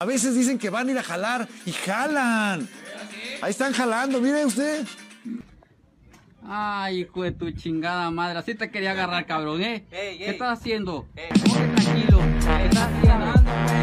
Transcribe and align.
A 0.00 0.04
veces 0.04 0.36
dicen 0.36 0.60
que 0.60 0.70
van 0.70 0.86
a 0.86 0.92
ir 0.92 0.98
a 0.98 1.02
jalar 1.02 1.48
y 1.66 1.72
jalan. 1.72 2.68
Ahí 3.42 3.50
están 3.50 3.72
jalando, 3.72 4.20
mire 4.20 4.46
usted. 4.46 4.86
Ay, 6.46 7.00
hijo 7.00 7.24
de 7.24 7.32
tu 7.32 7.50
chingada 7.50 8.08
madre, 8.12 8.38
así 8.38 8.54
te 8.54 8.70
quería 8.70 8.92
agarrar, 8.92 9.26
cabrón, 9.26 9.60
¿eh? 9.60 9.84
Ey, 9.90 10.18
¿Qué 10.18 10.30
estás 10.30 10.60
haciendo? 10.60 11.04
Ey. 11.16 11.28
Ponte 11.40 11.82
tranquilo. 11.82 12.20
¿Qué 12.20 12.66
estás 12.66 12.92
haciendo? 12.92 13.77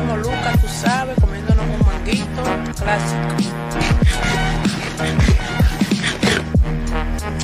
Lucas, 0.00 0.58
tú 0.58 0.68
sabes, 0.68 1.14
comiéndonos 1.20 1.66
un 1.66 1.86
manguito 1.86 2.42
clásico. 2.80 3.36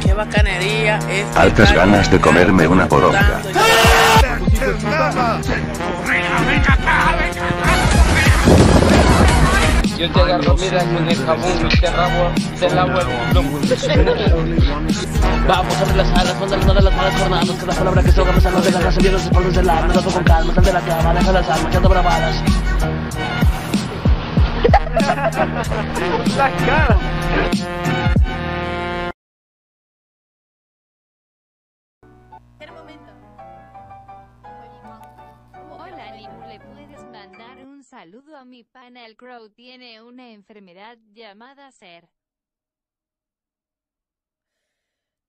Qué 0.03 0.15
bacanería 0.15 0.99
es. 1.11 1.37
Altas 1.37 1.75
ganas 1.75 2.11
de 2.11 2.19
comerme 2.19 2.67
una 2.67 2.89
poronga. 2.89 3.43
Yo 9.99 10.09
te 10.13 10.21
agarro, 10.21 10.57
mira, 10.57 10.85
con 10.85 11.09
el 11.09 11.17
jabón 11.17 11.67
y 11.67 11.81
te 11.81 11.91
rabo, 11.91 12.31
te 12.61 12.71
lavo 12.71 13.01
el 13.01 13.07
culo. 13.35 13.61
Vamos 15.49 15.75
a 15.75 15.81
abrir 15.81 15.97
las 15.97 16.09
alas, 16.13 16.39
mandar 16.39 16.61
todas 16.61 16.85
las 16.85 16.95
malas 16.95 17.21
jornadas 17.21 17.51
Que 17.51 17.67
la 17.67 17.75
palabra 17.75 18.03
que 18.05 18.13
se 18.13 18.21
ahoga 18.21 18.33
no 18.33 18.61
de 18.61 18.71
la 18.71 18.91
Viene 18.91 19.11
los 19.11 19.25
espaldos 19.25 19.55
del 19.55 19.69
alma, 19.69 19.93
dando 19.95 20.11
con 20.11 20.23
calma 20.23 20.55
Sal 20.55 20.65
de 20.65 20.73
la 20.73 20.81
cama, 20.83 21.15
deja 21.15 21.33
las 21.33 21.49
almas, 21.51 21.67
echando 21.69 21.89
bravadas 21.89 22.43
Espera 26.29 26.99
un 37.79 37.85
saludo 37.85 38.37
a 38.37 38.45
mi 38.45 38.65
pana 38.65 39.07
el 39.07 39.17
Crow? 39.17 39.51
Tiene 39.51 40.03
una 40.03 40.33
enfermedad 40.33 40.99
llamada 41.13 41.71
ser. 41.71 42.09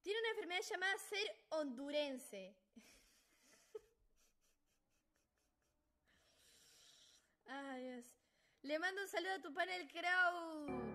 Tiene 0.02 0.18
una 0.18 0.30
enfermedad 0.30 0.62
llamada 0.68 0.98
ser 0.98 1.44
hondurense. 1.50 2.56
Ay, 7.46 7.84
Dios. 7.84 8.16
Le 8.62 8.80
mando 8.80 9.00
un 9.00 9.08
saludo 9.08 9.34
a 9.34 9.40
tu 9.40 9.54
pana 9.54 9.76
el 9.76 9.88
Crow. 9.88 10.90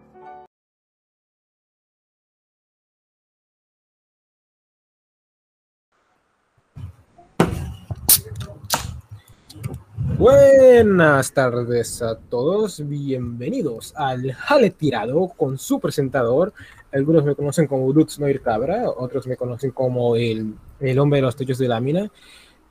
Buenas 10.13 11.33
tardes 11.33 12.01
a 12.01 12.15
todos, 12.15 12.87
bienvenidos 12.87 13.93
al 13.97 14.31
Jale 14.31 14.69
Tirado 14.69 15.27
con 15.35 15.57
su 15.57 15.81
presentador. 15.81 16.53
Algunos 16.93 17.25
me 17.25 17.35
conocen 17.35 17.67
como 17.67 17.91
Lutz 17.91 18.17
Noir 18.19 18.41
Cabra, 18.41 18.89
otros 18.89 19.27
me 19.27 19.35
conocen 19.35 19.71
como 19.71 20.15
el, 20.15 20.53
el 20.79 20.99
hombre 20.99 21.17
de 21.17 21.23
los 21.23 21.35
techos 21.35 21.57
de 21.57 21.67
lámina, 21.67 22.09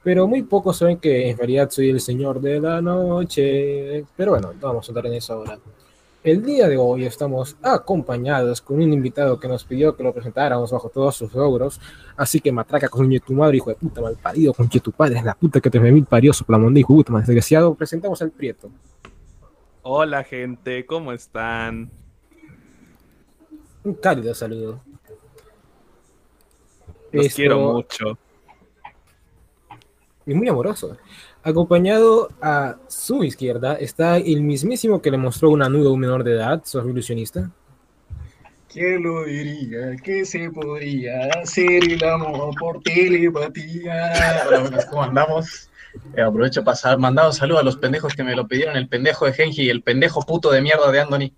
pero 0.02 0.26
muy 0.26 0.42
pocos 0.42 0.78
saben 0.78 0.98
que 0.98 1.28
en 1.28 1.36
realidad 1.36 1.68
soy 1.70 1.91
el 1.91 2.00
señor 2.00 2.41
de 2.41 2.60
la 2.60 2.80
noche. 2.80 4.06
Pero 4.16 4.30
bueno, 4.30 4.52
no 4.54 4.69
vamos 4.69 4.88
a 4.88 4.91
entrar 4.91 5.06
en 5.06 5.14
eso 5.14 5.34
ahora. 5.34 5.59
El 6.24 6.42
día 6.42 6.68
de 6.68 6.78
hoy 6.78 7.04
estamos 7.04 7.54
acompañados 7.62 8.62
con 8.62 8.76
un 8.76 8.92
invitado 8.94 9.38
que 9.38 9.46
nos 9.46 9.62
pidió 9.62 9.94
que 9.94 10.02
lo 10.02 10.14
presentáramos 10.14 10.72
bajo 10.72 10.88
todos 10.88 11.14
sus 11.16 11.34
logros. 11.34 11.78
Así 12.16 12.40
que 12.40 12.50
matraca 12.50 12.88
con 12.88 13.10
tu 13.20 13.34
madre, 13.34 13.58
hijo 13.58 13.68
de 13.68 13.76
puta, 13.76 14.00
mal 14.00 14.16
parido, 14.16 14.54
con 14.54 14.66
tu 14.70 14.90
padre, 14.90 15.18
es 15.18 15.24
la 15.24 15.34
puta 15.34 15.60
que 15.60 15.68
te 15.68 15.78
me 15.78 15.92
mil 15.92 16.06
parió, 16.06 16.32
soplamonde, 16.32 16.80
hijo 16.80 16.94
de 16.94 16.96
puta, 16.96 17.12
más 17.12 17.26
desgraciado. 17.26 17.74
Presentamos 17.74 18.22
al 18.22 18.30
Prieto. 18.30 18.70
Hola 19.82 20.24
gente, 20.24 20.86
¿cómo 20.86 21.12
están? 21.12 21.90
Un 23.84 23.92
cálido 23.92 24.34
saludo. 24.34 24.80
Los 27.12 27.26
Esto- 27.26 27.36
quiero 27.36 27.58
mucho. 27.74 28.16
Y 30.24 30.32
muy 30.32 30.48
amoroso. 30.48 30.96
Acompañado 31.47 32.31
a 32.41 32.77
su 32.88 33.22
izquierda 33.22 33.75
está 33.75 34.16
el 34.16 34.41
mismísimo 34.41 35.03
que 35.03 35.10
le 35.10 35.19
mostró 35.19 35.50
una 35.50 35.69
nuda 35.69 35.91
a 35.91 35.93
un 35.93 36.00
menor 36.00 36.25
de 36.25 36.32
edad, 36.32 36.62
su 36.65 36.78
ilusionista. 36.88 37.50
¿Quién 38.66 39.03
lo 39.03 39.25
diría? 39.25 39.94
Que 40.03 40.25
se 40.25 40.50
podría 40.50 41.28
hacer 41.38 41.84
el 41.84 42.03
amor 42.03 42.54
por 42.59 42.81
telepatía. 42.81 44.44
Hola, 44.49 44.60
buenas, 44.60 44.87
¿cómo 44.87 45.03
andamos? 45.03 45.69
Eh, 46.16 46.22
aprovecho 46.22 46.65
para 46.65 46.72
pasar, 46.72 46.99
mandado 46.99 47.28
un 47.28 47.34
saludo 47.34 47.59
a 47.59 47.62
los 47.62 47.77
pendejos 47.77 48.15
que 48.15 48.25
me 48.25 48.34
lo 48.34 48.49
pidieron, 48.49 48.77
el 48.77 48.88
pendejo 48.88 49.27
de 49.27 49.34
Genji 49.34 49.65
y 49.65 49.69
el 49.69 49.83
pendejo 49.83 50.22
puto 50.22 50.50
de 50.50 50.62
mierda 50.62 50.91
de 50.91 51.00
Anthony. 51.00 51.31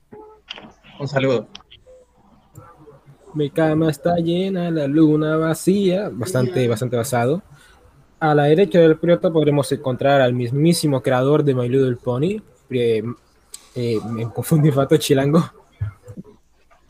Un 1.00 1.08
saludo. 1.08 1.48
Mi 3.34 3.50
cama 3.50 3.90
está 3.90 4.14
llena, 4.18 4.70
la 4.70 4.86
luna 4.86 5.36
vacía, 5.36 6.10
bastante, 6.12 6.68
bastante 6.68 6.96
basado. 6.96 7.42
A 8.26 8.34
la 8.34 8.42
derecha 8.42 8.80
del 8.80 8.98
Prieto 8.98 9.32
podremos 9.32 9.70
encontrar 9.70 10.20
al 10.20 10.34
mismísimo 10.34 11.00
creador 11.00 11.44
de 11.44 11.54
My 11.54 11.68
Little 11.68 11.94
Pony. 11.94 12.42
eh, 12.70 13.04
eh, 13.76 14.00
me 14.10 14.28
confundí, 14.32 14.72
Fato 14.72 14.96
Chilango. 14.96 15.44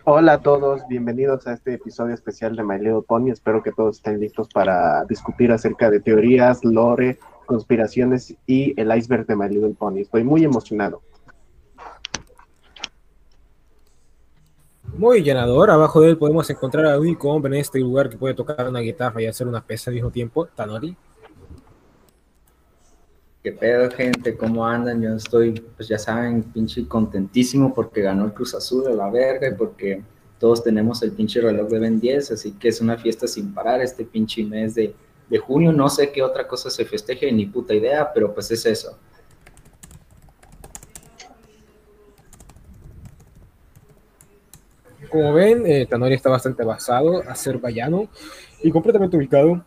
Hola 0.05 0.33
a 0.33 0.41
todos, 0.41 0.81
bienvenidos 0.89 1.47
a 1.47 1.53
este 1.53 1.75
episodio 1.75 2.15
especial 2.15 2.57
de 2.57 2.63
My 2.63 2.79
Little 2.79 3.03
Pony. 3.07 3.33
Espero 3.33 3.63
que 3.63 3.71
todos 3.71 3.97
estén 3.97 4.19
listos 4.19 4.49
para 4.49 5.05
discutir 5.05 5.53
acerca 5.53 5.91
de 5.91 6.01
teorías, 6.01 6.65
lore, 6.65 7.19
conspiraciones 7.45 8.35
y 8.47 8.73
el 8.81 8.97
iceberg 8.97 9.27
de 9.27 9.37
My 9.37 9.51
Little 9.51 9.75
Pony. 9.79 9.99
Estoy 9.99 10.25
muy 10.25 10.43
emocionado. 10.43 11.03
Muy 14.97 15.23
llenador. 15.23 15.71
Abajo 15.71 16.01
de 16.01 16.09
él 16.09 16.17
podemos 16.17 16.49
encontrar 16.49 16.87
al 16.87 16.99
único 16.99 17.29
hombre 17.29 17.57
en 17.57 17.61
este 17.61 17.79
lugar 17.79 18.09
que 18.09 18.17
puede 18.17 18.33
tocar 18.33 18.67
una 18.67 18.81
guitarra 18.81 19.21
y 19.21 19.27
hacer 19.27 19.47
una 19.47 19.63
pesa 19.63 19.91
al 19.91 19.97
mismo 19.97 20.11
tiempo, 20.11 20.47
Tanori. 20.47 20.97
¿Qué 23.47 23.53
pedo, 23.53 23.89
gente? 23.93 24.37
¿Cómo 24.37 24.67
andan? 24.67 25.01
Yo 25.01 25.15
estoy, 25.15 25.53
pues 25.77 25.87
ya 25.87 26.01
saben, 26.01 26.43
pinche 26.43 26.89
contentísimo 26.89 27.73
porque 27.73 28.01
ganó 28.01 28.25
el 28.25 28.33
Cruz 28.33 28.57
Azul 28.57 28.89
a 28.89 28.91
la 28.91 29.09
verga 29.09 29.47
y 29.47 29.55
porque 29.55 30.03
todos 30.41 30.65
tenemos 30.65 31.01
el 31.05 31.13
pinche 31.13 31.41
reloj 31.41 31.69
de 31.69 31.79
Ben 31.79 32.01
10, 32.01 32.33
así 32.33 32.51
que 32.59 32.67
es 32.67 32.81
una 32.81 32.99
fiesta 32.99 33.29
sin 33.29 33.55
parar 33.55 33.81
este 33.83 34.05
pinche 34.05 34.43
mes 34.43 34.75
de, 34.75 34.97
de 35.31 35.39
junio. 35.39 35.71
No 35.71 35.89
sé 35.89 36.11
qué 36.11 36.25
otra 36.25 36.49
cosa 36.49 36.71
se 36.71 36.85
festeje, 36.85 37.31
ni 37.31 37.47
puta 37.47 37.73
idea, 37.73 38.13
pero 38.13 38.35
pues 38.35 38.51
es 38.51 38.67
eso. 38.67 38.99
Como 45.09 45.33
ven, 45.33 45.65
eh, 45.69 45.87
Tanori 45.87 46.17
está 46.17 46.31
bastante 46.31 46.65
basado, 46.65 47.23
azerbaiyano 47.29 48.09
y 48.61 48.73
completamente 48.73 49.17
ubicado. 49.17 49.65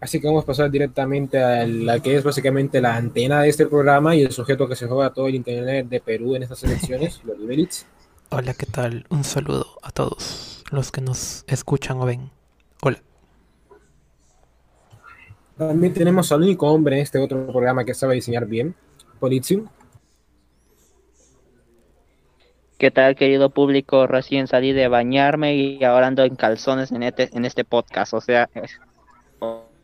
Así 0.00 0.18
que 0.20 0.26
vamos 0.26 0.44
a 0.44 0.46
pasar 0.46 0.70
directamente 0.70 1.42
a 1.42 1.66
la 1.66 2.00
que 2.00 2.16
es 2.16 2.24
básicamente 2.24 2.80
la 2.80 2.96
antena 2.96 3.42
de 3.42 3.50
este 3.50 3.66
programa 3.66 4.16
y 4.16 4.22
el 4.22 4.32
sujeto 4.32 4.66
que 4.66 4.74
se 4.74 4.86
juega 4.86 5.12
todo 5.12 5.26
el 5.28 5.34
internet 5.34 5.88
de 5.88 6.00
Perú 6.00 6.34
en 6.36 6.42
estas 6.44 6.64
elecciones, 6.64 7.20
los 7.24 7.38
Libelitz. 7.38 7.84
Hola, 8.30 8.54
¿qué 8.54 8.64
tal? 8.66 9.04
Un 9.10 9.24
saludo 9.24 9.66
a 9.82 9.90
todos 9.90 10.64
los 10.70 10.90
que 10.90 11.02
nos 11.02 11.44
escuchan 11.48 11.98
o 12.00 12.06
ven. 12.06 12.30
Hola. 12.82 13.02
También 15.58 15.92
tenemos 15.92 16.32
al 16.32 16.42
único 16.42 16.70
hombre 16.72 16.96
en 16.96 17.02
este 17.02 17.18
otro 17.18 17.46
programa 17.48 17.84
que 17.84 17.92
sabe 17.92 18.14
diseñar 18.14 18.46
bien, 18.46 18.74
Polizium. 19.18 19.66
¿Qué 22.78 22.90
tal, 22.90 23.14
querido 23.14 23.50
público? 23.50 24.06
Recién 24.06 24.46
salí 24.46 24.72
de 24.72 24.88
bañarme 24.88 25.54
y 25.56 25.84
ahora 25.84 26.06
ando 26.06 26.24
en 26.24 26.34
calzones 26.36 26.90
en 26.92 27.02
este, 27.02 27.28
en 27.36 27.44
este 27.44 27.64
podcast. 27.64 28.14
O 28.14 28.22
sea, 28.22 28.48
es- 28.54 28.80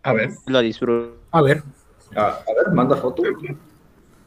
A 0.06 0.12
ver. 0.12 0.30
lo 0.46 0.60
disfruto. 0.60 1.16
A 1.32 1.42
ver. 1.42 1.62
A, 2.14 2.26
a 2.28 2.54
ver, 2.56 2.72
manda 2.72 2.96
foto. 2.96 3.22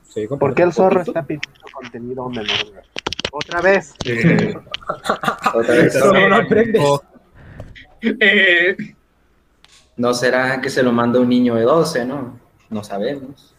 Sí, 0.04 0.28
¿Por 0.28 0.54
qué 0.56 0.64
el 0.64 0.74
zorro 0.74 1.02
está 1.02 1.24
pidiendo 1.24 1.50
contenido 1.74 2.30
menor? 2.30 2.48
Otra 3.32 3.62
vez. 3.62 3.94
Eh, 4.06 4.56
Otra 5.54 5.74
vez. 5.76 5.94
Solo 5.94 6.28
no 6.30 6.36
aprendes. 6.36 6.82
eh, 8.02 8.76
No 9.98 10.14
será 10.14 10.60
que 10.62 10.70
se 10.70 10.82
lo 10.84 10.92
manda 10.92 11.20
un 11.20 11.30
niño 11.30 11.56
de 11.56 11.64
12, 11.64 12.06
¿no? 12.06 12.40
No 12.70 12.84
sabemos. 12.84 13.56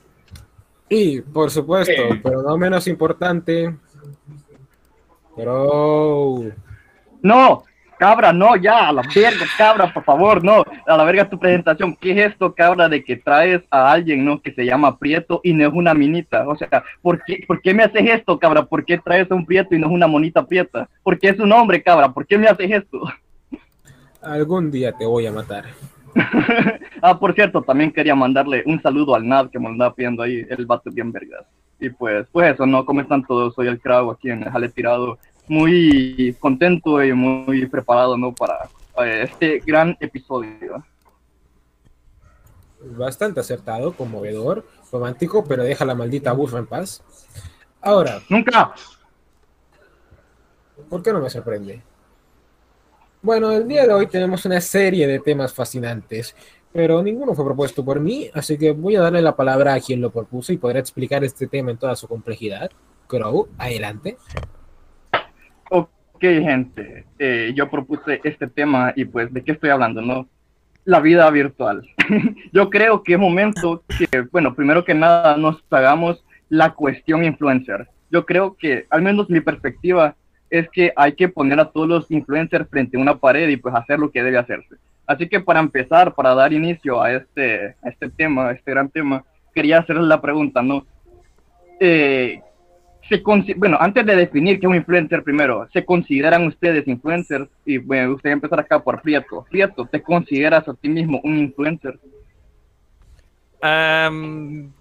Y, 0.88 1.20
por 1.20 1.50
supuesto, 1.50 1.92
Eh. 1.92 2.20
pero 2.22 2.42
no 2.42 2.56
menos 2.58 2.86
importante, 2.88 3.74
pero 5.36 6.42
¡No! 7.22 7.62
Cabra, 8.00 8.32
no, 8.32 8.56
ya, 8.56 8.88
a 8.88 8.92
la 8.94 9.02
verga, 9.14 9.44
cabra, 9.58 9.92
por 9.92 10.02
favor, 10.04 10.42
no, 10.42 10.64
a 10.86 10.96
la 10.96 11.04
verga 11.04 11.28
tu 11.28 11.38
presentación. 11.38 11.94
¿Qué 11.94 12.12
es 12.12 12.32
esto, 12.32 12.54
cabra, 12.54 12.88
de 12.88 13.04
que 13.04 13.16
traes 13.16 13.60
a 13.70 13.92
alguien, 13.92 14.24
no, 14.24 14.40
que 14.40 14.54
se 14.54 14.64
llama 14.64 14.98
Prieto 14.98 15.42
y 15.44 15.52
no 15.52 15.68
es 15.68 15.74
una 15.74 15.92
minita? 15.92 16.48
O 16.48 16.56
sea, 16.56 16.82
¿por 17.02 17.22
qué, 17.24 17.44
¿por 17.46 17.60
qué 17.60 17.74
me 17.74 17.82
haces 17.82 18.08
esto, 18.08 18.38
cabra? 18.38 18.64
¿Por 18.64 18.86
qué 18.86 18.96
traes 18.96 19.30
a 19.30 19.34
un 19.34 19.44
Prieto 19.44 19.74
y 19.74 19.78
no 19.78 19.88
es 19.88 19.92
una 19.92 20.06
monita 20.06 20.46
prieta? 20.46 20.88
¿Por 21.02 21.18
qué 21.18 21.28
es 21.28 21.38
un 21.38 21.52
hombre, 21.52 21.82
cabra? 21.82 22.10
¿Por 22.10 22.26
qué 22.26 22.38
me 22.38 22.48
haces 22.48 22.70
esto? 22.70 23.02
Algún 24.22 24.70
día 24.70 24.92
te 24.92 25.04
voy 25.04 25.26
a 25.26 25.32
matar. 25.32 25.66
ah, 27.02 27.18
por 27.18 27.34
cierto, 27.34 27.60
también 27.60 27.92
quería 27.92 28.14
mandarle 28.14 28.62
un 28.64 28.80
saludo 28.80 29.14
al 29.14 29.28
Nad 29.28 29.50
que 29.50 29.58
me 29.58 29.68
andaba 29.68 29.94
pidiendo 29.94 30.22
ahí, 30.22 30.46
el 30.48 30.64
vato 30.64 30.90
bien 30.90 31.12
vergas. 31.12 31.44
Y 31.78 31.90
pues, 31.90 32.26
pues 32.32 32.54
eso, 32.54 32.64
¿no? 32.64 32.86
¿Cómo 32.86 33.02
están 33.02 33.26
todos? 33.26 33.54
Soy 33.54 33.68
el 33.68 33.78
Cravo 33.78 34.12
aquí 34.12 34.30
en 34.30 34.42
el 34.42 34.50
Jale 34.50 34.70
Tirado. 34.70 35.18
Muy 35.50 36.36
contento 36.38 37.02
y 37.02 37.12
muy 37.12 37.66
preparado, 37.66 38.16
¿no? 38.16 38.32
Para 38.32 38.70
eh, 39.04 39.24
este 39.24 39.58
gran 39.58 39.96
episodio. 39.98 40.84
Bastante 42.80 43.40
acertado, 43.40 43.92
conmovedor, 43.92 44.64
romántico, 44.92 45.44
pero 45.44 45.64
deja 45.64 45.84
la 45.84 45.96
maldita 45.96 46.32
bufa 46.34 46.58
en 46.58 46.66
paz. 46.68 47.02
Ahora. 47.80 48.22
¡Nunca! 48.28 48.72
¿Por 50.88 51.02
qué 51.02 51.12
no 51.12 51.18
me 51.18 51.28
sorprende? 51.28 51.82
Bueno, 53.20 53.50
el 53.50 53.66
día 53.66 53.88
de 53.88 53.92
hoy 53.92 54.06
tenemos 54.06 54.44
una 54.44 54.60
serie 54.60 55.08
de 55.08 55.18
temas 55.18 55.52
fascinantes, 55.52 56.36
pero 56.72 57.02
ninguno 57.02 57.34
fue 57.34 57.44
propuesto 57.44 57.84
por 57.84 57.98
mí, 57.98 58.30
así 58.34 58.56
que 58.56 58.70
voy 58.70 58.94
a 58.94 59.00
darle 59.00 59.20
la 59.20 59.34
palabra 59.34 59.74
a 59.74 59.80
quien 59.80 60.00
lo 60.00 60.10
propuso 60.10 60.52
y 60.52 60.58
podrá 60.58 60.78
explicar 60.78 61.24
este 61.24 61.48
tema 61.48 61.72
en 61.72 61.76
toda 61.76 61.96
su 61.96 62.06
complejidad. 62.06 62.70
Crow, 63.08 63.48
adelante. 63.58 64.16
Ok, 66.20 66.26
gente, 66.26 67.06
eh, 67.18 67.52
yo 67.54 67.70
propuse 67.70 68.20
este 68.24 68.46
tema 68.46 68.92
y 68.94 69.06
pues, 69.06 69.32
¿de 69.32 69.42
qué 69.42 69.52
estoy 69.52 69.70
hablando, 69.70 70.02
no? 70.02 70.28
La 70.84 71.00
vida 71.00 71.30
virtual. 71.30 71.80
yo 72.52 72.68
creo 72.68 73.02
que 73.02 73.14
es 73.14 73.18
momento 73.18 73.82
que, 73.88 74.26
bueno, 74.30 74.54
primero 74.54 74.84
que 74.84 74.92
nada 74.92 75.38
nos 75.38 75.64
hagamos 75.70 76.22
la 76.50 76.74
cuestión 76.74 77.24
influencer. 77.24 77.88
Yo 78.10 78.26
creo 78.26 78.54
que, 78.54 78.84
al 78.90 79.00
menos 79.00 79.30
mi 79.30 79.40
perspectiva, 79.40 80.14
es 80.50 80.68
que 80.68 80.92
hay 80.94 81.14
que 81.14 81.30
poner 81.30 81.58
a 81.58 81.70
todos 81.70 81.88
los 81.88 82.10
influencers 82.10 82.68
frente 82.68 82.98
a 82.98 83.00
una 83.00 83.16
pared 83.16 83.48
y 83.48 83.56
pues 83.56 83.74
hacer 83.74 83.98
lo 83.98 84.10
que 84.10 84.22
debe 84.22 84.36
hacerse. 84.36 84.74
Así 85.06 85.26
que 85.26 85.40
para 85.40 85.60
empezar, 85.60 86.14
para 86.14 86.34
dar 86.34 86.52
inicio 86.52 87.00
a 87.00 87.14
este, 87.14 87.76
este 87.82 88.10
tema, 88.10 88.48
a 88.48 88.52
este 88.52 88.72
gran 88.72 88.90
tema, 88.90 89.24
quería 89.54 89.78
hacerles 89.78 90.04
la 90.04 90.20
pregunta, 90.20 90.60
¿no? 90.60 90.84
Eh, 91.80 92.42
bueno, 93.56 93.76
antes 93.80 94.06
de 94.06 94.16
definir 94.16 94.60
qué 94.60 94.66
es 94.66 94.70
un 94.70 94.76
influencer 94.76 95.22
primero, 95.22 95.68
¿se 95.72 95.84
consideran 95.84 96.46
ustedes 96.46 96.86
influencers? 96.86 97.48
Y 97.64 97.78
bueno, 97.78 98.14
usted 98.14 98.30
empezar 98.30 98.60
acá 98.60 98.78
por 98.78 99.02
Prieto. 99.02 99.44
Prieto, 99.50 99.86
¿te 99.86 100.00
consideras 100.00 100.68
a 100.68 100.74
ti 100.74 100.88
mismo 100.88 101.20
un 101.24 101.38
influencer? 101.38 101.98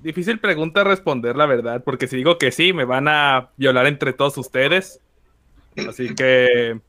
difícil 0.02 0.40
pregunta 0.40 0.86
responder, 0.86 1.36
la 1.36 1.46
verdad, 1.46 1.84
porque 1.84 2.08
si 2.08 2.16
digo 2.16 2.38
que 2.38 2.50
sí, 2.50 2.72
me 2.72 2.86
van 2.86 3.10
a 3.10 3.50
violar 3.58 3.88
entre 3.88 4.14
todos 4.14 4.38
ustedes. 4.38 5.02
Así 5.88 6.16
que, 6.16 6.80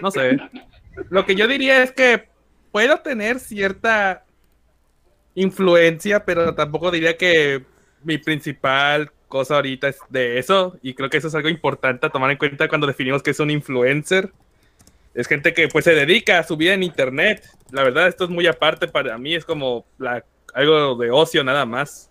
no 0.00 0.10
sé. 0.12 0.38
Lo 1.08 1.26
que 1.26 1.34
yo 1.34 1.48
diría 1.48 1.82
es 1.82 1.90
que 1.90 2.28
puedo 2.70 2.98
tener 2.98 3.40
cierta 3.40 4.24
influencia, 5.34 6.24
pero 6.24 6.54
tampoco 6.54 6.90
diría 6.90 7.16
que 7.16 7.64
mi 8.04 8.18
principal 8.18 9.10
cosa 9.30 9.56
ahorita 9.56 9.88
es 9.88 9.98
de 10.10 10.38
eso. 10.38 10.76
Y 10.82 10.92
creo 10.92 11.08
que 11.08 11.16
eso 11.16 11.28
es 11.28 11.34
algo 11.34 11.48
importante 11.48 12.06
a 12.06 12.10
tomar 12.10 12.30
en 12.30 12.36
cuenta 12.36 12.68
cuando 12.68 12.86
definimos 12.86 13.22
que 13.22 13.30
es 13.30 13.40
un 13.40 13.50
influencer. 13.50 14.30
Es 15.14 15.26
gente 15.26 15.54
que 15.54 15.68
pues 15.68 15.86
se 15.86 15.94
dedica 15.94 16.38
a 16.38 16.42
su 16.42 16.58
vida 16.58 16.74
en 16.74 16.82
internet. 16.82 17.48
La 17.72 17.82
verdad, 17.82 18.08
esto 18.08 18.24
es 18.24 18.30
muy 18.30 18.46
aparte 18.46 18.86
para 18.86 19.16
mí, 19.16 19.34
es 19.34 19.46
como 19.46 19.86
la, 19.98 20.22
algo 20.52 20.96
de 20.96 21.10
ocio 21.10 21.42
nada 21.42 21.64
más. 21.64 22.10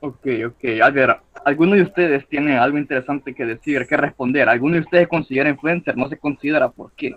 Ok, 0.00 0.26
ok. 0.46 0.80
A 0.82 0.90
ver, 0.90 1.16
¿alguno 1.44 1.74
de 1.74 1.82
ustedes 1.82 2.26
tiene 2.28 2.56
algo 2.56 2.78
interesante 2.78 3.34
que 3.34 3.44
decir, 3.44 3.84
que 3.86 3.96
responder? 3.96 4.48
¿Alguno 4.48 4.74
de 4.76 4.82
ustedes 4.82 5.08
considera 5.08 5.48
influencer? 5.48 5.96
¿No 5.96 6.08
se 6.08 6.16
considera 6.16 6.68
por 6.68 6.92
qué? 6.92 7.16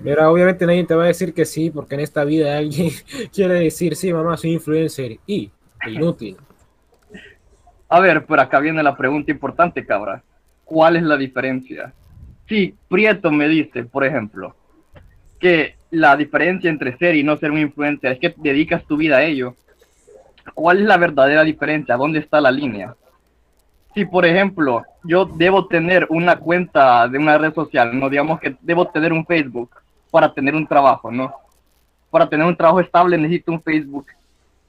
Mira, 0.00 0.30
obviamente 0.30 0.64
nadie 0.66 0.84
te 0.84 0.94
va 0.94 1.04
a 1.04 1.08
decir 1.08 1.34
que 1.34 1.44
sí, 1.44 1.70
porque 1.70 1.96
en 1.96 2.02
esta 2.02 2.24
vida 2.24 2.56
alguien 2.56 2.90
quiere 3.32 3.54
decir, 3.54 3.96
sí, 3.96 4.12
mamá, 4.12 4.36
soy 4.36 4.52
influencer. 4.52 5.18
Y, 5.26 5.50
inútil. 5.86 6.36
A 7.88 8.00
ver, 8.00 8.24
por 8.24 8.40
acá 8.40 8.60
viene 8.60 8.82
la 8.82 8.96
pregunta 8.96 9.30
importante, 9.30 9.84
cabra. 9.84 10.22
¿Cuál 10.64 10.96
es 10.96 11.02
la 11.02 11.16
diferencia? 11.16 11.92
Si 12.48 12.74
Prieto 12.88 13.30
me 13.30 13.48
dice, 13.48 13.84
por 13.84 14.04
ejemplo, 14.04 14.54
que 15.38 15.76
la 15.90 16.16
diferencia 16.16 16.70
entre 16.70 16.96
ser 16.96 17.14
y 17.14 17.22
no 17.22 17.36
ser 17.36 17.50
un 17.50 17.58
influencer 17.58 18.12
es 18.12 18.18
que 18.18 18.34
dedicas 18.38 18.84
tu 18.86 18.96
vida 18.96 19.18
a 19.18 19.24
ello, 19.24 19.54
¿Cuál 20.54 20.80
es 20.80 20.86
la 20.86 20.96
verdadera 20.96 21.44
diferencia? 21.44 21.96
¿Dónde 21.96 22.18
está 22.18 22.40
la 22.40 22.50
línea? 22.50 22.94
Si, 23.94 24.04
por 24.04 24.26
ejemplo, 24.26 24.82
yo 25.04 25.24
debo 25.24 25.66
tener 25.66 26.06
una 26.10 26.36
cuenta 26.36 27.06
de 27.08 27.18
una 27.18 27.38
red 27.38 27.54
social, 27.54 27.98
no 27.98 28.08
digamos 28.08 28.40
que 28.40 28.56
debo 28.60 28.88
tener 28.88 29.12
un 29.12 29.24
Facebook 29.26 29.70
para 30.10 30.32
tener 30.32 30.54
un 30.54 30.66
trabajo, 30.66 31.10
¿no? 31.10 31.32
Para 32.10 32.28
tener 32.28 32.46
un 32.46 32.56
trabajo 32.56 32.80
estable 32.80 33.18
necesito 33.18 33.52
un 33.52 33.62
Facebook. 33.62 34.06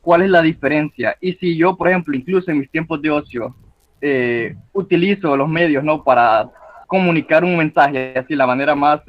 ¿Cuál 0.04 0.22
es 0.22 0.30
la 0.30 0.44
diferencia? 0.44 1.18
Y 1.20 1.34
si 1.34 1.58
yo, 1.58 1.76
por 1.76 1.88
ejemplo, 1.88 2.16
incluso 2.16 2.52
en 2.52 2.60
mis 2.60 2.70
tiempos 2.70 3.02
de 3.02 3.10
ocio, 3.10 3.56
eh, 4.00 4.56
utilizo 4.72 5.36
los 5.36 5.50
medios, 5.50 5.84
¿no? 5.84 6.04
Para 6.04 6.52
comunicar 6.86 7.44
un 7.44 7.58
mensaje, 7.58 8.14
así, 8.16 8.36
la 8.36 8.46
manera 8.46 8.76
más, 8.76 9.02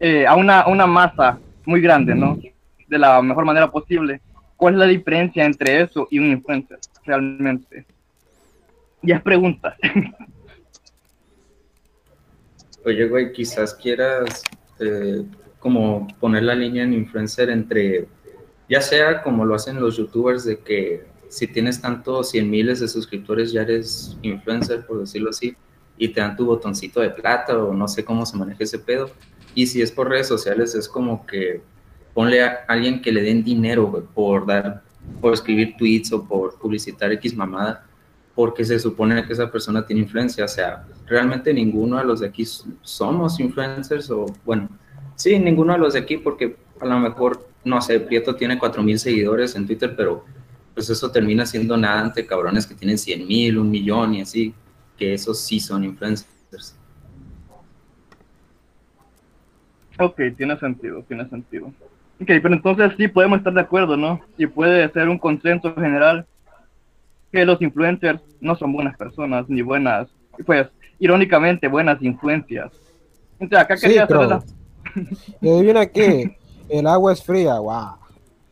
eh, 0.00 0.26
a 0.26 0.34
una, 0.34 0.66
una 0.66 0.86
masa 0.86 1.38
muy 1.64 1.80
grande, 1.80 2.16
¿no? 2.16 2.36
De 2.88 2.98
la 2.98 3.22
mejor 3.22 3.44
manera 3.44 3.70
posible 3.70 4.20
¿Cuál 4.56 4.74
es 4.74 4.80
la 4.80 4.86
diferencia 4.86 5.44
entre 5.44 5.82
eso 5.82 6.08
y 6.10 6.18
un 6.18 6.30
influencer 6.30 6.78
realmente? 7.04 7.84
Ya 9.02 9.16
es 9.16 9.22
pregunta. 9.22 9.76
Oye, 12.86 13.06
güey, 13.06 13.32
quizás 13.32 13.74
quieras 13.74 14.42
eh, 14.78 15.22
como 15.58 16.06
poner 16.20 16.44
la 16.44 16.54
línea 16.54 16.84
en 16.84 16.94
influencer 16.94 17.50
entre, 17.50 18.06
ya 18.74 18.80
sea 18.80 19.22
como 19.22 19.44
lo 19.44 19.54
hacen 19.54 19.78
los 19.78 19.96
youtubers, 19.96 20.44
de 20.44 20.58
que 20.58 21.04
si 21.28 21.46
tienes 21.46 21.80
tantos 21.80 22.30
100 22.30 22.50
miles 22.50 22.80
de 22.80 22.88
suscriptores 22.88 23.52
ya 23.52 23.62
eres 23.62 24.18
influencer, 24.22 24.84
por 24.84 24.98
decirlo 24.98 25.30
así, 25.30 25.54
y 25.96 26.08
te 26.08 26.20
dan 26.20 26.36
tu 26.36 26.44
botoncito 26.44 27.00
de 27.00 27.10
plata 27.10 27.56
o 27.56 27.72
no 27.72 27.86
sé 27.86 28.04
cómo 28.04 28.26
se 28.26 28.36
maneja 28.36 28.64
ese 28.64 28.80
pedo. 28.80 29.12
Y 29.54 29.68
si 29.68 29.80
es 29.80 29.92
por 29.92 30.08
redes 30.08 30.26
sociales, 30.26 30.74
es 30.74 30.88
como 30.88 31.24
que 31.24 31.62
ponle 32.14 32.42
a 32.42 32.64
alguien 32.66 33.00
que 33.00 33.12
le 33.12 33.22
den 33.22 33.44
dinero, 33.44 34.08
por 34.12 34.44
dar, 34.44 34.82
por 35.20 35.34
escribir 35.34 35.76
tweets 35.78 36.12
o 36.12 36.24
por 36.26 36.58
publicitar 36.58 37.12
X 37.12 37.36
mamada, 37.36 37.86
porque 38.34 38.64
se 38.64 38.80
supone 38.80 39.24
que 39.24 39.34
esa 39.34 39.52
persona 39.52 39.86
tiene 39.86 40.02
influencia. 40.02 40.46
O 40.46 40.48
sea, 40.48 40.84
realmente 41.06 41.54
ninguno 41.54 41.98
de 41.98 42.04
los 42.06 42.18
de 42.18 42.26
aquí 42.26 42.44
somos 42.82 43.38
influencers 43.38 44.10
o, 44.10 44.26
bueno, 44.44 44.68
sí, 45.14 45.38
ninguno 45.38 45.74
de 45.74 45.78
los 45.78 45.92
de 45.92 46.00
aquí, 46.00 46.16
porque 46.16 46.63
a 46.80 46.86
lo 46.86 46.98
mejor, 46.98 47.46
no 47.64 47.80
sé, 47.80 48.00
Prieto 48.00 48.34
tiene 48.34 48.58
4000 48.58 48.98
seguidores 48.98 49.54
en 49.56 49.66
Twitter, 49.66 49.94
pero 49.96 50.24
pues 50.74 50.90
eso 50.90 51.10
termina 51.10 51.46
siendo 51.46 51.76
nada 51.76 52.00
ante 52.00 52.26
cabrones 52.26 52.66
que 52.66 52.74
tienen 52.74 52.98
100 52.98 53.26
mil, 53.26 53.58
un 53.58 53.70
millón 53.70 54.14
y 54.14 54.22
así, 54.22 54.54
que 54.96 55.14
esos 55.14 55.40
sí 55.40 55.60
son 55.60 55.84
influencers. 55.84 56.76
Ok, 59.98 60.20
tiene 60.36 60.58
sentido, 60.58 61.04
tiene 61.06 61.28
sentido. 61.28 61.68
Ok, 62.20 62.26
pero 62.26 62.54
entonces 62.54 62.92
sí 62.96 63.06
podemos 63.08 63.38
estar 63.38 63.52
de 63.52 63.60
acuerdo, 63.60 63.96
¿no? 63.96 64.20
Y 64.36 64.46
puede 64.46 64.90
ser 64.92 65.08
un 65.08 65.18
consenso 65.18 65.74
general 65.74 66.26
que 67.30 67.44
los 67.44 67.60
influencers 67.62 68.20
no 68.40 68.56
son 68.56 68.72
buenas 68.72 68.96
personas 68.96 69.48
ni 69.48 69.62
buenas, 69.62 70.08
pues, 70.46 70.68
irónicamente, 70.98 71.68
buenas 71.68 72.00
influencias. 72.02 72.72
Entonces, 73.38 73.58
acá 73.58 73.76
quería 73.76 74.06
sí, 74.06 74.12
hacer 74.14 74.54
¿Y 75.40 75.48
adivina 75.50 75.86
qué? 75.86 76.36
El 76.68 76.86
agua 76.86 77.12
es 77.12 77.22
fría, 77.22 77.58
wow. 77.58 77.96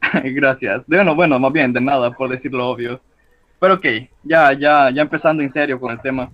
Gracias. 0.25 0.83
Bueno, 0.87 1.15
bueno, 1.15 1.39
más 1.39 1.53
bien, 1.53 1.73
de 1.73 1.81
nada, 1.81 2.11
por 2.11 2.29
decirlo 2.29 2.69
obvio. 2.69 3.01
Pero 3.59 3.75
ok, 3.75 3.87
ya, 4.25 4.53
ya, 4.53 4.91
ya 4.91 5.03
empezando 5.03 5.43
en 5.43 5.53
serio 5.53 5.81
con 5.81 5.93
el 5.93 6.01
tema. 6.01 6.31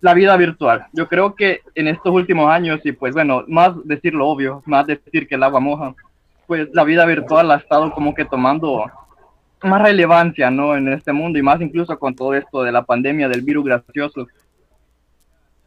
La 0.00 0.14
vida 0.14 0.36
virtual. 0.36 0.86
Yo 0.92 1.08
creo 1.08 1.34
que 1.34 1.62
en 1.74 1.88
estos 1.88 2.12
últimos 2.12 2.50
años, 2.50 2.80
y 2.84 2.92
pues 2.92 3.14
bueno, 3.14 3.44
más 3.48 3.72
decirlo 3.84 4.28
obvio, 4.28 4.62
más 4.66 4.86
decir 4.86 5.26
que 5.26 5.34
el 5.34 5.42
agua 5.42 5.60
moja, 5.60 5.94
pues 6.46 6.68
la 6.72 6.84
vida 6.84 7.04
virtual 7.06 7.50
ha 7.50 7.56
estado 7.56 7.90
como 7.92 8.14
que 8.14 8.24
tomando 8.24 8.84
más 9.62 9.82
relevancia, 9.82 10.50
¿no? 10.50 10.76
En 10.76 10.88
este 10.92 11.12
mundo 11.12 11.38
y 11.38 11.42
más 11.42 11.60
incluso 11.60 11.98
con 11.98 12.14
todo 12.14 12.34
esto 12.34 12.62
de 12.62 12.72
la 12.72 12.84
pandemia 12.84 13.28
del 13.28 13.42
virus 13.42 13.64
gracioso. 13.64 14.28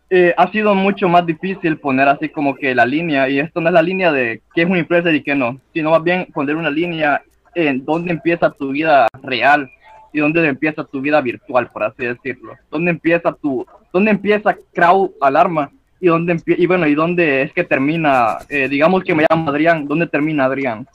Eh, 0.09 0.33
ha 0.37 0.49
sido 0.51 0.73
mucho 0.73 1.09
más 1.09 1.25
difícil 1.25 1.77
poner 1.77 2.07
así 2.07 2.29
como 2.29 2.55
que 2.55 2.73
la 2.73 2.85
línea, 2.85 3.27
y 3.27 3.39
esto 3.39 3.59
no 3.59 3.67
es 3.67 3.73
la 3.73 3.81
línea 3.81 4.11
de 4.11 4.41
qué 4.55 4.61
es 4.61 4.69
una 4.69 4.79
empresa 4.79 5.11
y 5.11 5.21
qué 5.21 5.35
no, 5.35 5.59
sino 5.73 5.91
más 5.91 6.01
bien 6.01 6.27
poner 6.33 6.55
una 6.55 6.69
línea 6.69 7.21
en 7.55 7.83
dónde 7.83 8.13
empieza 8.13 8.49
tu 8.51 8.71
vida 8.71 9.07
real 9.21 9.69
y 10.13 10.19
dónde 10.19 10.47
empieza 10.47 10.85
tu 10.85 11.01
vida 11.01 11.19
virtual, 11.19 11.69
por 11.69 11.83
así 11.83 12.05
decirlo. 12.05 12.53
Dónde 12.71 12.91
empieza 12.91 13.33
tu, 13.33 13.65
dónde 13.91 14.11
empieza 14.11 14.55
Crowd 14.73 15.11
Alarma 15.19 15.71
y 15.99 16.07
dónde 16.07 16.41
y 16.45 16.65
bueno, 16.67 16.87
y 16.87 16.95
dónde 16.95 17.41
es 17.41 17.51
que 17.51 17.65
termina, 17.65 18.37
eh, 18.47 18.69
digamos 18.69 19.03
que 19.03 19.13
me 19.13 19.25
llamo 19.29 19.49
Adrián, 19.49 19.87
¿dónde 19.87 20.07
termina 20.07 20.45
Adrián? 20.45 20.87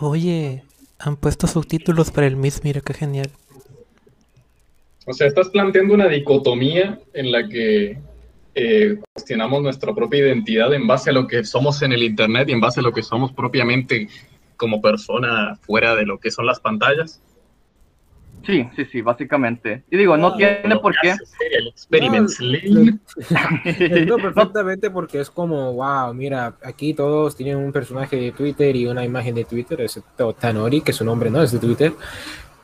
Oye, 0.00 0.62
han 0.98 1.16
puesto 1.16 1.46
subtítulos 1.46 2.10
para 2.10 2.26
el 2.26 2.36
Miss, 2.36 2.64
mira 2.64 2.80
qué 2.80 2.92
genial. 2.92 3.30
O 5.06 5.12
sea, 5.12 5.26
estás 5.26 5.48
planteando 5.48 5.94
una 5.94 6.08
dicotomía 6.08 6.98
en 7.12 7.32
la 7.32 7.48
que 7.48 7.98
eh, 8.54 8.98
cuestionamos 9.14 9.62
nuestra 9.62 9.94
propia 9.94 10.20
identidad 10.20 10.72
en 10.74 10.86
base 10.86 11.10
a 11.10 11.12
lo 11.12 11.26
que 11.26 11.44
somos 11.44 11.82
en 11.82 11.92
el 11.92 12.02
Internet 12.02 12.48
y 12.48 12.52
en 12.52 12.60
base 12.60 12.80
a 12.80 12.82
lo 12.82 12.92
que 12.92 13.02
somos 13.02 13.32
propiamente 13.32 14.08
como 14.56 14.80
persona 14.80 15.56
fuera 15.62 15.96
de 15.96 16.06
lo 16.06 16.18
que 16.18 16.30
son 16.30 16.46
las 16.46 16.60
pantallas. 16.60 17.20
Sí, 18.44 18.68
sí, 18.74 18.84
sí, 18.86 19.00
básicamente. 19.02 19.84
Y 19.90 19.96
digo, 19.96 20.16
no 20.16 20.36
tiene 20.36 20.76
por 20.76 20.94
qué. 21.00 21.14
El 21.50 21.68
experiment 21.68 22.28
Lo 22.40 22.80
entiendo 23.64 24.16
perfectamente 24.22 24.90
porque 24.90 25.20
es 25.20 25.30
como, 25.30 25.74
wow, 25.74 26.12
mira, 26.12 26.56
aquí 26.64 26.92
todos 26.92 27.36
tienen 27.36 27.56
un 27.56 27.72
personaje 27.72 28.16
de 28.16 28.32
Twitter 28.32 28.74
y 28.74 28.86
una 28.86 29.04
imagen 29.04 29.34
de 29.34 29.44
Twitter, 29.44 29.80
excepto 29.80 30.32
Tanori, 30.34 30.80
que 30.80 30.92
su 30.92 31.04
nombre 31.04 31.30
no 31.30 31.42
es 31.42 31.52
de 31.52 31.58
Twitter. 31.58 31.92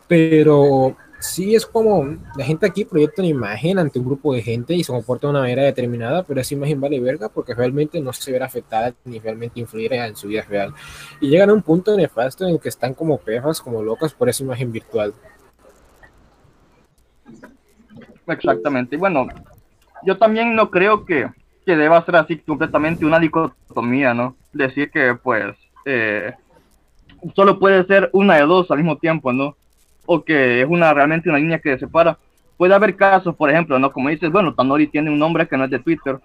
Pero 0.08 0.96
sí 1.20 1.54
es 1.54 1.66
como, 1.66 2.16
la 2.36 2.44
gente 2.44 2.66
aquí 2.66 2.84
proyecta 2.84 3.22
una 3.22 3.30
imagen 3.30 3.78
ante 3.78 3.98
un 3.98 4.04
grupo 4.04 4.34
de 4.34 4.42
gente 4.42 4.74
y 4.74 4.84
se 4.84 4.92
comporta 4.92 5.26
de 5.26 5.32
una 5.32 5.40
manera 5.40 5.62
determinada, 5.62 6.22
pero 6.22 6.40
esa 6.40 6.54
imagen 6.54 6.80
vale 6.80 7.00
verga 7.00 7.28
porque 7.28 7.54
realmente 7.54 8.00
no 8.00 8.12
se 8.12 8.32
verá 8.32 8.46
afectada 8.46 8.94
ni 9.04 9.18
realmente 9.18 9.60
influirá 9.60 10.06
en 10.06 10.16
su 10.16 10.28
vida 10.28 10.42
real. 10.42 10.72
Y 11.20 11.28
llegan 11.28 11.50
a 11.50 11.54
un 11.54 11.62
punto 11.62 11.96
nefasto 11.96 12.46
en 12.46 12.54
el 12.54 12.60
que 12.60 12.68
están 12.68 12.94
como 12.94 13.18
perras, 13.18 13.60
como 13.60 13.82
locas 13.82 14.12
por 14.14 14.28
esa 14.28 14.42
imagen 14.44 14.70
virtual. 14.72 15.14
Exactamente. 18.26 18.96
Y 18.96 18.98
bueno, 18.98 19.26
yo 20.04 20.18
también 20.18 20.54
no 20.54 20.70
creo 20.70 21.04
que, 21.04 21.28
que 21.64 21.76
deba 21.76 22.04
ser 22.04 22.16
así 22.16 22.38
completamente 22.38 23.04
una 23.04 23.18
dicotomía, 23.18 24.14
¿no? 24.14 24.36
Decir 24.52 24.90
que, 24.90 25.14
pues, 25.14 25.56
eh, 25.84 26.32
solo 27.34 27.58
puede 27.58 27.84
ser 27.86 28.10
una 28.12 28.36
de 28.36 28.42
dos 28.42 28.70
al 28.70 28.78
mismo 28.78 28.98
tiempo, 28.98 29.32
¿no? 29.32 29.56
O 30.10 30.24
que 30.24 30.62
es 30.62 30.66
una 30.66 30.94
realmente 30.94 31.28
una 31.28 31.38
línea 31.38 31.58
que 31.58 31.78
separa. 31.78 32.16
Puede 32.56 32.74
haber 32.74 32.96
casos, 32.96 33.36
por 33.36 33.50
ejemplo, 33.50 33.78
¿no? 33.78 33.92
Como 33.92 34.08
dices, 34.08 34.32
bueno, 34.32 34.54
Tanori 34.54 34.86
tiene 34.86 35.10
un 35.10 35.18
nombre 35.18 35.46
que 35.46 35.56
no 35.58 35.64
es 35.64 35.70
de 35.70 35.78
Twitter. 35.78 36.18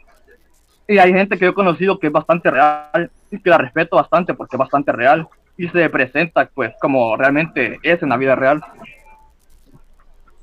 Y 0.87 0.97
hay 0.97 1.11
gente 1.11 1.37
que 1.37 1.43
yo 1.45 1.51
he 1.51 1.53
conocido 1.53 1.99
que 1.99 2.07
es 2.07 2.13
bastante 2.13 2.49
real 2.49 3.11
y 3.29 3.39
que 3.39 3.49
la 3.49 3.57
respeto 3.57 3.97
bastante 3.97 4.33
porque 4.33 4.55
es 4.55 4.59
bastante 4.59 4.91
real 4.93 5.27
y 5.57 5.67
se 5.67 5.89
presenta, 5.89 6.49
pues, 6.53 6.73
como 6.79 7.17
realmente 7.17 7.77
es 7.83 8.01
en 8.01 8.09
la 8.09 8.17
vida 8.17 8.35
real 8.35 8.61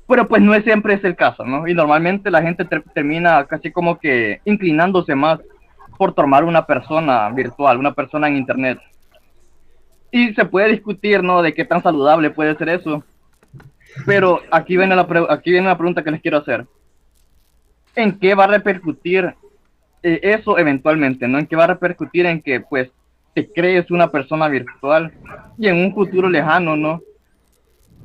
pero 0.07 0.27
pues 0.27 0.41
no 0.41 0.53
es 0.53 0.65
siempre 0.65 0.95
es 0.95 1.03
el 1.05 1.15
caso, 1.15 1.45
¿no? 1.45 1.65
Y 1.69 1.73
normalmente 1.73 2.29
la 2.29 2.41
gente 2.41 2.65
ter- 2.65 2.83
termina 2.93 3.45
casi 3.45 3.71
como 3.71 3.97
que 3.97 4.41
inclinándose 4.43 5.15
más 5.15 5.39
por 5.97 6.13
tomar 6.13 6.43
una 6.43 6.65
persona 6.65 7.29
virtual, 7.29 7.77
una 7.77 7.93
persona 7.93 8.27
en 8.27 8.35
internet. 8.35 8.77
Y 10.11 10.33
se 10.33 10.43
puede 10.43 10.67
discutir, 10.67 11.23
¿no? 11.23 11.41
De 11.41 11.53
qué 11.53 11.63
tan 11.63 11.81
saludable 11.81 12.29
puede 12.29 12.57
ser 12.57 12.67
eso. 12.67 13.01
Pero 14.05 14.41
aquí 14.51 14.77
viene 14.77 14.95
la, 14.95 15.07
aquí 15.29 15.51
viene 15.51 15.67
la 15.67 15.77
pregunta 15.77 16.03
que 16.03 16.11
les 16.11 16.21
quiero 16.21 16.37
hacer. 16.37 16.65
¿En 17.95 18.17
qué 18.19 18.35
va 18.35 18.45
a 18.45 18.47
repercutir 18.47 19.35
eh, 20.03 20.19
eso 20.23 20.57
eventualmente, 20.57 21.27
¿no? 21.27 21.39
¿En 21.39 21.47
qué 21.47 21.55
va 21.55 21.65
a 21.65 21.67
repercutir 21.67 22.25
en 22.25 22.41
que, 22.41 22.61
pues, 22.61 22.89
te 23.33 23.49
crees 23.49 23.91
una 23.91 24.09
persona 24.09 24.47
virtual 24.47 25.11
y 25.57 25.67
en 25.67 25.77
un 25.77 25.93
futuro 25.93 26.29
lejano, 26.29 26.75
¿no? 26.75 27.01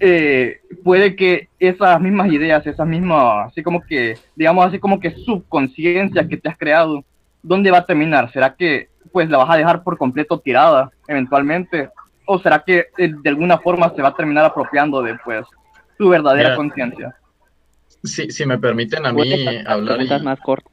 eh, 0.01 0.61
puede 0.85 1.17
que 1.17 1.49
esas 1.59 2.01
mismas 2.01 2.31
ideas, 2.31 2.67
esas 2.67 2.87
mismas, 2.87 3.49
así 3.49 3.63
como 3.63 3.81
que, 3.81 4.19
digamos 4.35 4.67
así 4.67 4.79
como 4.79 5.01
que 5.01 5.13
subconsciencia 5.13 6.29
que 6.29 6.37
te 6.37 6.49
has 6.49 6.59
creado, 6.59 7.05
¿dónde 7.43 7.71
va 7.71 7.79
a 7.79 7.87
terminar? 7.87 8.31
¿Será 8.33 8.55
que 8.55 8.89
pues 9.13 9.29
la 9.31 9.39
vas 9.39 9.51
a 9.51 9.57
dejar 9.57 9.83
por 9.83 9.97
completo 9.97 10.39
tirada 10.39 10.91
eventualmente? 11.09 11.91
¿O 12.27 12.39
será 12.39 12.63
que 12.65 12.87
eh, 12.99 13.13
de 13.23 13.31
alguna 13.31 13.59
forma 13.59 13.93
se 13.95 14.03
va 14.03 14.09
a 14.09 14.15
terminar 14.15 14.45
apropiando 14.45 15.03
de 15.03 15.17
pues 15.25 15.47
tu 15.99 16.09
verdadera 16.09 16.57
conciencia? 16.57 17.17
Si, 18.05 18.31
si 18.31 18.47
me 18.47 18.59
permiten 18.59 19.05
a 19.07 19.13
mí 19.13 19.33
hablar 19.67 20.01
y, 20.03 20.23
más 20.23 20.39
cortas. 20.41 20.73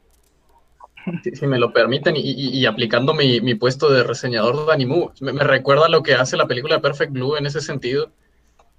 si, 1.22 1.32
si 1.34 1.46
me 1.46 1.58
lo 1.58 1.72
permiten, 1.72 2.16
y, 2.16 2.20
y- 2.20 2.58
y 2.58 2.66
aplicando 2.66 3.12
mi, 3.14 3.40
mi 3.40 3.54
puesto 3.54 3.90
de 3.90 4.04
reseñador 4.04 4.66
de 4.66 4.72
Animu, 4.72 5.10
me, 5.20 5.32
me 5.32 5.44
recuerda 5.44 5.88
lo 5.88 6.02
que 6.02 6.14
hace 6.14 6.36
la 6.36 6.46
película 6.46 6.80
Perfect 6.80 7.12
Blue 7.12 7.36
en 7.36 7.46
ese 7.46 7.60
sentido. 7.60 8.10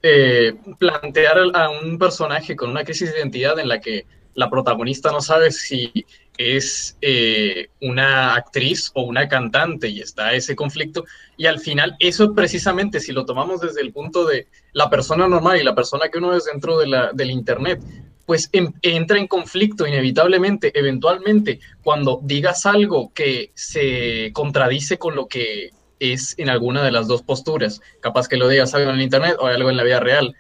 Eh, 0.02 0.56
plantear 0.78 1.38
a 1.54 1.70
un 1.70 1.98
personaje 1.98 2.56
con 2.56 2.70
una 2.70 2.84
crisis 2.84 3.12
de 3.12 3.20
identidad 3.20 3.58
en 3.60 3.68
la 3.68 3.80
que 3.82 4.06
la 4.36 4.50
protagonista 4.50 5.12
no 5.12 5.22
sabe 5.22 5.52
si 5.52 6.06
es 6.38 6.98
eh, 7.02 7.70
una 7.82 8.36
actriz 8.36 8.92
o 8.94 9.04
una 9.04 9.28
cantante 9.28 9.90
y 9.90 10.02
está 10.02 10.34
ese 10.34 10.56
conflicto. 10.56 11.06
Y 11.38 11.46
al 11.46 11.60
final, 11.60 11.96
eso 12.00 12.34
precisamente, 12.34 13.00
si 13.00 13.12
lo 13.12 13.26
tomamos 13.26 13.62
desde 13.62 13.82
el 13.82 13.92
punto 13.92 14.26
de 14.26 14.48
la 14.74 14.90
persona 14.90 15.28
normal 15.28 15.60
y 15.60 15.64
la 15.64 15.76
persona 15.76 16.10
que 16.10 16.18
uno 16.18 16.36
es 16.36 16.46
dentro 16.46 16.78
de 16.78 16.88
la, 16.88 17.12
del 17.14 17.32
Internet, 17.32 17.82
pues 18.26 18.50
em- 18.54 18.74
entra 18.82 19.18
en 19.18 19.28
conflicto 19.28 19.88
inevitablemente, 19.88 20.72
eventualmente, 20.78 21.60
cuando 21.84 22.20
digas 22.24 22.66
algo 22.66 23.12
que 23.14 23.52
se 23.54 24.32
contradice 24.34 24.98
con 24.98 25.16
lo 25.16 25.28
que 25.28 25.72
es 26.00 26.36
en 26.38 26.50
alguna 26.50 26.84
de 26.84 26.92
las 26.92 27.08
dos 27.08 27.22
posturas. 27.22 27.82
Capaz 28.02 28.28
que 28.28 28.38
lo 28.38 28.48
digas 28.48 28.74
algo 28.74 28.90
en 28.90 28.98
el 28.98 29.04
Internet 29.04 29.38
o 29.40 29.48
algo 29.48 29.70
en 29.70 29.78
la 29.78 29.84
vida 29.84 30.00
real. 30.00 30.36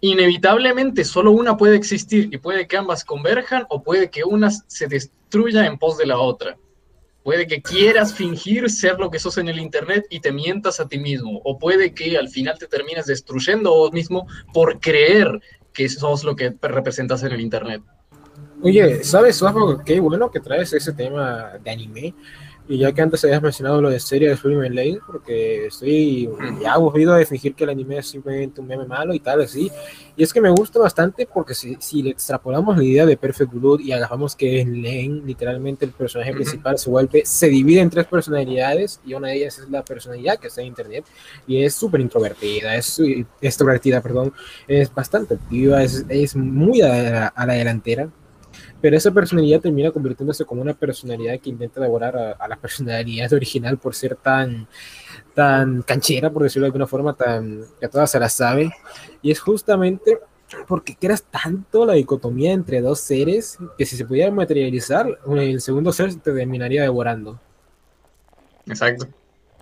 Inevitablemente 0.00 1.04
solo 1.04 1.32
una 1.32 1.56
puede 1.56 1.76
existir 1.76 2.28
y 2.32 2.38
puede 2.38 2.66
que 2.68 2.76
ambas 2.76 3.04
converjan 3.04 3.66
o 3.68 3.82
puede 3.82 4.10
que 4.10 4.24
una 4.24 4.50
se 4.50 4.86
destruya 4.86 5.66
en 5.66 5.78
pos 5.78 5.98
de 5.98 6.06
la 6.06 6.18
otra. 6.18 6.56
Puede 7.24 7.46
que 7.46 7.60
quieras 7.60 8.14
fingir 8.14 8.70
ser 8.70 8.98
lo 8.98 9.10
que 9.10 9.18
sos 9.18 9.38
en 9.38 9.48
el 9.48 9.58
Internet 9.58 10.06
y 10.08 10.20
te 10.20 10.32
mientas 10.32 10.80
a 10.80 10.88
ti 10.88 10.98
mismo. 10.98 11.40
O 11.44 11.58
puede 11.58 11.92
que 11.92 12.16
al 12.16 12.28
final 12.28 12.58
te 12.58 12.66
termines 12.66 13.06
destruyendo 13.06 13.70
vos 13.74 13.92
mismo 13.92 14.26
por 14.54 14.80
creer 14.80 15.40
que 15.72 15.88
sos 15.88 16.24
lo 16.24 16.36
que 16.36 16.54
representas 16.62 17.22
en 17.24 17.32
el 17.32 17.40
Internet. 17.40 17.82
Oye, 18.62 19.04
¿sabes? 19.04 19.42
Qué 19.84 20.00
bueno 20.00 20.30
que 20.30 20.40
traes 20.40 20.72
ese 20.72 20.92
tema 20.92 21.52
de 21.62 21.70
anime. 21.70 22.14
Y 22.68 22.76
ya 22.76 22.92
que 22.92 23.00
antes 23.00 23.24
habías 23.24 23.40
mencionado 23.40 23.80
lo 23.80 23.88
de 23.88 23.98
serie 23.98 24.28
de 24.28 24.36
Swim 24.36 24.60
Lane, 24.60 25.00
porque 25.06 25.66
estoy 25.66 26.28
ya 26.60 26.74
aburrido 26.74 27.14
de 27.14 27.24
fingir 27.24 27.54
que 27.54 27.64
el 27.64 27.70
anime 27.70 27.98
es 27.98 28.08
simplemente 28.08 28.60
un 28.60 28.66
meme 28.66 28.84
malo 28.84 29.14
y 29.14 29.20
tal, 29.20 29.40
así. 29.40 29.70
Y 30.16 30.22
es 30.22 30.32
que 30.34 30.40
me 30.42 30.50
gusta 30.50 30.78
bastante 30.78 31.26
porque 31.26 31.54
si, 31.54 31.76
si 31.80 32.02
le 32.02 32.10
extrapolamos 32.10 32.76
la 32.76 32.84
idea 32.84 33.06
de 33.06 33.16
Perfect 33.16 33.52
Blue 33.52 33.80
y 33.80 33.92
agarramos 33.92 34.36
que 34.36 34.60
en 34.60 34.82
Lane, 34.82 35.22
literalmente 35.24 35.86
el 35.86 35.92
personaje 35.92 36.34
principal 36.34 36.76
se 36.76 36.90
vuelve, 36.90 37.24
se 37.24 37.48
divide 37.48 37.80
en 37.80 37.88
tres 37.88 38.04
personalidades 38.06 39.00
y 39.06 39.14
una 39.14 39.28
de 39.28 39.36
ellas 39.36 39.60
es 39.60 39.70
la 39.70 39.82
personalidad 39.82 40.38
que 40.38 40.48
está 40.48 40.60
en 40.60 40.66
internet 40.66 41.06
y 41.46 41.62
es 41.62 41.74
súper 41.74 42.02
introvertida, 42.02 42.74
es 42.76 43.00
extrovertida, 43.40 44.02
perdón, 44.02 44.34
es 44.66 44.92
bastante 44.92 45.34
activa, 45.34 45.82
es, 45.82 46.04
es 46.08 46.36
muy 46.36 46.82
a 46.82 46.88
la, 46.88 47.26
a 47.28 47.46
la 47.46 47.54
delantera 47.54 48.10
pero 48.80 48.96
esa 48.96 49.10
personalidad 49.10 49.60
termina 49.60 49.90
convirtiéndose 49.90 50.44
como 50.44 50.62
una 50.62 50.74
personalidad 50.74 51.38
que 51.40 51.50
intenta 51.50 51.80
devorar 51.80 52.16
a, 52.16 52.32
a, 52.32 52.48
la 52.48 52.56
personalidad 52.56 53.32
original 53.32 53.78
por 53.78 53.94
ser 53.94 54.16
tan, 54.16 54.68
tan 55.34 55.82
canchera, 55.82 56.30
por 56.30 56.42
decirlo 56.42 56.64
de 56.64 56.68
alguna 56.68 56.86
forma, 56.86 57.14
tan 57.14 57.64
que 57.80 57.88
todas 57.88 58.10
se 58.10 58.20
la 58.20 58.28
sabe. 58.28 58.70
Y 59.22 59.30
es 59.30 59.40
justamente 59.40 60.18
porque 60.66 60.96
creas 60.96 61.24
tanto 61.24 61.84
la 61.84 61.94
dicotomía 61.94 62.52
entre 62.52 62.80
dos 62.80 63.00
seres 63.00 63.58
que 63.76 63.84
si 63.84 63.96
se 63.96 64.04
pudiera 64.04 64.30
materializar, 64.30 65.18
el 65.36 65.60
segundo 65.60 65.92
ser 65.92 66.14
te 66.14 66.32
terminaría 66.32 66.82
devorando. 66.82 67.40
Exacto. 68.66 69.08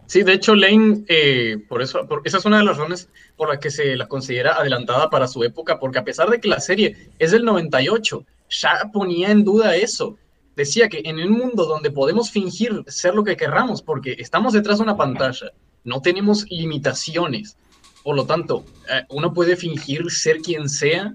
Sí, 0.06 0.22
de 0.22 0.34
hecho, 0.34 0.54
Lane, 0.54 1.04
eh, 1.08 1.56
por 1.68 1.82
eso, 1.82 2.06
por, 2.06 2.22
esa 2.24 2.38
es 2.38 2.44
una 2.44 2.58
de 2.58 2.64
las 2.64 2.76
razones 2.76 3.08
por 3.36 3.48
las 3.48 3.58
que 3.58 3.72
se 3.72 3.96
la 3.96 4.06
considera 4.06 4.54
adelantada 4.54 5.10
para 5.10 5.26
su 5.26 5.42
época, 5.42 5.80
porque 5.80 5.98
a 5.98 6.04
pesar 6.04 6.30
de 6.30 6.38
que 6.38 6.48
la 6.48 6.60
serie 6.60 7.10
es 7.18 7.32
del 7.32 7.44
98, 7.44 8.24
ya 8.48 8.90
ponía 8.92 9.30
en 9.30 9.44
duda 9.44 9.76
eso. 9.76 10.16
Decía 10.54 10.88
que 10.88 11.02
en 11.04 11.18
un 11.18 11.32
mundo 11.32 11.66
donde 11.66 11.90
podemos 11.90 12.30
fingir 12.30 12.82
ser 12.86 13.14
lo 13.14 13.24
que 13.24 13.36
querramos, 13.36 13.82
porque 13.82 14.16
estamos 14.18 14.54
detrás 14.54 14.78
de 14.78 14.84
una 14.84 14.96
pantalla, 14.96 15.52
no 15.84 16.00
tenemos 16.00 16.46
limitaciones. 16.50 17.56
Por 18.02 18.16
lo 18.16 18.24
tanto, 18.24 18.64
eh, 18.90 19.04
uno 19.10 19.32
puede 19.34 19.56
fingir 19.56 20.10
ser 20.10 20.38
quien 20.38 20.68
sea, 20.68 21.14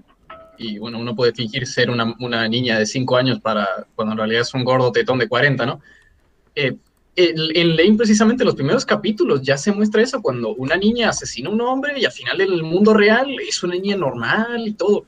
y 0.58 0.78
bueno, 0.78 1.00
uno 1.00 1.16
puede 1.16 1.32
fingir 1.32 1.66
ser 1.66 1.90
una, 1.90 2.48
niña 2.48 2.78
de 2.78 2.86
5 2.86 3.16
años 3.16 3.40
para 3.40 3.66
cuando 3.96 4.12
en 4.12 4.18
realidad 4.18 4.42
es 4.42 4.54
un 4.54 4.64
gordo 4.64 4.92
tetón 4.92 5.18
de 5.18 5.28
40, 5.28 5.66
¿no? 5.66 5.80
Eh, 6.54 6.76
en 7.14 7.76
Lane, 7.76 7.94
precisamente, 7.96 8.44
los 8.44 8.54
primeros 8.54 8.86
capítulos 8.86 9.42
ya 9.42 9.58
se 9.58 9.72
muestra 9.72 10.02
eso, 10.02 10.22
cuando 10.22 10.54
una 10.54 10.76
niña 10.76 11.10
asesina 11.10 11.50
a 11.50 11.52
un 11.52 11.60
hombre 11.60 11.98
y 11.98 12.06
al 12.06 12.12
final 12.12 12.40
en 12.40 12.52
el 12.52 12.62
mundo 12.62 12.94
real 12.94 13.36
es 13.46 13.62
una 13.62 13.74
niña 13.74 13.96
normal 13.96 14.66
y 14.66 14.72
todo 14.72 15.04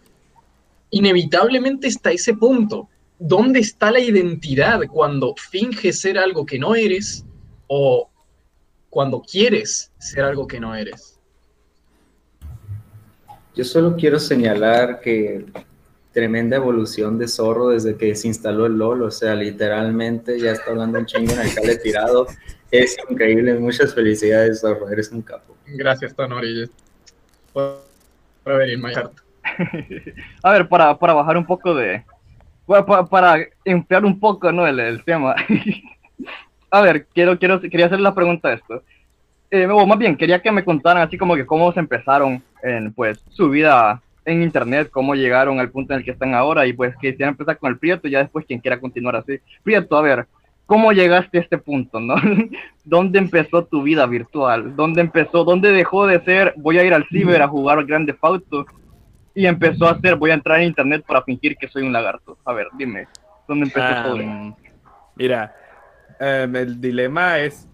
inevitablemente 0.94 1.88
está 1.88 2.12
ese 2.12 2.34
punto. 2.34 2.88
¿Dónde 3.18 3.60
está 3.60 3.90
la 3.90 4.00
identidad 4.00 4.80
cuando 4.90 5.34
finges 5.36 6.00
ser 6.00 6.18
algo 6.18 6.46
que 6.46 6.58
no 6.58 6.74
eres 6.74 7.24
o 7.66 8.08
cuando 8.90 9.20
quieres 9.20 9.92
ser 9.98 10.24
algo 10.24 10.46
que 10.46 10.60
no 10.60 10.74
eres? 10.74 11.18
Yo 13.56 13.64
solo 13.64 13.96
quiero 13.96 14.18
señalar 14.18 15.00
que 15.00 15.46
tremenda 16.12 16.56
evolución 16.56 17.18
de 17.18 17.26
Zorro 17.26 17.68
desde 17.70 17.96
que 17.96 18.14
se 18.14 18.28
instaló 18.28 18.66
el 18.66 18.78
LOL, 18.78 19.02
o 19.02 19.10
sea, 19.10 19.34
literalmente 19.34 20.38
ya 20.38 20.52
está 20.52 20.70
hablando 20.70 21.00
un 21.00 21.06
chingo 21.06 21.32
en 21.32 21.40
el 21.40 21.54
cale 21.54 21.76
tirado. 21.76 22.28
Es 22.70 22.96
increíble, 23.08 23.54
muchas 23.54 23.94
felicidades, 23.94 24.60
Zorro, 24.60 24.88
eres 24.90 25.10
un 25.10 25.22
capo. 25.22 25.56
Gracias, 25.66 26.14
Tonori, 26.14 26.70
por, 27.52 27.80
venir, 28.44 28.78
Mayarto. 28.78 29.23
A 30.42 30.52
ver, 30.52 30.68
para, 30.68 30.96
para 30.98 31.14
bajar 31.14 31.36
un 31.36 31.46
poco 31.46 31.74
de... 31.74 32.02
Para, 32.66 33.04
para, 33.04 33.38
un 34.02 34.18
poco, 34.18 34.50
¿no? 34.50 34.66
El, 34.66 34.80
el 34.80 35.04
tema. 35.04 35.34
A 36.70 36.80
ver, 36.80 37.06
quiero, 37.14 37.38
quiero, 37.38 37.60
quería 37.60 37.86
hacer 37.86 38.00
la 38.00 38.14
pregunta 38.14 38.48
de 38.48 38.54
esto. 38.56 38.82
Eh, 39.50 39.66
o 39.66 39.86
más 39.86 39.98
bien, 39.98 40.16
quería 40.16 40.40
que 40.42 40.50
me 40.50 40.64
contaran 40.64 41.02
así 41.02 41.16
como 41.16 41.36
que 41.36 41.46
cómo 41.46 41.72
se 41.72 41.80
empezaron 41.80 42.42
en, 42.62 42.92
pues, 42.92 43.22
su 43.30 43.50
vida 43.50 44.02
en 44.24 44.42
internet, 44.42 44.90
cómo 44.90 45.14
llegaron 45.14 45.60
al 45.60 45.70
punto 45.70 45.92
en 45.92 46.00
el 46.00 46.04
que 46.04 46.10
están 46.10 46.34
ahora 46.34 46.66
y 46.66 46.72
pues 46.72 46.96
que 46.96 47.14
quieran 47.14 47.34
empezar 47.34 47.58
con 47.58 47.70
el 47.70 47.78
Prieto 47.78 48.08
y 48.08 48.12
ya 48.12 48.20
después 48.20 48.46
quien 48.46 48.60
quiera 48.60 48.80
continuar 48.80 49.16
así. 49.16 49.38
Prieto, 49.62 49.96
a 49.96 50.02
ver, 50.02 50.26
¿cómo 50.66 50.92
llegaste 50.92 51.38
a 51.38 51.40
este 51.42 51.58
punto, 51.58 52.00
no? 52.00 52.16
¿Dónde 52.84 53.18
empezó 53.18 53.64
tu 53.64 53.82
vida 53.82 54.06
virtual? 54.06 54.74
¿Dónde 54.76 55.02
empezó? 55.02 55.44
¿Dónde 55.44 55.72
dejó 55.72 56.06
de 56.06 56.20
ser 56.24 56.54
voy 56.56 56.78
a 56.78 56.84
ir 56.84 56.94
al 56.94 57.06
ciber 57.08 57.42
a 57.42 57.48
jugar 57.48 57.84
Grande 57.84 58.16
Auto? 58.20 58.66
Y 59.34 59.46
empezó 59.46 59.88
a 59.88 59.98
ser 60.00 60.16
voy 60.16 60.30
a 60.30 60.34
entrar 60.34 60.60
en 60.60 60.68
internet 60.68 61.04
para 61.06 61.22
fingir 61.22 61.56
que 61.56 61.68
soy 61.68 61.82
un 61.82 61.92
lagarto. 61.92 62.38
A 62.44 62.52
ver, 62.52 62.68
dime, 62.76 63.08
¿dónde 63.48 63.64
empezó 63.66 63.86
Ah, 63.86 64.02
todo? 64.04 64.18
Mira, 65.16 65.54
em, 66.20 66.54
el 66.56 66.80
dilema 66.80 67.38
es 67.40 67.68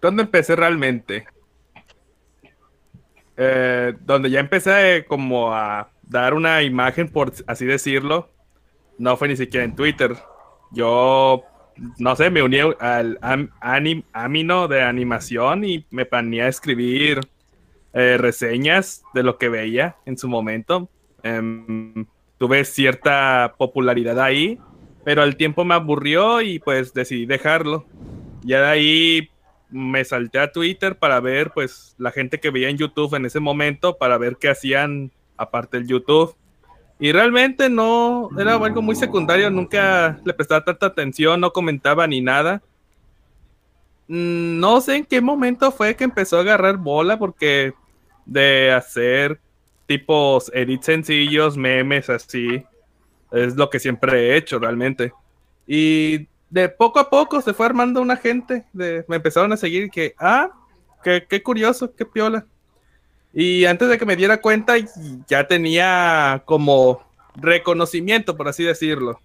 ¿dónde 0.00 0.22
empecé 0.22 0.56
realmente? 0.56 1.24
Eh, 3.36 3.94
donde 4.00 4.30
ya 4.30 4.40
empecé 4.40 5.04
como 5.08 5.54
a 5.54 5.88
dar 6.02 6.34
una 6.34 6.62
imagen, 6.62 7.08
por 7.08 7.32
así 7.46 7.64
decirlo, 7.64 8.28
no 8.98 9.16
fue 9.16 9.28
ni 9.28 9.36
siquiera 9.36 9.64
en 9.64 9.74
Twitter. 9.74 10.14
Yo, 10.70 11.42
no 11.98 12.14
sé, 12.16 12.30
me 12.30 12.42
uní 12.42 12.58
al 12.80 13.18
am- 13.22 13.50
anim- 13.60 14.04
Amino 14.12 14.68
de 14.68 14.82
animación 14.82 15.64
y 15.64 15.86
me 15.90 16.04
ponía 16.04 16.44
a 16.44 16.48
escribir 16.48 17.20
eh, 17.94 18.16
reseñas 18.18 19.02
de 19.14 19.22
lo 19.22 19.38
que 19.38 19.48
veía 19.48 19.96
en 20.06 20.16
su 20.18 20.28
momento. 20.28 20.88
Em, 21.22 22.06
tuve 22.38 22.64
cierta 22.64 23.54
popularidad 23.58 24.18
ahí, 24.20 24.58
pero 25.04 25.22
al 25.22 25.36
tiempo 25.36 25.64
me 25.64 25.74
aburrió 25.74 26.40
y 26.40 26.58
pues 26.58 26.94
decidí 26.94 27.26
dejarlo. 27.26 27.86
Ya 28.42 28.60
de 28.62 28.66
ahí 28.66 29.30
me 29.70 30.04
salté 30.04 30.38
a 30.38 30.52
Twitter 30.52 30.96
para 30.96 31.20
ver 31.20 31.50
pues 31.52 31.94
la 31.98 32.10
gente 32.10 32.40
que 32.40 32.50
veía 32.50 32.68
en 32.68 32.78
YouTube 32.78 33.14
en 33.14 33.26
ese 33.26 33.40
momento, 33.40 33.96
para 33.96 34.18
ver 34.18 34.36
qué 34.36 34.48
hacían 34.48 35.10
aparte 35.36 35.78
del 35.78 35.88
YouTube. 35.88 36.34
Y 36.98 37.10
realmente 37.12 37.68
no, 37.68 38.28
era 38.38 38.54
algo 38.54 38.82
muy 38.82 38.94
secundario, 38.94 39.50
nunca 39.50 40.20
le 40.24 40.34
prestaba 40.34 40.64
tanta 40.64 40.86
atención, 40.86 41.40
no 41.40 41.52
comentaba 41.52 42.06
ni 42.06 42.20
nada. 42.20 42.62
Mm, 44.08 44.60
No 44.60 44.80
sé 44.80 44.96
en 44.96 45.04
qué 45.06 45.20
momento 45.20 45.72
fue 45.72 45.96
que 45.96 46.04
empezó 46.04 46.38
a 46.38 46.40
agarrar 46.40 46.76
bola, 46.76 47.18
porque 47.18 47.74
de 48.24 48.72
hacer 48.72 49.40
tipos 49.86 50.50
edits 50.54 50.86
sencillos, 50.86 51.56
memes 51.56 52.08
así, 52.08 52.64
es 53.30 53.56
lo 53.56 53.70
que 53.70 53.78
siempre 53.78 54.28
he 54.28 54.36
hecho 54.36 54.58
realmente. 54.58 55.12
Y 55.66 56.28
de 56.50 56.68
poco 56.68 57.00
a 57.00 57.08
poco 57.10 57.40
se 57.40 57.54
fue 57.54 57.66
armando 57.66 58.00
una 58.00 58.16
gente, 58.16 58.64
de, 58.72 59.04
me 59.08 59.16
empezaron 59.16 59.52
a 59.52 59.56
seguir 59.56 59.90
que, 59.90 60.14
ah, 60.18 60.50
qué, 61.02 61.26
qué 61.28 61.42
curioso, 61.42 61.94
qué 61.94 62.04
piola. 62.04 62.46
Y 63.32 63.64
antes 63.64 63.88
de 63.88 63.98
que 63.98 64.04
me 64.04 64.16
diera 64.16 64.40
cuenta, 64.40 64.74
ya 65.26 65.48
tenía 65.48 66.42
como 66.44 67.02
reconocimiento, 67.34 68.36
por 68.36 68.48
así 68.48 68.62
decirlo. 68.64 69.20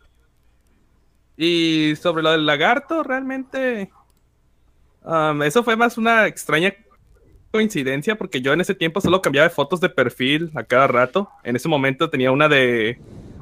Y 1.36 1.96
sobre 2.02 2.24
lo 2.24 2.32
del 2.32 2.46
lagarto, 2.46 3.04
realmente, 3.04 3.92
um, 5.04 5.44
eso 5.44 5.64
fue 5.64 5.76
más 5.76 5.98
una 5.98 6.26
extraña 6.26 6.74
coincidencia, 7.58 8.16
porque 8.20 8.40
yo 8.40 8.54
en 8.54 8.62
ese 8.62 8.76
tiempo 8.76 9.02
solo 9.02 9.20
cambiaba 9.20 9.48
de 9.48 9.54
fotos 9.56 9.82
de 9.82 9.90
perfil 9.90 10.52
a 10.54 10.64
cada 10.64 10.86
rato. 10.86 11.28
En 11.44 11.56
ese 11.56 11.68
momento 11.68 12.08
tenía 12.08 12.32
una 12.32 12.48
de 12.48 13.00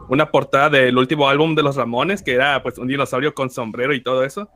una 0.07 0.31
portada 0.31 0.69
del 0.69 0.97
último 0.97 1.27
álbum 1.27 1.53
de 1.53 1.63
los 1.63 1.75
Ramones, 1.75 2.23
que 2.23 2.31
era 2.33 2.63
pues 2.63 2.77
un 2.77 2.87
dinosaurio 2.87 3.33
con 3.33 3.49
sombrero 3.49 3.93
y 3.93 4.01
todo 4.01 4.23
eso. 4.23 4.47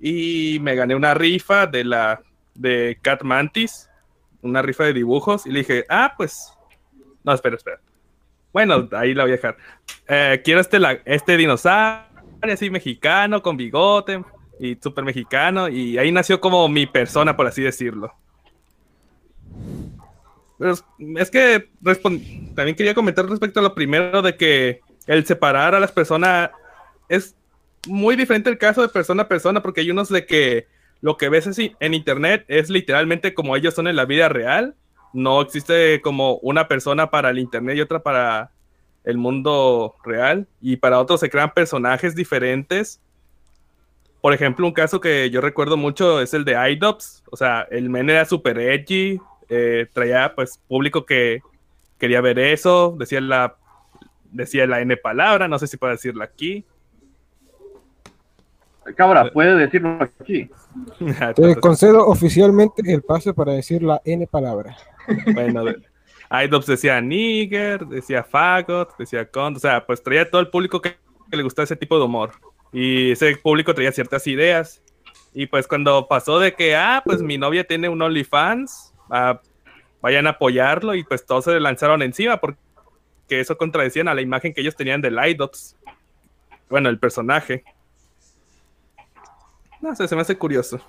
Y 0.00 0.58
me 0.60 0.76
gané 0.76 0.94
una 0.94 1.12
rifa 1.12 1.66
de 1.66 1.82
la 1.82 2.22
de 2.54 2.96
Cat 3.02 3.24
Mantis, 3.24 3.90
una 4.42 4.62
rifa 4.62 4.84
de 4.84 4.92
dibujos, 4.92 5.44
y 5.44 5.50
le 5.50 5.58
dije, 5.60 5.84
ah, 5.88 6.14
pues. 6.16 6.52
No, 7.24 7.32
espera, 7.32 7.56
espera. 7.56 7.80
Bueno, 8.52 8.88
ahí 8.92 9.12
la 9.12 9.24
voy 9.24 9.32
a 9.32 9.36
dejar. 9.36 9.56
Eh, 10.06 10.40
quiero 10.44 10.60
este, 10.60 10.78
la- 10.78 11.00
este 11.04 11.36
dinosaurio 11.36 12.04
así 12.42 12.70
mexicano, 12.70 13.42
con 13.42 13.56
bigote 13.56 14.22
y 14.60 14.76
súper 14.76 15.02
mexicano, 15.02 15.68
y 15.68 15.98
ahí 15.98 16.12
nació 16.12 16.40
como 16.40 16.68
mi 16.68 16.86
persona, 16.86 17.36
por 17.36 17.48
así 17.48 17.60
decirlo. 17.62 18.12
Pero 20.58 20.72
es, 21.16 21.30
que 21.30 21.68
también 22.54 22.76
quería 22.76 22.94
comentar 22.94 23.28
respecto 23.28 23.60
a 23.60 23.62
lo 23.62 23.74
primero 23.74 24.22
de 24.22 24.36
que 24.36 24.80
el 25.06 25.26
separar 25.26 25.74
a 25.74 25.80
las 25.80 25.92
personas 25.92 26.50
es 27.08 27.36
muy 27.86 28.16
diferente 28.16 28.50
el 28.50 28.58
caso 28.58 28.82
de 28.82 28.88
persona 28.88 29.24
a 29.24 29.28
persona, 29.28 29.62
porque 29.62 29.80
hay 29.80 29.90
unos 29.90 30.08
de 30.08 30.26
que 30.26 30.66
lo 31.00 31.16
que 31.16 31.28
ves 31.28 31.58
en 31.58 31.94
internet 31.94 32.44
es 32.48 32.70
literalmente 32.70 33.34
como 33.34 33.56
ellos 33.56 33.74
son 33.74 33.88
en 33.88 33.96
la 33.96 34.06
vida 34.06 34.28
real. 34.28 34.74
No 35.12 35.42
existe 35.42 36.00
como 36.00 36.36
una 36.36 36.66
persona 36.66 37.10
para 37.10 37.30
el 37.30 37.38
internet 37.38 37.76
y 37.76 37.82
otra 37.82 38.02
para 38.02 38.50
el 39.04 39.18
mundo 39.18 39.96
real. 40.02 40.48
Y 40.60 40.76
para 40.76 40.98
otros 40.98 41.20
se 41.20 41.28
crean 41.28 41.52
personajes 41.52 42.14
diferentes. 42.14 43.00
Por 44.22 44.32
ejemplo, 44.32 44.66
un 44.66 44.72
caso 44.72 45.00
que 45.00 45.28
yo 45.28 45.42
recuerdo 45.42 45.76
mucho 45.76 46.22
es 46.22 46.32
el 46.32 46.46
de 46.46 46.54
IDOPS. 46.72 47.24
O 47.30 47.36
sea, 47.36 47.68
el 47.70 47.90
men 47.90 48.08
era 48.08 48.24
super 48.24 48.58
edgy. 48.58 49.20
Eh, 49.48 49.86
traía 49.92 50.34
pues 50.34 50.58
público 50.68 51.04
que 51.06 51.40
quería 51.98 52.20
ver 52.20 52.38
eso. 52.38 52.94
Decía 52.98 53.20
la, 53.20 53.56
decía 54.30 54.66
la 54.66 54.80
N 54.80 54.96
palabra. 54.96 55.48
No 55.48 55.58
sé 55.58 55.66
si 55.66 55.76
puedo 55.76 55.92
decirla 55.92 56.24
aquí. 56.24 56.64
Cabra, 58.96 59.30
puede 59.32 59.56
decirlo 59.56 59.98
aquí. 60.00 60.50
Te 61.36 61.56
concedo 61.56 62.06
oficialmente 62.06 62.82
el 62.92 63.02
pase 63.02 63.32
para 63.32 63.52
decir 63.52 63.82
la 63.82 64.00
N 64.04 64.26
palabra. 64.26 64.76
Bueno, 65.32 65.64
de- 65.64 65.82
Idops 66.30 66.66
decía 66.66 67.00
nigger, 67.00 67.86
decía 67.86 68.24
fagot, 68.24 68.96
decía 68.98 69.30
con, 69.30 69.56
o 69.56 69.58
sea, 69.58 69.84
pues 69.86 70.02
traía 70.02 70.28
todo 70.28 70.40
el 70.40 70.48
público 70.48 70.80
que, 70.80 70.96
que 71.30 71.36
le 71.36 71.42
gustaba 71.42 71.64
ese 71.64 71.76
tipo 71.76 71.96
de 71.98 72.04
humor. 72.04 72.32
Y 72.72 73.12
ese 73.12 73.36
público 73.36 73.74
traía 73.74 73.92
ciertas 73.92 74.26
ideas. 74.26 74.82
Y 75.32 75.46
pues 75.46 75.66
cuando 75.66 76.06
pasó 76.08 76.38
de 76.38 76.54
que, 76.54 76.74
ah, 76.76 77.02
pues 77.04 77.22
mi 77.22 77.38
novia 77.38 77.64
tiene 77.64 77.88
un 77.88 78.00
OnlyFans, 78.02 78.93
ah, 79.10 79.40
vayan 80.00 80.26
a 80.26 80.30
apoyarlo, 80.30 80.94
y 80.94 81.04
pues 81.04 81.24
todos 81.24 81.44
se 81.44 81.52
le 81.52 81.60
lanzaron 81.60 82.02
encima 82.02 82.38
porque 82.38 82.58
eso 83.28 83.56
contradecían 83.56 84.08
a 84.08 84.14
la 84.14 84.20
imagen 84.20 84.52
que 84.52 84.60
ellos 84.60 84.76
tenían 84.76 85.00
del 85.00 85.18
Idops. 85.24 85.76
Bueno, 86.68 86.88
el 86.88 86.98
personaje. 86.98 87.64
No 89.80 89.94
sé, 89.94 90.08
se 90.08 90.14
me 90.14 90.22
hace 90.22 90.36
curioso. 90.36 90.80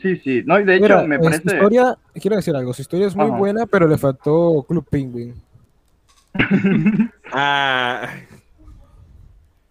Sí, 0.00 0.16
sí. 0.16 0.42
No, 0.44 0.58
y 0.58 0.64
de 0.64 0.76
hecho 0.76 0.82
Mira, 0.82 1.02
me 1.02 1.16
eh, 1.16 1.18
su 1.18 1.24
parece... 1.24 1.54
historia, 1.54 1.98
quiero 2.14 2.36
decir 2.36 2.56
algo, 2.56 2.72
su 2.72 2.82
historia 2.82 3.06
es 3.06 3.16
muy 3.16 3.26
Ajá. 3.26 3.36
buena, 3.36 3.66
pero 3.66 3.86
le 3.86 3.98
faltó 3.98 4.64
Club 4.68 4.86
Penguin. 4.88 5.34
Ah, 7.36 8.08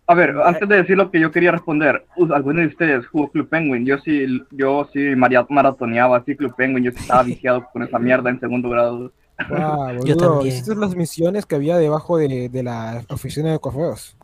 A 0.06 0.16
ver, 0.16 0.36
antes 0.44 0.68
de 0.68 0.78
decir 0.78 0.98
lo 0.98 1.10
que 1.10 1.20
yo 1.20 1.32
quería 1.32 1.52
responder, 1.52 2.06
uh, 2.18 2.34
¿alguno 2.34 2.60
de 2.60 2.68
ustedes 2.68 3.08
jugó 3.08 3.30
Club 3.32 3.48
Penguin? 3.48 3.86
Yo 3.86 3.98
sí, 4.00 4.42
yo 4.52 4.90
sí 4.92 5.00
maratoneaba 5.16 6.18
así 6.18 6.36
Club 6.36 6.54
Penguin, 6.58 6.84
yo 6.84 6.92
sí 6.92 6.98
estaba 7.00 7.24
viciado 7.24 7.66
con 7.72 7.84
esa 7.84 8.00
mierda 8.00 8.30
en 8.30 8.40
segundo 8.40 8.70
grado. 8.70 9.12
Wow, 9.50 9.92
Yo 10.06 10.16
boludo, 10.16 10.34
también. 10.40 10.66
Son 10.66 10.80
las 10.82 10.96
misiones 10.96 11.46
que 11.46 11.56
había 11.56 11.78
debajo 11.78 12.18
de, 12.18 12.50
de 12.50 12.64
la 12.64 13.02
oficina 13.10 13.52
de 13.54 13.60
correos. 13.60 14.18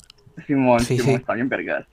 Simón, 0.45 0.81
Sí, 0.81 0.97
Simón, 0.97 1.15
sí. 1.15 1.21
está 1.21 1.33
bien 1.33 1.47
vergas. 1.49 1.85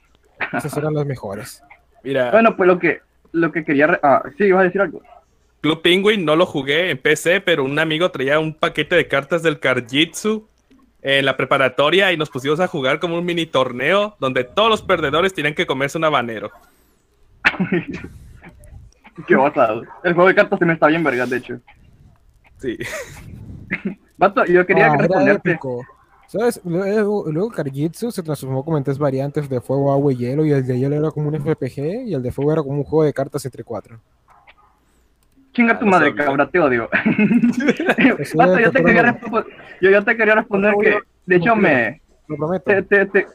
Esas 0.53 0.77
eran 0.77 0.95
las 0.95 1.07
mejores. 1.07 1.63
mira. 2.03 2.31
Bueno, 2.33 2.57
pues 2.57 2.67
lo 2.67 2.79
que, 2.79 3.01
lo 3.33 3.53
que 3.53 3.65
quería... 3.65 3.87
re- 3.87 4.01
Ah, 4.03 4.23
sí, 4.37 4.45
ibas 4.45 4.61
a 4.61 4.65
decir 4.65 4.81
algo. 4.81 5.01
Club 5.61 5.81
Penguin 5.83 6.25
no 6.25 6.37
lo 6.37 6.45
jugué 6.45 6.91
en 6.91 6.99
PC, 6.99 7.41
pero 7.41 7.65
un 7.65 7.79
amigo 7.79 8.11
traía 8.11 8.39
un 8.39 8.53
paquete 8.53 8.95
de 8.97 9.09
cartas 9.09 9.43
del 9.43 9.59
Karjitsu 9.61 10.47
en 11.09 11.25
la 11.25 11.37
preparatoria 11.37 12.13
y 12.13 12.17
nos 12.17 12.31
pusimos 12.31 12.59
a 12.59 12.67
jugar 12.67 12.99
como 12.99 13.17
un 13.17 13.25
mini 13.25 13.47
torneo 13.47 14.17
donde 14.19 14.43
todos 14.43 14.69
los 14.69 14.83
perdedores 14.83 15.33
tenían 15.33 15.55
que 15.55 15.65
comerse 15.65 15.99
un 15.99 16.05
habanero. 16.05 16.51
Qué 19.29 19.37
basado. 19.37 19.83
El 20.03 20.15
juego 20.15 20.29
de 20.29 20.35
cartas 20.35 20.59
se 20.59 20.65
me 20.65 20.73
está 20.73 20.89
bien 20.89 21.05
vergas, 21.05 21.31
de 21.31 21.37
hecho. 21.37 21.61
Sí. 22.59 22.77
Vato, 24.19 24.45
yo 24.47 24.67
quería 24.67 24.91
Ah, 24.93 24.97
responderte... 24.97 25.61
Luego, 26.65 27.31
luego 27.31 27.51
Karjitsu 27.51 28.11
se 28.11 28.25
transformó 28.25 28.65
como 28.65 28.77
en 28.77 28.83
tres 28.83 28.99
variantes 28.99 29.49
de 29.49 29.61
fuego, 29.61 29.93
agua 29.93 30.13
y 30.13 30.17
hielo, 30.17 30.45
y 30.45 30.51
el 30.51 30.67
de 30.67 30.77
hielo 30.77 30.97
era 30.97 31.13
como 31.13 31.29
un 31.29 31.37
RPG, 31.37 32.09
y 32.09 32.15
el 32.15 32.23
de 32.23 32.33
fuego 32.33 32.53
era 32.53 32.63
como 32.65 32.79
un 32.79 32.85
juego 32.85 33.05
de 33.05 33.13
cartas 33.13 33.45
entre 33.45 33.63
cuatro. 33.63 34.01
Chinga 35.57 35.79
tu 35.79 35.87
madre, 35.87 36.15
cabra, 36.15 36.47
te 36.47 36.61
odio. 36.61 36.91
Yo 37.97 38.71
te 38.73 38.85
quería 38.85 39.03
responder, 39.03 39.45
yo, 39.81 39.91
yo 39.91 40.05
te 40.05 40.17
quería 40.17 40.35
responder 40.35 40.75
que 40.81 40.99
De 41.25 41.37
hecho, 41.37 41.57
me... 41.57 42.03
Lo 42.29 42.37
prometo. 42.37 42.65
Te, 42.67 42.83
te, 42.83 43.07
te- 43.07 43.27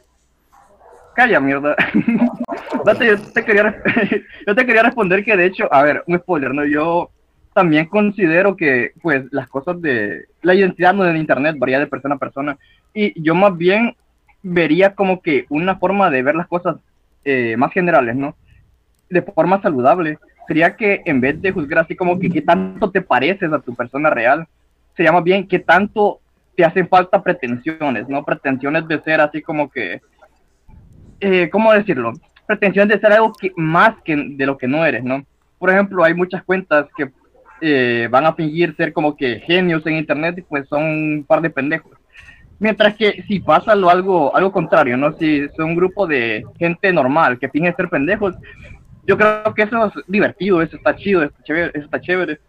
Calla, 1.15 1.39
mierda. 1.39 1.75
Yo, 2.85 3.17
te 3.33 3.43
quería, 3.43 3.63
re- 3.63 4.23
yo 4.47 4.55
te 4.55 4.65
quería 4.65 4.83
responder 4.83 5.23
que, 5.25 5.35
de 5.35 5.45
hecho, 5.45 5.71
a 5.73 5.83
ver, 5.83 6.03
un 6.07 6.17
spoiler, 6.19 6.53
¿no? 6.53 6.65
Yo 6.65 7.09
también 7.53 7.85
considero 7.87 8.55
que, 8.55 8.91
pues, 9.01 9.25
las 9.31 9.47
cosas 9.49 9.81
de... 9.81 10.25
La 10.41 10.53
identidad 10.55 10.93
no 10.93 11.05
en 11.07 11.17
Internet 11.17 11.55
varía 11.59 11.79
de 11.79 11.87
persona 11.87 12.15
a 12.15 12.19
persona. 12.19 12.57
Y 12.93 13.19
yo 13.21 13.35
más 13.35 13.57
bien 13.57 13.95
vería 14.41 14.95
como 14.95 15.21
que 15.21 15.45
una 15.49 15.75
forma 15.77 16.09
de 16.09 16.23
ver 16.23 16.35
las 16.35 16.47
cosas 16.47 16.77
eh, 17.25 17.55
más 17.57 17.71
generales, 17.73 18.15
¿no? 18.15 18.35
De 19.09 19.21
forma 19.21 19.61
saludable. 19.61 20.17
Sería 20.47 20.75
que 20.75 21.01
en 21.05 21.21
vez 21.21 21.41
de 21.41 21.51
juzgar 21.51 21.79
así 21.79 21.95
como 21.95 22.19
que 22.19 22.29
qué 22.29 22.41
tanto 22.41 22.91
te 22.91 23.01
pareces 23.01 23.51
a 23.53 23.59
tu 23.59 23.75
persona 23.75 24.09
real, 24.09 24.47
sería 24.95 25.11
más 25.11 25.23
bien 25.23 25.47
qué 25.47 25.59
tanto 25.59 26.19
te 26.55 26.65
hacen 26.65 26.87
falta 26.87 27.23
pretensiones, 27.23 28.09
¿no? 28.09 28.23
Pretensiones 28.23 28.87
de 28.87 29.01
ser 29.01 29.21
así 29.21 29.41
como 29.41 29.69
que, 29.69 30.01
eh, 31.19 31.49
¿cómo 31.49 31.71
decirlo? 31.73 32.13
Pretensiones 32.45 32.95
de 32.95 33.01
ser 33.01 33.13
algo 33.13 33.33
que, 33.33 33.51
más 33.55 33.95
que 34.03 34.15
de 34.15 34.45
lo 34.45 34.57
que 34.57 34.67
no 34.67 34.85
eres, 34.85 35.03
¿no? 35.03 35.23
Por 35.57 35.69
ejemplo, 35.69 36.03
hay 36.03 36.13
muchas 36.13 36.43
cuentas 36.43 36.87
que 36.97 37.11
eh, 37.61 38.07
van 38.09 38.25
a 38.25 38.33
fingir 38.33 38.75
ser 38.75 38.91
como 38.91 39.15
que 39.15 39.39
genios 39.41 39.85
en 39.85 39.97
internet 39.97 40.39
y 40.39 40.41
pues 40.41 40.67
son 40.67 40.83
un 40.83 41.25
par 41.27 41.41
de 41.41 41.51
pendejos. 41.51 41.91
Mientras 42.57 42.95
que 42.95 43.23
si 43.27 43.39
pasa 43.39 43.75
lo 43.75 43.89
algo, 43.89 44.35
algo 44.35 44.51
contrario, 44.51 44.97
¿no? 44.97 45.13
Si 45.13 45.47
son 45.55 45.69
un 45.71 45.75
grupo 45.75 46.05
de 46.05 46.43
gente 46.59 46.91
normal 46.91 47.39
que 47.39 47.49
finge 47.49 47.73
ser 47.73 47.89
pendejos, 47.89 48.35
yo 49.07 49.17
creo 49.17 49.53
que 49.55 49.63
eso 49.63 49.85
es 49.85 49.93
divertido, 50.07 50.61
eso 50.61 50.75
está 50.77 50.95
chido, 50.95 51.23
eso 51.23 51.31
está 51.31 51.43
chévere. 51.43 51.71
Eso 51.73 51.85
está 51.85 52.01
chévere. 52.01 52.39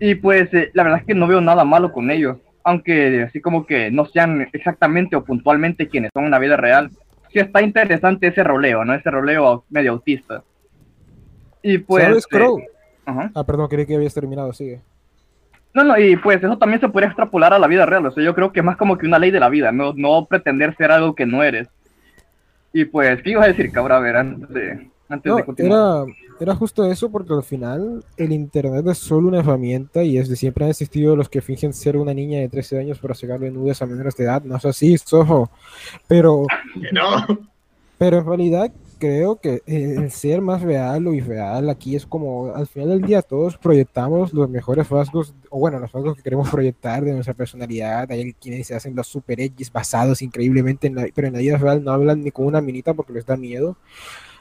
Y 0.00 0.14
pues 0.16 0.52
eh, 0.54 0.70
la 0.74 0.82
verdad 0.82 1.00
es 1.00 1.06
que 1.06 1.14
no 1.14 1.26
veo 1.26 1.40
nada 1.40 1.64
malo 1.64 1.92
con 1.92 2.10
ellos, 2.10 2.38
aunque 2.64 3.22
así 3.22 3.40
como 3.40 3.66
que 3.66 3.90
no 3.90 4.06
sean 4.06 4.48
exactamente 4.52 5.14
o 5.14 5.24
puntualmente 5.24 5.88
quienes 5.88 6.10
son 6.12 6.24
en 6.24 6.30
la 6.30 6.38
vida 6.38 6.56
real. 6.56 6.90
Sí 7.32 7.38
está 7.38 7.62
interesante 7.62 8.26
ese 8.26 8.42
roleo, 8.42 8.84
¿no? 8.84 8.94
Ese 8.94 9.10
roleo 9.10 9.64
medio 9.70 9.92
autista. 9.92 10.42
Y 11.62 11.78
pues... 11.78 12.04
¿Sabes, 12.04 12.24
eh, 12.24 12.28
Crow? 12.30 12.60
ajá. 13.06 13.30
Ah, 13.34 13.44
perdón, 13.44 13.68
creí 13.68 13.86
que 13.86 13.94
habías 13.94 14.14
terminado, 14.14 14.52
sigue. 14.52 14.80
No, 15.74 15.84
no, 15.84 15.98
y 15.98 16.16
pues 16.16 16.42
eso 16.42 16.58
también 16.58 16.80
se 16.80 16.88
podría 16.88 17.08
extrapolar 17.08 17.54
a 17.54 17.58
la 17.58 17.66
vida 17.66 17.86
real. 17.86 18.04
O 18.04 18.10
sea, 18.10 18.22
yo 18.22 18.34
creo 18.34 18.52
que 18.52 18.60
es 18.60 18.66
más 18.66 18.76
como 18.76 18.98
que 18.98 19.06
una 19.06 19.18
ley 19.18 19.30
de 19.30 19.40
la 19.40 19.48
vida, 19.48 19.72
no, 19.72 19.94
no 19.94 20.26
pretender 20.26 20.76
ser 20.76 20.90
algo 20.90 21.14
que 21.14 21.24
no 21.24 21.42
eres. 21.42 21.68
Y 22.74 22.84
pues, 22.84 23.22
¿qué 23.22 23.30
ibas 23.30 23.44
a 23.44 23.48
decir, 23.48 23.70
cabra? 23.70 23.96
A 23.96 24.00
ver, 24.00 24.16
antes 24.16 24.48
de, 24.50 24.90
antes 25.12 25.30
No, 25.30 25.36
de 25.36 25.44
continuar. 25.44 26.06
era, 26.08 26.14
era 26.40 26.54
justo 26.56 26.84
eso 26.84 27.10
porque 27.10 27.32
al 27.34 27.42
final 27.42 28.04
el 28.16 28.32
internet 28.32 28.86
es 28.88 28.98
solo 28.98 29.28
una 29.28 29.38
herramienta 29.40 30.02
y 30.02 30.16
desde 30.16 30.36
siempre 30.36 30.64
han 30.64 30.70
existido 30.70 31.14
los 31.16 31.28
que 31.28 31.40
fingen 31.42 31.72
ser 31.72 31.96
una 31.96 32.14
niña 32.14 32.40
de 32.40 32.48
13 32.48 32.78
años 32.78 32.98
para 32.98 33.14
sacarle 33.14 33.50
nudes 33.50 33.80
a 33.82 33.86
menores 33.86 34.16
de 34.16 34.24
edad, 34.24 34.42
no 34.42 34.56
es 34.56 34.64
así, 34.64 34.96
sojo. 34.98 35.50
Pero, 36.08 36.46
No. 36.92 37.26
pero 37.98 38.18
en 38.18 38.26
realidad 38.26 38.72
creo 38.98 39.34
que 39.34 39.62
eh, 39.66 39.94
el 39.98 40.12
ser 40.12 40.40
más 40.40 40.62
real 40.62 41.04
o 41.08 41.12
irreal 41.12 41.68
aquí 41.70 41.96
es 41.96 42.06
como 42.06 42.54
al 42.54 42.68
final 42.68 42.90
del 42.90 43.02
día 43.02 43.20
todos 43.20 43.56
proyectamos 43.58 44.32
los 44.32 44.48
mejores 44.48 44.88
rasgos, 44.88 45.34
o 45.50 45.58
bueno, 45.58 45.80
los 45.80 45.90
rasgos 45.90 46.16
que 46.16 46.22
queremos 46.22 46.48
proyectar 46.48 47.04
de 47.04 47.12
nuestra 47.12 47.34
personalidad. 47.34 48.08
Hay 48.12 48.32
quienes 48.34 48.68
se 48.68 48.76
hacen 48.76 48.94
los 48.94 49.08
super 49.08 49.40
edgys 49.40 49.72
basados 49.72 50.22
increíblemente 50.22 50.86
en 50.86 50.94
la, 50.94 51.06
pero 51.12 51.26
en 51.26 51.32
la 51.34 51.40
vida 51.40 51.58
real 51.58 51.82
no 51.82 51.90
hablan 51.90 52.22
ni 52.22 52.30
con 52.30 52.46
una 52.46 52.60
minita 52.60 52.94
porque 52.94 53.12
les 53.12 53.26
da 53.26 53.36
miedo. 53.36 53.76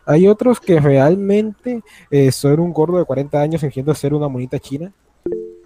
Hay 0.06 0.28
otros 0.28 0.60
que 0.60 0.80
realmente 0.80 1.82
eh, 2.10 2.32
son 2.32 2.60
un 2.60 2.74
gordo 2.74 2.98
de 2.98 3.06
40 3.06 3.40
años 3.40 3.62
fingiendo 3.62 3.94
ser 3.94 4.14
una 4.14 4.28
monita 4.28 4.60
china. 4.60 4.92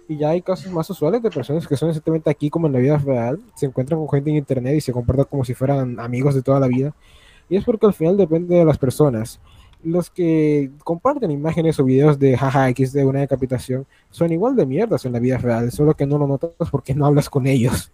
Y 0.08 0.18
ya 0.18 0.30
hay 0.30 0.42
casos 0.42 0.70
más 0.70 0.88
usuales 0.88 1.22
de 1.22 1.30
personas 1.30 1.66
que 1.66 1.76
son 1.76 1.88
exactamente 1.88 2.30
aquí 2.30 2.48
como 2.48 2.68
en 2.68 2.74
la 2.74 2.78
vida 2.78 2.96
real, 2.96 3.40
se 3.56 3.66
encuentran 3.66 3.98
con 3.98 4.08
gente 4.08 4.30
en 4.30 4.36
internet 4.36 4.76
y 4.76 4.80
se 4.80 4.92
comportan 4.92 5.26
como 5.28 5.44
si 5.44 5.52
fueran 5.52 5.98
amigos 5.98 6.34
de 6.34 6.42
toda 6.42 6.60
la 6.60 6.68
vida. 6.68 6.94
Y 7.48 7.56
es 7.56 7.64
porque 7.64 7.86
al 7.86 7.94
final 7.94 8.16
depende 8.16 8.56
de 8.56 8.64
las 8.64 8.78
personas. 8.78 9.40
Los 9.82 10.10
que 10.10 10.70
comparten 10.84 11.30
imágenes 11.30 11.78
o 11.80 11.84
videos 11.84 12.18
de 12.18 12.36
jaja 12.36 12.68
X 12.70 12.92
de 12.92 13.04
una 13.04 13.20
decapitación 13.20 13.86
son 14.10 14.32
igual 14.32 14.56
de 14.56 14.66
mierdas 14.66 15.04
en 15.04 15.12
la 15.12 15.18
vida 15.18 15.38
real, 15.38 15.70
solo 15.72 15.94
que 15.94 16.06
no 16.06 16.18
lo 16.18 16.26
notas 16.26 16.70
porque 16.70 16.94
no 16.94 17.06
hablas 17.06 17.28
con 17.28 17.46
ellos. 17.46 17.92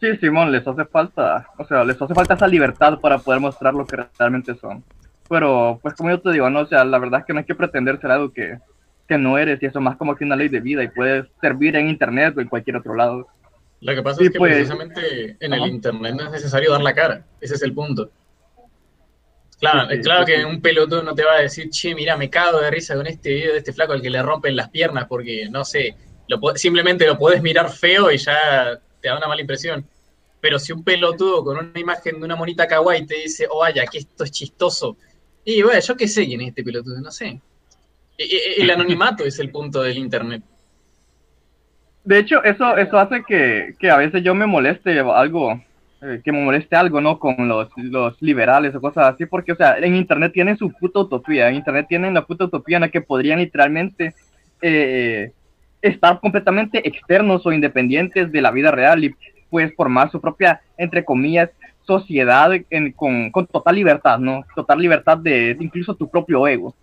Sí, 0.00 0.16
Simón, 0.16 0.50
les 0.50 0.66
hace 0.66 0.84
falta, 0.84 1.46
o 1.58 1.64
sea, 1.64 1.84
les 1.84 2.00
hace 2.00 2.12
falta 2.12 2.34
esa 2.34 2.46
libertad 2.46 2.98
para 3.00 3.18
poder 3.18 3.40
mostrar 3.40 3.72
lo 3.72 3.86
que 3.86 3.96
realmente 4.18 4.54
son. 4.56 4.82
Pero, 5.32 5.78
pues 5.80 5.94
como 5.94 6.10
yo 6.10 6.20
te 6.20 6.30
digo, 6.30 6.50
no, 6.50 6.60
o 6.60 6.66
sea, 6.66 6.84
la 6.84 6.98
verdad 6.98 7.20
es 7.20 7.26
que 7.26 7.32
no 7.32 7.38
hay 7.38 7.46
que 7.46 7.54
pretender 7.54 7.98
ser 7.98 8.10
algo 8.10 8.30
que, 8.34 8.58
que 9.08 9.16
no 9.16 9.38
eres 9.38 9.62
y 9.62 9.64
eso 9.64 9.80
más 9.80 9.96
como 9.96 10.14
que 10.14 10.24
una 10.24 10.36
ley 10.36 10.50
de 10.50 10.60
vida 10.60 10.82
y 10.84 10.88
puedes 10.88 11.24
servir 11.40 11.74
en 11.74 11.88
internet 11.88 12.34
o 12.36 12.42
en 12.42 12.48
cualquier 12.48 12.76
otro 12.76 12.94
lado. 12.94 13.26
Lo 13.80 13.94
que 13.94 14.02
pasa 14.02 14.22
es 14.22 14.30
que 14.30 14.38
pues- 14.38 14.52
precisamente 14.52 15.38
en 15.40 15.54
el 15.54 15.66
internet 15.68 16.16
no 16.16 16.24
es 16.24 16.32
necesario 16.32 16.70
dar 16.72 16.82
la 16.82 16.92
cara. 16.92 17.24
Ese 17.40 17.54
es 17.54 17.62
el 17.62 17.72
punto. 17.72 18.10
Claro, 19.58 19.88
Sí, 19.88 19.96
sí, 19.96 20.02
claro 20.02 20.26
que 20.26 20.44
un 20.44 20.60
pelotudo 20.60 21.02
no 21.02 21.14
te 21.14 21.24
va 21.24 21.36
a 21.36 21.40
decir, 21.40 21.70
che, 21.70 21.94
mira, 21.94 22.14
me 22.18 22.28
cago 22.28 22.60
de 22.60 22.70
risa 22.70 22.94
con 22.94 23.06
este 23.06 23.30
video 23.30 23.52
de 23.52 23.58
este 23.60 23.72
flaco 23.72 23.94
al 23.94 24.02
que 24.02 24.10
le 24.10 24.22
rompen 24.22 24.54
las 24.54 24.68
piernas 24.68 25.06
porque, 25.08 25.48
no 25.48 25.64
sé, 25.64 25.96
lo 26.28 26.38
simplemente 26.56 27.06
lo 27.06 27.16
puedes 27.16 27.40
mirar 27.40 27.70
feo 27.70 28.10
y 28.10 28.18
ya 28.18 28.78
te 29.00 29.08
da 29.08 29.16
una 29.16 29.28
mala 29.28 29.40
impresión. 29.40 29.88
Pero 30.42 30.58
si 30.58 30.72
un 30.72 30.84
pelotudo 30.84 31.42
con 31.42 31.56
una 31.56 31.80
imagen 31.80 32.18
de 32.18 32.24
una 32.26 32.36
monita 32.36 32.66
kawaii 32.66 33.06
te 33.06 33.14
dice, 33.14 33.46
oh, 33.48 33.60
vaya, 33.60 33.86
que 33.86 33.96
esto 33.96 34.24
es 34.24 34.30
chistoso. 34.30 34.98
Y 35.44 35.62
bueno, 35.62 35.80
yo 35.80 35.96
qué 35.96 36.08
sé 36.08 36.26
quién 36.26 36.40
es 36.40 36.48
este 36.48 36.62
pelotudo, 36.64 37.00
no 37.00 37.10
sé. 37.10 37.40
E- 38.18 38.24
e- 38.24 38.62
El 38.62 38.70
anonimato 38.70 39.24
es 39.24 39.38
el 39.38 39.50
punto 39.50 39.82
del 39.82 39.98
internet. 39.98 40.42
De 42.04 42.18
hecho, 42.18 42.42
eso, 42.42 42.76
eso 42.76 42.98
hace 42.98 43.22
que, 43.24 43.74
que 43.78 43.90
a 43.90 43.96
veces 43.96 44.24
yo 44.24 44.34
me 44.34 44.46
moleste 44.46 44.98
algo, 44.98 45.52
eh, 46.02 46.20
que 46.24 46.32
me 46.32 46.42
moleste 46.42 46.74
algo, 46.74 47.00
¿no? 47.00 47.18
Con 47.18 47.46
los, 47.46 47.68
los 47.76 48.20
liberales 48.20 48.74
o 48.74 48.80
cosas 48.80 49.14
así, 49.14 49.26
porque, 49.26 49.52
o 49.52 49.56
sea, 49.56 49.78
en 49.78 49.94
Internet 49.94 50.32
tienen 50.32 50.56
su 50.56 50.72
puta 50.72 51.00
utopía, 51.00 51.48
en 51.48 51.54
Internet 51.56 51.86
tienen 51.88 52.14
la 52.14 52.24
puta 52.26 52.46
utopía 52.46 52.78
en 52.78 52.82
la 52.82 52.90
que 52.90 53.02
podrían 53.02 53.38
literalmente 53.38 54.14
eh, 54.60 55.30
estar 55.80 56.18
completamente 56.20 56.86
externos 56.86 57.46
o 57.46 57.52
independientes 57.52 58.32
de 58.32 58.42
la 58.42 58.50
vida 58.50 58.72
real 58.72 59.04
y 59.04 59.14
pues 59.48 59.72
formar 59.76 60.10
su 60.10 60.20
propia, 60.20 60.60
entre 60.76 61.04
comillas, 61.04 61.50
sociedad 61.86 62.50
en- 62.70 62.92
con, 62.92 63.30
con 63.30 63.46
total 63.46 63.74
libertad, 63.74 64.18
¿no? 64.18 64.44
Total 64.54 64.78
libertad 64.78 65.18
de 65.18 65.56
incluso 65.60 65.94
tu 65.94 66.08
propio 66.08 66.46
ego 66.46 66.74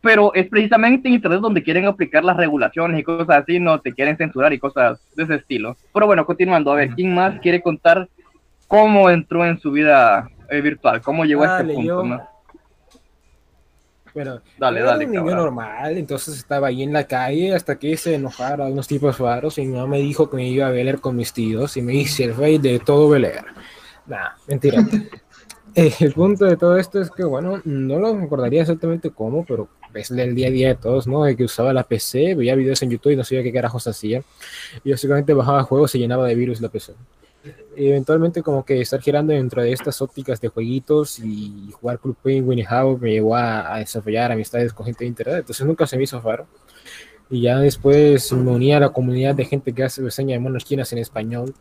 pero 0.00 0.32
es 0.32 0.48
precisamente 0.48 1.08
en 1.08 1.14
internet 1.14 1.40
donde 1.40 1.60
quieren 1.62 1.84
aplicar 1.86 2.24
las 2.24 2.36
regulaciones 2.36 3.00
y 3.00 3.02
cosas 3.02 3.42
así, 3.42 3.58
no 3.58 3.80
te 3.80 3.92
quieren 3.92 4.16
censurar 4.16 4.52
y 4.52 4.58
cosas 4.60 5.00
de 5.16 5.24
ese 5.24 5.34
estilo. 5.34 5.76
Pero 5.92 6.06
bueno, 6.06 6.24
continuando, 6.24 6.70
a 6.70 6.76
ver, 6.76 6.90
¿quién 6.94 7.12
más 7.12 7.40
quiere 7.40 7.60
contar 7.60 8.08
cómo 8.68 9.10
entró 9.10 9.44
en 9.44 9.58
su 9.58 9.72
vida 9.72 10.30
eh, 10.50 10.60
virtual? 10.60 11.02
¿Cómo 11.02 11.24
llegó 11.24 11.42
a 11.42 11.48
Dale, 11.48 11.62
este 11.62 11.74
punto? 11.74 11.88
yo. 11.88 12.04
no? 12.04 12.28
Bueno, 14.14 14.40
Dale, 14.56 14.80
Era 14.80 14.92
un 14.92 14.98
niño 15.00 15.14
cabrón. 15.20 15.36
normal, 15.36 15.98
entonces 15.98 16.36
estaba 16.38 16.68
ahí 16.68 16.84
en 16.84 16.92
la 16.92 17.04
calle 17.04 17.52
hasta 17.54 17.76
que 17.76 17.96
se 17.96 18.14
enojara 18.14 18.66
unos 18.66 18.86
tipos 18.88 19.18
raros 19.18 19.58
y 19.58 19.66
mi 19.66 19.74
mamá 19.74 19.88
me 19.88 19.98
dijo 19.98 20.30
que 20.30 20.36
me 20.36 20.48
iba 20.48 20.66
a 20.68 20.70
Bel 20.70 21.00
con 21.00 21.16
mis 21.16 21.32
tíos 21.32 21.76
y 21.76 21.82
me 21.82 21.94
hice 21.94 22.24
el 22.24 22.36
rey 22.36 22.58
de 22.58 22.78
todo 22.78 23.10
Bel 23.10 23.24
Air. 23.26 23.44
Nah, 24.08 24.30
mentira. 24.46 24.84
Eh, 25.74 25.92
el 26.00 26.12
punto 26.14 26.46
de 26.46 26.56
todo 26.56 26.76
esto 26.76 27.00
es 27.00 27.10
que, 27.10 27.22
bueno, 27.22 27.60
no 27.64 27.98
lo 28.00 28.18
recordaría 28.18 28.62
exactamente 28.62 29.10
cómo, 29.10 29.44
pero 29.44 29.68
es 29.94 30.10
el 30.10 30.34
día 30.34 30.48
a 30.48 30.50
día 30.50 30.68
de 30.68 30.74
todos, 30.74 31.06
¿no? 31.06 31.22
De 31.24 31.36
que 31.36 31.44
usaba 31.44 31.72
la 31.72 31.84
PC, 31.84 32.34
veía 32.34 32.56
videos 32.56 32.82
en 32.82 32.90
YouTube 32.90 33.12
y 33.12 33.16
no 33.16 33.22
sabía 33.22 33.44
qué 33.44 33.52
carajos 33.52 33.86
hacía. 33.86 34.22
Y 34.82 34.90
básicamente 34.90 35.34
bajaba 35.34 35.62
juegos 35.62 35.94
y 35.94 35.98
llenaba 35.98 36.26
de 36.26 36.34
virus 36.34 36.60
la 36.62 36.70
PC. 36.70 36.94
Y 37.76 37.88
eventualmente 37.88 38.42
como 38.42 38.64
que 38.64 38.80
estar 38.80 39.00
girando 39.00 39.34
dentro 39.34 39.62
de 39.62 39.70
estas 39.70 40.02
ópticas 40.02 40.40
de 40.40 40.48
jueguitos 40.48 41.20
y 41.20 41.70
jugar 41.72 42.00
Club 42.00 42.16
Penguin 42.22 42.58
y 42.58 42.64
How 42.64 42.98
me 42.98 43.12
llevó 43.12 43.36
a, 43.36 43.74
a 43.74 43.78
desarrollar 43.78 44.32
amistades 44.32 44.72
con 44.72 44.86
gente 44.86 45.04
de 45.04 45.08
internet, 45.08 45.40
entonces 45.40 45.64
nunca 45.64 45.86
se 45.86 45.96
me 45.96 46.04
hizo 46.04 46.20
raro. 46.20 46.48
Y 47.30 47.42
ya 47.42 47.58
después 47.60 48.32
me 48.32 48.50
uní 48.50 48.72
a 48.72 48.80
la 48.80 48.88
comunidad 48.88 49.34
de 49.34 49.44
gente 49.44 49.72
que 49.72 49.84
hace 49.84 50.02
reseña 50.02 50.32
de 50.32 50.40
monos 50.40 50.64
chinas 50.64 50.92
en 50.92 50.98
español, 50.98 51.54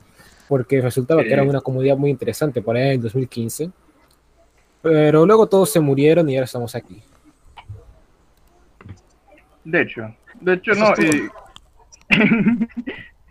porque 0.47 0.81
resultaba 0.81 1.23
que 1.23 1.33
era 1.33 1.43
una 1.43 1.61
comunidad 1.61 1.97
muy 1.97 2.09
interesante 2.09 2.61
por 2.61 2.75
ahí 2.77 2.95
en 2.95 3.01
2015. 3.01 3.69
Pero 4.81 5.25
luego 5.25 5.47
todos 5.47 5.71
se 5.71 5.79
murieron 5.79 6.29
y 6.29 6.35
ahora 6.35 6.45
estamos 6.45 6.75
aquí. 6.75 7.01
De 9.63 9.81
hecho, 9.81 10.13
de 10.39 10.53
hecho 10.53 10.71
no. 10.75 10.93
y- 10.97 11.27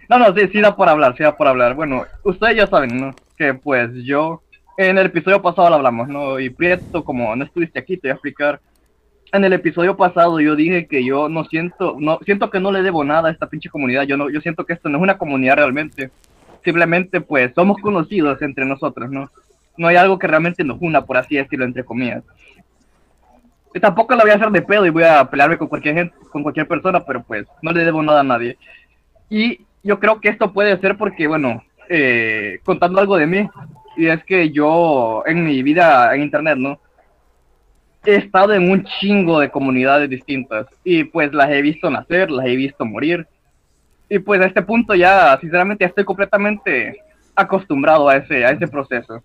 no, 0.08 0.18
no, 0.18 0.34
sí, 0.34 0.48
sí 0.52 0.60
da 0.60 0.76
por 0.76 0.88
hablar, 0.88 1.16
sí 1.16 1.22
da 1.22 1.36
por 1.36 1.46
hablar. 1.48 1.74
Bueno, 1.74 2.04
ustedes 2.24 2.56
ya 2.56 2.66
saben, 2.66 3.00
¿no? 3.00 3.14
Que 3.38 3.54
pues 3.54 3.90
yo, 4.04 4.42
en 4.76 4.98
el 4.98 5.06
episodio 5.06 5.40
pasado 5.40 5.70
lo 5.70 5.76
hablamos, 5.76 6.08
¿no? 6.08 6.38
Y 6.38 6.50
Prieto, 6.50 7.04
como 7.04 7.34
no 7.34 7.44
estuviste 7.44 7.78
aquí, 7.78 7.96
te 7.96 8.08
voy 8.08 8.10
a 8.10 8.14
explicar. 8.14 8.60
En 9.32 9.44
el 9.44 9.52
episodio 9.54 9.96
pasado 9.96 10.38
yo 10.40 10.54
dije 10.54 10.86
que 10.86 11.04
yo 11.04 11.28
no 11.28 11.44
siento, 11.46 11.96
no 11.98 12.18
siento 12.24 12.50
que 12.50 12.60
no 12.60 12.70
le 12.70 12.82
debo 12.82 13.02
nada 13.02 13.28
a 13.28 13.32
esta 13.32 13.48
pinche 13.48 13.70
comunidad. 13.70 14.02
Yo 14.04 14.16
no, 14.16 14.28
yo 14.30 14.40
siento 14.40 14.64
que 14.64 14.74
esto 14.74 14.88
no 14.88 14.98
es 14.98 15.02
una 15.02 15.18
comunidad 15.18 15.56
realmente. 15.56 16.10
Simplemente, 16.66 17.20
pues, 17.20 17.52
somos 17.54 17.80
conocidos 17.80 18.42
entre 18.42 18.64
nosotros, 18.64 19.08
¿no? 19.08 19.30
No 19.76 19.86
hay 19.86 19.94
algo 19.94 20.18
que 20.18 20.26
realmente 20.26 20.64
nos 20.64 20.78
una, 20.80 21.06
por 21.06 21.16
así 21.16 21.36
decirlo, 21.36 21.64
entre 21.64 21.84
comillas. 21.84 22.24
Y 23.72 23.78
tampoco 23.78 24.16
la 24.16 24.24
voy 24.24 24.32
a 24.32 24.34
hacer 24.34 24.50
de 24.50 24.62
pedo 24.62 24.84
y 24.84 24.90
voy 24.90 25.04
a 25.04 25.30
pelearme 25.30 25.58
con 25.58 25.68
cualquier 25.68 25.94
gente, 25.94 26.16
con 26.32 26.42
cualquier 26.42 26.66
persona, 26.66 27.04
pero 27.04 27.22
pues 27.22 27.46
no 27.62 27.70
le 27.70 27.84
debo 27.84 28.02
nada 28.02 28.18
a 28.18 28.24
nadie. 28.24 28.58
Y 29.30 29.60
yo 29.84 30.00
creo 30.00 30.20
que 30.20 30.28
esto 30.28 30.52
puede 30.52 30.76
ser 30.80 30.96
porque, 30.96 31.28
bueno, 31.28 31.62
eh, 31.88 32.58
contando 32.64 32.98
algo 32.98 33.16
de 33.16 33.28
mí. 33.28 33.48
Y 33.96 34.08
es 34.08 34.24
que 34.24 34.50
yo 34.50 35.22
en 35.24 35.44
mi 35.44 35.62
vida 35.62 36.12
en 36.16 36.22
internet, 36.22 36.58
¿no? 36.58 36.80
He 38.04 38.16
estado 38.16 38.54
en 38.54 38.68
un 38.68 38.82
chingo 38.98 39.38
de 39.38 39.50
comunidades 39.50 40.10
distintas 40.10 40.66
y 40.82 41.04
pues 41.04 41.32
las 41.32 41.48
he 41.48 41.62
visto 41.62 41.88
nacer, 41.92 42.28
las 42.28 42.44
he 42.46 42.56
visto 42.56 42.84
morir. 42.84 43.28
Y 44.08 44.18
pues 44.18 44.40
a 44.40 44.46
este 44.46 44.62
punto 44.62 44.94
ya, 44.94 45.36
sinceramente, 45.40 45.84
ya 45.84 45.88
estoy 45.88 46.04
completamente 46.04 47.00
acostumbrado 47.34 48.08
a 48.08 48.16
ese, 48.16 48.44
a 48.44 48.50
ese 48.50 48.68
proceso. 48.68 49.22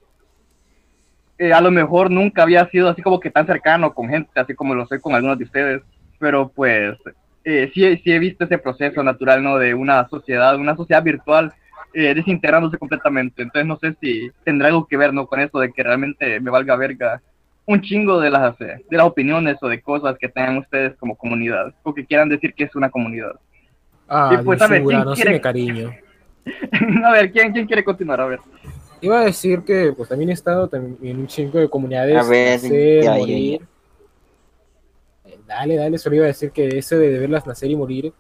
Eh, 1.37 1.53
a 1.53 1.61
lo 1.61 1.71
mejor 1.71 2.11
nunca 2.11 2.43
había 2.43 2.67
sido 2.69 2.89
así 2.89 3.01
como 3.01 3.19
que 3.19 3.31
tan 3.31 3.47
cercano 3.47 3.93
con 3.93 4.09
gente, 4.09 4.39
así 4.39 4.53
como 4.53 4.75
lo 4.75 4.85
sé 4.85 4.99
con 4.99 5.15
algunos 5.15 5.37
de 5.37 5.45
ustedes, 5.45 5.81
pero 6.19 6.49
pues 6.49 6.97
eh, 7.43 7.71
sí, 7.73 7.97
sí 7.97 8.11
he 8.11 8.19
visto 8.19 8.43
ese 8.43 8.59
proceso 8.59 9.01
natural, 9.01 9.43
¿no? 9.43 9.57
De 9.57 9.73
una 9.73 10.07
sociedad, 10.07 10.55
una 10.55 10.75
sociedad 10.75 11.01
virtual 11.01 11.51
eh, 11.93 12.13
desintegrándose 12.13 12.77
completamente. 12.77 13.41
Entonces 13.41 13.67
no 13.67 13.77
sé 13.77 13.95
si 13.99 14.31
tendrá 14.43 14.67
algo 14.67 14.85
que 14.85 14.97
ver, 14.97 15.13
¿no? 15.13 15.25
Con 15.25 15.39
eso 15.39 15.59
de 15.59 15.71
que 15.71 15.83
realmente 15.83 16.39
me 16.39 16.51
valga 16.51 16.75
verga 16.75 17.21
un 17.65 17.81
chingo 17.81 18.19
de 18.19 18.29
las, 18.29 18.57
de 18.57 18.83
las 18.89 19.05
opiniones 19.05 19.57
o 19.61 19.67
de 19.67 19.81
cosas 19.81 20.17
que 20.19 20.29
tengan 20.29 20.57
ustedes 20.57 20.95
como 20.97 21.15
comunidad, 21.15 21.73
o 21.83 21.93
que 21.93 22.05
quieran 22.05 22.29
decir 22.29 22.53
que 22.53 22.65
es 22.65 22.75
una 22.75 22.89
comunidad. 22.89 23.39
Ah, 24.13 24.37
Y 24.39 24.43
pues, 24.43 24.61
a 24.61 24.67
ver, 24.67 24.83
¿quién 24.83 25.03
no 25.05 25.13
quiere- 25.13 25.31
me 25.31 25.41
cariño. 25.41 25.91
a 27.05 27.11
ver, 27.11 27.31
¿quién, 27.31 27.53
¿quién 27.53 27.65
quiere 27.65 27.81
continuar? 27.83 28.19
A 28.19 28.25
ver. 28.25 28.39
Iba 28.99 29.21
a 29.21 29.25
decir 29.25 29.61
que 29.61 29.93
pues 29.95 30.09
también 30.09 30.29
he 30.31 30.33
estado 30.33 30.67
también 30.67 30.97
en 31.01 31.19
un 31.21 31.27
chingo 31.27 31.59
de 31.59 31.69
comunidades. 31.69 32.17
A 32.17 32.23
ver, 32.29 32.61
nacer, 32.61 33.03
ya, 33.03 33.13
ya, 33.13 33.17
morir. 33.19 33.61
Eh, 35.25 35.39
Dale, 35.47 35.75
dale, 35.77 35.97
solo 35.97 36.15
iba 36.17 36.25
a 36.25 36.27
decir 36.27 36.51
que 36.51 36.77
ese 36.77 36.97
de 36.97 37.19
verlas 37.19 37.47
nacer 37.47 37.69
y 37.71 37.75
morir 37.75 38.13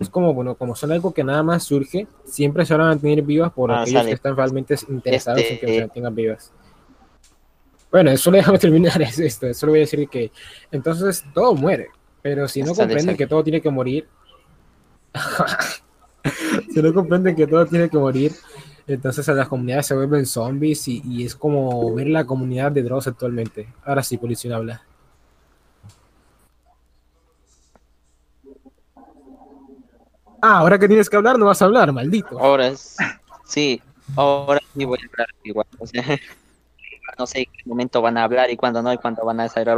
es 0.00 0.08
como, 0.08 0.32
bueno, 0.34 0.54
como 0.54 0.74
son 0.76 0.92
algo 0.92 1.12
que 1.14 1.24
nada 1.24 1.42
más 1.42 1.64
surge, 1.64 2.06
siempre 2.24 2.64
se 2.64 2.74
van 2.74 2.82
a 2.82 2.88
mantener 2.90 3.22
vivas 3.22 3.52
por 3.52 3.70
Ah, 3.70 3.82
aquellos 3.82 3.98
sale. 4.00 4.10
que 4.10 4.14
están 4.14 4.36
realmente 4.36 4.74
interesados 4.88 5.40
en 5.40 5.46
que 5.46 5.54
Este- 5.54 5.74
se 5.74 5.80
mantengan 5.82 6.14
vivas. 6.14 6.52
Bueno, 7.90 8.16
solo 8.16 8.36
déjame 8.36 8.58
terminar 8.58 9.00
es 9.02 9.18
esto, 9.18 9.52
solo 9.54 9.72
voy 9.72 9.80
a 9.80 9.82
decir 9.82 10.08
que 10.08 10.30
entonces 10.70 11.24
todo 11.32 11.54
muere, 11.54 11.88
pero 12.22 12.46
si 12.48 12.60
no 12.60 12.66
Sale, 12.74 12.78
comprenden 12.80 13.04
sale. 13.06 13.16
que 13.16 13.26
todo 13.26 13.42
tiene 13.42 13.60
que 13.60 13.70
morir, 13.70 14.06
si 16.72 16.82
no 16.82 16.94
comprenden 16.94 17.34
que 17.36 17.46
todo 17.46 17.66
tiene 17.66 17.88
que 17.88 17.98
morir, 17.98 18.32
entonces 18.86 19.28
a 19.28 19.34
las 19.34 19.48
comunidades 19.48 19.86
se 19.86 19.94
vuelven 19.94 20.26
zombies 20.26 20.88
y, 20.88 21.24
es 21.24 21.34
como 21.34 21.94
ver 21.94 22.08
la 22.08 22.24
comunidad 22.24 22.72
de 22.72 22.82
Dross 22.82 23.06
actualmente. 23.06 23.68
Ahora 23.84 24.02
sí, 24.02 24.16
policía 24.16 24.56
habla. 24.56 24.82
Ah, 30.40 30.58
ahora 30.58 30.78
que 30.78 30.86
tienes 30.86 31.10
que 31.10 31.16
hablar, 31.16 31.38
no 31.38 31.46
vas 31.46 31.60
a 31.60 31.64
hablar, 31.64 31.92
maldito. 31.92 32.38
Ahora 32.38 32.68
es- 32.68 32.96
sí, 33.44 33.82
ahora 34.16 34.60
sí 34.74 34.84
voy 34.84 34.98
a 35.02 35.06
hablar 35.10 35.28
igual. 35.42 35.66
no 37.18 37.26
sé 37.26 37.40
en 37.40 37.44
qué 37.46 37.62
momento 37.66 38.00
van 38.00 38.16
a 38.18 38.24
hablar 38.24 38.50
y 38.50 38.56
cuándo 38.56 38.80
no, 38.80 38.92
y 38.92 38.98
cuándo 38.98 39.24
van 39.24 39.40
a 39.40 39.44
hacer. 39.44 39.68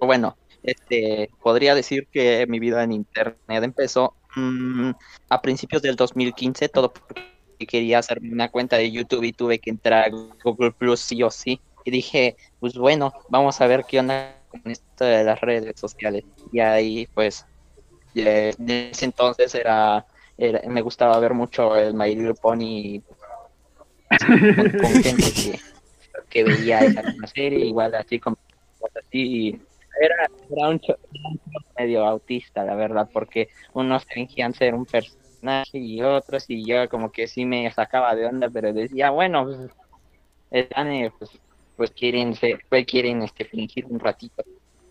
Bueno, 0.00 0.36
este, 0.64 1.30
podría 1.42 1.74
decir 1.74 2.08
que 2.10 2.46
mi 2.48 2.58
vida 2.58 2.82
en 2.82 2.92
internet 2.92 3.62
empezó 3.62 4.14
mm, 4.34 4.90
a 5.28 5.42
principios 5.42 5.82
del 5.82 5.94
2015, 5.94 6.68
todo 6.70 6.92
porque 6.92 7.22
quería 7.66 7.98
hacerme 7.98 8.32
una 8.32 8.50
cuenta 8.50 8.76
de 8.76 8.90
YouTube 8.90 9.24
y 9.24 9.32
tuve 9.32 9.58
que 9.58 9.70
entrar 9.70 10.06
a 10.06 10.10
Google 10.42 10.72
Plus 10.72 11.00
sí 11.00 11.22
o 11.22 11.30
sí. 11.30 11.60
Y 11.84 11.90
dije, 11.90 12.36
pues 12.60 12.74
bueno, 12.74 13.12
vamos 13.28 13.60
a 13.60 13.66
ver 13.66 13.84
qué 13.86 14.00
onda 14.00 14.36
con 14.50 14.70
esto 14.70 15.04
de 15.04 15.22
las 15.22 15.40
redes 15.40 15.78
sociales. 15.78 16.24
Y 16.50 16.60
ahí, 16.60 17.06
pues, 17.12 17.44
eh, 18.14 18.54
de 18.56 18.90
ese 18.90 19.04
entonces 19.04 19.54
era, 19.54 20.06
me 20.66 20.80
gustaba 20.80 21.18
ver 21.18 21.34
mucho 21.34 21.76
el 21.76 21.92
My 21.92 22.14
Little 22.14 22.34
Pony 22.34 23.02
con, 24.18 24.80
con 24.80 25.02
gente 25.02 25.60
que, 26.30 26.44
veía 26.44 26.80
esa 26.80 27.02
serie, 27.34 27.66
igual 27.66 27.94
así 27.94 28.18
con 28.18 28.36
así. 28.94 29.50
y 29.50 29.60
Era, 30.00 30.14
era 30.48 30.68
un 30.68 30.80
medio 31.78 32.04
autista, 32.06 32.64
la 32.64 32.74
verdad, 32.74 33.08
porque 33.12 33.48
unos 33.74 34.04
fingían 34.06 34.54
ser 34.54 34.74
un 34.74 34.86
personaje 34.86 35.78
y 35.78 36.02
otros, 36.02 36.44
y 36.48 36.66
yo 36.66 36.88
como 36.88 37.10
que 37.12 37.28
sí 37.28 37.44
me 37.46 37.70
sacaba 37.72 38.14
de 38.14 38.26
onda, 38.26 38.50
pero 38.50 38.72
decía, 38.72 39.10
bueno, 39.10 39.44
pues, 39.44 39.58
están, 40.50 40.92
eh, 40.92 41.12
pues, 41.18 41.30
pues 41.76 41.90
quieren 41.92 42.34
pues 42.68 42.86
quieren 42.86 43.22
este, 43.22 43.44
fingir 43.46 43.86
un 43.86 44.00
ratito 44.00 44.42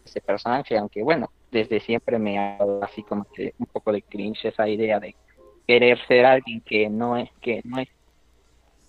ese 0.06 0.22
personaje, 0.22 0.78
aunque 0.78 1.04
bueno, 1.04 1.32
desde 1.52 1.80
siempre 1.80 2.20
me 2.20 2.38
ha 2.40 2.58
dado 2.58 2.84
así 2.84 3.04
como 3.04 3.26
que 3.34 3.54
un 3.58 3.68
poco 3.68 3.92
de 3.94 4.04
cringe 4.04 4.46
esa 4.46 4.68
idea 4.70 5.00
de 5.00 5.16
querer 5.68 6.00
ser 6.08 6.26
alguien 6.26 6.62
que 6.66 6.90
no 6.90 7.18
es, 7.18 7.30
que 7.42 7.62
no 7.66 7.80
es. 7.80 7.88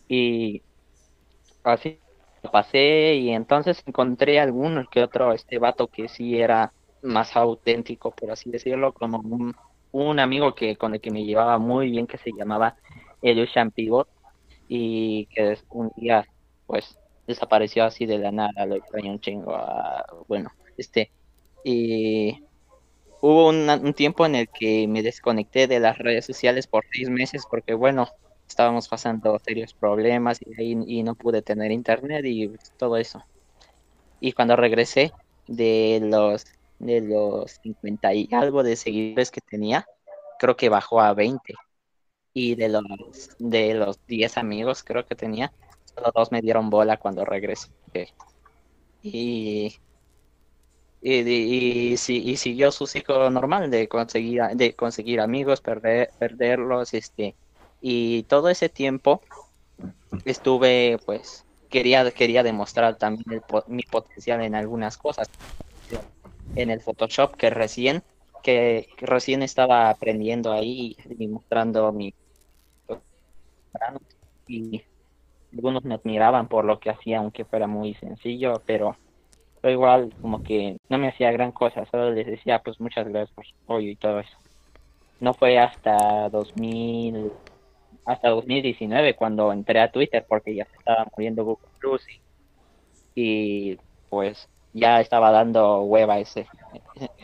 Y 0.08 0.62
así 1.64 2.03
pasé 2.50 3.14
y 3.14 3.30
entonces 3.30 3.82
encontré 3.86 4.40
alguno 4.40 4.86
que 4.90 5.02
otro 5.02 5.32
este 5.32 5.58
vato 5.58 5.88
que 5.88 6.08
sí 6.08 6.40
era 6.40 6.72
más 7.02 7.36
auténtico, 7.36 8.10
por 8.10 8.30
así 8.30 8.50
decirlo, 8.50 8.92
como 8.92 9.22
un, 9.92 10.18
amigo 10.18 10.54
que 10.54 10.76
con 10.76 10.94
el 10.94 11.00
que 11.00 11.10
me 11.10 11.24
llevaba 11.24 11.58
muy 11.58 11.90
bien 11.90 12.06
que 12.06 12.18
se 12.18 12.32
llamaba 12.32 12.76
Elushan 13.22 13.70
Pivot 13.70 14.08
y 14.68 15.26
que 15.26 15.58
un 15.70 15.90
día 15.96 16.26
pues 16.66 16.98
desapareció 17.26 17.84
así 17.84 18.06
de 18.06 18.18
la 18.18 18.32
nada, 18.32 18.66
lo 18.66 18.76
extraño 18.76 19.12
un 19.12 19.20
chingo, 19.20 19.54
ah, 19.54 20.04
bueno, 20.26 20.50
este 20.76 21.10
y 21.62 22.42
hubo 23.20 23.48
un 23.48 23.94
tiempo 23.94 24.26
en 24.26 24.34
el 24.34 24.48
que 24.48 24.86
me 24.88 25.02
desconecté 25.02 25.66
de 25.66 25.80
las 25.80 25.98
redes 25.98 26.26
sociales 26.26 26.66
por 26.66 26.84
seis 26.92 27.08
meses 27.08 27.46
porque 27.48 27.74
bueno, 27.74 28.08
estábamos 28.48 28.88
pasando 28.88 29.38
serios 29.44 29.74
problemas 29.74 30.38
y, 30.42 30.52
ahí- 30.60 30.76
y 30.86 31.02
no 31.02 31.14
pude 31.16 31.42
tener 31.42 31.72
internet 31.72 32.24
y 32.26 32.52
todo 32.78 32.96
eso. 32.96 33.22
Y 34.20 34.32
cuando 34.32 34.56
regresé 34.56 35.12
de 35.46 36.00
los 36.02 36.44
de 36.78 37.00
los 37.00 37.52
50 37.62 38.12
y 38.14 38.28
algo 38.32 38.62
de 38.62 38.76
seguidores 38.76 39.30
que 39.30 39.40
tenía, 39.40 39.86
creo 40.38 40.56
que 40.56 40.68
bajó 40.68 41.00
a 41.00 41.14
20. 41.14 41.54
Y 42.34 42.56
de 42.56 42.68
los 42.70 42.84
de 43.38 43.74
los 43.74 43.98
10 44.06 44.36
amigos 44.38 44.84
creo 44.84 45.06
que 45.06 45.16
tenía, 45.16 45.52
solo 45.84 46.12
dos 46.14 46.32
me 46.32 46.42
dieron 46.42 46.70
bola 46.70 46.98
cuando 46.98 47.24
regresé. 47.24 47.68
Y 49.02 49.76
y, 51.00 51.20
y, 51.20 51.94
y 52.08 52.36
siguió 52.36 52.72
su 52.72 52.86
ciclo 52.86 53.30
normal 53.30 53.70
de 53.70 53.88
conseguir 53.88 54.42
de 54.54 54.74
conseguir 54.74 55.20
amigos, 55.20 55.60
perder, 55.60 56.10
perderlos, 56.18 56.94
este, 56.94 57.36
y 57.86 58.22
todo 58.22 58.48
ese 58.48 58.70
tiempo 58.70 59.20
estuve, 60.24 60.98
pues, 61.04 61.44
quería, 61.68 62.10
quería 62.12 62.42
demostrar 62.42 62.96
también 62.96 63.30
el 63.30 63.42
mi 63.66 63.82
potencial 63.82 64.40
en 64.40 64.54
algunas 64.54 64.96
cosas. 64.96 65.28
En 66.56 66.70
el 66.70 66.80
Photoshop 66.80 67.36
que 67.36 67.50
recién, 67.50 68.02
que, 68.42 68.88
recién 68.96 69.42
estaba 69.42 69.90
aprendiendo 69.90 70.50
ahí 70.50 70.96
y 71.18 71.28
mostrando 71.28 71.92
mi 71.92 72.14
y 74.48 74.82
algunos 75.52 75.84
me 75.84 75.96
admiraban 75.96 76.48
por 76.48 76.64
lo 76.64 76.80
que 76.80 76.88
hacía, 76.88 77.18
aunque 77.18 77.44
fuera 77.44 77.66
muy 77.66 77.92
sencillo, 77.96 78.62
pero 78.64 78.96
pero 79.60 79.72
igual 79.72 80.14
como 80.22 80.42
que 80.42 80.78
no 80.88 80.96
me 80.96 81.08
hacía 81.08 81.32
gran 81.32 81.52
cosa, 81.52 81.84
solo 81.84 82.12
les 82.12 82.26
decía 82.26 82.62
pues 82.62 82.80
muchas 82.80 83.06
gracias 83.08 83.34
por 83.34 83.44
su 83.44 83.54
apoyo 83.64 83.90
y 83.90 83.96
todo 83.96 84.20
eso. 84.20 84.38
No 85.20 85.34
fue 85.34 85.58
hasta 85.58 86.30
2000, 86.30 87.30
hasta 88.04 88.28
2019 88.28 89.14
cuando 89.16 89.52
entré 89.52 89.80
a 89.80 89.90
Twitter 89.90 90.24
porque 90.28 90.54
ya 90.54 90.66
se 90.66 90.76
estaba 90.76 91.06
muriendo 91.16 91.44
Google 91.44 91.68
Plus 91.78 92.02
y, 93.14 93.78
pues 94.10 94.48
ya 94.72 95.00
estaba 95.00 95.30
dando 95.30 95.82
hueva 95.82 96.18
ese, 96.18 96.46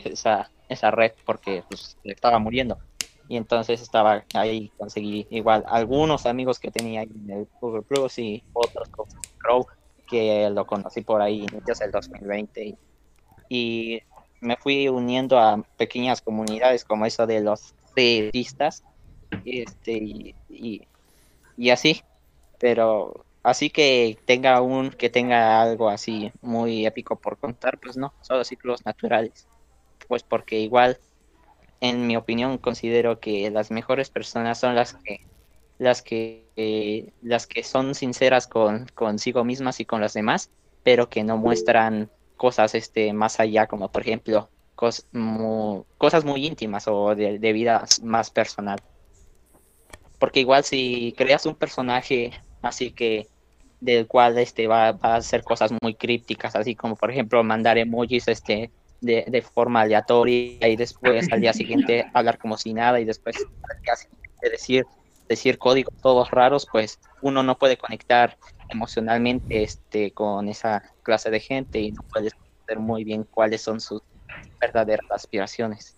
esa, 0.03 0.49
esa 0.69 0.91
red 0.91 1.11
porque 1.25 1.63
pues 1.67 1.97
estaba 2.03 2.39
muriendo. 2.39 2.77
Y 3.27 3.37
entonces 3.37 3.81
estaba 3.81 4.23
ahí, 4.33 4.71
conseguí 4.77 5.27
igual 5.29 5.63
algunos 5.67 6.25
amigos 6.25 6.59
que 6.59 6.71
tenía 6.71 7.01
ahí 7.01 7.09
en 7.13 7.31
el 7.31 7.47
Google 7.59 7.83
Plus 7.83 8.19
y 8.19 8.43
otros 8.53 8.89
como 8.89 9.11
Crow 9.37 9.65
que 10.07 10.49
lo 10.49 10.65
conocí 10.65 11.01
por 11.01 11.21
ahí 11.21 11.45
inicios 11.49 11.79
del 11.79 11.91
2020 11.91 12.65
y, 12.65 12.77
y 13.47 14.01
me 14.41 14.57
fui 14.57 14.89
uniendo 14.89 15.39
a 15.39 15.63
pequeñas 15.77 16.21
comunidades 16.21 16.83
como 16.83 17.05
eso 17.05 17.25
de 17.25 17.39
los 17.39 17.73
periodistas 17.95 18.83
este 19.45 19.93
y, 19.93 20.35
y, 21.57 21.69
así 21.69 22.01
pero 22.59 23.25
así 23.43 23.69
que 23.69 24.17
tenga 24.25 24.61
un 24.61 24.91
que 24.91 25.09
tenga 25.09 25.61
algo 25.61 25.89
así 25.89 26.31
muy 26.41 26.85
épico 26.85 27.15
por 27.15 27.37
contar 27.37 27.79
pues 27.79 27.97
no 27.97 28.13
solo 28.21 28.43
ciclos 28.43 28.85
naturales 28.85 29.47
pues 30.07 30.23
porque 30.23 30.59
igual 30.59 30.97
en 31.79 32.07
mi 32.07 32.15
opinión 32.15 32.57
considero 32.57 33.19
que 33.19 33.49
las 33.49 33.71
mejores 33.71 34.09
personas 34.09 34.59
son 34.59 34.75
las 34.75 34.93
que 34.93 35.21
las 35.79 36.03
que 36.03 36.47
eh, 36.55 37.11
las 37.23 37.47
que 37.47 37.63
son 37.63 37.95
sinceras 37.95 38.45
con 38.45 38.85
consigo 38.93 39.43
mismas 39.43 39.79
y 39.79 39.85
con 39.85 39.99
las 39.99 40.13
demás, 40.13 40.51
pero 40.83 41.09
que 41.09 41.23
no 41.23 41.37
muestran 41.37 42.11
cosas 42.37 42.75
este 42.75 43.13
más 43.13 43.39
allá, 43.39 43.65
como 43.65 43.91
por 43.91 44.03
ejemplo 44.03 44.49
cosas 44.75 46.23
muy 46.25 46.45
íntimas 46.45 46.87
o 46.87 47.15
de, 47.15 47.39
de 47.39 47.53
vida 47.53 47.85
más 48.03 48.29
personal. 48.29 48.79
Porque 50.21 50.39
igual 50.39 50.63
si 50.63 51.15
creas 51.17 51.47
un 51.47 51.55
personaje 51.55 52.31
así 52.61 52.91
que 52.91 53.27
del 53.79 54.05
cual 54.05 54.37
este 54.37 54.67
va, 54.67 54.91
va 54.91 55.15
a 55.15 55.17
hacer 55.17 55.43
cosas 55.43 55.71
muy 55.81 55.95
crípticas, 55.95 56.55
así 56.55 56.75
como 56.75 56.95
por 56.95 57.09
ejemplo 57.09 57.43
mandar 57.43 57.79
emojis 57.79 58.27
este 58.27 58.71
de, 59.01 59.25
de 59.27 59.41
forma 59.41 59.81
aleatoria 59.81 60.67
y 60.67 60.75
después 60.75 61.27
al 61.31 61.41
día 61.41 61.53
siguiente 61.53 62.05
hablar 62.13 62.37
como 62.37 62.55
si 62.55 62.71
nada 62.71 62.99
y 62.99 63.05
después 63.05 63.35
al 63.35 63.81
día 63.83 63.95
siguiente 63.95 64.49
decir 64.51 64.85
decir 65.27 65.57
códigos 65.57 65.95
todos 66.03 66.29
raros, 66.29 66.67
pues 66.71 66.99
uno 67.23 67.41
no 67.41 67.57
puede 67.57 67.77
conectar 67.77 68.37
emocionalmente 68.69 69.63
este 69.63 70.11
con 70.11 70.49
esa 70.49 70.83
clase 71.01 71.31
de 71.31 71.39
gente 71.39 71.79
y 71.79 71.91
no 71.93 72.01
puede 72.13 72.29
saber 72.29 72.79
muy 72.79 73.03
bien 73.03 73.23
cuáles 73.23 73.61
son 73.61 73.79
sus 73.81 74.03
verdaderas 74.59 75.09
aspiraciones. 75.09 75.97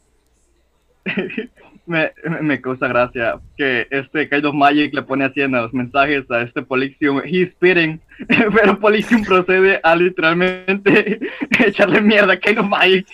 me, 1.85 2.11
me 2.41 2.61
causa 2.61 2.87
gracia 2.87 3.39
que 3.57 3.87
este 3.91 4.29
Kind 4.29 4.45
of 4.45 4.55
Magic 4.55 4.93
le 4.93 5.01
pone 5.01 5.25
así 5.25 5.41
en 5.41 5.51
los 5.51 5.73
mensajes 5.73 6.29
a 6.31 6.41
este 6.41 6.61
Polixium, 6.61 7.21
he's 7.25 7.51
spitting, 7.51 7.99
pero 8.53 8.79
Polixium 8.79 9.23
procede 9.23 9.79
a 9.83 9.95
literalmente 9.95 11.19
echarle 11.59 12.01
mierda 12.01 12.33
a 12.33 12.37
Kind 12.37 12.59
of 12.59 12.67
Magic. 12.67 13.07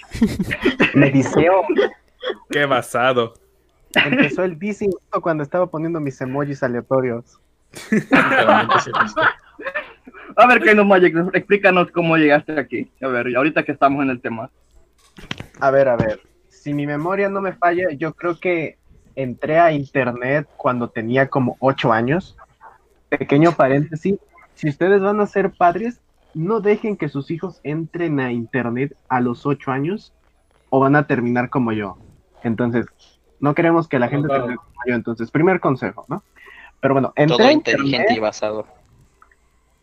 Me. 0.93 1.11
Qué 2.51 2.65
basado. 2.65 3.33
Empezó 3.93 4.43
el 4.43 4.57
justo 4.59 5.21
cuando 5.21 5.43
estaba 5.43 5.67
poniendo 5.67 5.99
mis 5.99 6.19
emojis 6.21 6.61
aleatorios. 6.61 7.39
A 10.35 10.47
ver, 10.47 10.61
Kind 10.61 10.79
of 10.79 10.85
Magic, 10.85 11.15
explícanos 11.33 11.91
cómo 11.91 12.17
llegaste 12.17 12.59
aquí. 12.59 12.89
A 13.01 13.07
ver, 13.07 13.35
ahorita 13.35 13.63
que 13.63 13.71
estamos 13.71 14.03
en 14.03 14.11
el 14.11 14.21
tema. 14.21 14.51
A 15.59 15.71
ver, 15.71 15.87
a 15.87 15.97
ver. 15.97 16.21
Si 16.59 16.73
mi 16.73 16.85
memoria 16.85 17.29
no 17.29 17.39
me 17.39 17.53
falla, 17.53 17.89
yo 17.91 18.13
creo 18.13 18.37
que 18.37 18.77
entré 19.15 19.59
a 19.59 19.71
internet 19.71 20.45
cuando 20.57 20.89
tenía 20.89 21.29
como 21.29 21.55
ocho 21.59 21.93
años. 21.93 22.35
Pequeño 23.07 23.53
paréntesis. 23.53 24.17
Si 24.55 24.67
ustedes 24.69 25.01
van 25.01 25.21
a 25.21 25.25
ser 25.25 25.51
padres, 25.51 26.01
no 26.33 26.59
dejen 26.59 26.97
que 26.97 27.07
sus 27.07 27.31
hijos 27.31 27.61
entren 27.63 28.19
a 28.19 28.33
internet 28.33 28.93
a 29.07 29.21
los 29.21 29.45
ocho 29.45 29.71
años 29.71 30.13
o 30.69 30.81
van 30.81 30.97
a 30.97 31.07
terminar 31.07 31.49
como 31.49 31.71
yo. 31.71 31.97
Entonces, 32.43 32.85
no 33.39 33.55
queremos 33.55 33.87
que 33.87 33.97
la 33.99 34.09
gente 34.09 34.27
Claro. 34.27 34.41
termine 34.43 34.57
como 34.57 34.81
yo. 34.85 34.95
Entonces, 34.95 35.31
primer 35.31 35.61
consejo, 35.61 36.05
¿no? 36.09 36.21
Pero 36.81 36.93
bueno, 36.93 37.13
entré 37.15 37.37
Todo 37.37 37.51
inteligente 37.51 37.91
internet, 37.95 38.17
y 38.17 38.19
basado. 38.19 38.67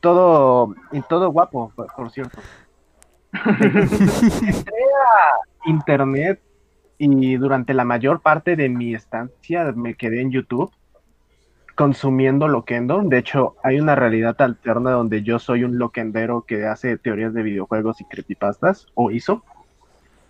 todo, 0.01 0.75
y 0.93 1.01
todo 1.01 1.31
guapo, 1.31 1.73
por, 1.75 1.87
por 1.95 2.11
cierto. 2.11 2.39
Entré 3.33 4.85
a 5.15 5.69
internet 5.71 6.41
y 6.99 7.37
durante 7.37 7.75
la 7.75 7.85
mayor 7.85 8.21
parte 8.21 8.57
de 8.57 8.69
mi 8.69 8.95
estancia 8.95 9.73
me 9.73 9.95
quedé 9.95 10.21
en 10.21 10.31
YouTube 10.31 10.71
consumiendo 11.77 12.49
Loquendo. 12.49 13.03
De 13.03 13.19
hecho, 13.19 13.55
hay 13.63 13.79
una 13.79 13.95
realidad 13.95 14.35
alterna 14.41 14.93
donde 14.93 15.23
yo 15.23 15.39
soy 15.39 15.63
un 15.63 15.79
loquendero 15.79 16.43
que 16.43 16.67
hace 16.67 16.97
teorías 16.97 17.35
de 17.35 17.43
videojuegos 17.43 18.01
y 18.01 18.05
creepypastas, 18.07 18.87
o 18.95 19.13
hizo. 19.13 19.45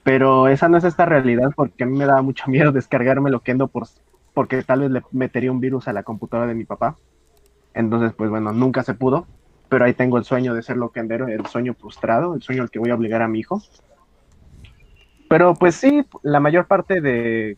Pero 0.02 0.48
esa 0.48 0.68
no 0.68 0.76
es 0.76 0.84
esta 0.84 1.06
realidad 1.06 1.52
porque 1.56 1.84
a 1.84 1.86
mí 1.86 1.96
me 1.96 2.04
daba 2.04 2.20
mucho 2.20 2.44
miedo 2.50 2.72
descargarme 2.72 3.30
Loquendo 3.30 3.68
por, 3.68 3.86
porque 4.34 4.62
tal 4.62 4.80
vez 4.80 4.90
le 4.90 5.02
metería 5.12 5.52
un 5.52 5.60
virus 5.60 5.88
a 5.88 5.92
la 5.92 6.02
computadora 6.02 6.48
de 6.48 6.54
mi 6.54 6.64
papá. 6.64 6.96
Entonces, 7.74 8.12
pues 8.12 8.28
bueno, 8.28 8.52
nunca 8.52 8.82
se 8.82 8.94
pudo. 8.94 9.26
Pero 9.68 9.84
ahí 9.84 9.94
tengo 9.94 10.18
el 10.18 10.24
sueño 10.24 10.54
de 10.54 10.62
ser 10.62 10.76
loquendero, 10.76 11.26
el 11.26 11.44
sueño 11.46 11.74
frustrado, 11.74 12.34
el 12.34 12.42
sueño 12.42 12.62
al 12.62 12.70
que 12.70 12.78
voy 12.78 12.90
a 12.90 12.94
obligar 12.94 13.22
a 13.22 13.28
mi 13.28 13.40
hijo. 13.40 13.62
Pero 15.28 15.54
pues 15.54 15.74
sí, 15.74 16.04
la 16.22 16.40
mayor 16.40 16.66
parte 16.66 17.00
de 17.00 17.56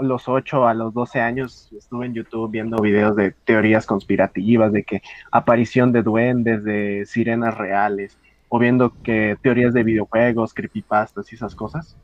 los 0.00 0.28
8 0.28 0.66
a 0.66 0.74
los 0.74 0.94
12 0.94 1.20
años 1.20 1.68
estuve 1.76 2.06
en 2.06 2.14
YouTube 2.14 2.50
viendo 2.50 2.78
videos 2.78 3.14
de 3.14 3.32
teorías 3.44 3.86
conspirativas, 3.86 4.72
de 4.72 4.84
que 4.84 5.02
aparición 5.30 5.92
de 5.92 6.02
duendes, 6.02 6.64
de 6.64 7.04
sirenas 7.06 7.56
reales, 7.56 8.18
o 8.48 8.58
viendo 8.58 8.92
que 9.02 9.36
teorías 9.42 9.74
de 9.74 9.82
videojuegos, 9.82 10.54
creepypastas 10.54 11.30
y 11.32 11.36
esas 11.36 11.54
cosas. 11.54 11.96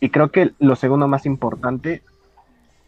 Y 0.00 0.10
creo 0.10 0.30
que 0.30 0.52
lo 0.58 0.76
segundo 0.76 1.08
más 1.08 1.26
importante, 1.26 2.02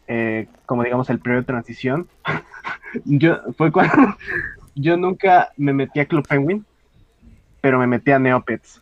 eh, 0.07 0.47
como 0.65 0.83
digamos 0.83 1.09
el 1.09 1.19
periodo 1.19 1.41
de 1.41 1.47
transición, 1.47 2.07
yo, 3.05 3.37
fue 3.57 3.71
cuando 3.71 4.15
yo 4.75 4.97
nunca 4.97 5.51
me 5.57 5.73
metí 5.73 5.99
a 5.99 6.05
Club 6.05 6.27
Penguin, 6.27 6.65
pero 7.61 7.79
me 7.79 7.87
metí 7.87 8.11
a 8.11 8.19
Neopets. 8.19 8.81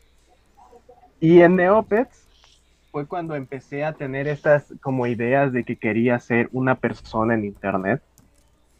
Y 1.19 1.41
en 1.41 1.57
Neopets 1.57 2.18
fue 2.91 3.05
cuando 3.05 3.35
empecé 3.35 3.83
a 3.83 3.93
tener 3.93 4.27
estas 4.27 4.73
como 4.81 5.07
ideas 5.07 5.53
de 5.53 5.63
que 5.63 5.75
quería 5.75 6.19
ser 6.19 6.49
una 6.51 6.75
persona 6.75 7.33
en 7.33 7.45
internet. 7.45 8.01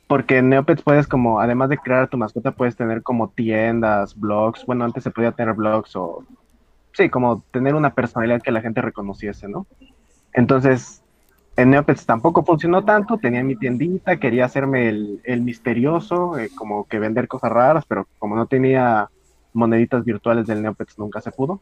Porque 0.07 0.39
en 0.39 0.49
Neopets 0.49 0.81
puedes 0.81 1.07
como, 1.07 1.39
además 1.39 1.69
de 1.69 1.77
crear 1.77 2.07
tu 2.07 2.17
mascota, 2.17 2.51
puedes 2.51 2.75
tener 2.75 3.03
como 3.03 3.29
tiendas, 3.29 4.19
blogs. 4.19 4.65
Bueno, 4.65 4.83
antes 4.83 5.03
se 5.03 5.11
podía 5.11 5.31
tener 5.31 5.53
blogs 5.53 5.95
o... 5.95 6.23
Sí, 6.93 7.09
como 7.09 7.43
tener 7.51 7.75
una 7.75 7.93
personalidad 7.93 8.41
que 8.41 8.51
la 8.51 8.61
gente 8.61 8.81
reconociese, 8.81 9.47
¿no? 9.47 9.67
Entonces, 10.33 11.03
en 11.55 11.69
Neopets 11.69 12.07
tampoco 12.07 12.43
funcionó 12.43 12.83
tanto. 12.83 13.17
Tenía 13.17 13.43
mi 13.43 13.55
tiendita, 13.55 14.17
quería 14.17 14.45
hacerme 14.45 14.89
el, 14.89 15.21
el 15.23 15.41
misterioso, 15.41 16.39
eh, 16.39 16.49
como 16.55 16.87
que 16.87 16.97
vender 16.97 17.27
cosas 17.27 17.51
raras, 17.51 17.85
pero 17.87 18.07
como 18.17 18.35
no 18.35 18.47
tenía 18.47 19.09
moneditas 19.53 20.03
virtuales 20.03 20.47
del 20.47 20.63
Neopets, 20.63 20.97
nunca 20.97 21.21
se 21.21 21.31
pudo. 21.31 21.61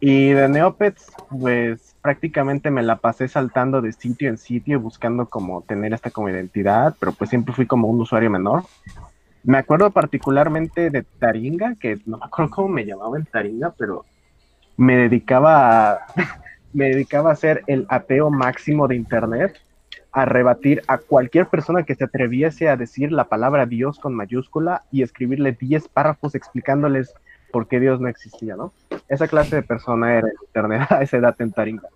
Y 0.00 0.30
de 0.30 0.48
Neopets, 0.48 1.12
pues 1.28 1.96
prácticamente 2.02 2.70
me 2.70 2.82
la 2.82 2.96
pasé 2.96 3.26
saltando 3.26 3.82
de 3.82 3.92
sitio 3.92 4.28
en 4.28 4.38
sitio 4.38 4.80
buscando 4.80 5.26
como 5.26 5.62
tener 5.62 5.92
esta 5.92 6.10
como 6.10 6.28
identidad, 6.28 6.94
pero 7.00 7.12
pues 7.12 7.30
siempre 7.30 7.52
fui 7.52 7.66
como 7.66 7.88
un 7.88 8.00
usuario 8.00 8.30
menor. 8.30 8.62
Me 9.42 9.58
acuerdo 9.58 9.90
particularmente 9.90 10.90
de 10.90 11.02
Taringa, 11.02 11.74
que 11.80 11.98
no 12.06 12.18
me 12.18 12.26
acuerdo 12.26 12.50
cómo 12.50 12.68
me 12.68 12.86
llamaba 12.86 13.18
en 13.18 13.24
Taringa, 13.24 13.74
pero 13.76 14.04
me 14.76 14.96
dedicaba 14.96 15.90
a, 15.90 15.98
me 16.72 16.90
dedicaba 16.90 17.32
a 17.32 17.36
ser 17.36 17.64
el 17.66 17.84
ateo 17.88 18.30
máximo 18.30 18.86
de 18.86 18.94
internet, 18.94 19.58
a 20.12 20.24
rebatir 20.24 20.82
a 20.86 20.98
cualquier 20.98 21.46
persona 21.46 21.82
que 21.82 21.94
se 21.94 22.04
atreviese 22.04 22.68
a 22.68 22.76
decir 22.76 23.12
la 23.12 23.24
palabra 23.24 23.66
Dios 23.66 23.98
con 23.98 24.14
mayúscula 24.14 24.84
y 24.90 25.02
escribirle 25.02 25.52
10 25.52 25.88
párrafos 25.88 26.34
explicándoles 26.34 27.14
por 27.50 27.68
qué 27.68 27.80
Dios 27.80 28.00
no 28.00 28.08
existía, 28.08 28.56
¿no? 28.56 28.72
Esa 29.08 29.28
clase 29.28 29.56
de 29.56 29.62
persona 29.62 30.16
era 30.16 30.28
en 30.28 30.34
internet 30.46 30.86
a 30.90 31.02
esa 31.02 31.16
edad 31.16 31.36
en 31.38 31.52
Taringa. 31.52 31.88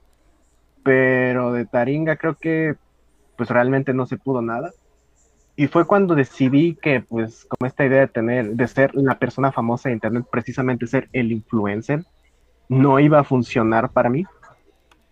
Pero 0.83 1.53
de 1.53 1.65
Taringa 1.65 2.17
creo 2.17 2.35
que 2.35 2.77
pues 3.37 3.49
realmente 3.49 3.95
no 3.95 4.07
se 4.07 4.17
pudo 4.17 4.43
nada. 4.43 4.73
Y 5.55 5.67
fue 5.67 5.87
cuando 5.87 6.15
decidí 6.15 6.77
que 6.81 7.01
pues 7.01 7.45
con 7.45 7.67
esta 7.67 7.85
idea 7.85 8.01
de 8.01 8.09
tener, 8.09 8.51
de 8.55 8.69
ser 8.69 8.95
la 8.95 9.19
persona 9.19 9.53
famosa 9.53 9.89
de 9.89 9.95
internet, 9.95 10.27
precisamente 10.31 10.87
ser 10.87 11.09
el 11.13 11.31
influencer, 11.31 12.05
no 12.69 12.99
iba 12.99 13.21
a 13.21 13.25
funcionar 13.25 13.91
para 13.91 14.09
mí. 14.09 14.25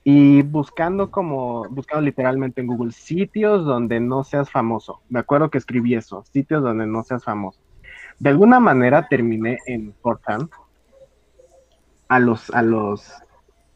Y 0.03 0.40
buscando 0.42 1.11
como, 1.11 1.68
buscando 1.68 2.00
literalmente 2.03 2.62
en 2.62 2.68
Google 2.68 2.92
sitios 2.92 3.66
donde 3.66 4.00
no 4.00 4.24
seas 4.24 4.50
famoso. 4.50 5.03
Me 5.11 5.20
acuerdo 5.20 5.50
que 5.50 5.59
escribí 5.59 5.94
eso, 5.94 6.24
sitios 6.33 6.62
donde 6.62 6.87
no 6.87 7.03
seas 7.03 7.22
famoso. 7.22 7.61
De 8.20 8.30
alguna 8.30 8.61
manera 8.61 9.09
terminé 9.09 9.59
en 9.66 9.94
Fortran 10.02 10.48
a 12.09 12.18
los, 12.18 12.50
a 12.50 12.62
los 12.62 13.12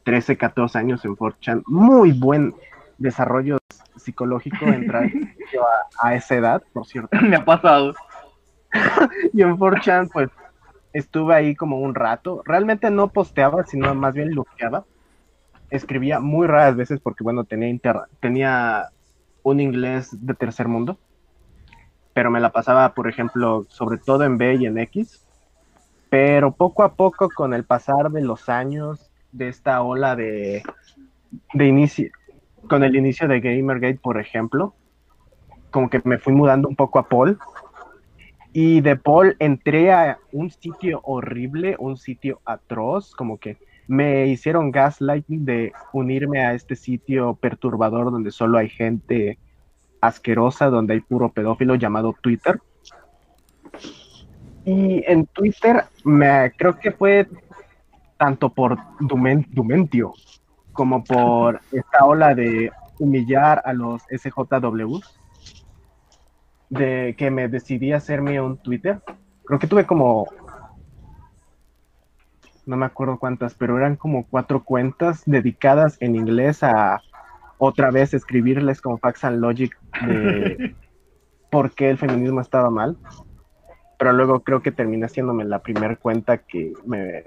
13, 0.04 0.37
14 0.37 0.78
años 0.78 1.04
en 1.04 1.16
Fortran. 1.16 1.62
Muy 1.66 2.12
buen 2.12 2.54
desarrollo 2.98 3.59
psicológico 3.96 4.66
entrar 4.66 5.04
a, 6.00 6.09
a 6.09 6.14
esa 6.14 6.35
edad, 6.37 6.62
por 6.72 6.87
cierto. 6.87 7.16
Me 7.22 7.37
ha 7.37 7.44
pasado. 7.44 7.94
y 9.33 9.42
en 9.42 9.57
4chan, 9.57 10.11
pues, 10.12 10.28
estuve 10.92 11.35
ahí 11.35 11.54
como 11.54 11.80
un 11.80 11.94
rato. 11.94 12.42
Realmente 12.44 12.90
no 12.90 13.09
posteaba, 13.09 13.64
sino 13.64 13.94
más 13.94 14.12
bien 14.14 14.30
luqueaba. 14.33 14.85
Escribía 15.70 16.20
muy 16.20 16.46
raras 16.46 16.76
veces 16.76 17.00
porque, 17.00 17.24
bueno, 17.24 17.44
tenía, 17.44 17.68
inter- 17.68 18.02
tenía 18.20 18.90
un 19.42 19.61
inglés 19.61 20.09
de 20.12 20.35
tercer 20.35 20.68
mundo. 20.68 20.98
Pero 22.15 22.31
me 22.31 22.40
la 22.40 22.50
pasaba, 22.50 22.94
por 22.94 23.08
ejemplo, 23.08 23.67
sobre 23.69 23.98
todo 23.98 24.25
en 24.25 24.38
B 24.38 24.54
y 24.54 24.67
en 24.67 24.79
X. 24.79 25.27
Pero 26.08 26.52
poco 26.52 26.83
a 26.85 26.94
poco, 26.94 27.29
con 27.29 27.52
el 27.52 27.65
pasar 27.65 28.10
de 28.10 28.23
los 28.23 28.48
años, 28.48 29.10
de 29.33 29.48
esta 29.48 29.83
ola 29.83 30.15
de, 30.15 30.62
de 31.52 31.67
inicio, 31.67 32.10
con 32.69 32.85
el 32.85 32.96
inicio 32.96 33.29
de 33.29 33.40
Gamergate, 33.40 33.98
por 34.00 34.19
ejemplo, 34.21 34.75
como 35.71 35.90
que 35.90 36.00
me 36.04 36.19
fui 36.19 36.33
mudando 36.33 36.69
un 36.69 36.77
poco 36.77 36.98
a 37.00 37.08
Paul. 37.08 37.38
Y 38.52 38.81
de 38.81 38.94
Paul 38.94 39.35
entré 39.40 39.92
a 39.92 40.19
un 40.31 40.50
sitio 40.50 41.00
horrible, 41.02 41.75
un 41.81 41.96
sitio 41.96 42.40
atroz, 42.44 43.12
como 43.17 43.38
que 43.38 43.56
me 43.88 44.29
hicieron 44.29 44.71
gaslighting 44.71 45.44
de 45.44 45.73
unirme 45.92 46.44
a 46.44 46.54
este 46.54 46.77
sitio 46.77 47.35
perturbador 47.35 48.10
donde 48.10 48.31
solo 48.31 48.58
hay 48.58 48.69
gente 48.69 49.38
asquerosa, 50.07 50.67
donde 50.67 50.94
hay 50.94 51.00
puro 51.00 51.31
pedófilo 51.31 51.75
llamado 51.75 52.15
Twitter. 52.21 52.61
Y 54.65 55.05
en 55.07 55.27
Twitter 55.27 55.85
me 56.05 56.52
creo 56.57 56.79
que 56.79 56.90
fue 56.90 57.29
tanto 58.17 58.48
por 58.48 58.79
Dumen- 59.00 59.46
Dumentio 59.50 60.15
como 60.73 61.05
por 61.05 61.61
esta 61.73 62.05
ola 62.05 62.35
de 62.35 62.71
humillar 62.98 63.63
a 63.65 63.73
los 63.73 64.02
SJWs, 64.09 65.21
de 66.71 67.15
que 67.19 67.31
me 67.31 67.48
decidí 67.48 67.92
hacerme 67.92 68.40
un 68.40 68.57
Twitter. 68.57 69.00
Creo 69.44 69.59
que 69.59 69.67
tuve 69.67 69.87
como, 69.87 70.27
no 72.67 72.77
me 72.77 72.87
acuerdo 72.87 73.19
cuántas, 73.19 73.55
pero 73.55 73.77
eran 73.77 73.96
como 73.96 74.27
cuatro 74.27 74.65
cuentas 74.65 75.23
dedicadas 75.27 75.96
en 76.00 76.17
inglés 76.17 76.63
a 76.63 77.02
otra 77.59 77.90
vez 77.90 78.15
escribirles 78.15 78.81
como 78.81 78.98
Facts 78.98 79.25
and 79.25 79.40
Logic 79.40 79.77
de 80.07 80.75
por 81.50 81.73
qué 81.73 81.90
el 81.90 81.98
feminismo 81.98 82.40
estaba 82.40 82.71
mal. 82.71 82.96
Pero 83.98 84.13
luego 84.13 84.40
creo 84.40 84.61
que 84.61 84.73
terminé 84.73 85.07
haciéndome 85.07 85.44
la 85.44 85.61
primera 85.61 85.96
cuenta 85.96 86.38
que 86.38 86.73
me, 86.85 87.25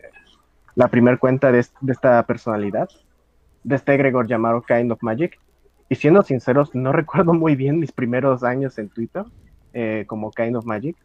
la 0.75 0.89
primera 0.89 1.17
cuenta 1.17 1.51
de, 1.51 1.65
de 1.81 1.91
esta 1.91 2.21
personalidad, 2.23 2.89
de 3.63 3.75
este 3.75 3.93
egregor 3.95 4.27
llamado 4.27 4.61
Kind 4.61 4.91
of 4.91 5.01
Magic. 5.01 5.39
Y 5.89 5.95
siendo 5.95 6.21
sinceros, 6.21 6.75
no 6.75 6.91
recuerdo 6.93 7.33
muy 7.33 7.55
bien 7.55 7.79
mis 7.79 7.91
primeros 7.91 8.43
años 8.43 8.77
en 8.77 8.89
Twitter, 8.89 9.23
eh, 9.73 10.05
como 10.07 10.31
Kind 10.31 10.55
of 10.55 10.65
Magic, 10.65 10.95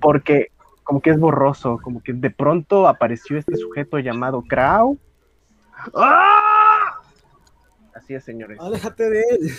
porque 0.00 0.50
como 0.84 1.00
que 1.00 1.10
es 1.10 1.18
borroso, 1.18 1.80
como 1.82 2.00
que 2.00 2.12
de 2.12 2.30
pronto 2.30 2.86
apareció 2.86 3.36
este 3.38 3.56
sujeto 3.56 3.98
llamado 3.98 4.44
Crow. 4.48 4.96
¡Ah! 5.94 6.55
Así 7.96 8.14
es, 8.14 8.24
señores. 8.24 8.60
Aléjate 8.60 9.08
de 9.08 9.20
él. 9.22 9.50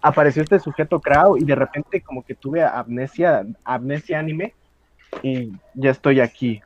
Apareció 0.00 0.42
este 0.42 0.60
sujeto 0.60 1.00
Crow 1.00 1.36
y 1.36 1.44
de 1.44 1.56
repente 1.56 2.00
como 2.02 2.24
que 2.24 2.36
tuve 2.36 2.62
amnesia, 2.62 3.44
amnesia 3.64 4.20
anime 4.20 4.54
y 5.22 5.50
ya 5.74 5.90
estoy 5.90 6.20
aquí. 6.20 6.62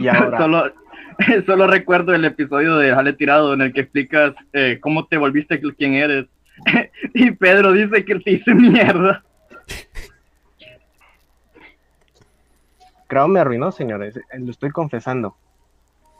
Y 0.00 0.08
ahora... 0.08 0.38
Solo, 0.38 0.72
solo 1.46 1.66
recuerdo 1.68 2.12
el 2.12 2.24
episodio 2.24 2.76
de 2.76 2.92
Jale 2.92 3.12
Tirado 3.12 3.54
en 3.54 3.60
el 3.60 3.72
que 3.72 3.82
explicas 3.82 4.34
eh, 4.52 4.78
cómo 4.80 5.06
te 5.06 5.16
volviste 5.16 5.60
quien 5.60 5.94
eres. 5.94 6.26
y 7.14 7.30
Pedro 7.30 7.72
dice 7.72 8.04
que 8.04 8.18
te 8.18 8.32
hice 8.32 8.52
mierda. 8.52 9.22
Crow 13.06 13.28
me 13.28 13.38
arruinó, 13.38 13.70
señores, 13.70 14.16
eh, 14.16 14.22
lo 14.40 14.50
estoy 14.50 14.70
confesando. 14.70 15.36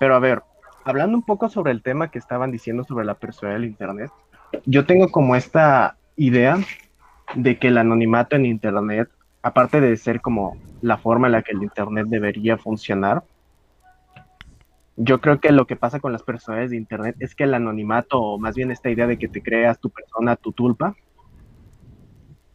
Pero 0.00 0.14
a 0.14 0.18
ver, 0.18 0.42
hablando 0.86 1.14
un 1.14 1.22
poco 1.22 1.50
sobre 1.50 1.72
el 1.72 1.82
tema 1.82 2.10
que 2.10 2.18
estaban 2.18 2.50
diciendo 2.50 2.84
sobre 2.84 3.04
la 3.04 3.16
personalidad 3.16 3.60
del 3.60 3.70
Internet, 3.70 4.10
yo 4.64 4.86
tengo 4.86 5.10
como 5.10 5.36
esta 5.36 5.98
idea 6.16 6.56
de 7.34 7.58
que 7.58 7.68
el 7.68 7.76
anonimato 7.76 8.34
en 8.34 8.46
Internet, 8.46 9.10
aparte 9.42 9.78
de 9.82 9.94
ser 9.98 10.22
como 10.22 10.56
la 10.80 10.96
forma 10.96 11.26
en 11.26 11.32
la 11.32 11.42
que 11.42 11.52
el 11.52 11.62
Internet 11.62 12.06
debería 12.08 12.56
funcionar, 12.56 13.24
yo 14.96 15.20
creo 15.20 15.38
que 15.38 15.52
lo 15.52 15.66
que 15.66 15.76
pasa 15.76 16.00
con 16.00 16.12
las 16.12 16.22
personas 16.22 16.70
de 16.70 16.78
Internet 16.78 17.16
es 17.18 17.34
que 17.34 17.44
el 17.44 17.52
anonimato, 17.52 18.22
o 18.22 18.38
más 18.38 18.54
bien 18.54 18.70
esta 18.70 18.88
idea 18.88 19.06
de 19.06 19.18
que 19.18 19.28
te 19.28 19.42
creas 19.42 19.78
tu 19.80 19.90
persona, 19.90 20.34
tu 20.36 20.52
tulpa, 20.52 20.94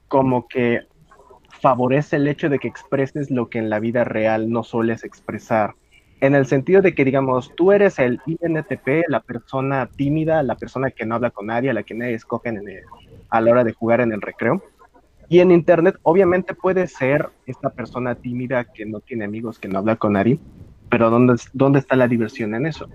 como 0.08 0.48
que 0.48 0.88
favorece 1.62 2.16
el 2.16 2.28
hecho 2.28 2.50
de 2.50 2.58
que 2.58 2.68
expreses 2.68 3.30
lo 3.30 3.50
que 3.52 3.60
en 3.60 3.70
la 3.70 3.80
vida 3.80 4.04
real 4.04 4.50
no 4.50 4.64
sueles 4.64 5.04
expresar. 5.04 5.76
En 6.22 6.34
el 6.34 6.46
sentido 6.46 6.82
de 6.82 6.96
que, 6.96 7.04
digamos, 7.04 7.52
tú 7.56 7.72
eres 7.72 8.00
el 8.00 8.22
INTP, 8.26 9.04
la 9.08 9.20
persona 9.20 9.90
tímida, 9.96 10.42
la 10.44 10.56
persona 10.56 10.90
que 10.92 11.06
no 11.06 11.16
habla 11.16 11.30
con 11.30 11.48
nadie, 11.48 11.74
la 11.74 11.84
que 11.84 11.94
nadie 11.94 12.14
escoge 12.14 12.54
a 13.30 13.42
la 13.42 13.52
hora 13.52 13.64
de 13.64 13.74
jugar 13.74 14.02
en 14.02 14.14
el 14.14 14.22
recreo. 14.22 14.64
Y 15.28 15.40
en 15.40 15.52
Internet, 15.52 15.98
obviamente, 16.04 16.54
puede 16.54 16.88
ser 16.88 17.30
esta 17.46 17.70
persona 17.70 18.16
tímida 18.16 18.64
que 18.64 18.86
no 18.86 19.00
tiene 19.00 19.26
amigos, 19.26 19.60
que 19.60 19.68
no 19.68 19.80
habla 19.80 19.96
con 19.96 20.14
nadie, 20.14 20.40
pero 20.90 21.10
¿dónde, 21.10 21.36
¿dónde 21.54 21.80
está 21.80 21.96
la 21.96 22.08
diversión 22.08 22.56
en 22.56 22.68
eso? 22.68 22.88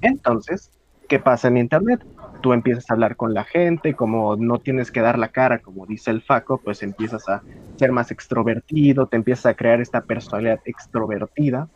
Entonces, 0.00 0.70
¿qué 1.08 1.18
pasa 1.18 1.48
en 1.48 1.56
Internet? 1.56 2.04
Tú 2.42 2.52
empiezas 2.52 2.88
a 2.88 2.94
hablar 2.94 3.16
con 3.16 3.34
la 3.34 3.44
gente, 3.44 3.94
como 3.94 4.36
no 4.36 4.58
tienes 4.58 4.90
que 4.90 5.00
dar 5.00 5.18
la 5.18 5.28
cara, 5.28 5.58
como 5.58 5.86
dice 5.86 6.10
el 6.10 6.22
Faco, 6.22 6.60
pues 6.62 6.82
empiezas 6.82 7.28
a 7.28 7.42
ser 7.76 7.90
más 7.90 8.10
extrovertido, 8.10 9.06
te 9.06 9.16
empiezas 9.16 9.46
a 9.46 9.54
crear 9.54 9.80
esta 9.80 10.02
personalidad 10.02 10.60
extrovertida. 10.64 11.68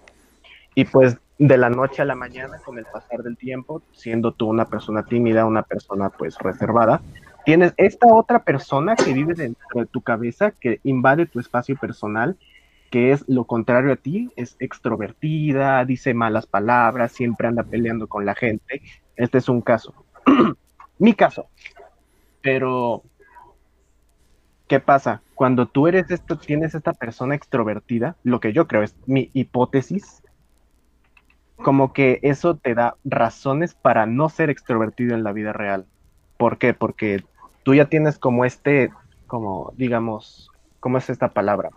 Y 0.79 0.85
pues 0.85 1.19
de 1.41 1.59
la 1.59 1.71
noche 1.71 2.03
a 2.03 2.05
la 2.05 2.15
mañana, 2.15 2.59
con 2.65 2.79
el 2.79 2.85
pasar 2.85 3.25
del 3.25 3.37
tiempo, 3.37 3.83
siendo 3.91 4.31
tú 4.31 4.47
una 4.47 4.67
persona 4.67 5.05
tímida, 5.05 5.45
una 5.45 5.65
persona 5.65 6.09
pues 6.09 6.39
reservada, 6.39 7.03
tienes 7.45 7.75
esta 7.79 8.07
otra 8.07 8.45
persona 8.45 8.95
que 8.95 9.13
vive 9.13 9.35
dentro 9.35 9.81
de 9.81 9.87
tu 9.87 10.03
cabeza, 10.03 10.53
que 10.53 10.79
invade 10.85 11.27
tu 11.27 11.41
espacio 11.41 11.77
personal 11.77 12.37
que 12.93 13.11
es 13.11 13.29
lo 13.29 13.43
contrario 13.43 13.93
a 13.93 13.97
ti, 13.97 14.31
es 14.37 14.55
extrovertida, 14.61 15.85
dice 15.85 16.15
malas 16.15 16.47
palabras, 16.47 17.11
siempre 17.11 17.49
anda 17.49 17.65
peleando 17.65 18.07
con 18.07 18.25
la 18.25 18.37
gente. 18.37 18.81
Este 19.17 19.39
es 19.39 19.49
un 19.49 19.63
caso. 19.63 20.07
Mi 21.01 21.13
caso. 21.13 21.49
Pero, 22.41 23.03
¿qué 24.69 24.79
pasa? 24.79 25.23
Cuando 25.35 25.67
tú 25.67 25.89
eres 25.89 26.09
esto, 26.13 26.39
tienes 26.39 26.77
esta 26.77 26.93
persona 26.93 27.35
extrovertida, 27.35 28.15
lo 28.23 28.39
que 28.39 28.53
yo 28.53 28.69
creo 28.69 28.85
es 28.85 28.95
mi 29.07 29.29
hipótesis, 29.35 30.23
como 31.63 31.93
que 31.93 32.21
eso 32.23 32.57
te 32.57 32.75
da 32.75 32.97
razones 33.05 33.75
para 33.75 34.07
no 34.07 34.29
ser 34.29 34.51
extrovertido 34.51 35.15
en 35.15 35.25
la 35.25 35.33
vida 35.33 35.53
real. 35.53 35.87
¿Por 36.37 36.59
qué? 36.59 36.75
Porque 36.75 37.25
tú 37.63 37.75
ya 37.75 37.87
tienes 37.87 38.19
como 38.19 38.45
este, 38.45 38.91
como 39.27 39.73
digamos, 39.77 40.51
¿cómo 40.81 40.99
es 40.99 41.11
esta 41.11 41.29
palabra? 41.29 41.71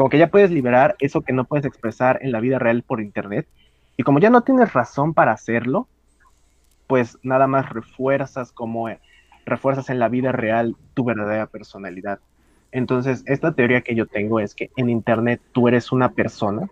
como 0.00 0.08
que 0.08 0.16
ya 0.16 0.30
puedes 0.30 0.50
liberar 0.50 0.96
eso 0.98 1.20
que 1.20 1.34
no 1.34 1.44
puedes 1.44 1.66
expresar 1.66 2.20
en 2.22 2.32
la 2.32 2.40
vida 2.40 2.58
real 2.58 2.82
por 2.82 3.02
internet. 3.02 3.46
Y 3.98 4.02
como 4.02 4.18
ya 4.18 4.30
no 4.30 4.40
tienes 4.40 4.72
razón 4.72 5.12
para 5.12 5.32
hacerlo, 5.32 5.88
pues 6.86 7.18
nada 7.22 7.46
más 7.46 7.68
refuerzas 7.68 8.50
como 8.50 8.88
eh, 8.88 8.98
refuerzas 9.44 9.90
en 9.90 9.98
la 9.98 10.08
vida 10.08 10.32
real 10.32 10.74
tu 10.94 11.04
verdadera 11.04 11.48
personalidad. 11.48 12.18
Entonces, 12.72 13.22
esta 13.26 13.52
teoría 13.52 13.82
que 13.82 13.94
yo 13.94 14.06
tengo 14.06 14.40
es 14.40 14.54
que 14.54 14.70
en 14.74 14.88
internet 14.88 15.42
tú 15.52 15.68
eres 15.68 15.92
una 15.92 16.12
persona 16.12 16.70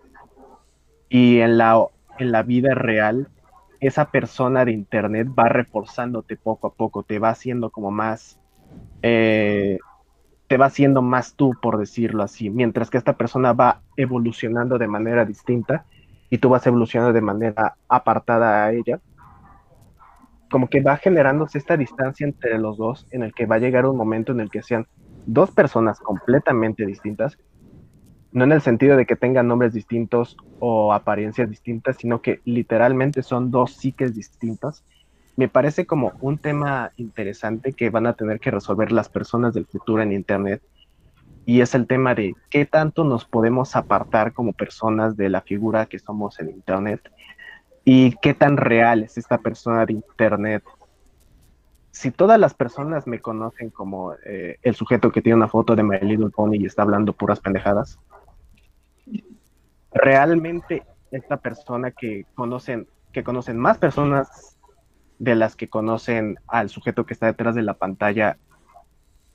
y 1.07 1.41
en 1.41 1.59
la, 1.59 1.85
en 2.19 2.31
la 2.31 2.43
vida 2.43 2.75
real 2.75 3.27
esa 3.79 4.11
persona 4.11 4.65
de 4.65 4.73
internet 4.73 5.27
va 5.37 5.47
reforzándote 5.47 6.35
poco 6.35 6.67
a 6.67 6.73
poco, 6.73 7.03
te 7.03 7.17
va 7.17 7.29
haciendo 7.29 7.69
como 7.69 7.91
más 7.91 8.39
eh, 9.01 9.79
te 10.49 10.57
va 10.57 10.65
haciendo 10.65 11.03
más 11.03 11.35
tú, 11.35 11.53
por 11.61 11.77
decirlo 11.77 12.23
así, 12.23 12.49
mientras 12.49 12.89
que 12.89 12.97
esta 12.97 13.13
persona 13.13 13.53
va 13.53 13.81
evolucionando 13.95 14.79
de 14.79 14.87
manera 14.87 15.23
distinta 15.23 15.85
y 16.31 16.39
tú 16.39 16.49
vas 16.49 16.65
evolucionando 16.65 17.13
de 17.13 17.21
manera 17.21 17.75
apartada 17.87 18.65
a 18.65 18.71
ella, 18.73 18.99
como 20.49 20.67
que 20.67 20.81
va 20.81 20.97
generándose 20.97 21.59
esta 21.59 21.77
distancia 21.77 22.25
entre 22.25 22.57
los 22.57 22.77
dos 22.77 23.07
en 23.11 23.21
el 23.21 23.33
que 23.35 23.45
va 23.45 23.55
a 23.55 23.59
llegar 23.59 23.85
un 23.85 23.95
momento 23.95 24.31
en 24.31 24.39
el 24.39 24.49
que 24.49 24.63
sean 24.63 24.87
dos 25.27 25.51
personas 25.51 25.99
completamente 25.99 26.83
distintas, 26.83 27.37
no 28.31 28.43
en 28.43 28.51
el 28.51 28.61
sentido 28.61 28.95
de 28.95 29.05
que 29.05 29.15
tengan 29.15 29.47
nombres 29.47 29.73
distintos 29.73 30.37
o 30.59 30.93
apariencias 30.93 31.49
distintas, 31.49 31.97
sino 31.97 32.21
que 32.21 32.41
literalmente 32.45 33.23
son 33.23 33.51
dos 33.51 33.73
psiques 33.73 34.15
distintas 34.15 34.83
me 35.39 35.47
parece 35.47 35.85
como 35.85 36.11
un 36.19 36.37
tema 36.37 36.91
interesante 36.97 37.71
que 37.71 37.89
van 37.89 38.07
a 38.07 38.13
tener 38.13 38.41
que 38.41 38.51
resolver 38.51 38.91
las 38.91 39.07
personas 39.07 39.53
del 39.53 39.65
futuro 39.65 40.03
en 40.03 40.11
Internet. 40.11 40.61
Y 41.45 41.61
es 41.61 41.73
el 41.75 41.87
tema 41.87 42.13
de 42.13 42.35
qué 42.49 42.65
tanto 42.65 43.05
nos 43.05 43.23
podemos 43.23 43.77
apartar 43.77 44.33
como 44.33 44.51
personas 44.51 45.15
de 45.15 45.29
la 45.29 45.39
figura 45.39 45.85
que 45.85 45.97
somos 45.97 46.41
en 46.41 46.49
Internet 46.49 47.09
y 47.85 48.17
qué 48.21 48.33
tan 48.33 48.57
real 48.57 49.01
es 49.03 49.17
esta 49.17 49.37
persona 49.37 49.85
de 49.85 49.93
Internet. 49.93 50.65
Si 51.91 52.11
todas 52.11 52.37
las 52.37 52.53
personas 52.53 53.07
me 53.07 53.21
conocen 53.21 53.69
como 53.69 54.15
eh, 54.25 54.57
el 54.61 54.75
sujeto 54.75 55.09
que 55.09 55.21
tiene 55.21 55.37
una 55.37 55.47
foto 55.47 55.73
de 55.73 55.83
My 55.83 56.01
Little 56.01 56.31
Pony 56.31 56.55
y 56.55 56.65
está 56.65 56.81
hablando 56.81 57.13
puras 57.13 57.39
pendejadas, 57.39 57.97
realmente 59.91 60.83
esta 61.11 61.37
persona 61.37 61.91
que 61.91 62.25
conocen, 62.35 62.87
que 63.11 63.23
conocen 63.23 63.57
más 63.57 63.77
personas 63.77 64.57
de 65.17 65.35
las 65.35 65.55
que 65.55 65.69
conocen 65.69 66.37
al 66.47 66.69
sujeto 66.69 67.05
que 67.05 67.13
está 67.13 67.25
detrás 67.25 67.55
de 67.55 67.63
la 67.63 67.73
pantalla, 67.73 68.37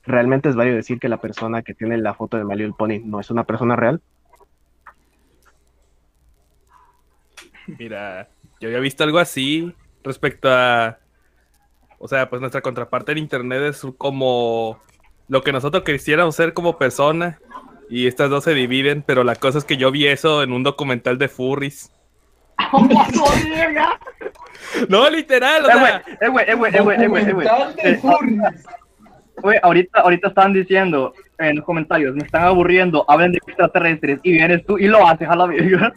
¿realmente 0.03 0.49
es 0.49 0.55
válido 0.55 0.75
decir 0.75 0.99
que 0.99 1.09
la 1.09 1.21
persona 1.21 1.61
que 1.61 1.73
tiene 1.73 1.97
la 1.97 2.13
foto 2.13 2.37
de 2.37 2.43
Malio 2.43 2.65
el 2.65 2.73
Pony 2.73 3.01
no 3.03 3.19
es 3.19 3.29
una 3.29 3.43
persona 3.43 3.75
real? 3.75 4.01
Mira, 7.67 8.29
yo 8.59 8.69
había 8.69 8.79
visto 8.79 9.03
algo 9.03 9.19
así 9.19 9.73
respecto 10.03 10.49
a. 10.51 10.99
O 11.97 12.07
sea, 12.07 12.29
pues 12.29 12.39
nuestra 12.39 12.61
contraparte 12.61 13.13
en 13.13 13.19
internet 13.19 13.63
es 13.63 13.85
como 13.97 14.79
lo 15.27 15.41
que 15.41 15.51
nosotros 15.51 15.83
quisiéramos 15.83 16.35
ser 16.35 16.53
como 16.53 16.77
persona. 16.77 17.39
Y 17.89 18.07
estas 18.07 18.29
dos 18.29 18.43
se 18.43 18.53
dividen, 18.53 19.03
pero 19.05 19.23
la 19.23 19.35
cosa 19.35 19.57
es 19.59 19.65
que 19.65 19.77
yo 19.77 19.91
vi 19.91 20.07
eso 20.07 20.41
en 20.43 20.51
un 20.51 20.63
documental 20.63 21.17
de 21.17 21.27
Furries. 21.27 21.91
No, 24.89 25.09
literal, 25.09 25.63
o 25.63 25.67
sea. 25.67 26.03
Eh, 26.21 26.27
güey, 26.27 26.45
eh, 26.49 26.53
güey, 26.55 26.75
eh, 26.75 26.81
güey, 26.81 27.01
eh, 27.01 27.07
güey, 27.07 28.37
Güey, 29.37 29.59
ahorita, 29.61 29.99
ahorita 30.01 30.27
están 30.29 30.53
diciendo 30.53 31.13
en 31.37 31.57
los 31.57 31.65
comentarios, 31.65 32.15
me 32.15 32.23
están 32.23 32.43
aburriendo, 32.43 33.05
hablen 33.07 33.31
de 33.33 33.37
extraterrestres 33.45 34.19
y 34.23 34.31
vienes 34.33 34.65
tú 34.65 34.77
y 34.77 34.87
lo 34.87 35.05
haces 35.07 35.27
a 35.29 35.35
la 35.35 35.45
verga. 35.45 35.93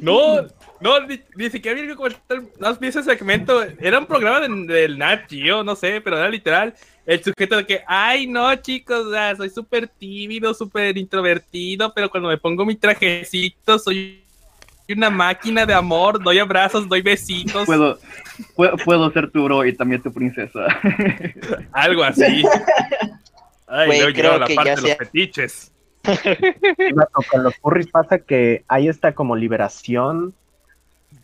No, 0.00 0.42
no, 0.80 1.00
ni, 1.06 1.20
ni 1.36 1.50
siquiera 1.50 1.74
vi 1.76 1.82
el 1.82 1.88
documental, 1.90 2.48
no 2.58 2.74
vi 2.76 2.88
ese 2.88 3.02
segmento. 3.02 3.62
Era 3.80 3.98
un 3.98 4.06
programa 4.06 4.40
de- 4.40 4.66
del 4.66 4.98
Nat 4.98 5.28
Geo, 5.28 5.62
no 5.62 5.76
sé, 5.76 6.00
pero 6.00 6.16
era 6.18 6.28
literal 6.28 6.74
el 7.04 7.22
sujeto 7.22 7.56
de 7.56 7.66
que, 7.66 7.82
ay, 7.86 8.26
no, 8.26 8.54
chicos, 8.56 9.06
soy 9.36 9.50
súper 9.50 9.88
tímido, 9.88 10.54
súper 10.54 10.96
introvertido, 10.96 11.92
pero 11.92 12.10
cuando 12.10 12.28
me 12.28 12.38
pongo 12.38 12.64
mi 12.64 12.76
trajecito 12.76 13.78
soy 13.78 14.22
una 14.88 15.10
máquina 15.10 15.64
de 15.64 15.74
amor, 15.74 16.22
doy 16.22 16.38
abrazos, 16.38 16.88
doy 16.88 17.02
besitos, 17.02 17.66
Puedo, 17.66 17.98
puedo, 18.54 18.76
puedo 18.78 19.10
ser 19.12 19.30
tu 19.30 19.44
bro 19.44 19.64
y 19.64 19.74
también 19.74 20.02
tu 20.02 20.12
princesa. 20.12 20.66
algo 21.72 22.04
así. 22.04 22.44
Ay, 23.66 23.86
Güey, 23.86 24.00
luego 24.00 24.14
creo 24.14 24.38
la 24.38 24.46
que 24.46 24.54
parte 24.54 24.70
ya 24.70 24.76
de 24.76 24.82
los 24.82 24.96
fetiches. 24.96 25.72
Con 27.30 27.42
los 27.44 27.54
furries 27.56 27.86
pasa 27.88 28.18
que 28.18 28.64
hay 28.68 28.88
esta 28.88 29.14
como 29.14 29.36
liberación 29.36 30.34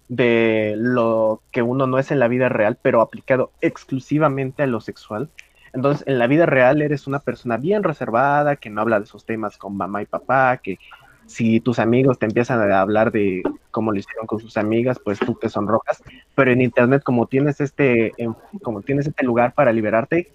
de 0.09 0.74
lo 0.79 1.43
que 1.51 1.62
uno 1.62 1.87
no 1.87 1.99
es 1.99 2.11
en 2.11 2.18
la 2.18 2.29
vida 2.29 2.49
real, 2.49 2.79
pero 2.81 3.03
aplicado 3.03 3.53
exclusivamente 3.61 4.62
a 4.62 4.66
lo 4.66 4.81
sexual. 4.81 5.29
Entonces, 5.72 6.06
en 6.06 6.18
la 6.18 6.26
vida 6.26 6.46
real 6.46 6.82
eres 6.82 7.06
una 7.06 7.20
persona 7.20 7.56
bien 7.56 7.82
reservada, 7.82 8.56
que 8.56 8.70
no 8.70 8.80
habla 8.80 8.98
de 8.98 9.04
esos 9.04 9.24
temas 9.24 9.56
con 9.58 9.76
mamá 9.76 10.02
y 10.02 10.06
papá, 10.06 10.58
que 10.58 10.78
si 11.26 11.60
tus 11.60 11.78
amigos 11.78 12.18
te 12.18 12.26
empiezan 12.26 12.60
a 12.72 12.80
hablar 12.80 13.12
de 13.12 13.42
cómo 13.70 13.92
lo 13.92 13.98
hicieron 13.98 14.26
con 14.26 14.40
sus 14.40 14.56
amigas, 14.56 14.98
pues 14.98 15.18
tú 15.18 15.34
te 15.34 15.50
sonrojas. 15.50 16.02
Pero 16.34 16.50
en 16.50 16.62
internet, 16.62 17.02
como 17.04 17.26
tienes 17.26 17.60
este, 17.60 18.12
como 18.62 18.80
tienes 18.80 19.06
este 19.06 19.24
lugar 19.24 19.52
para 19.52 19.72
liberarte, 19.72 20.32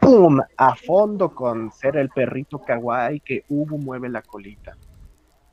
¡pum! 0.00 0.40
A 0.58 0.74
fondo 0.76 1.30
con 1.30 1.72
ser 1.72 1.96
el 1.96 2.10
perrito 2.10 2.58
kawaii 2.58 3.20
que 3.20 3.44
Hugo 3.48 3.78
mueve 3.78 4.10
la 4.10 4.20
colita. 4.20 4.76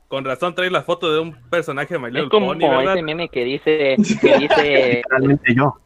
Con 0.08 0.24
razón 0.24 0.54
traes 0.54 0.70
la 0.70 0.82
foto 0.82 1.12
de 1.12 1.18
un 1.18 1.32
personaje 1.48 1.94
de 1.94 1.98
My 1.98 2.06
Little 2.06 2.24
Es 2.24 2.28
como 2.28 2.52
ese 2.52 3.02
meme 3.02 3.28
que 3.30 3.44
dice, 3.44 3.96
que 4.20 4.38
dice, 4.38 5.02
Realmente 5.10 5.54
yo. 5.54 5.78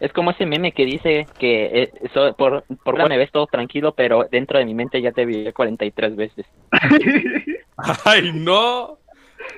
Es 0.00 0.12
como 0.12 0.30
ese 0.30 0.46
meme 0.46 0.72
que 0.72 0.84
dice 0.84 1.26
que 1.38 1.82
eh, 1.82 1.92
so- 2.14 2.34
por, 2.36 2.64
por 2.84 2.94
fuera 2.94 3.06
me 3.08 3.18
ves 3.18 3.30
todo 3.32 3.46
tranquilo, 3.46 3.94
pero 3.94 4.26
dentro 4.30 4.58
de 4.58 4.64
mi 4.64 4.74
mente 4.74 5.00
ya 5.02 5.12
te 5.12 5.24
vi 5.26 5.50
43 5.52 6.16
veces. 6.16 6.46
Ay, 8.04 8.32
no. 8.34 8.98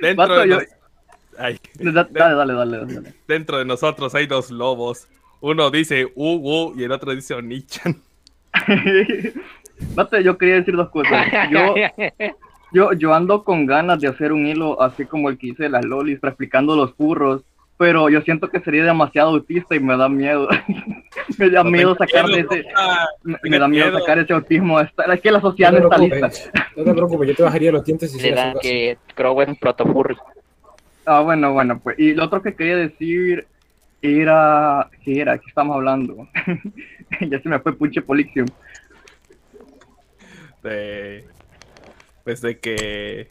Dentro 0.00 0.38
de 0.40 0.48
yo- 0.48 0.54
nos- 0.56 0.64
Ay, 1.38 1.58
Da- 1.80 2.08
Dale, 2.10 2.34
dale, 2.34 2.52
dale, 2.54 2.78
dale. 2.94 3.14
dentro 3.26 3.58
de 3.58 3.64
nosotros 3.64 4.14
hay 4.14 4.26
dos 4.26 4.50
lobos. 4.50 5.08
Uno 5.40 5.70
dice 5.70 6.06
Uwu 6.14 6.74
y 6.78 6.84
el 6.84 6.92
otro 6.92 7.14
dice 7.14 7.32
Onichan. 7.34 7.96
Mate, 9.96 10.22
yo 10.22 10.36
quería 10.36 10.56
decir 10.56 10.76
dos 10.76 10.90
cosas. 10.90 11.26
Yo, 11.50 11.74
yo, 12.72 12.92
yo 12.92 13.14
ando 13.14 13.42
con 13.44 13.64
ganas 13.66 14.00
de 14.00 14.08
hacer 14.08 14.32
un 14.32 14.46
hilo 14.46 14.80
así 14.82 15.06
como 15.06 15.30
el 15.30 15.38
que 15.38 15.48
hice 15.48 15.64
de 15.64 15.68
las 15.70 15.84
lolis, 15.84 16.18
explicando 16.22 16.76
los 16.76 16.92
furros, 16.94 17.42
pero 17.80 18.10
yo 18.10 18.20
siento 18.20 18.46
que 18.50 18.60
sería 18.60 18.84
demasiado 18.84 19.30
autista 19.30 19.74
y 19.74 19.80
me 19.80 19.96
da 19.96 20.06
miedo. 20.06 20.46
me 21.38 21.48
da 21.48 21.64
No 21.64 21.70
miedo 21.70 21.96
sacar 21.96 22.26
de 22.26 22.40
ese, 22.40 22.66
me, 23.22 23.58
da 23.58 23.66
miedo 23.68 23.86
miedo. 23.86 23.98
sacar 24.00 24.18
ese 24.18 24.34
autismo. 24.34 24.78
Es 24.78 24.90
que 25.22 25.30
la 25.30 25.40
sociedad 25.40 25.72
No 25.72 25.78
está 25.78 25.96
lista. 25.96 26.30
no 26.76 26.84
te 26.84 26.92
preocupes, 26.92 27.28
yo 27.28 27.36
te 27.36 27.42
bajaría 27.42 27.72
los 27.72 27.82
dientes 27.82 28.12
si 28.12 28.30
dan 28.32 28.58
que 28.60 28.98
Crow 29.14 29.40
es 29.40 29.48
un 29.48 29.56
protofurry. 29.56 30.14
Ah, 31.06 31.20
bueno, 31.20 31.54
bueno, 31.54 31.80
pues. 31.80 31.98
Y 31.98 32.12
lo 32.12 32.24
otro 32.24 32.42
que 32.42 32.54
quería 32.54 32.76
decir 32.76 33.46
era. 34.02 34.90
¿Qué 35.02 35.18
era? 35.22 35.38
¿Qué 35.38 35.46
estamos 35.48 35.76
hablando? 35.76 36.28
ya 37.22 37.40
se 37.40 37.48
me 37.48 37.60
fue 37.60 37.72
Puche 37.72 38.02
Polixium. 38.02 38.46
De... 40.62 41.24
Pues 42.24 42.42
de 42.42 42.58
que... 42.58 43.30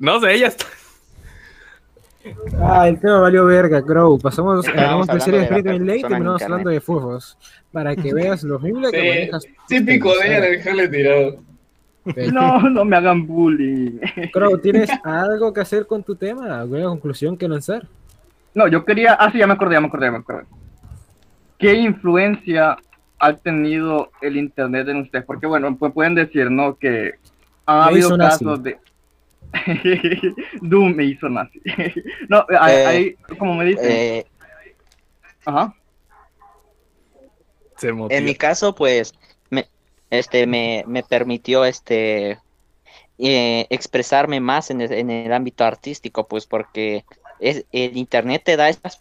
No 0.00 0.18
sé, 0.18 0.34
ella 0.34 0.48
está... 0.48 0.66
Ah, 2.60 2.86
el 2.88 3.00
tema 3.00 3.20
valió 3.20 3.46
verga, 3.46 3.82
Crow. 3.82 4.18
Pasamos, 4.18 4.66
hablamos 4.68 5.06
de 5.06 5.20
series 5.20 5.42
de 5.42 5.48
la 5.48 5.54
Friday 5.54 5.78
Late 5.78 5.98
y 5.98 6.02
en 6.02 6.08
terminamos 6.08 6.42
hablando 6.42 6.70
de 6.70 6.80
furros. 6.80 7.38
Para 7.72 7.96
que 7.96 8.12
veas 8.14 8.42
lo 8.42 8.56
horrible 8.56 8.90
que 8.90 9.00
Sí, 9.00 9.08
manejas. 9.08 9.44
típico 9.68 10.16
de 10.18 10.26
ella 10.26 10.40
dejarle 10.40 10.88
tirado. 10.88 11.36
No, 12.32 12.60
no 12.68 12.84
me 12.84 12.96
hagan 12.96 13.26
bullying. 13.26 13.98
Crow, 14.32 14.58
¿tienes 14.58 14.90
algo 15.04 15.52
que 15.52 15.60
hacer 15.60 15.86
con 15.86 16.02
tu 16.02 16.14
tema? 16.16 16.60
¿Alguna 16.60 16.84
conclusión 16.84 17.36
que 17.36 17.48
lanzar? 17.48 17.86
No, 18.54 18.66
yo 18.68 18.84
quería. 18.84 19.14
Ah, 19.14 19.30
sí, 19.30 19.38
ya 19.38 19.46
me 19.46 19.54
acordé, 19.54 19.74
ya 19.74 19.80
me 19.80 19.86
acordé, 19.86 20.06
ya 20.06 20.12
me 20.12 20.18
acordé. 20.18 20.44
¿Qué 21.58 21.74
influencia 21.74 22.76
ha 23.18 23.32
tenido 23.34 24.10
el 24.22 24.36
internet 24.36 24.88
en 24.88 24.96
ustedes? 25.02 25.24
Porque, 25.24 25.46
bueno, 25.46 25.76
pues 25.76 25.92
pueden 25.92 26.14
decir, 26.14 26.50
¿no? 26.50 26.74
Que 26.76 27.12
ha 27.66 27.84
Me 27.86 27.92
habido 27.92 28.16
casos 28.18 28.62
de. 28.62 28.78
Doom 30.60 30.94
me 30.94 31.04
hizo 31.04 31.28
nazi. 31.28 31.60
no, 32.28 32.44
hay, 32.58 32.74
Eh, 32.74 32.86
hay- 32.86 33.16
como 33.38 33.54
me 33.54 33.64
dicen. 33.64 33.90
Eh, 33.90 34.24
Ajá. 35.44 35.74
Se 37.76 37.88
en 37.88 38.24
mi 38.24 38.34
caso, 38.34 38.74
pues, 38.74 39.14
me, 39.48 39.66
este, 40.10 40.46
me, 40.46 40.84
me 40.86 41.02
permitió 41.02 41.64
este 41.64 42.38
eh, 43.16 43.66
expresarme 43.70 44.40
más 44.40 44.70
en 44.70 44.82
el, 44.82 44.92
en 44.92 45.10
el 45.10 45.32
ámbito 45.32 45.64
artístico, 45.64 46.28
pues, 46.28 46.46
porque 46.46 47.04
es, 47.38 47.64
el 47.72 47.96
internet 47.96 48.42
te 48.44 48.56
da 48.56 48.68
estas 48.68 48.98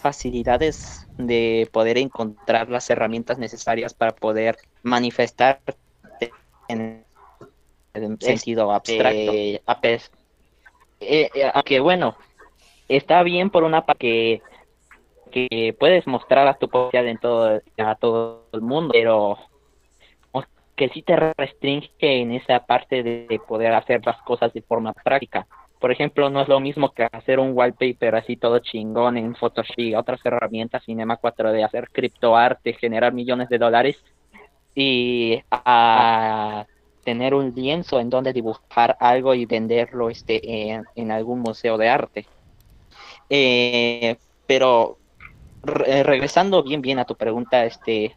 facilidades 0.00 1.06
de 1.18 1.68
poder 1.72 1.98
encontrar 1.98 2.68
las 2.68 2.90
herramientas 2.90 3.38
necesarias 3.38 3.94
para 3.94 4.14
poder 4.14 4.56
manifestarte 4.82 5.76
en, 6.68 7.05
en 8.02 8.20
sentido 8.20 8.72
abstracto. 8.72 9.32
Eh, 9.32 9.60
a 9.66 9.80
pes- 9.80 10.10
eh, 11.00 11.30
eh, 11.34 11.50
aunque 11.52 11.80
bueno, 11.80 12.16
está 12.88 13.22
bien 13.22 13.50
por 13.50 13.64
una 13.64 13.84
parte 13.84 13.98
que 13.98 14.42
que 15.30 15.74
puedes 15.78 16.06
mostrar 16.06 16.46
a 16.46 16.54
tu 16.54 16.68
potencial 16.68 17.08
en 17.08 17.18
todo 17.18 17.60
a 17.78 17.94
todo 17.96 18.48
el 18.52 18.60
mundo, 18.60 18.92
pero 18.92 19.38
que 20.76 20.88
sí 20.90 21.02
te 21.02 21.16
restringe 21.16 21.90
en 22.00 22.32
esa 22.32 22.60
parte 22.64 23.02
de, 23.02 23.26
de 23.28 23.38
poder 23.38 23.72
hacer 23.72 24.02
las 24.04 24.20
cosas 24.22 24.52
de 24.52 24.62
forma 24.62 24.92
práctica. 24.92 25.46
Por 25.80 25.90
ejemplo, 25.90 26.28
no 26.30 26.42
es 26.42 26.48
lo 26.48 26.60
mismo 26.60 26.92
que 26.92 27.08
hacer 27.10 27.38
un 27.38 27.52
wallpaper 27.56 28.14
así 28.14 28.36
todo 28.36 28.58
chingón 28.58 29.16
en 29.16 29.34
Photoshop 29.34 29.96
otras 29.96 30.20
herramientas 30.24 30.84
Cinema 30.84 31.16
4D, 31.16 31.64
hacer 31.64 31.88
criptoarte, 31.90 32.74
generar 32.74 33.12
millones 33.14 33.48
de 33.48 33.58
dólares 33.58 34.02
y 34.74 35.40
a 35.50 36.66
tener 37.06 37.34
un 37.34 37.54
lienzo 37.54 38.00
en 38.00 38.10
donde 38.10 38.34
dibujar 38.34 38.98
algo 39.00 39.34
y 39.34 39.46
venderlo 39.46 40.10
este 40.10 40.70
en, 40.72 40.84
en 40.96 41.12
algún 41.12 41.40
museo 41.40 41.78
de 41.78 41.88
arte. 41.88 42.28
Eh, 43.30 44.16
pero 44.46 44.98
re- 45.62 46.02
regresando 46.04 46.62
bien 46.62 46.82
bien 46.82 46.98
a 46.98 47.04
tu 47.06 47.16
pregunta, 47.16 47.64
este 47.64 48.16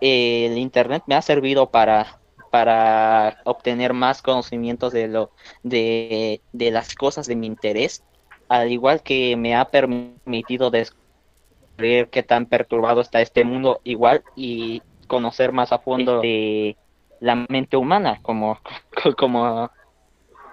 el 0.00 0.58
internet 0.58 1.04
me 1.06 1.14
ha 1.16 1.22
servido 1.22 1.70
para 1.70 2.20
para 2.50 3.38
obtener 3.44 3.94
más 3.94 4.22
conocimientos 4.22 4.92
de 4.92 5.08
lo 5.08 5.32
de, 5.62 6.42
de 6.52 6.70
las 6.70 6.94
cosas 6.94 7.26
de 7.26 7.36
mi 7.36 7.46
interés, 7.46 8.04
al 8.48 8.70
igual 8.72 9.02
que 9.02 9.36
me 9.36 9.54
ha 9.56 9.66
permitido 9.70 10.70
descubrir 10.70 12.10
qué 12.10 12.22
tan 12.22 12.46
perturbado 12.46 13.00
está 13.00 13.20
este 13.22 13.44
mundo 13.44 13.80
igual 13.84 14.24
y 14.36 14.82
conocer 15.08 15.52
más 15.52 15.72
a 15.72 15.78
fondo 15.78 16.16
este, 16.18 16.78
la 17.22 17.36
mente 17.48 17.76
humana, 17.76 18.18
como 18.22 18.58
como 19.16 19.70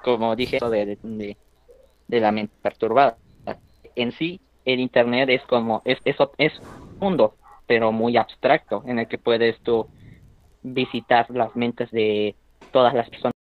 como 0.04 0.36
dije 0.36 0.60
de, 0.60 0.98
de, 2.08 2.20
la 2.20 2.32
mente 2.32 2.54
perturbada. 2.62 3.18
En 3.96 4.12
sí, 4.14 4.40
el 4.64 4.80
internet 4.80 5.30
es 5.30 5.42
como 5.44 5.82
es 5.84 5.98
eso 6.06 6.32
es 6.38 6.58
un 6.60 7.00
mundo, 7.00 7.36
pero 7.66 7.92
muy 7.92 8.18
abstracto 8.18 8.84
en 8.86 9.00
el 9.00 9.08
que 9.08 9.18
puedes 9.18 9.60
tú 9.62 9.88
visitar 10.62 11.30
las 11.32 11.56
mentes 11.56 11.90
de 11.92 12.36
todas 12.72 12.94
las 12.94 13.10
personas 13.10 13.34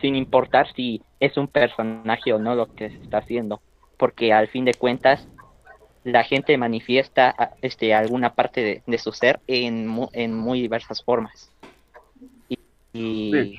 sin 0.00 0.16
importar 0.16 0.72
si 0.74 1.02
es 1.20 1.36
un 1.36 1.48
personaje 1.48 2.32
o 2.32 2.38
no 2.38 2.54
lo 2.54 2.74
que 2.74 2.90
se 2.90 3.02
está 3.02 3.18
haciendo, 3.18 3.60
porque 3.96 4.32
al 4.32 4.48
fin 4.48 4.64
de 4.64 4.74
cuentas 4.74 5.28
la 6.04 6.24
gente 6.24 6.56
manifiesta 6.56 7.56
este 7.62 7.94
alguna 7.94 8.34
parte 8.34 8.62
de, 8.62 8.82
de 8.86 8.98
su 8.98 9.12
ser 9.12 9.40
en, 9.46 10.08
en 10.12 10.34
muy 10.34 10.60
diversas 10.60 11.02
formas. 11.02 11.50
Y, 12.48 12.58
y, 12.92 13.30
Sí. 13.32 13.56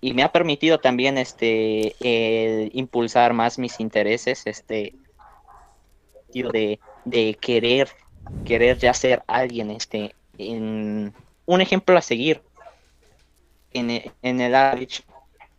y 0.00 0.14
me 0.14 0.22
ha 0.22 0.32
permitido 0.32 0.78
también 0.78 1.18
este 1.18 1.94
el 2.00 2.70
impulsar 2.74 3.32
más 3.32 3.58
mis 3.58 3.80
intereses, 3.80 4.46
este 4.46 4.94
de, 6.32 6.80
de 7.04 7.34
querer 7.40 7.88
querer 8.44 8.78
ya 8.78 8.94
ser 8.94 9.22
alguien 9.26 9.70
este 9.70 10.14
en 10.38 11.12
un 11.46 11.60
ejemplo 11.60 11.96
a 11.96 12.02
seguir 12.02 12.42
en, 13.72 13.90
e- 13.90 14.12
en 14.22 14.40
el 14.40 14.54
Average 14.54 15.02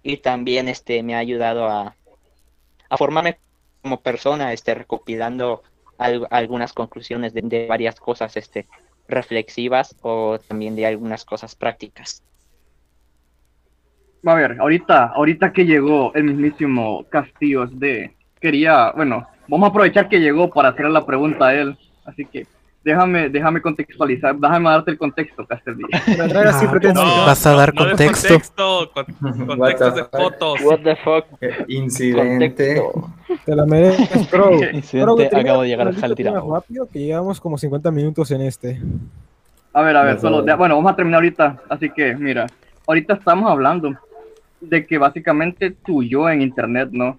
y 0.03 0.17
también 0.17 0.67
este 0.67 1.03
me 1.03 1.15
ha 1.15 1.19
ayudado 1.19 1.67
a, 1.67 1.95
a 2.89 2.97
formarme 2.97 3.39
como 3.81 4.01
persona 4.01 4.53
este 4.53 4.73
recopilando 4.73 5.63
al- 6.01 6.27
algunas 6.31 6.73
conclusiones 6.73 7.33
de, 7.33 7.41
de 7.43 7.67
varias 7.67 7.99
cosas 7.99 8.35
este 8.37 8.67
reflexivas 9.07 9.95
o 10.01 10.39
también 10.39 10.75
de 10.75 10.85
algunas 10.85 11.25
cosas 11.25 11.55
prácticas. 11.55 12.23
A 14.25 14.35
ver, 14.35 14.57
ahorita, 14.59 15.05
ahorita 15.07 15.51
que 15.51 15.65
llegó 15.65 16.13
el 16.13 16.25
mismísimo 16.25 17.05
Castillos 17.09 17.77
de 17.79 18.15
quería, 18.39 18.91
bueno, 18.91 19.27
vamos 19.47 19.67
a 19.67 19.69
aprovechar 19.69 20.09
que 20.09 20.19
llegó 20.19 20.49
para 20.49 20.69
hacer 20.69 20.89
la 20.89 21.05
pregunta 21.05 21.47
a 21.47 21.55
él, 21.55 21.77
así 22.05 22.25
que 22.25 22.45
déjame, 22.83 23.29
déjame 23.29 23.61
contextualizar, 23.61 24.35
déjame 24.35 24.69
darte 24.69 24.91
el 24.91 24.97
contexto, 24.97 25.45
Castillo. 25.45 25.87
Vas 27.25 27.45
a 27.45 27.55
dar 27.55 27.73
contexto. 27.73 28.27
Contexto, 28.29 28.91
con- 28.93 29.47
contextos 29.47 29.95
de 29.95 30.03
fotos. 30.05 30.61
What 30.63 30.79
the 30.83 30.95
fuck. 30.97 31.25
Incidente. 31.67 32.81
Te 33.45 33.55
la 33.55 33.65
mereces, 33.65 34.29
bro. 34.31 34.53
Incidente, 34.71 35.29
Bro, 35.29 35.39
acabo 35.39 35.61
de 35.61 35.67
llegar 35.69 35.87
al 35.87 35.95
jale 35.95 36.15
tirado. 36.15 36.53
rápido, 36.53 36.87
que 36.91 36.99
llevamos 36.99 37.39
como 37.39 37.57
50 37.57 37.91
minutos 37.91 38.29
en 38.31 38.41
este. 38.41 38.79
A 39.73 39.81
ver, 39.81 39.95
a 39.95 40.03
ver, 40.03 40.19
solo, 40.19 40.41
de- 40.41 40.53
bueno, 40.55 40.75
vamos 40.75 40.91
a 40.91 40.95
terminar 40.95 41.19
ahorita, 41.19 41.61
así 41.69 41.89
que 41.89 42.13
mira, 42.15 42.45
ahorita 42.87 43.13
estamos 43.13 43.49
hablando 43.49 43.95
de 44.59 44.85
que 44.85 44.97
básicamente 44.97 45.71
tu 45.71 46.03
yo 46.03 46.29
en 46.29 46.41
internet, 46.41 46.89
¿no? 46.91 47.17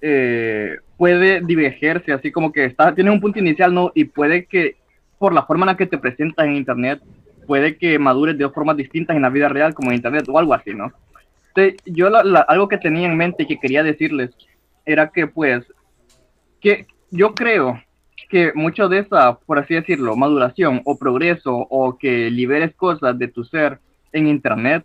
Eh, 0.00 0.78
puede 0.96 1.40
divergerse, 1.40 2.12
así 2.12 2.32
como 2.32 2.50
que 2.52 2.64
está, 2.64 2.92
tienes 2.94 3.12
un 3.14 3.20
punto 3.20 3.38
inicial, 3.38 3.72
¿no? 3.72 3.92
Y 3.94 4.04
puede 4.04 4.46
que 4.46 4.76
por 5.22 5.32
la 5.32 5.44
forma 5.44 5.62
en 5.64 5.68
la 5.68 5.76
que 5.76 5.86
te 5.86 5.98
presentas 5.98 6.44
en 6.46 6.56
internet, 6.56 7.00
puede 7.46 7.76
que 7.76 7.96
madures 7.96 8.36
de 8.36 8.42
dos 8.42 8.52
formas 8.52 8.76
distintas 8.76 9.14
en 9.14 9.22
la 9.22 9.30
vida 9.30 9.48
real 9.48 9.72
como 9.72 9.90
en 9.90 9.96
internet 9.98 10.24
o 10.28 10.36
algo 10.36 10.52
así, 10.52 10.74
¿no? 10.74 10.90
Entonces, 11.54 11.76
yo 11.86 12.10
la- 12.10 12.24
la- 12.24 12.40
algo 12.40 12.66
que 12.66 12.76
tenía 12.76 13.06
en 13.06 13.16
mente 13.16 13.44
y 13.44 13.46
que 13.46 13.60
quería 13.60 13.84
decirles 13.84 14.30
era 14.84 15.10
que 15.12 15.28
pues, 15.28 15.64
que 16.60 16.86
yo 17.12 17.34
creo 17.36 17.80
que 18.30 18.50
mucho 18.54 18.88
de 18.88 18.98
esa, 18.98 19.38
por 19.38 19.60
así 19.60 19.74
decirlo, 19.74 20.16
maduración 20.16 20.80
o 20.84 20.98
progreso 20.98 21.54
o 21.54 21.96
que 21.96 22.28
liberes 22.28 22.74
cosas 22.74 23.16
de 23.16 23.28
tu 23.28 23.44
ser 23.44 23.78
en 24.12 24.26
internet 24.26 24.84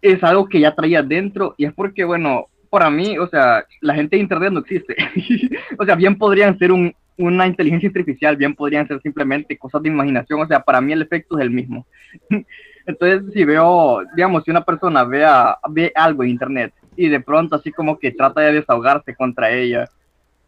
es 0.00 0.24
algo 0.24 0.48
que 0.48 0.58
ya 0.60 0.74
traías 0.74 1.06
dentro 1.06 1.54
y 1.58 1.66
es 1.66 1.74
porque, 1.74 2.02
bueno, 2.04 2.46
para 2.70 2.88
mí, 2.88 3.18
o 3.18 3.26
sea, 3.28 3.66
la 3.82 3.94
gente 3.94 4.16
de 4.16 4.22
internet 4.22 4.52
no 4.52 4.60
existe. 4.60 4.96
o 5.78 5.84
sea, 5.84 5.96
bien 5.96 6.16
podrían 6.16 6.58
ser 6.58 6.72
un, 6.72 6.94
una 7.22 7.46
inteligencia 7.46 7.88
artificial, 7.88 8.36
bien 8.36 8.54
podrían 8.54 8.86
ser 8.86 9.00
simplemente 9.00 9.56
cosas 9.56 9.82
de 9.82 9.88
imaginación, 9.88 10.40
o 10.40 10.46
sea, 10.46 10.60
para 10.60 10.80
mí 10.80 10.92
el 10.92 11.02
efecto 11.02 11.38
es 11.38 11.42
el 11.42 11.50
mismo. 11.50 11.86
Entonces, 12.86 13.32
si 13.32 13.44
veo, 13.44 14.02
digamos, 14.16 14.42
si 14.44 14.50
una 14.50 14.64
persona 14.64 15.04
vea, 15.04 15.56
ve 15.70 15.92
algo 15.94 16.24
en 16.24 16.30
internet 16.30 16.72
y 16.96 17.08
de 17.08 17.20
pronto 17.20 17.56
así 17.56 17.70
como 17.70 17.98
que 17.98 18.10
trata 18.10 18.40
de 18.40 18.54
desahogarse 18.54 19.14
contra 19.14 19.50
ella, 19.50 19.88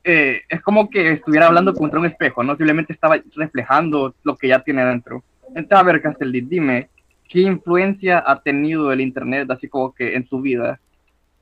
eh, 0.03 0.43
es 0.49 0.61
como 0.61 0.91
que 0.91 1.13
estuviera 1.13 1.47
hablando 1.47 1.73
contra 1.73 2.01
un 2.01 2.07
espejo, 2.07 2.43
no 2.43 2.57
simplemente 2.57 2.93
estaba 2.93 3.19
reflejando 3.37 4.15
lo 4.25 4.37
que 4.37 4.49
ya 4.49 4.59
tiene 4.61 4.85
dentro. 4.85 5.23
Entonces, 5.49 5.79
a 5.79 5.83
ver, 5.83 6.03
Castelli, 6.03 6.41
dime, 6.41 6.89
¿qué 7.29 7.41
influencia 7.41 8.23
ha 8.27 8.41
tenido 8.41 8.93
el 8.93 9.01
internet 9.01 9.51
así 9.51 9.69
como 9.69 9.95
que 9.95 10.15
en 10.15 10.27
su 10.27 10.41
vida? 10.41 10.81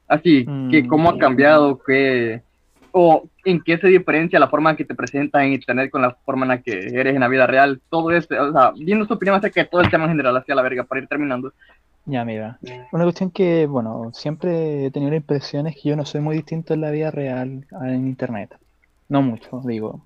Así, 0.07 0.47
que 0.71 0.87
cómo 0.87 1.09
ha 1.09 1.19
cambiado, 1.19 1.81
qué, 1.87 2.43
o 2.93 3.25
en 3.45 3.63
qué 3.63 3.79
se 3.79 3.89
diferencia 3.89 4.39
la 4.39 4.49
forma 4.49 4.71
en 4.71 4.77
que 4.77 4.85
te 4.85 4.95
presentas 4.95 5.43
en 5.43 5.55
internet 5.55 5.91
con 5.91 6.03
la 6.03 6.15
forma 6.25 6.45
en 6.45 6.51
la 6.51 6.63
que 6.63 6.79
eres 6.93 7.15
en 7.15 7.21
la 7.21 7.29
vida 7.29 7.47
real, 7.47 7.81
todo 7.89 8.11
eso, 8.11 8.29
o 8.41 8.53
sea, 8.53 8.73
viendo 8.77 9.07
su 9.07 9.15
opinión 9.15 9.37
acerca 9.37 9.63
de 9.63 9.69
todo 9.69 9.81
el 9.81 9.91
tema 9.91 10.05
en 10.05 10.11
general, 10.11 10.37
hacia 10.37 10.55
la 10.55 10.63
verga, 10.63 10.85
para 10.85 11.01
ir 11.01 11.09
terminando. 11.09 11.53
Ya, 12.05 12.25
mira. 12.25 12.59
Una 12.93 13.05
cuestión 13.05 13.31
que, 13.31 13.67
bueno, 13.67 14.11
siempre 14.13 14.87
he 14.87 14.91
tenido 14.91 15.11
la 15.11 15.17
impresión 15.17 15.67
es 15.67 15.77
que 15.77 15.89
yo 15.89 15.97
no 15.97 16.05
soy 16.05 16.21
muy 16.21 16.37
distinto 16.37 16.75
en 16.75 16.81
la 16.81 16.91
vida 16.91 17.11
real 17.11 17.65
en 17.83 18.07
internet. 18.07 18.57
No 19.09 19.23
mucho, 19.23 19.63
digo. 19.65 20.05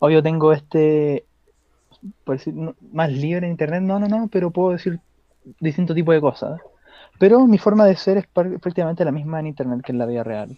Obvio 0.00 0.22
tengo 0.22 0.52
este, 0.52 1.24
por 2.24 2.36
decir, 2.36 2.54
más 2.92 3.12
libre 3.12 3.46
en 3.46 3.52
internet, 3.52 3.82
no, 3.82 3.98
no, 3.98 4.08
no, 4.08 4.28
pero 4.32 4.50
puedo 4.50 4.72
decir 4.72 4.98
distinto 5.60 5.94
tipo 5.94 6.12
de 6.12 6.20
cosas. 6.20 6.60
Pero 7.18 7.46
mi 7.46 7.58
forma 7.58 7.84
de 7.84 7.96
ser 7.96 8.16
es 8.16 8.26
prácticamente 8.26 9.04
la 9.04 9.12
misma 9.12 9.40
en 9.40 9.48
internet 9.48 9.82
que 9.84 9.92
en 9.92 9.98
la 9.98 10.06
vida 10.06 10.24
real. 10.24 10.56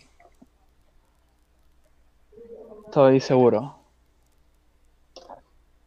Estoy 2.92 3.20
seguro. 3.20 3.74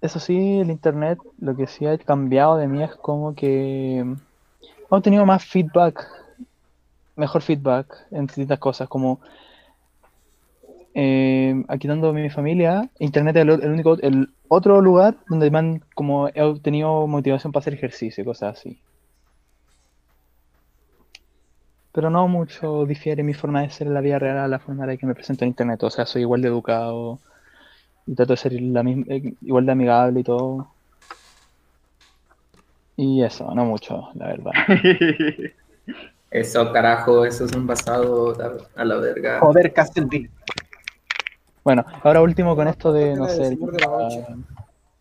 Eso 0.02 0.20
sí, 0.20 0.58
el 0.58 0.72
internet 0.72 1.20
lo 1.38 1.56
que 1.56 1.68
sí 1.68 1.86
ha 1.86 1.96
cambiado 2.00 2.58
de 2.58 2.68
mí 2.68 2.82
es 2.82 2.96
como 2.96 3.36
que 3.36 4.00
he 4.00 5.02
tenido 5.02 5.24
más 5.24 5.46
feedback, 5.46 6.04
mejor 7.16 7.44
feedback 7.44 8.08
en 8.10 8.26
distintas 8.26 8.58
cosas, 8.58 8.90
como 8.90 9.20
eh, 10.96 11.64
aquí 11.68 11.88
dando 11.88 12.12
mi 12.12 12.28
familia, 12.32 12.90
internet 12.98 13.36
es 13.36 13.44
el, 13.44 13.52
único, 13.52 14.00
el 14.02 14.30
otro 14.48 14.82
lugar 14.82 15.16
donde 15.30 15.52
me 15.52 15.60
han, 15.60 15.84
como 15.94 16.30
he 16.30 16.42
obtenido 16.42 17.06
motivación 17.06 17.54
para 17.54 17.62
hacer 17.62 17.76
ejercicio 17.76 18.26
cosas 18.26 18.58
así. 18.58 18.80
Pero 21.96 22.10
no 22.10 22.28
mucho 22.28 22.86
difiere 22.86 23.24
mi 23.24 23.34
forma 23.34 23.62
de 23.62 23.70
ser 23.70 23.88
en 23.88 23.94
la 23.94 24.02
vida 24.02 24.20
real 24.20 24.38
a 24.38 24.50
la 24.50 24.60
forma 24.60 24.84
en 24.84 24.90
la 24.90 24.98
que 24.98 25.06
me 25.06 25.16
presento 25.16 25.46
en 25.46 25.52
internet. 25.52 25.82
O 25.82 25.90
sea, 25.90 26.06
soy 26.06 26.24
igual 26.24 26.42
de 26.42 26.50
educado 26.50 27.20
y 28.06 28.14
trato 28.14 28.34
de 28.34 28.38
ser 28.38 28.52
la 28.52 28.84
misma, 28.84 29.06
eh, 29.08 29.34
igual 29.42 29.66
de 29.66 29.72
amigable 29.72 30.20
y 30.20 30.24
todo. 30.24 30.68
Y 32.98 33.24
eso, 33.24 33.50
no 33.56 33.64
mucho, 33.64 34.10
la 34.16 34.28
verdad. 34.28 34.52
Eso, 36.32 36.70
carajo, 36.74 37.24
eso 37.24 37.46
es 37.46 37.56
un 37.56 37.66
basado 37.66 38.36
a, 38.42 38.82
a 38.82 38.84
la 38.84 38.98
verga. 38.98 39.40
Joder, 39.40 39.72
Castlevania. 39.72 40.30
Bueno, 41.64 41.86
ahora 42.04 42.22
último 42.22 42.58
con 42.58 42.68
esto 42.68 42.92
de, 42.92 43.16
no 43.16 43.30
sé, 43.30 43.58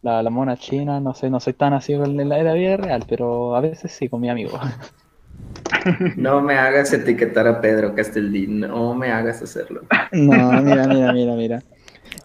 la, 0.02 0.22
la 0.22 0.30
mona 0.30 0.56
china, 0.56 1.00
no 1.00 1.12
sé, 1.12 1.28
no 1.30 1.40
soy 1.40 1.54
tan 1.54 1.72
así 1.72 1.94
en 1.94 2.28
la, 2.28 2.38
en 2.38 2.44
la 2.44 2.52
vida 2.52 2.76
real, 2.76 3.04
pero 3.08 3.56
a 3.56 3.60
veces 3.60 3.90
sí 3.90 4.08
con 4.08 4.20
mi 4.20 4.30
amigo. 4.30 4.60
No 6.16 6.40
me 6.40 6.54
hagas 6.54 6.92
etiquetar 6.92 7.46
a 7.46 7.60
Pedro 7.60 7.94
Castelli, 7.94 8.46
no 8.46 8.94
me 8.94 9.10
hagas 9.10 9.42
hacerlo. 9.42 9.82
No, 10.12 10.62
mira, 10.62 10.86
mira, 10.88 11.10
mira, 11.12 11.34
mira. 11.34 11.64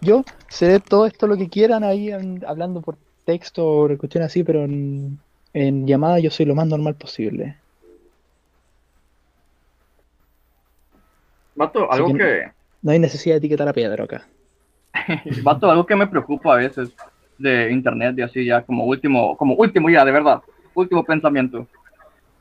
Yo 0.00 0.24
sé 0.48 0.80
todo 0.80 1.06
esto 1.06 1.26
lo 1.26 1.36
que 1.36 1.48
quieran 1.50 1.84
ahí 1.84 2.10
en- 2.10 2.44
hablando 2.46 2.82
por 2.82 2.98
texto 3.24 3.66
o 3.68 3.98
cuestiones 3.98 4.28
así, 4.28 4.44
pero 4.44 4.64
en, 4.64 5.22
en 5.52 5.86
llamada 5.86 6.18
yo 6.20 6.30
soy 6.30 6.46
lo 6.46 6.54
más 6.54 6.66
normal 6.68 6.96
posible. 6.96 7.62
Vato, 11.54 11.90
algo 11.92 12.12
que 12.12 12.18
que, 12.18 12.52
No 12.82 12.92
hay 12.92 12.98
necesidad 12.98 13.34
de 13.34 13.38
etiquetar 13.38 13.68
a 13.68 13.72
Pedro 13.72 14.04
acá. 14.04 14.28
vato, 15.44 15.70
algo 15.70 15.86
que 15.86 15.96
me 15.96 16.06
preocupa 16.06 16.54
a 16.54 16.56
veces 16.56 16.90
de 17.38 17.70
internet 17.72 18.14
y 18.18 18.22
así 18.22 18.44
ya 18.44 18.62
como 18.62 18.84
último, 18.84 19.36
como 19.36 19.54
último 19.54 19.88
ya, 19.90 20.04
de 20.04 20.12
verdad, 20.12 20.40
último 20.74 21.04
pensamiento. 21.04 21.66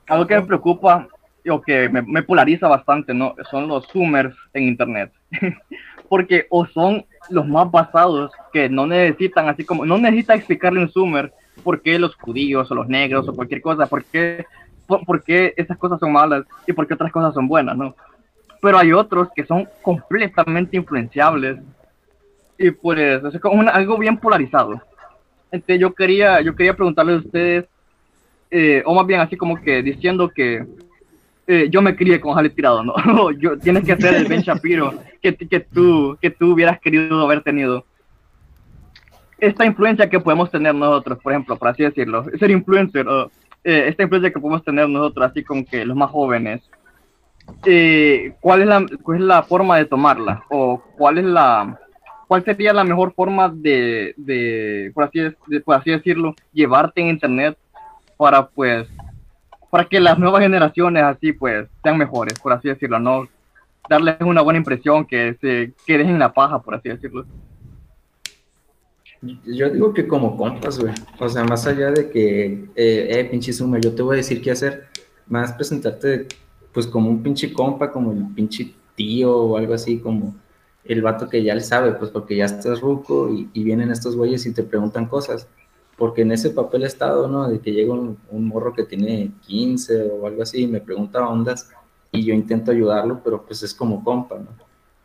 Algo 0.09 0.27
que 0.27 0.35
me 0.35 0.45
preocupa 0.45 1.07
o 1.49 1.61
que 1.61 1.87
me, 1.89 2.01
me 2.01 2.23
polariza 2.23 2.67
bastante, 2.67 3.13
¿no? 3.13 3.35
Son 3.49 3.67
los 3.67 3.87
zoomers 3.91 4.35
en 4.53 4.63
internet. 4.63 5.11
Porque 6.09 6.47
o 6.49 6.65
son 6.65 7.05
los 7.29 7.47
más 7.47 7.69
basados 7.69 8.31
que 8.51 8.67
no 8.69 8.87
necesitan, 8.87 9.47
así 9.47 9.63
como, 9.63 9.85
no 9.85 9.97
necesita 9.97 10.33
explicarle 10.35 10.81
un 10.81 10.89
zoomer 10.89 11.31
por 11.63 11.81
qué 11.81 11.99
los 11.99 12.15
judíos 12.15 12.69
o 12.71 12.75
los 12.75 12.87
negros 12.87 13.27
o 13.27 13.35
cualquier 13.35 13.61
cosa, 13.61 13.85
por 13.87 14.03
qué, 14.05 14.45
por, 14.87 15.05
por 15.05 15.23
qué 15.23 15.53
esas 15.55 15.77
cosas 15.77 15.99
son 15.99 16.11
malas 16.11 16.43
y 16.65 16.73
por 16.73 16.87
qué 16.87 16.95
otras 16.95 17.11
cosas 17.11 17.33
son 17.33 17.47
buenas, 17.47 17.77
¿no? 17.77 17.95
Pero 18.61 18.77
hay 18.79 18.91
otros 18.91 19.29
que 19.35 19.45
son 19.45 19.67
completamente 19.83 20.77
influenciables 20.77 21.59
y 22.57 22.71
pues 22.71 23.23
es 23.23 23.39
como 23.39 23.59
una- 23.59 23.71
algo 23.71 23.97
bien 23.97 24.17
polarizado. 24.17 24.81
Entonces 25.51 25.79
yo 25.79 25.93
quería, 25.93 26.41
yo 26.41 26.55
quería 26.55 26.75
preguntarle 26.75 27.13
a 27.13 27.17
ustedes, 27.17 27.65
eh, 28.51 28.81
o 28.85 28.93
más 28.95 29.05
bien 29.05 29.19
así 29.19 29.37
como 29.37 29.61
que 29.61 29.81
diciendo 29.83 30.29
que 30.29 30.65
eh, 31.47 31.67
yo 31.69 31.81
me 31.81 31.95
crié 31.95 32.19
con 32.19 32.33
Jale 32.33 32.49
tirado, 32.49 32.83
¿no? 32.83 32.93
yo, 33.31 33.57
tienes 33.57 33.83
que 33.83 33.95
ser 33.97 34.15
el 34.15 34.25
Ben 34.25 34.41
Shapiro 34.41 34.93
que, 35.21 35.35
que, 35.35 35.59
tú, 35.59 36.17
que 36.21 36.29
tú 36.29 36.53
hubieras 36.53 36.79
querido 36.79 37.21
haber 37.21 37.41
tenido. 37.41 37.85
Esta 39.39 39.65
influencia 39.65 40.09
que 40.09 40.19
podemos 40.19 40.51
tener 40.51 40.75
nosotros, 40.75 41.17
por 41.19 41.31
ejemplo, 41.31 41.57
por 41.57 41.69
así 41.69 41.83
decirlo, 41.83 42.25
ser 42.37 42.51
influencer, 42.51 43.05
eh, 43.63 43.85
esta 43.87 44.03
influencia 44.03 44.31
que 44.31 44.39
podemos 44.39 44.63
tener 44.63 44.87
nosotros, 44.89 45.29
así 45.31 45.43
como 45.43 45.65
que 45.65 45.85
los 45.85 45.95
más 45.95 46.11
jóvenes, 46.11 46.61
¿cuál, 48.41 48.61
es 48.61 48.67
la, 48.67 48.85
¿cuál 49.01 49.17
es 49.17 49.23
la 49.23 49.43
forma 49.43 49.77
de 49.77 49.85
tomarla? 49.85 50.43
¿O 50.49 50.81
cuál 50.97 51.19
es 51.19 51.25
la, 51.25 51.79
cuál 52.27 52.43
sería 52.43 52.73
la 52.73 52.83
mejor 52.83 53.13
forma 53.13 53.49
de, 53.49 54.13
de, 54.17 54.91
por, 54.93 55.05
así, 55.05 55.19
de- 55.47 55.61
por 55.61 55.75
así 55.75 55.89
decirlo, 55.89 56.35
llevarte 56.53 57.01
en 57.01 57.07
internet 57.07 57.57
para 58.19 58.49
pues 58.49 58.85
para 59.71 59.85
que 59.85 59.97
las 59.97 60.19
nuevas 60.19 60.41
generaciones 60.41 61.03
así 61.03 61.31
pues 61.31 61.69
sean 61.81 61.97
mejores, 61.97 62.37
por 62.37 62.51
así 62.51 62.67
decirlo, 62.67 62.99
no 62.99 63.29
darles 63.89 64.17
una 64.19 64.41
buena 64.41 64.59
impresión 64.59 65.05
que 65.05 65.37
se 65.39 65.71
que 65.85 65.97
dejen 65.97 66.19
la 66.19 66.33
paja, 66.33 66.61
por 66.61 66.75
así 66.75 66.89
decirlo. 66.89 67.25
Yo 69.21 69.69
digo 69.69 69.93
que 69.93 70.05
como 70.05 70.35
compas, 70.35 70.79
güey. 70.79 70.93
O 71.17 71.29
sea, 71.29 71.45
más 71.45 71.65
allá 71.65 71.91
de 71.91 72.09
que, 72.09 72.45
eh, 72.75 73.07
eh, 73.09 73.27
pinche 73.31 73.53
Zoomer, 73.53 73.81
yo 73.81 73.93
te 73.95 74.01
voy 74.01 74.15
a 74.15 74.17
decir 74.17 74.41
qué 74.41 74.51
hacer, 74.51 74.87
más 75.27 75.53
presentarte, 75.53 76.27
pues, 76.73 76.87
como 76.87 77.09
un 77.09 77.21
pinche 77.21 77.51
compa, 77.51 77.91
como 77.91 78.11
el 78.13 78.25
pinche 78.33 78.73
tío 78.95 79.35
o 79.35 79.57
algo 79.57 79.73
así, 79.73 79.99
como 79.99 80.35
el 80.85 81.01
vato 81.01 81.27
que 81.27 81.43
ya 81.43 81.53
le 81.53 81.61
sabe, 81.61 81.91
pues, 81.93 82.11
porque 82.11 82.37
ya 82.37 82.45
estás 82.45 82.79
ruco 82.79 83.29
y 83.29 83.63
vienen 83.63 83.91
estos 83.91 84.15
güeyes 84.15 84.45
y 84.45 84.53
te 84.53 84.63
preguntan 84.63 85.05
cosas. 85.05 85.47
Porque 85.99 86.23
en 86.23 86.31
ese 86.31 86.49
papel 86.49 86.83
he 86.83 86.87
estado, 86.87 87.27
¿no? 87.27 87.47
De 87.47 87.59
que 87.59 87.71
llega 87.71 87.93
un, 87.93 88.17
un 88.31 88.45
morro 88.47 88.73
que 88.73 88.83
tiene 88.85 89.31
15 89.45 90.03
o 90.11 90.25
algo 90.25 90.41
así 90.41 90.63
y 90.63 90.67
me 90.67 90.81
pregunta 90.81 91.27
ondas 91.27 91.69
y 92.11 92.23
yo 92.25 92.33
intento 92.33 92.71
ayudarlo, 92.71 93.21
pero 93.23 93.45
pues 93.45 93.61
es 93.61 93.73
como 93.75 94.03
compa, 94.03 94.39
¿no? 94.39 94.47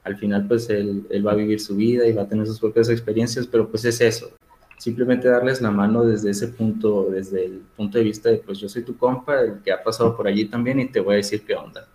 Al 0.04 0.16
final 0.16 0.46
pues 0.48 0.70
él, 0.70 1.06
él 1.10 1.26
va 1.26 1.32
a 1.32 1.34
vivir 1.34 1.60
su 1.60 1.76
vida 1.76 2.06
y 2.06 2.12
va 2.12 2.22
a 2.22 2.28
tener 2.28 2.46
sus 2.46 2.60
propias 2.60 2.88
experiencias, 2.88 3.46
pero 3.46 3.68
pues 3.68 3.84
es 3.84 4.00
eso, 4.00 4.30
simplemente 4.78 5.28
darles 5.28 5.60
la 5.60 5.70
mano 5.70 6.04
desde 6.04 6.30
ese 6.30 6.48
punto, 6.48 7.08
desde 7.10 7.46
el 7.46 7.62
punto 7.76 7.98
de 7.98 8.04
vista 8.04 8.28
de 8.30 8.36
pues 8.38 8.58
yo 8.58 8.68
soy 8.68 8.82
tu 8.82 8.96
compa, 8.96 9.40
el 9.40 9.62
que 9.62 9.72
ha 9.72 9.82
pasado 9.82 10.16
por 10.16 10.26
allí 10.26 10.44
también 10.46 10.78
y 10.80 10.86
te 10.88 11.00
voy 11.00 11.14
a 11.14 11.16
decir 11.16 11.44
qué 11.44 11.54
onda. 11.54 11.86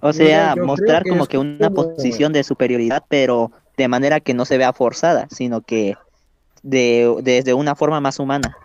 O 0.00 0.12
sea, 0.12 0.54
mostrar 0.56 1.02
que 1.02 1.10
como 1.10 1.22
es 1.24 1.28
que 1.28 1.38
una 1.38 1.68
como- 1.68 1.94
posición 1.94 2.32
de 2.32 2.44
superioridad, 2.44 3.04
pero 3.08 3.50
de 3.76 3.88
manera 3.88 4.20
que 4.20 4.34
no 4.34 4.44
se 4.44 4.58
vea 4.58 4.72
forzada, 4.72 5.26
sino 5.30 5.62
que 5.62 5.96
de, 6.62 7.16
desde 7.22 7.54
una 7.54 7.74
forma 7.74 8.00
más 8.00 8.18
humana. 8.18 8.56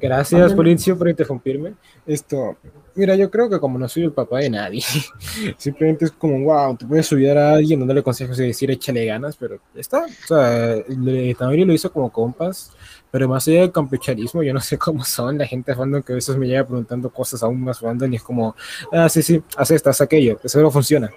Gracias, 0.00 0.52
Policio, 0.52 0.98
por 0.98 1.08
interrumpirme. 1.08 1.74
Esto, 2.04 2.56
mira, 2.94 3.14
yo 3.16 3.30
creo 3.30 3.48
que 3.48 3.58
como 3.58 3.78
no 3.78 3.88
soy 3.88 4.02
el 4.02 4.12
papá 4.12 4.40
de 4.40 4.50
nadie, 4.50 4.82
simplemente 5.56 6.04
es 6.06 6.10
como, 6.12 6.38
wow, 6.44 6.76
tú 6.76 6.86
puedes 6.86 7.10
ayudar 7.12 7.38
a 7.38 7.54
alguien 7.54 7.78
dándole 7.80 8.02
consejos 8.02 8.38
y 8.40 8.46
decir 8.46 8.70
échale 8.70 9.06
ganas, 9.06 9.36
pero 9.36 9.58
está. 9.74 10.04
O 10.04 10.26
sea, 10.26 10.76
le- 10.88 11.34
Tamari 11.34 11.64
lo 11.64 11.72
hizo 11.72 11.90
como 11.90 12.10
compas, 12.12 12.72
pero 13.10 13.28
más 13.28 13.46
allá 13.48 13.60
del 13.60 13.72
campechanismo, 13.72 14.42
yo 14.42 14.52
no 14.52 14.60
sé 14.60 14.76
cómo 14.76 15.04
son 15.04 15.38
la 15.38 15.46
gente 15.46 15.74
fandom 15.74 16.02
que 16.02 16.12
a 16.12 16.16
veces 16.16 16.36
me 16.36 16.46
llega 16.48 16.66
preguntando 16.66 17.08
cosas 17.10 17.42
aún 17.42 17.62
más 17.62 17.78
fandom 17.78 18.12
y 18.12 18.16
es 18.16 18.22
como, 18.22 18.54
ah, 18.92 19.08
sí, 19.08 19.22
sí, 19.22 19.42
haz 19.56 19.70
esto, 19.70 19.88
haz 19.88 20.00
aquello, 20.02 20.38
eso 20.42 20.60
no 20.60 20.70
funciona. 20.70 21.10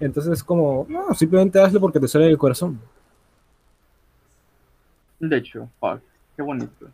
Entonces 0.00 0.32
es 0.32 0.42
como, 0.42 0.86
no, 0.88 1.14
simplemente 1.14 1.60
hazlo 1.60 1.78
porque 1.80 2.00
te 2.00 2.08
sale 2.08 2.24
del 2.24 2.38
corazón. 2.38 2.80
De 5.20 5.36
hecho, 5.36 5.68
fuck, 5.78 6.00
qué 6.36 6.42
bonito. 6.42 6.86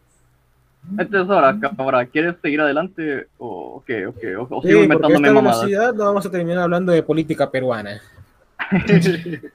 Entonces 0.99 1.29
ahora, 1.31 1.59
ahora, 1.79 2.07
¿quieres 2.07 2.37
seguir 2.43 2.61
adelante 2.61 3.27
o 3.39 3.83
qué? 3.87 4.07
o 4.07 4.15
qué? 4.15 4.37
¿O, 4.37 4.47
o 4.49 4.63
Sí, 4.63 4.69
sigo 4.69 4.81
porque 4.81 4.81
a 4.81 4.85
inventándome 4.85 5.15
esta 5.29 5.33
mamadas? 5.33 5.61
velocidad 5.63 5.95
no 5.95 6.05
vamos 6.05 6.27
a 6.27 6.31
terminar 6.31 6.59
hablando 6.63 6.93
de 6.93 7.03
política 7.03 7.51
peruana. 7.51 8.01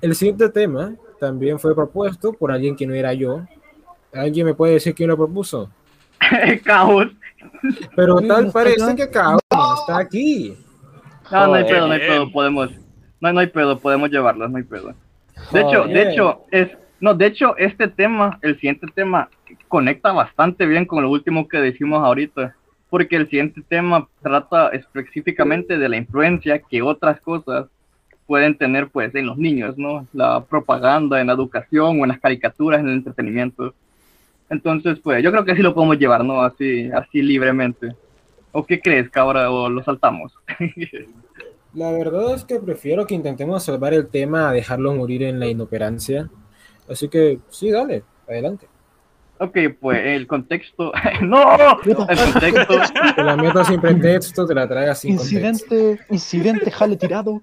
El 0.00 0.14
siguiente 0.14 0.48
tema 0.48 0.94
también 1.18 1.58
fue 1.58 1.74
propuesto 1.74 2.32
por 2.32 2.52
alguien 2.52 2.76
que 2.76 2.86
no 2.86 2.94
era 2.94 3.12
yo. 3.12 3.42
¿Alguien 4.12 4.46
me 4.46 4.54
puede 4.54 4.74
decir 4.74 4.94
quién 4.94 5.08
lo 5.08 5.16
propuso? 5.16 5.68
Caos. 6.64 7.08
Pero 7.96 8.20
tal 8.20 8.50
parece 8.52 8.94
que 8.94 9.10
Caos 9.10 9.40
no 9.52 9.74
está 9.74 9.98
aquí. 9.98 10.56
No, 11.30 11.46
no 11.48 11.54
hay 11.54 11.62
Joder. 11.62 11.74
pedo, 11.76 11.86
no 11.88 11.92
hay 11.92 12.00
pedo, 12.00 12.32
podemos. 12.32 12.70
No, 13.20 13.32
no 13.32 13.40
hay 13.40 13.46
pedo, 13.48 13.78
podemos 13.78 14.10
llevarlas, 14.10 14.50
no 14.50 14.58
hay 14.58 14.62
pedo. 14.62 14.94
De 15.52 15.60
hecho, 15.60 15.82
Joder. 15.82 15.88
de 15.88 16.12
hecho, 16.12 16.40
es. 16.50 16.68
No, 17.00 17.14
de 17.14 17.26
hecho, 17.26 17.56
este 17.56 17.88
tema, 17.88 18.38
el 18.42 18.54
siguiente 18.56 18.86
tema, 18.94 19.28
conecta 19.68 20.12
bastante 20.12 20.66
bien 20.66 20.86
con 20.86 21.02
lo 21.02 21.10
último 21.10 21.48
que 21.48 21.58
decimos 21.58 22.04
ahorita. 22.04 22.54
Porque 22.90 23.16
el 23.16 23.28
siguiente 23.28 23.60
tema 23.68 24.06
trata 24.22 24.68
específicamente 24.68 25.78
de 25.78 25.88
la 25.88 25.96
influencia 25.96 26.60
que 26.60 26.80
otras 26.80 27.20
cosas 27.20 27.66
pueden 28.26 28.56
tener 28.56 28.88
pues 28.88 29.14
en 29.14 29.26
los 29.26 29.36
niños, 29.36 29.76
¿no? 29.76 30.06
La 30.12 30.44
propaganda, 30.44 31.20
en 31.20 31.26
la 31.26 31.32
educación 31.32 32.00
o 32.00 32.04
en 32.04 32.08
las 32.08 32.20
caricaturas, 32.20 32.80
en 32.80 32.88
el 32.88 32.94
entretenimiento. 32.94 33.74
Entonces, 34.48 34.98
pues, 35.00 35.22
yo 35.22 35.30
creo 35.30 35.44
que 35.44 35.56
sí 35.56 35.62
lo 35.62 35.74
podemos 35.74 35.98
llevar, 35.98 36.24
¿no? 36.24 36.42
Así, 36.42 36.90
así 36.92 37.22
libremente. 37.22 37.94
¿O 38.52 38.64
qué 38.64 38.80
crees, 38.80 39.10
cabra? 39.10 39.50
¿O 39.50 39.68
lo 39.68 39.82
saltamos? 39.82 40.32
La 41.74 41.90
verdad 41.90 42.34
es 42.36 42.44
que 42.44 42.60
prefiero 42.60 43.04
que 43.04 43.16
intentemos 43.16 43.64
salvar 43.64 43.94
el 43.94 44.06
tema 44.06 44.48
a 44.48 44.52
dejarlo 44.52 44.94
morir 44.94 45.24
en 45.24 45.40
la 45.40 45.48
inoperancia. 45.48 46.30
Así 46.88 47.08
que 47.08 47.38
sí, 47.50 47.70
dale, 47.70 48.04
adelante. 48.28 48.66
Ok, 49.38 49.58
pues 49.80 50.00
el 50.04 50.26
contexto. 50.26 50.92
¡No! 51.22 51.56
El 51.84 51.96
contexto. 51.96 52.74
Te 53.16 53.22
la 53.22 53.36
meto 53.36 53.64
sin 53.64 53.80
pretexto, 53.80 54.46
te 54.46 54.54
la 54.54 54.68
tragas 54.68 55.00
sin 55.00 55.16
contexto. 55.16 55.74
Incidente, 55.74 56.04
incidente, 56.10 56.70
jale 56.70 56.96
tirado. 56.96 57.42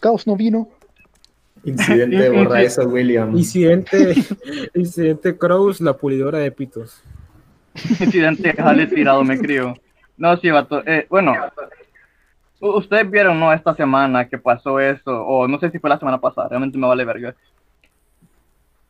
Caos 0.00 0.26
no 0.26 0.36
vino. 0.36 0.68
Incidente 1.64 2.28
borra 2.30 2.62
eso, 2.62 2.86
William. 2.86 3.36
Incidente, 3.36 4.14
incidente 4.74 5.36
Crows, 5.36 5.80
la 5.80 5.94
pulidora 5.94 6.38
de 6.38 6.52
pitos. 6.52 7.02
Incidente, 7.74 8.52
jale 8.52 8.86
tirado, 8.86 9.24
me 9.24 9.38
crío. 9.38 9.74
No, 10.16 10.36
sí, 10.36 10.50
vato. 10.50 10.82
Eh, 10.86 11.06
bueno, 11.10 11.34
ustedes 12.60 13.10
vieron, 13.10 13.40
¿no? 13.40 13.52
Esta 13.52 13.74
semana 13.74 14.28
que 14.28 14.38
pasó 14.38 14.78
eso, 14.78 15.24
o 15.26 15.48
no 15.48 15.58
sé 15.58 15.70
si 15.70 15.78
fue 15.78 15.90
la 15.90 15.98
semana 15.98 16.20
pasada, 16.20 16.48
realmente 16.48 16.78
me 16.78 16.86
vale 16.86 17.04
verga. 17.04 17.34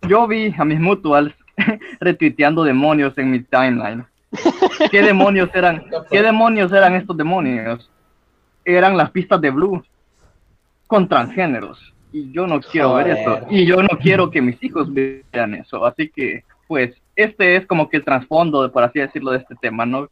Yo 0.08 0.26
vi 0.26 0.54
a 0.56 0.64
mis 0.64 0.80
mutuals 0.80 1.32
retuiteando 2.00 2.64
demonios 2.64 3.16
en 3.18 3.30
mi 3.30 3.40
timeline. 3.40 4.04
¿Qué 4.90 5.02
demonios 5.02 5.48
eran? 5.54 5.84
¿Qué 6.10 6.22
demonios 6.22 6.72
eran 6.72 6.94
estos 6.94 7.16
demonios? 7.16 7.90
Eran 8.64 8.96
las 8.96 9.10
pistas 9.10 9.40
de 9.40 9.50
Blue 9.50 9.82
con 10.86 11.08
transgéneros. 11.08 11.94
Y 12.12 12.30
yo 12.32 12.46
no 12.46 12.60
quiero 12.60 12.94
ver 12.94 13.08
eso. 13.08 13.40
Y 13.50 13.66
yo 13.66 13.82
no 13.82 13.98
quiero 14.00 14.30
que 14.30 14.40
mis 14.40 14.62
hijos 14.62 14.88
vean 14.92 15.54
eso. 15.54 15.84
Así 15.84 16.08
que, 16.08 16.44
pues, 16.68 16.94
este 17.16 17.56
es 17.56 17.66
como 17.66 17.88
que 17.88 17.96
el 17.98 18.04
trasfondo, 18.04 18.70
por 18.70 18.84
así 18.84 19.00
decirlo, 19.00 19.32
de 19.32 19.38
este 19.38 19.54
tema, 19.56 19.84
¿no? 19.84 20.08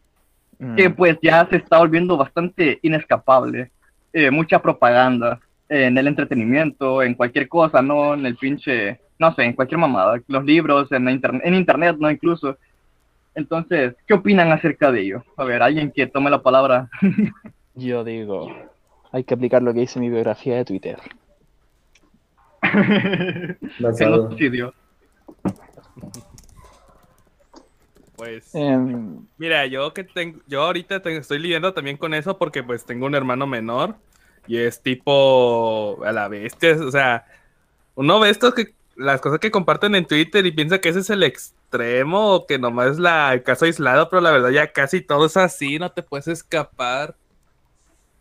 Que 0.76 0.90
pues 0.90 1.18
ya 1.20 1.44
se 1.50 1.56
está 1.56 1.78
volviendo 1.78 2.16
bastante 2.16 2.78
inescapable. 2.82 3.70
Eh, 4.12 4.30
mucha 4.30 4.60
propaganda 4.60 5.40
eh, 5.68 5.86
en 5.86 5.98
el 5.98 6.06
entretenimiento, 6.06 7.02
en 7.02 7.14
cualquier 7.14 7.48
cosa, 7.48 7.82
¿no? 7.82 8.14
En 8.14 8.26
el 8.26 8.36
pinche, 8.36 9.00
no 9.22 9.34
sé, 9.36 9.44
en 9.44 9.52
cualquier 9.52 9.78
mamada. 9.78 10.20
Los 10.26 10.44
libros, 10.44 10.90
en, 10.90 11.04
la 11.04 11.12
internet, 11.12 11.42
en 11.44 11.54
internet, 11.54 11.96
¿no? 11.98 12.10
Incluso. 12.10 12.58
Entonces, 13.36 13.94
¿qué 14.06 14.14
opinan 14.14 14.50
acerca 14.50 14.90
de 14.90 15.00
ello? 15.00 15.24
A 15.36 15.44
ver, 15.44 15.62
alguien 15.62 15.92
que 15.92 16.06
tome 16.08 16.28
la 16.28 16.42
palabra. 16.42 16.90
Yo 17.74 18.02
digo, 18.04 18.48
hay 19.12 19.22
que 19.24 19.34
aplicar 19.34 19.62
lo 19.62 19.72
que 19.72 19.80
dice 19.80 20.00
mi 20.00 20.10
biografía 20.10 20.56
de 20.56 20.64
Twitter. 20.64 20.98
Genocidio. 23.98 24.74
Pues, 28.16 28.54
Em, 28.54 29.26
mira, 29.38 29.66
yo 29.66 29.92
que 29.92 30.04
tengo, 30.04 30.38
yo 30.46 30.62
ahorita 30.62 31.00
te- 31.00 31.16
estoy 31.16 31.38
lidiando 31.40 31.72
también 31.72 31.96
con 31.96 32.14
eso 32.14 32.38
porque 32.38 32.62
pues 32.62 32.84
tengo 32.84 33.06
un 33.06 33.14
hermano 33.16 33.46
menor 33.48 33.96
y 34.46 34.58
es 34.58 34.80
tipo 34.80 36.04
a 36.04 36.12
la 36.12 36.28
bestia, 36.28 36.76
o 36.76 36.90
sea, 36.90 37.24
uno 37.96 38.20
ve 38.20 38.30
estos 38.30 38.54
que 38.54 38.74
las 38.96 39.20
cosas 39.20 39.38
que 39.38 39.50
comparten 39.50 39.94
en 39.94 40.06
Twitter 40.06 40.44
y 40.46 40.52
piensa 40.52 40.80
que 40.80 40.90
ese 40.90 41.00
es 41.00 41.10
el 41.10 41.22
extremo 41.22 42.34
o 42.34 42.46
que 42.46 42.58
nomás 42.58 42.92
es 42.92 42.98
la, 42.98 43.32
el 43.32 43.42
caso 43.42 43.64
aislado, 43.64 44.08
pero 44.10 44.20
la 44.20 44.30
verdad 44.30 44.50
ya 44.50 44.72
casi 44.72 45.00
todo 45.00 45.26
es 45.26 45.36
así, 45.36 45.78
no 45.78 45.92
te 45.92 46.02
puedes 46.02 46.28
escapar. 46.28 47.16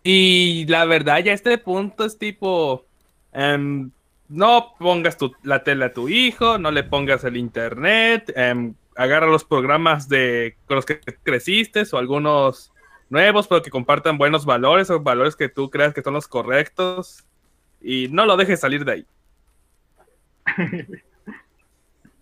Y 0.04 0.66
la 0.68 0.86
verdad 0.86 1.20
ya 1.24 1.34
este 1.34 1.58
punto 1.58 2.06
es 2.06 2.18
tipo, 2.18 2.86
em, 3.34 3.92
no 4.30 4.74
pongas 4.80 5.18
la 5.44 5.64
tele 5.64 5.86
a 5.86 5.94
tu 5.94 6.10
hijo, 6.10 6.58
no 6.58 6.72
le 6.72 6.84
pongas 6.84 7.24
el 7.24 7.38
internet, 7.38 8.32
em, 8.36 8.74
agarra 8.96 9.28
los 9.28 9.44
programas 9.46 10.08
de 10.10 10.58
con 10.68 10.76
los 10.76 10.86
que 10.86 11.00
creciste 11.24 11.84
o 11.92 11.98
algunos 11.98 12.72
nuevos, 13.10 13.48
pero 13.48 13.62
que 13.62 13.70
compartan 13.70 14.18
buenos 14.18 14.46
valores 14.46 14.90
o 14.90 15.00
valores 15.02 15.36
que 15.36 15.50
tú 15.50 15.70
creas 15.70 15.94
que 15.94 16.02
son 16.02 16.14
los 16.14 16.28
correctos 16.28 17.26
y 17.82 18.08
no 18.10 18.26
lo 18.26 18.38
dejes 18.38 18.60
salir 18.62 18.86
de 18.86 18.92
ahí. 18.94 19.06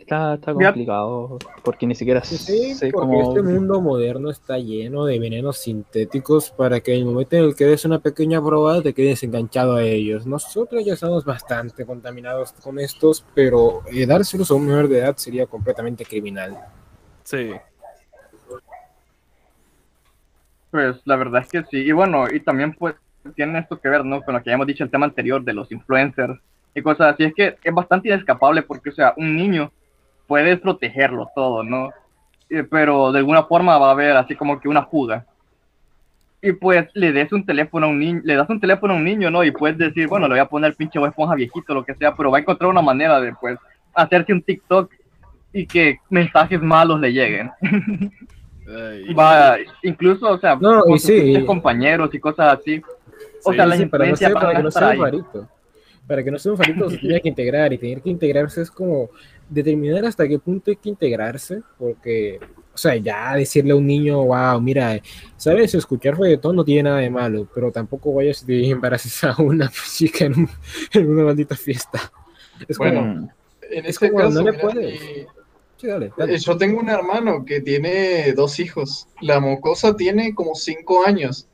Está, 0.10 0.34
está 0.36 0.54
complicado 0.54 1.38
porque 1.64 1.86
ni 1.86 1.96
siquiera 1.96 2.24
Sí, 2.24 2.74
sé 2.74 2.90
porque 2.92 3.08
cómo... 3.08 3.22
este 3.30 3.42
mundo 3.44 3.82
moderno 3.82 4.30
está 4.30 4.58
lleno 4.58 5.06
de 5.06 5.20
venenos 5.20 5.60
sintéticos 5.60 6.52
para 6.52 6.80
que 6.80 6.94
en 6.94 7.00
el 7.00 7.06
momento 7.06 7.36
en 7.36 7.44
el 7.46 7.56
que 7.56 7.66
des 7.66 7.86
una 7.86 8.00
pequeña 8.00 8.44
probada 8.44 8.82
te 8.82 8.94
quedes 8.94 9.24
enganchado 9.24 9.76
a 9.76 9.84
ellos. 9.84 10.26
Nosotros 10.26 10.84
ya 10.84 10.94
estamos 10.94 11.26
bastante 11.26 11.86
contaminados 11.86 12.54
con 12.54 12.80
estos, 12.80 13.26
pero 13.36 13.84
eh, 13.92 14.06
dárselos 14.06 14.52
a 14.52 14.56
un 14.56 14.66
menor 14.66 14.88
de 14.88 15.00
edad 15.00 15.16
sería 15.18 15.46
completamente 15.46 16.06
criminal. 16.06 16.58
Sí. 17.24 17.52
Pues 20.72 21.02
la 21.06 21.16
verdad 21.16 21.42
es 21.42 21.50
que 21.50 21.64
sí. 21.70 21.78
Y 21.78 21.92
bueno, 21.92 22.26
y 22.32 22.40
también 22.40 22.74
pues 22.74 22.96
tiene 23.36 23.60
esto 23.60 23.80
que 23.80 23.90
ver, 23.90 24.06
¿no? 24.06 24.22
Con 24.22 24.36
lo 24.36 24.44
que 24.44 24.50
ya 24.50 24.54
hemos 24.54 24.68
dicho 24.68 24.84
el 24.84 24.90
tema 24.90 25.06
anterior 25.06 25.44
de 25.44 25.54
los 25.54 25.72
influencers 25.72 26.40
y 26.76 26.82
cosas 26.82 27.14
así. 27.14 27.24
Es 27.24 27.34
que 27.34 27.56
es 27.64 27.74
bastante 27.74 28.10
inescapable 28.10 28.62
porque, 28.62 28.90
o 28.90 28.94
sea, 28.94 29.14
un 29.18 29.36
niño 29.36 29.72
puedes 30.28 30.60
protegerlo 30.60 31.30
todo, 31.36 31.64
¿no? 31.64 31.90
Pero 32.70 33.12
de 33.12 33.20
alguna 33.20 33.44
forma 33.44 33.78
va 33.78 33.90
a 33.90 33.92
haber 33.92 34.16
así 34.18 34.36
como 34.36 34.60
que 34.60 34.68
una 34.68 34.86
fuga. 34.86 35.26
Y 36.42 36.54
pues 36.54 36.88
le 36.94 37.12
des 37.12 37.32
un 37.34 37.46
teléfono 37.46 37.88
a 37.88 37.90
un 37.90 38.00
niño, 38.00 38.22
le 38.24 38.36
das 38.36 38.50
un 38.50 38.60
teléfono 38.62 38.94
a 38.94 38.98
un 38.98 39.04
niño, 39.04 39.30
¿no? 39.30 39.44
Y 39.44 39.52
puedes 39.52 39.78
decir, 39.78 40.08
bueno, 40.08 40.28
le 40.28 40.36
voy 40.36 40.40
a 40.40 40.46
poner 40.46 40.74
pinche 40.76 41.00
esponja 41.04 41.36
viejito, 41.36 41.74
lo 41.74 41.84
que 41.84 41.96
sea, 41.96 42.16
pero 42.16 42.32
va 42.32 42.38
a 42.38 42.42
encontrar 42.42 42.70
una 42.70 42.82
manera 42.82 43.20
de 43.20 43.34
pues 43.34 43.58
hacerse 43.94 44.32
un 44.34 44.42
TikTok 44.42 44.92
y 45.52 45.66
que 45.68 45.98
mensajes 46.10 46.62
malos 46.62 47.00
le 47.02 47.12
lleguen. 47.12 47.52
va, 49.18 49.58
incluso, 49.84 50.30
o 50.32 50.38
sea, 50.40 50.56
No, 50.60 50.82
con 50.82 50.96
y 50.96 51.00
sus 51.00 51.10
sí. 51.10 51.22
pinches 51.22 51.46
compañeros 51.46 52.14
y 52.14 52.20
cosas 52.20 52.60
así. 52.60 52.82
O 53.44 53.52
Sí, 53.52 53.56
sea, 53.58 53.66
la 53.66 53.76
sí, 53.78 53.86
para, 53.86 54.06
no 54.06 54.10
influencia 54.12 54.28
ser, 54.28 54.34
para 54.34 54.58
a 54.60 54.62
estar 54.62 54.84
ahí. 54.92 55.00
Para 56.10 56.26
que 56.26 56.32
no 56.32 56.40
sea 56.40 56.52
un 56.54 56.58
farito 56.58 56.90
se 56.90 56.98
tiene 56.98 57.22
que 57.22 57.30
integrar 57.30 57.72
y 57.74 57.78
tener 57.78 58.02
que 58.02 58.10
integrarse 58.10 58.64
es 58.64 58.72
como 58.72 59.12
determinar 59.50 60.06
hasta 60.06 60.28
qué 60.28 60.40
punto 60.40 60.72
hay 60.72 60.78
que 60.78 60.90
integrarse, 60.90 61.62
porque, 61.78 62.40
o 62.74 62.78
sea, 62.78 62.96
ya 62.98 63.36
decirle 63.36 63.74
a 63.74 63.78
un 63.78 63.88
niño, 63.88 64.26
wow, 64.26 64.60
mira, 64.62 65.00
sabes, 65.38 65.76
escuchar 65.76 66.20
reggaetón 66.20 66.56
no 66.58 66.66
tiene 66.66 66.84
nada 66.90 67.00
de 67.00 67.12
malo, 67.12 67.48
pero 67.56 67.72
tampoco 67.72 68.14
vayas 68.14 68.44
y 68.48 68.72
embaraces 68.72 69.24
a 69.24 69.36
una 69.42 69.72
chica 69.96 70.26
en, 70.26 70.40
un- 70.40 70.50
en 70.94 71.10
una 71.10 71.24
maldita 71.26 71.56
fiesta. 71.56 72.12
Es 72.68 72.78
Bueno, 72.78 73.02
como, 73.02 73.34
En 73.72 73.86
es 73.86 73.92
este 73.92 74.10
como, 74.10 74.24
caso, 74.24 74.44
no 74.44 74.52
le 74.52 74.58
puedes. 74.60 75.02
eh, 75.02 75.28
Sí, 75.78 75.88
dale, 75.88 76.12
dale. 76.18 76.38
yo 76.40 76.58
tengo 76.58 76.80
un 76.82 76.90
hermano 76.90 77.46
que 77.46 77.62
tiene 77.62 78.34
dos 78.34 78.60
hijos. 78.60 79.08
La 79.22 79.40
mocosa 79.40 79.96
tiene 79.96 80.36
como 80.36 80.56
cinco 80.56 81.06
años. 81.06 81.48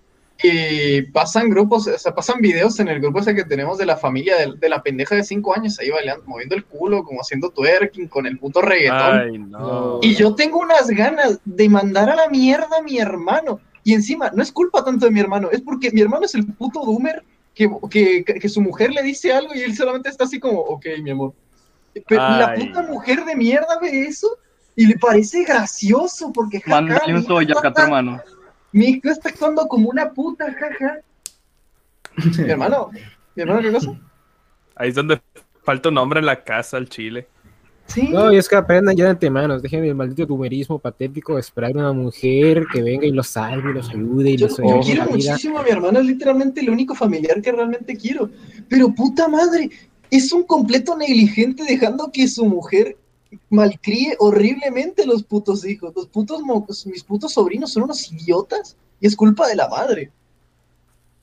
Y 0.44 1.02
pasan 1.04 1.50
grupos, 1.50 1.88
o 1.88 1.98
sea, 1.98 2.14
pasan 2.14 2.42
videos 2.42 2.80
en 2.80 2.90
el 2.90 3.00
grupo 3.00 3.20
ese 3.20 3.34
que 3.34 3.46
tenemos 3.46 3.78
de 3.78 3.86
la 3.86 3.96
familia 3.96 4.36
de, 4.36 4.54
de 4.58 4.70
la 4.70 4.84
pendeja 4.84 5.16
de 5.16 5.24
cinco 5.24 5.56
años 5.56 5.80
ahí 5.80 5.90
bailando, 5.90 6.26
moviendo 6.28 6.56
el 6.56 6.66
culo, 6.66 7.04
como 7.04 7.22
haciendo 7.22 7.50
twerking 7.50 8.08
con 8.08 8.26
el 8.26 8.38
puto 8.38 8.62
reggaetón. 8.62 9.20
Ay, 9.20 9.38
no. 9.38 10.00
Y 10.02 10.14
yo 10.14 10.36
tengo 10.36 10.60
unas 10.60 10.88
ganas 10.90 11.40
de 11.46 11.70
mandar 11.70 12.10
a 12.10 12.16
la 12.16 12.30
mierda 12.30 12.78
a 12.80 12.84
mi 12.84 13.00
hermano. 13.00 13.60
Y 13.84 13.94
encima, 13.94 14.32
no 14.34 14.44
es 14.44 14.52
culpa 14.52 14.84
tanto 14.84 15.06
de 15.06 15.12
mi 15.12 15.20
hermano, 15.20 15.50
es 15.52 15.62
porque 15.62 15.92
mi 15.92 16.02
hermano 16.02 16.26
es 16.26 16.36
el 16.36 16.46
puto 16.46 16.84
doomer 16.84 17.24
que, 17.54 17.70
que, 17.90 18.24
que 18.24 18.50
su 18.50 18.62
mujer 18.62 18.92
le 18.92 19.02
dice 19.04 19.32
algo 19.32 19.56
y 19.56 19.62
él 19.62 19.76
solamente 19.76 20.10
está 20.10 20.26
así 20.26 20.40
como, 20.40 20.60
ok, 20.60 20.86
mi 21.02 21.12
amor. 21.12 21.34
Pero 22.08 22.22
la 22.22 22.54
puta 22.56 22.82
mujer 22.82 23.24
de 23.24 23.36
mierda 23.36 23.80
ve 23.82 24.02
eso 24.02 24.28
y 24.76 24.88
le 24.88 24.98
parece 24.98 25.44
gracioso 25.44 26.34
porque 26.34 26.62
Mándale 26.66 27.14
un 27.14 27.20
a 27.20 27.74
tu 27.74 27.82
hermano. 27.82 28.22
Mi 28.76 28.88
hijo 28.88 29.10
está 29.10 29.30
actuando 29.30 29.66
como 29.70 29.90
una 29.90 30.12
puta, 30.12 30.54
jaja. 30.54 31.00
mi 32.44 32.52
hermano, 32.52 32.90
mi 33.34 33.42
hermano, 33.42 33.62
¿qué 33.62 33.72
cosa? 33.72 33.98
Ahí 34.76 34.90
es 34.90 34.96
donde 34.96 35.22
falta 35.64 35.88
un 35.88 35.98
hombre 35.98 36.20
en 36.20 36.26
la 36.26 36.44
casa, 36.44 36.76
al 36.76 36.90
chile. 36.90 37.26
Sí. 37.88 38.10
No, 38.10 38.34
y 38.34 38.38
es 38.38 38.50
que 38.50 38.58
aprendan 38.58 38.94
ya 38.98 39.06
de 39.06 39.12
antemano, 39.12 39.62
dejen 39.62 39.86
el 39.86 39.96
maldito 39.96 40.28
tumerismo 40.28 40.78
patético 40.78 41.36
de 41.36 41.40
esperar 41.40 41.72
a 41.72 41.80
una 41.80 41.94
mujer 41.94 42.66
que 42.74 42.82
venga 42.82 43.06
y 43.06 43.12
los 43.12 43.28
salve, 43.28 43.72
y 43.72 43.74
los 43.76 43.90
ayude 43.90 44.32
y 44.32 44.38
Yo, 44.38 44.48
los 44.48 44.58
yo 44.58 44.80
quiero 44.84 45.06
la 45.06 45.16
vida. 45.16 45.32
muchísimo 45.32 45.60
a 45.60 45.64
mi 45.64 45.70
hermano, 45.70 46.00
es 46.00 46.06
literalmente 46.08 46.60
el 46.60 46.70
único 46.70 46.96
familiar 46.96 47.42
que 47.42 47.54
realmente 47.54 47.96
quiero. 47.96 48.30
Pero 48.68 48.94
puta 48.94 49.30
madre, 49.30 49.70
es 50.12 50.34
un 50.34 50.44
completo 50.44 50.98
negligente 50.98 51.64
dejando 51.64 52.12
que 52.12 52.28
su 52.28 52.46
mujer 52.46 52.98
malcríe 53.50 54.16
horriblemente 54.20 55.06
los 55.06 55.24
putos 55.24 55.66
hijos. 55.66 55.94
Los 55.96 56.08
putos 56.08 56.42
mo- 56.42 56.66
mis 56.86 57.04
putos 57.04 57.34
sobrinos 57.34 57.72
son 57.72 57.84
unos 57.84 58.12
idiotas 58.12 58.76
y 59.00 59.08
es 59.08 59.16
culpa 59.16 59.48
de 59.48 59.56
la 59.56 59.68
madre. 59.68 60.12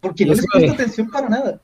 Porque 0.01 0.27
no 0.27 0.33
es 0.33 0.39
les 0.39 0.47
presta 0.53 0.73
atención 0.73 1.11
para 1.11 1.29
nada. 1.29 1.61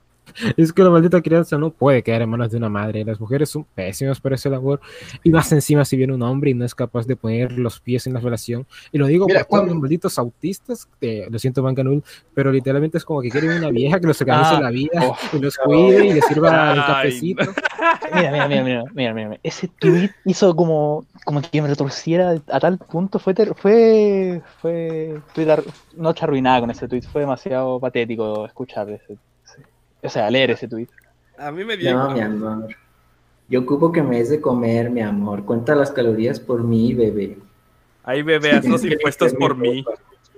Es 0.57 0.72
que 0.72 0.83
la 0.83 0.91
maldita 0.91 1.20
crianza 1.22 1.57
no 1.59 1.70
puede 1.70 2.03
quedar 2.03 2.22
en 2.22 2.31
manos 2.31 2.51
de 2.51 2.57
una 2.57 2.68
madre. 2.68 3.05
Las 3.05 3.20
mujeres 3.20 3.49
son 3.51 3.64
pésimas 3.74 4.20
para 4.20 4.35
ese 4.35 4.49
labor. 4.51 4.81
Y 5.22 5.31
más 5.31 5.51
encima 5.53 5.85
si 5.85 5.97
viene 5.97 6.12
un 6.14 6.22
hombre 6.22 6.51
y 6.51 6.55
no 6.55 6.64
es 6.64 6.74
capaz 6.74 7.07
de 7.07 7.16
poner 7.16 7.53
los 7.59 7.81
pies 7.81 8.07
en 8.07 8.14
la 8.14 8.20
relación. 8.20 8.66
Y 8.93 8.99
lo 8.99 9.07
digo 9.07 9.26
Mira, 9.26 9.41
por 9.41 9.49
cuando- 9.49 9.72
los 9.74 9.83
malditos 9.83 10.18
autistas, 10.18 10.89
que 11.01 11.26
lo 11.31 11.39
siento, 11.39 11.62
Bancanul, 11.62 12.03
pero 12.35 12.53
literalmente 12.53 12.99
es 12.99 13.05
como 13.05 13.20
que 13.20 13.31
quieren 13.31 13.51
una 13.59 13.70
vieja 13.70 13.99
que 14.01 14.07
los 14.07 14.20
organice 14.20 14.55
Ah, 14.55 14.61
la 14.61 14.70
vida 14.70 14.91
oh. 15.03 15.16
y 15.37 15.39
los 15.41 15.57
cuide 15.59 16.07
y 16.07 16.12
les 16.14 16.24
sirva 16.26 16.72
el 16.72 16.79
Ay, 16.81 16.87
cafecito. 16.87 17.45
Mira, 18.14 18.31
mira, 18.33 18.49
mira, 18.49 18.62
mira, 18.64 18.85
mira, 18.95 19.14
mira, 19.14 19.29
mira. 19.31 19.41
Ese 19.43 19.68
tweet 19.68 20.11
hizo 20.24 20.55
como, 20.57 21.05
como 21.24 21.41
que 21.43 21.61
me 21.62 21.68
retorciera 21.68 22.35
a 22.51 22.61
tal 22.61 22.79
punto. 22.79 23.18
Fue, 23.18 23.35
fue, 23.62 24.43
fue 24.61 25.20
noche 25.97 26.24
arruinada 26.24 26.61
con 26.61 26.70
ese 26.70 26.89
tweet. 26.89 27.03
Fue 27.03 27.20
demasiado 27.22 27.79
patético 27.81 28.47
escuchar 28.47 28.89
ese- 28.91 29.16
o 30.03 30.09
sea, 30.09 30.31
leer 30.31 30.51
ese 30.53 30.69
tweet. 30.69 30.89
A 31.39 31.51
mí 31.51 31.65
me 31.65 31.77
dio. 31.77 31.93
No, 31.95 32.11
mi 32.11 32.21
amor. 32.21 32.69
Yo 33.49 33.61
ocupo 33.61 33.91
que 33.93 34.03
me 34.03 34.19
des 34.19 34.31
de 34.31 34.41
comer, 34.41 34.91
mi 34.91 35.01
amor. 35.01 35.45
Cuenta 35.45 35.75
las 35.75 35.91
calorías 35.91 36.39
por 36.41 36.63
mí, 36.65 36.93
bebé. 36.95 37.39
Ahí 38.05 38.23
bebé, 38.23 38.53
haz 38.53 38.65
los 38.67 38.85
impuestos 38.85 39.33
por 39.35 39.57
mí. 39.57 39.85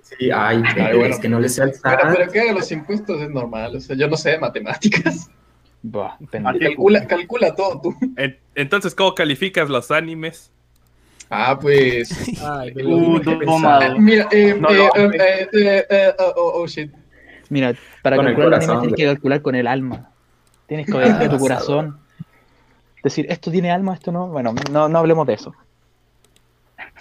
Sí, 0.02 0.30
ay, 0.30 0.62
Ay, 0.64 0.74
bebé, 0.74 0.96
bueno. 0.98 1.14
es 1.14 1.20
que 1.20 1.28
no 1.28 1.38
le 1.40 1.48
sé 1.48 1.62
al 1.62 1.72
Pero, 1.82 1.98
pero 2.14 2.30
que 2.32 2.40
haga 2.40 2.52
los 2.52 2.70
impuestos 2.72 3.20
es 3.20 3.30
normal. 3.30 3.76
O 3.76 3.80
sea, 3.80 3.96
yo 3.96 4.08
no 4.08 4.16
sé 4.16 4.30
de 4.30 4.38
matemáticas. 4.38 5.30
Bah, 5.82 6.18
Calcula, 6.30 7.06
calcula 7.06 7.54
todo 7.54 7.80
tú. 7.80 7.94
En- 8.16 8.36
Entonces, 8.54 8.94
¿cómo 8.94 9.14
calificas 9.14 9.68
los 9.70 9.90
animes? 9.90 10.50
Ah, 11.30 11.56
pues. 11.60 12.10
Ay, 12.42 12.72
Uh. 12.84 13.20
Mira, 13.98 14.28
eh, 14.32 14.56
No, 14.58 14.68
eh, 14.68 14.76
no. 14.96 15.12
eh, 15.12 15.48
eh, 15.52 15.86
eh, 15.88 16.12
oh, 16.18 16.32
oh, 16.36 16.52
oh, 16.62 16.66
shit. 16.66 16.90
Mira, 17.48 17.74
para 18.02 18.16
Con 18.16 18.26
el 18.26 18.32
calcular 18.34 18.48
el 18.48 18.54
anime 18.54 18.66
corazón, 18.66 18.80
tienes 18.88 18.96
que 18.96 19.04
calcular 19.14 19.42
con 19.42 19.54
el 19.54 19.66
alma. 19.66 20.10
Tienes 20.66 20.86
que 20.86 20.92
obedecer 20.92 21.22
a 21.22 21.30
tu 21.30 21.38
corazón. 21.38 21.98
Decir, 23.02 23.26
esto 23.28 23.50
tiene 23.50 23.70
alma, 23.70 23.94
esto 23.94 24.12
no. 24.12 24.28
Bueno, 24.28 24.54
no, 24.70 24.88
no 24.88 24.98
hablemos 24.98 25.26
de 25.26 25.34
eso. 25.34 25.54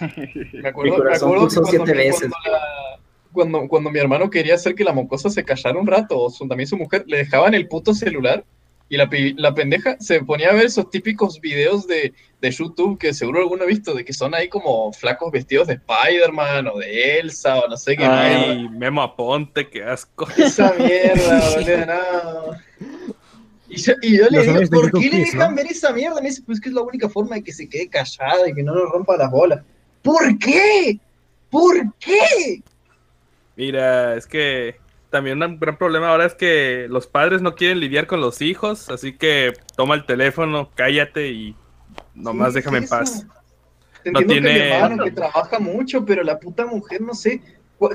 Me 0.00 0.68
acuerdo, 0.68 0.92
Mi 0.92 0.96
corazón 0.96 1.30
me 1.30 1.36
acuerdo 1.36 1.40
pulsó 1.40 1.62
que 1.62 1.76
cuando, 1.76 1.84
siete 1.86 1.92
mi- 1.92 2.06
veces. 2.06 2.30
cuando, 2.30 2.50
la- 2.58 2.98
cuando, 3.32 3.68
cuando 3.68 3.90
mi 3.90 3.98
hermano 3.98 4.30
quería 4.30 4.54
hacer 4.54 4.74
que 4.74 4.82
la 4.84 4.92
mocosa 4.92 5.30
se 5.30 5.44
callara 5.44 5.78
un 5.78 5.86
rato, 5.86 6.18
o 6.18 6.30
su- 6.30 6.48
también 6.48 6.66
su 6.66 6.76
mujer, 6.76 7.04
le 7.06 7.18
dejaban 7.18 7.54
el 7.54 7.68
puto 7.68 7.94
celular 7.94 8.44
y 8.90 8.96
la, 8.98 9.08
pi- 9.08 9.34
la 9.38 9.54
pendeja 9.54 9.96
se 10.00 10.20
ponía 10.22 10.50
a 10.50 10.54
ver 10.54 10.66
esos 10.66 10.90
típicos 10.90 11.40
videos 11.40 11.86
de, 11.86 12.12
de 12.40 12.50
YouTube 12.50 12.98
que 12.98 13.14
seguro 13.14 13.38
alguno 13.38 13.62
ha 13.62 13.66
visto, 13.66 13.94
de 13.94 14.04
que 14.04 14.12
son 14.12 14.34
ahí 14.34 14.48
como 14.48 14.92
flacos 14.92 15.30
vestidos 15.32 15.68
de 15.68 15.74
Spider-Man 15.74 16.66
o 16.66 16.78
de 16.78 17.20
Elsa 17.20 17.60
o 17.60 17.68
no 17.68 17.76
sé 17.76 17.92
qué 17.96 18.02
mierda. 18.06 18.50
Ay, 18.50 18.68
Memo 18.68 19.00
Aponte, 19.00 19.68
qué 19.70 19.84
asco. 19.84 20.26
Esa 20.36 20.74
mierda, 20.74 21.40
boludo, 21.54 21.86
no. 21.86 22.58
Y 23.68 23.76
yo, 23.76 23.92
y 24.02 24.18
yo 24.18 24.26
le 24.28 24.42
digo, 24.42 24.60
¿por 24.70 24.90
qué 25.00 25.08
le 25.08 25.18
dejan 25.18 25.50
¿no? 25.50 25.56
ver 25.56 25.66
esa 25.68 25.92
mierda? 25.92 26.20
Me 26.20 26.28
dice, 26.28 26.42
pues 26.44 26.60
que 26.60 26.68
es 26.70 26.74
la 26.74 26.82
única 26.82 27.08
forma 27.08 27.36
de 27.36 27.44
que 27.44 27.52
se 27.52 27.68
quede 27.68 27.88
callada 27.88 28.48
y 28.48 28.52
que 28.52 28.64
no 28.64 28.74
nos 28.74 28.90
rompa 28.90 29.16
las 29.16 29.30
bolas. 29.30 29.60
¿Por 30.02 30.36
qué? 30.40 30.98
¿Por 31.48 31.94
qué? 32.00 32.60
Mira, 33.54 34.16
es 34.16 34.26
que 34.26 34.79
también 35.10 35.42
un 35.42 35.58
gran 35.58 35.76
problema 35.76 36.08
ahora 36.10 36.26
es 36.26 36.34
que 36.34 36.86
los 36.88 37.06
padres 37.06 37.42
no 37.42 37.54
quieren 37.54 37.80
lidiar 37.80 38.06
con 38.06 38.20
los 38.20 38.40
hijos, 38.42 38.88
así 38.90 39.12
que 39.16 39.52
toma 39.76 39.94
el 39.96 40.06
teléfono, 40.06 40.70
cállate 40.74 41.28
y 41.28 41.56
nomás 42.14 42.52
Sí, 42.52 42.60
déjame 42.60 42.78
es 42.78 42.84
en 42.84 42.88
paz. 42.90 43.26
Te 44.02 44.12
No 44.12 44.20
entiendo 44.20 44.48
que 44.48 44.54
tiene- 44.54 44.74
hermano 44.76 45.04
que 45.04 45.10
trabaja 45.10 45.58
mucho, 45.58 46.04
pero 46.06 46.22
la 46.22 46.38
puta 46.38 46.64
mujer, 46.66 47.00
no 47.02 47.14
sé. 47.14 47.42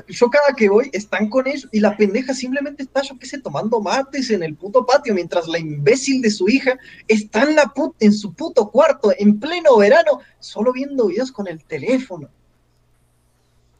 Yo 0.08 0.28
cada 0.30 0.52
que 0.56 0.68
voy 0.68 0.90
están 0.92 1.28
con 1.28 1.46
ellos 1.46 1.68
y 1.70 1.78
la 1.78 1.96
pendeja 1.96 2.34
simplemente 2.34 2.82
está, 2.82 3.02
yo 3.02 3.16
qué 3.20 3.26
sé, 3.26 3.40
tomando 3.40 3.80
mates 3.80 4.30
en 4.30 4.42
el 4.42 4.56
puto 4.56 4.84
patio, 4.84 5.14
mientras 5.14 5.46
la 5.46 5.60
imbécil 5.60 6.20
de 6.22 6.30
su 6.30 6.48
hija 6.48 6.76
está 7.06 7.44
en, 7.44 7.54
la 7.54 7.66
put- 7.72 7.94
en 8.00 8.12
su 8.12 8.34
puto 8.34 8.68
cuarto, 8.70 9.12
en 9.16 9.38
pleno 9.38 9.76
verano, 9.76 10.20
solo 10.40 10.72
viendo 10.72 11.06
videos 11.06 11.30
con 11.30 11.46
el 11.46 11.62
teléfono. 11.64 12.28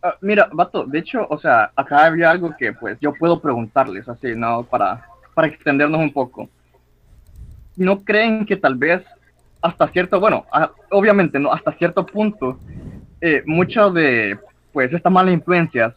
Ah, 0.06 0.16
mira, 0.20 0.48
vato, 0.52 0.84
de 0.84 1.00
hecho, 1.00 1.26
o 1.28 1.36
sea, 1.36 1.72
acá 1.74 2.04
había 2.06 2.30
algo 2.30 2.54
que 2.56 2.72
pues 2.72 2.96
yo 3.00 3.12
puedo 3.12 3.40
preguntarles, 3.40 4.08
así, 4.08 4.36
¿no? 4.36 4.62
Para, 4.62 5.04
para 5.34 5.48
extendernos 5.48 6.00
un 6.00 6.12
poco. 6.12 6.48
¿No 7.74 8.04
creen 8.04 8.46
que 8.46 8.56
tal 8.56 8.76
vez 8.76 9.02
hasta 9.60 9.88
cierto, 9.88 10.20
bueno, 10.20 10.46
obviamente, 10.92 11.40
¿no? 11.40 11.52
Hasta 11.52 11.72
cierto 11.72 12.06
punto, 12.06 12.56
eh, 13.20 13.42
muchas 13.46 13.92
de, 13.94 14.38
pues, 14.72 14.92
estas 14.92 15.12
malas 15.12 15.34
influencias 15.34 15.92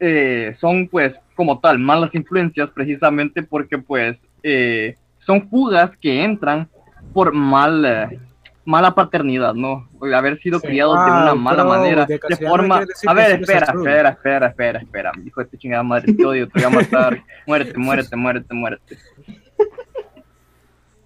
eh, 0.00 0.56
son, 0.60 0.88
pues, 0.88 1.14
como 1.36 1.60
tal, 1.60 1.78
malas 1.78 2.12
influencias 2.12 2.68
precisamente 2.70 3.44
porque, 3.44 3.78
pues, 3.78 4.18
eh, 4.42 4.96
son 5.24 5.48
fugas 5.48 5.96
que 5.98 6.24
entran 6.24 6.68
por 7.12 7.32
mal, 7.32 7.84
eh, 7.84 8.18
mala 8.64 8.94
paternidad, 8.94 9.54
¿no? 9.54 9.88
Haber 10.14 10.38
sido 10.40 10.60
Sí. 10.60 10.68
criados 10.68 10.94
de 11.04 11.10
Ah, 11.10 11.22
una 11.22 11.34
mala 11.34 11.62
bro, 11.62 11.72
manera, 11.72 12.06
de 12.06 12.18
forma... 12.46 12.84
A 13.06 13.14
ver, 13.14 13.40
espera, 13.40 13.66
espera, 13.74 14.08
espera, 14.10 14.46
espera, 14.48 14.78
espera, 14.80 15.12
hijo 15.24 15.40
de 15.40 15.46
tu 15.48 15.56
chingada 15.56 15.82
madre, 15.82 16.12
te 16.12 16.24
odio, 16.24 16.46
te 16.48 16.58
voy 16.60 16.64
a 16.64 16.70
matar, 16.70 17.22
muérete, 17.46 17.78
muérete, 17.78 18.16
muérete, 18.16 18.54
muérete. 18.54 18.98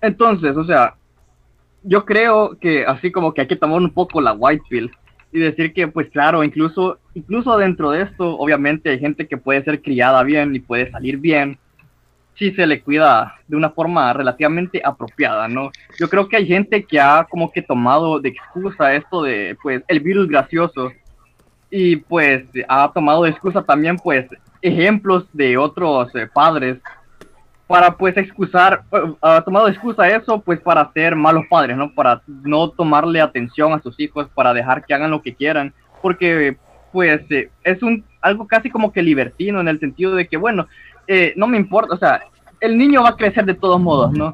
Entonces, 0.00 0.56
o 0.56 0.64
sea, 0.64 0.94
yo 1.82 2.04
creo 2.04 2.56
que 2.60 2.84
así 2.84 3.10
como 3.10 3.32
que 3.32 3.42
hay 3.42 3.46
que 3.46 3.56
tomar 3.56 3.78
un 3.78 3.90
poco 3.90 4.20
la 4.20 4.32
white 4.32 4.64
pill 4.68 4.90
y 5.32 5.38
decir 5.40 5.72
que, 5.72 5.88
pues 5.88 6.08
claro, 6.10 6.44
incluso, 6.44 6.98
incluso 7.14 7.56
dentro 7.56 7.90
de 7.90 8.02
esto, 8.02 8.36
obviamente 8.38 8.90
hay 8.90 8.98
gente 8.98 9.26
que 9.26 9.36
puede 9.36 9.64
ser 9.64 9.80
criada 9.82 10.22
bien 10.22 10.54
y 10.54 10.60
puede 10.60 10.90
salir 10.90 11.18
bien 11.18 11.58
si 12.36 12.52
se 12.52 12.66
le 12.66 12.82
cuida 12.82 13.34
de 13.46 13.56
una 13.56 13.70
forma 13.70 14.12
relativamente 14.12 14.80
apropiada, 14.84 15.48
¿no? 15.48 15.70
Yo 15.98 16.08
creo 16.08 16.28
que 16.28 16.36
hay 16.36 16.46
gente 16.46 16.84
que 16.84 17.00
ha 17.00 17.26
como 17.30 17.50
que 17.52 17.62
tomado 17.62 18.20
de 18.20 18.30
excusa 18.30 18.94
esto 18.94 19.22
de, 19.22 19.56
pues, 19.62 19.82
el 19.88 20.00
virus 20.00 20.28
gracioso 20.28 20.92
y 21.70 21.96
pues 21.96 22.44
ha 22.68 22.92
tomado 22.92 23.24
de 23.24 23.30
excusa 23.30 23.62
también, 23.62 23.96
pues, 23.96 24.26
ejemplos 24.62 25.26
de 25.32 25.56
otros 25.58 26.14
eh, 26.14 26.26
padres 26.32 26.78
para 27.66 27.96
pues 27.96 28.16
excusar, 28.16 28.82
eh, 28.92 29.14
ha 29.20 29.40
tomado 29.42 29.66
de 29.66 29.72
excusa 29.72 30.08
eso 30.08 30.40
pues 30.40 30.60
para 30.60 30.90
ser 30.92 31.16
malos 31.16 31.44
padres, 31.48 31.76
¿no? 31.76 31.92
Para 31.94 32.22
no 32.26 32.70
tomarle 32.70 33.20
atención 33.20 33.72
a 33.72 33.80
sus 33.80 33.98
hijos, 33.98 34.28
para 34.34 34.52
dejar 34.52 34.84
que 34.84 34.94
hagan 34.94 35.10
lo 35.10 35.22
que 35.22 35.34
quieran, 35.34 35.72
porque 36.02 36.56
pues 36.92 37.20
eh, 37.30 37.50
es 37.64 37.82
un 37.82 38.04
algo 38.20 38.46
casi 38.46 38.70
como 38.70 38.92
que 38.92 39.02
libertino 39.02 39.60
en 39.60 39.68
el 39.68 39.80
sentido 39.80 40.14
de 40.14 40.26
que 40.26 40.36
bueno, 40.36 40.66
eh, 41.06 41.32
no 41.36 41.46
me 41.46 41.56
importa, 41.56 41.94
o 41.94 41.98
sea, 41.98 42.22
el 42.60 42.76
niño 42.78 43.02
va 43.02 43.10
a 43.10 43.16
crecer 43.16 43.44
de 43.44 43.54
todos 43.54 43.80
modos, 43.80 44.12
¿no? 44.12 44.32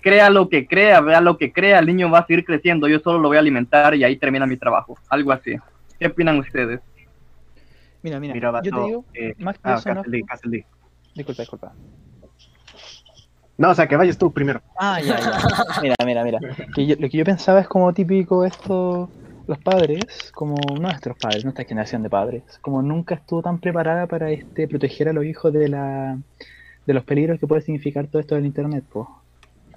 crea 0.00 0.30
lo 0.30 0.48
que 0.48 0.66
crea, 0.66 1.00
vea 1.00 1.20
lo 1.20 1.36
que 1.36 1.52
crea, 1.52 1.80
el 1.80 1.86
niño 1.86 2.10
va 2.10 2.20
a 2.20 2.26
seguir 2.26 2.44
creciendo, 2.44 2.88
yo 2.88 3.00
solo 3.00 3.18
lo 3.18 3.28
voy 3.28 3.36
a 3.36 3.40
alimentar 3.40 3.94
y 3.94 4.04
ahí 4.04 4.16
termina 4.16 4.46
mi 4.46 4.56
trabajo. 4.56 4.96
Algo 5.10 5.32
así. 5.32 5.56
¿Qué 5.98 6.06
opinan 6.06 6.38
ustedes? 6.38 6.80
Mira, 8.02 8.20
mira, 8.20 8.32
Mira, 8.32 8.48
yo 8.62 8.62
te 8.62 8.70
vato, 8.70 8.84
digo, 8.86 9.04
eh, 9.12 9.34
más 9.38 9.56
que 9.56 9.60
ah, 9.64 9.74
eso, 9.74 9.88
no- 9.90 9.96
Castle 9.96 10.18
D, 10.18 10.24
Castle 10.24 10.50
D. 10.52 10.66
Disculpa, 11.14 11.42
disculpa. 11.42 11.72
No, 13.58 13.70
o 13.70 13.74
sea, 13.74 13.88
que 13.88 13.96
vayas 13.96 14.16
tú 14.16 14.32
primero. 14.32 14.62
Ah, 14.78 15.00
ya, 15.00 15.18
ya. 15.18 15.38
Mira, 15.82 15.94
mira, 16.06 16.24
mira. 16.24 16.38
Que 16.74 16.86
yo- 16.86 16.94
lo 16.98 17.08
que 17.10 17.18
yo 17.18 17.24
pensaba 17.24 17.60
es 17.60 17.66
como 17.66 17.92
típico 17.92 18.44
esto, 18.44 19.10
los 19.48 19.58
padres, 19.60 20.32
como 20.34 20.56
nuestros 20.78 21.18
padres, 21.18 21.44
nuestra 21.44 21.64
generación 21.64 22.02
de 22.04 22.10
padres, 22.10 22.44
como 22.62 22.82
nunca 22.82 23.16
estuvo 23.16 23.42
tan 23.42 23.60
preparada 23.60 24.06
para 24.08 24.30
este 24.30 24.68
proteger 24.68 25.08
a 25.08 25.14
los 25.14 25.24
hijos 25.24 25.52
de 25.52 25.68
la 25.68 26.18
de 26.86 26.94
los 26.94 27.04
peligros 27.04 27.40
que 27.40 27.46
puede 27.48 27.62
significar 27.62 28.08
todo 28.08 28.20
esto 28.20 28.36
del 28.36 28.46
internet, 28.46 28.84
pues. 28.90 29.06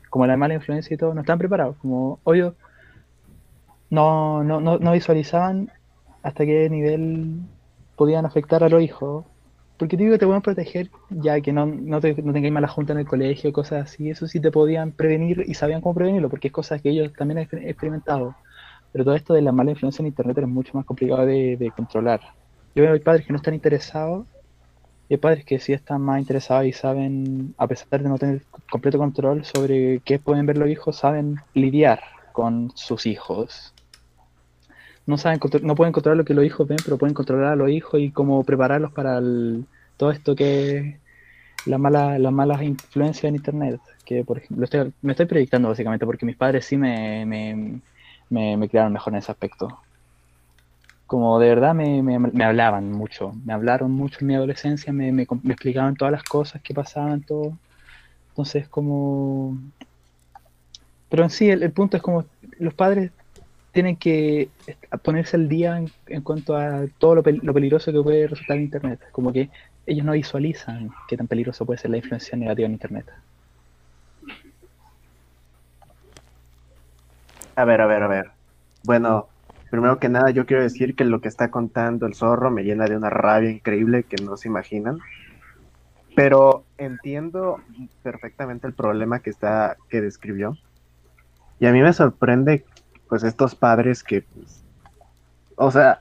Como 0.09 0.27
la 0.27 0.37
mala 0.37 0.55
influencia 0.55 0.93
y 0.95 0.97
todo, 0.97 1.13
no 1.13 1.21
están 1.21 1.39
preparados. 1.39 1.77
Como, 1.77 2.21
obvio, 2.23 2.57
no, 3.89 4.43
no, 4.43 4.59
no, 4.61 4.77
no 4.79 4.91
visualizaban 4.93 5.71
hasta 6.23 6.45
qué 6.45 6.69
nivel 6.69 7.41
podían 7.95 8.25
afectar 8.25 8.63
a 8.63 8.69
los 8.69 8.81
hijos. 8.81 9.25
Porque 9.77 9.97
te 9.97 10.03
digo 10.03 10.13
que 10.15 10.19
te 10.19 10.27
pueden 10.27 10.43
proteger 10.43 10.91
ya 11.09 11.41
que 11.41 11.51
no, 11.53 11.65
no, 11.65 11.99
te, 11.99 12.13
no 12.21 12.33
tengáis 12.33 12.53
mala 12.53 12.67
junta 12.67 12.93
en 12.93 12.99
el 12.99 13.07
colegio, 13.07 13.51
cosas 13.51 13.83
así. 13.85 14.09
Eso 14.09 14.27
sí 14.27 14.39
te 14.39 14.51
podían 14.51 14.91
prevenir 14.93 15.43
y 15.47 15.55
sabían 15.55 15.81
cómo 15.81 15.95
prevenirlo, 15.95 16.29
porque 16.29 16.47
es 16.49 16.53
cosas 16.53 16.81
que 16.81 16.89
ellos 16.91 17.11
también 17.17 17.39
han 17.39 17.45
exper- 17.47 17.67
experimentado. 17.67 18.35
Pero 18.91 19.05
todo 19.05 19.15
esto 19.15 19.33
de 19.33 19.41
la 19.41 19.51
mala 19.51 19.71
influencia 19.71 20.03
en 20.03 20.07
internet 20.07 20.37
es 20.39 20.47
mucho 20.47 20.73
más 20.75 20.85
complicado 20.85 21.25
de, 21.25 21.57
de 21.57 21.71
controlar. 21.71 22.21
Yo 22.75 22.83
veo 22.83 22.93
hay 22.93 22.99
padres 22.99 23.25
que 23.25 23.33
no 23.33 23.37
están 23.37 23.53
interesados 23.53 24.27
y 25.09 25.15
hay 25.15 25.19
padres 25.19 25.45
que 25.45 25.59
sí 25.59 25.73
están 25.73 26.01
más 26.01 26.19
interesados 26.19 26.65
y 26.67 26.73
saben, 26.73 27.55
a 27.57 27.67
pesar 27.67 28.01
de 28.03 28.09
no 28.09 28.17
tener 28.19 28.47
completo 28.69 28.97
control 28.99 29.45
sobre 29.45 30.01
qué 30.03 30.19
pueden 30.19 30.45
ver 30.47 30.57
los 30.57 30.69
hijos, 30.69 30.97
saben 30.97 31.45
lidiar 31.53 32.01
con 32.33 32.71
sus 32.75 33.05
hijos. 33.07 33.75
No 35.05 35.17
saben 35.17 35.39
no 35.63 35.75
pueden 35.75 35.93
controlar 35.93 36.17
lo 36.17 36.25
que 36.25 36.33
los 36.33 36.45
hijos 36.45 36.67
ven, 36.67 36.83
pero 36.83 36.97
pueden 36.97 37.13
controlar 37.13 37.53
a 37.53 37.55
los 37.55 37.69
hijos 37.69 37.99
y 37.99 38.11
cómo 38.11 38.45
prepararlos 38.45 38.91
para 38.93 39.19
todo 39.97 40.11
esto 40.11 40.35
que 40.35 41.01
la 41.65 41.77
mala, 41.77 42.19
las 42.19 42.33
malas 42.33 42.63
influencias 42.63 43.25
en 43.29 43.35
internet. 43.37 43.81
Que 44.05 44.25
por 44.25 44.39
ejemplo, 44.39 44.65
estoy- 44.65 44.93
me 45.01 45.13
estoy 45.13 45.25
proyectando 45.27 45.69
básicamente 45.69 46.05
porque 46.05 46.25
mis 46.25 46.37
padres 46.37 46.65
sí 46.65 46.77
me, 46.77 47.25
me, 47.25 47.81
me, 48.31 48.57
me 48.57 48.67
criaron 48.67 48.93
mejor 48.93 49.13
en 49.13 49.19
ese 49.19 49.31
aspecto. 49.31 49.79
Como 51.05 51.37
de 51.39 51.49
verdad 51.49 51.75
me, 51.75 52.01
me, 52.01 52.17
me 52.17 52.43
hablaban 52.43 52.91
mucho, 52.91 53.33
me 53.45 53.53
hablaron 53.53 53.91
mucho 53.91 54.19
en 54.21 54.27
mi 54.27 54.35
adolescencia, 54.35 54.93
me, 54.93 55.11
me, 55.11 55.27
me 55.43 55.53
explicaban 55.53 55.95
todas 55.95 56.13
las 56.13 56.23
cosas 56.23 56.61
que 56.61 56.73
pasaban, 56.73 57.21
todo. 57.21 57.57
Entonces 58.29 58.67
como... 58.67 59.57
Pero 61.09 61.23
en 61.23 61.29
sí, 61.29 61.49
el, 61.49 61.61
el 61.63 61.71
punto 61.71 61.97
es 61.97 62.03
como 62.03 62.23
los 62.57 62.73
padres 62.73 63.11
tienen 63.73 63.97
que 63.97 64.49
ponerse 65.03 65.35
al 65.35 65.49
día 65.49 65.77
en, 65.77 65.91
en 66.07 66.21
cuanto 66.21 66.55
a 66.55 66.85
todo 66.97 67.15
lo, 67.15 67.23
lo 67.23 67.53
peligroso 67.53 67.91
que 67.91 68.01
puede 68.01 68.27
resultar 68.27 68.57
en 68.57 68.63
Internet. 68.63 68.99
Como 69.11 69.33
que 69.33 69.49
ellos 69.85 70.05
no 70.05 70.13
visualizan 70.13 70.91
qué 71.09 71.17
tan 71.17 71.27
peligroso 71.27 71.65
puede 71.65 71.79
ser 71.79 71.91
la 71.91 71.97
influencia 71.97 72.37
negativa 72.37 72.65
en 72.65 72.73
Internet. 72.73 73.05
A 77.55 77.65
ver, 77.65 77.81
a 77.81 77.85
ver, 77.85 78.03
a 78.03 78.07
ver. 78.07 78.31
Bueno, 78.83 79.27
primero 79.69 79.99
que 79.99 80.09
nada 80.09 80.31
yo 80.31 80.45
quiero 80.45 80.63
decir 80.63 80.95
que 80.95 81.05
lo 81.05 81.21
que 81.21 81.27
está 81.27 81.51
contando 81.51 82.05
el 82.05 82.15
zorro 82.15 82.49
me 82.49 82.63
llena 82.63 82.85
de 82.85 82.95
una 82.95 83.09
rabia 83.09 83.49
increíble 83.49 84.03
que 84.03 84.23
no 84.23 84.37
se 84.37 84.47
imaginan. 84.47 84.99
Pero 86.15 86.63
entiendo 86.77 87.59
perfectamente 88.03 88.67
el 88.67 88.73
problema 88.73 89.19
que 89.19 89.29
está 89.29 89.77
que 89.89 90.01
describió. 90.01 90.57
Y 91.59 91.65
a 91.67 91.71
mí 91.71 91.81
me 91.81 91.93
sorprende 91.93 92.65
pues 93.07 93.23
estos 93.23 93.55
padres 93.55 94.03
que 94.03 94.21
pues, 94.21 94.63
o 95.55 95.71
sea, 95.71 95.99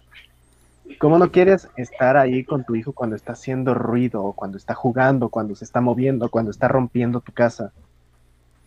¿cómo 0.98 1.18
no 1.18 1.30
quieres 1.30 1.68
estar 1.76 2.16
ahí 2.16 2.44
con 2.44 2.64
tu 2.64 2.76
hijo 2.76 2.92
cuando 2.92 3.16
está 3.16 3.32
haciendo 3.32 3.74
ruido, 3.74 4.32
cuando 4.32 4.56
está 4.56 4.74
jugando, 4.74 5.28
cuando 5.28 5.54
se 5.54 5.64
está 5.64 5.80
moviendo, 5.80 6.28
cuando 6.28 6.50
está 6.50 6.68
rompiendo 6.68 7.20
tu 7.20 7.32
casa? 7.32 7.72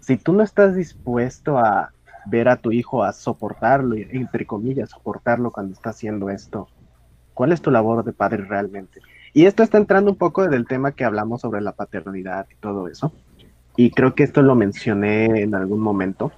Si 0.01 0.17
tú 0.17 0.33
no 0.33 0.43
estás 0.43 0.75
dispuesto 0.75 1.57
a 1.57 1.91
ver 2.25 2.49
a 2.49 2.57
tu 2.57 2.71
hijo, 2.71 3.03
a 3.03 3.11
soportarlo, 3.13 3.95
entre 3.95 4.45
comillas, 4.45 4.89
soportarlo 4.89 5.51
cuando 5.51 5.73
está 5.73 5.89
haciendo 5.89 6.29
esto, 6.29 6.67
¿cuál 7.33 7.51
es 7.51 7.61
tu 7.61 7.71
labor 7.71 8.03
de 8.03 8.13
padre 8.13 8.45
realmente? 8.45 9.01
Y 9.33 9.45
esto 9.45 9.63
está 9.63 9.77
entrando 9.77 10.11
un 10.11 10.17
poco 10.17 10.47
del 10.47 10.67
tema 10.67 10.91
que 10.91 11.05
hablamos 11.05 11.41
sobre 11.41 11.61
la 11.61 11.71
paternidad 11.71 12.47
y 12.51 12.55
todo 12.55 12.87
eso. 12.87 13.11
Y 13.75 13.89
creo 13.91 14.13
que 14.13 14.23
esto 14.23 14.41
lo 14.43 14.53
mencioné 14.53 15.41
en 15.41 15.55
algún 15.55 15.79
momento 15.79 16.31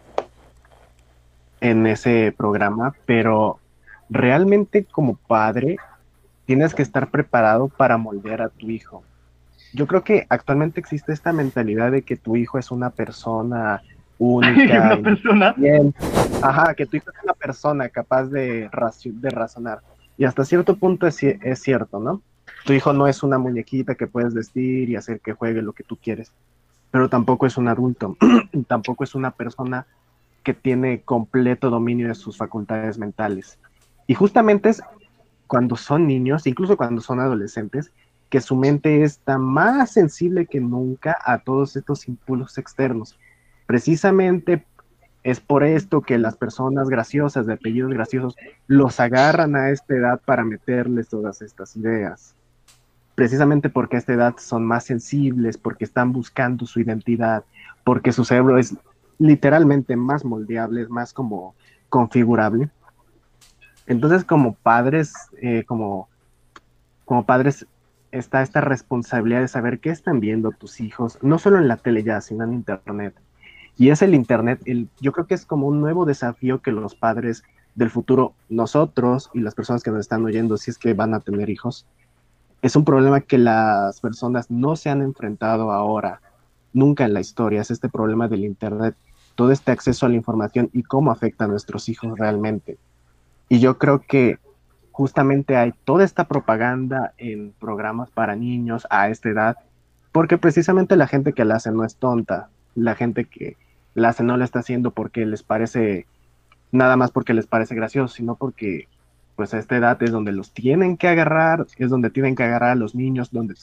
en 1.59 1.85
ese 1.87 2.33
programa, 2.35 2.95
pero 3.05 3.59
realmente 4.09 4.85
como 4.85 5.15
padre 5.15 5.77
tienes 6.45 6.73
que 6.73 6.83
estar 6.83 7.09
preparado 7.09 7.67
para 7.67 7.97
moldear 7.97 8.41
a 8.41 8.49
tu 8.49 8.69
hijo. 8.69 9.03
Yo 9.73 9.87
creo 9.87 10.03
que 10.03 10.25
actualmente 10.29 10.79
existe 10.79 11.11
esta 11.11 11.33
mentalidad 11.33 11.91
de 11.91 12.03
que 12.03 12.15
tu 12.15 12.37
hijo 12.37 12.57
es 12.57 12.71
una 12.71 12.91
persona 12.91 13.81
única. 14.17 14.81
Una 14.93 15.01
persona. 15.01 15.53
Bien. 15.57 15.93
Ajá, 16.41 16.73
que 16.73 16.85
tu 16.85 16.97
hijo 16.97 17.09
es 17.09 17.23
una 17.23 17.33
persona 17.33 17.89
capaz 17.89 18.25
de, 18.25 18.69
razonar. 18.71 19.81
Y 20.17 20.25
hasta 20.25 20.45
cierto 20.45 20.75
punto 20.75 21.07
es, 21.07 21.21
es 21.23 21.61
cierto, 21.61 21.99
¿no? 21.99 22.21
Tu 22.65 22.73
hijo 22.73 22.93
no 22.93 23.07
es 23.07 23.23
una 23.23 23.37
muñequita 23.37 23.95
que 23.95 24.07
puedes 24.07 24.33
vestir 24.33 24.89
y 24.89 24.95
hacer 24.95 25.19
que 25.19 25.33
juegue 25.33 25.61
lo 25.61 25.73
que 25.73 25.83
tú 25.83 25.97
quieres, 25.97 26.31
pero 26.91 27.09
tampoco 27.09 27.45
es 27.45 27.57
un 27.57 27.67
adulto, 27.67 28.17
tampoco 28.67 29.03
es 29.03 29.15
una 29.15 29.31
persona 29.31 29.85
que 30.43 30.53
tiene 30.53 31.01
completo 31.01 31.69
dominio 31.69 32.07
de 32.07 32.15
sus 32.15 32.37
facultades 32.37 32.97
mentales. 32.97 33.57
Y 34.07 34.13
justamente 34.13 34.69
es 34.69 34.81
cuando 35.47 35.75
son 35.75 36.07
niños, 36.07 36.47
incluso 36.47 36.77
cuando 36.77 37.01
son 37.01 37.19
adolescentes, 37.19 37.91
que 38.29 38.41
su 38.41 38.55
mente 38.55 39.03
está 39.03 39.37
más 39.37 39.91
sensible 39.91 40.45
que 40.45 40.59
nunca 40.59 41.17
a 41.23 41.39
todos 41.39 41.75
estos 41.75 42.07
impulsos 42.07 42.57
externos. 42.57 43.17
Precisamente 43.65 44.65
es 45.23 45.39
por 45.39 45.63
esto 45.63 46.01
que 46.01 46.19
las 46.19 46.37
personas 46.37 46.87
graciosas, 46.87 47.47
de 47.47 47.53
apellidos 47.53 47.91
graciosos, 47.91 48.35
los 48.67 48.99
agarran 48.99 49.55
a 49.55 49.71
esta 49.71 49.95
edad 49.95 50.21
para 50.23 50.43
meterles 50.43 51.09
todas 51.09 51.41
estas 51.41 51.75
ideas. 51.75 52.35
Precisamente 53.15 53.69
porque 53.69 53.95
a 53.95 53.99
esta 53.99 54.13
edad 54.13 54.35
son 54.37 54.65
más 54.65 54.83
sensibles, 54.83 55.57
porque 55.57 55.83
están 55.83 56.11
buscando 56.11 56.67
su 56.67 56.79
identidad, 56.79 57.43
porque 57.83 58.11
su 58.11 58.23
cerebro 58.23 58.59
es 58.59 58.75
literalmente 59.17 59.95
más 59.95 60.23
moldeable, 60.23 60.87
más 60.89 61.11
como 61.11 61.55
configurable. 61.89 62.69
Entonces, 63.87 64.23
como 64.25 64.53
padres, 64.53 65.13
eh, 65.41 65.63
como, 65.65 66.07
como 67.03 67.25
padres, 67.25 67.65
está 68.11 68.43
esta 68.43 68.61
responsabilidad 68.61 69.41
de 69.41 69.47
saber 69.47 69.79
qué 69.79 69.89
están 69.89 70.19
viendo 70.19 70.51
tus 70.51 70.81
hijos, 70.81 71.17
no 71.23 71.39
solo 71.39 71.57
en 71.57 71.67
la 71.67 71.77
tele 71.77 72.03
ya, 72.03 72.21
sino 72.21 72.43
en 72.43 72.53
internet. 72.53 73.15
Y 73.77 73.89
es 73.89 74.01
el 74.01 74.15
internet, 74.15 74.61
el, 74.65 74.87
yo 75.01 75.11
creo 75.11 75.27
que 75.27 75.33
es 75.33 75.45
como 75.45 75.67
un 75.67 75.81
nuevo 75.81 76.05
desafío 76.05 76.61
que 76.61 76.71
los 76.71 76.95
padres 76.95 77.43
del 77.75 77.89
futuro, 77.89 78.33
nosotros 78.47 79.29
y 79.33 79.41
las 79.41 79.53
personas 79.53 79.83
que 79.83 79.91
nos 79.91 79.99
están 79.99 80.23
oyendo, 80.23 80.57
si 80.57 80.71
es 80.71 80.77
que 80.77 80.93
van 80.93 81.13
a 81.13 81.19
tener 81.19 81.49
hijos, 81.49 81.85
es 82.61 82.75
un 82.75 82.85
problema 82.85 83.21
que 83.21 83.37
las 83.37 83.99
personas 83.99 84.49
no 84.49 84.75
se 84.75 84.89
han 84.89 85.01
enfrentado 85.01 85.71
ahora, 85.71 86.21
nunca 86.73 87.05
en 87.05 87.13
la 87.13 87.19
historia, 87.19 87.61
es 87.61 87.69
este 87.69 87.89
problema 87.89 88.27
del 88.27 88.45
internet, 88.45 88.95
todo 89.35 89.51
este 89.51 89.71
acceso 89.71 90.05
a 90.05 90.09
la 90.09 90.15
información 90.15 90.69
y 90.71 90.83
cómo 90.83 91.11
afecta 91.11 91.45
a 91.45 91.47
nuestros 91.47 91.89
hijos 91.89 92.17
realmente. 92.17 92.77
Y 93.49 93.59
yo 93.59 93.77
creo 93.77 94.01
que 94.07 94.39
justamente 94.91 95.57
hay 95.57 95.73
toda 95.83 96.05
esta 96.05 96.25
propaganda 96.25 97.13
en 97.17 97.53
programas 97.59 98.09
para 98.09 98.35
niños 98.35 98.87
a 98.89 99.09
esta 99.09 99.29
edad, 99.29 99.57
porque 100.13 100.37
precisamente 100.37 100.95
la 100.95 101.07
gente 101.07 101.33
que 101.33 101.43
la 101.43 101.55
hace 101.55 101.71
no 101.71 101.83
es 101.83 101.97
tonta, 101.97 102.49
la 102.75 102.95
gente 102.95 103.25
que 103.25 103.57
la 103.95 104.09
hace 104.09 104.23
no 104.23 104.37
la 104.37 104.45
está 104.45 104.59
haciendo 104.59 104.91
porque 104.91 105.25
les 105.25 105.41
parece, 105.41 106.05
nada 106.71 106.97
más 106.97 107.09
porque 107.11 107.33
les 107.33 107.47
parece 107.47 107.73
gracioso, 107.73 108.13
sino 108.13 108.35
porque 108.35 108.87
pues 109.35 109.53
a 109.53 109.59
esta 109.59 109.75
edad 109.75 110.01
es 110.03 110.11
donde 110.11 110.31
los 110.31 110.51
tienen 110.51 110.97
que 110.97 111.07
agarrar, 111.07 111.65
es 111.77 111.89
donde 111.89 112.09
tienen 112.09 112.35
que 112.35 112.43
agarrar 112.43 112.71
a 112.71 112.75
los 112.75 112.93
niños, 112.93 113.31
donde 113.31 113.55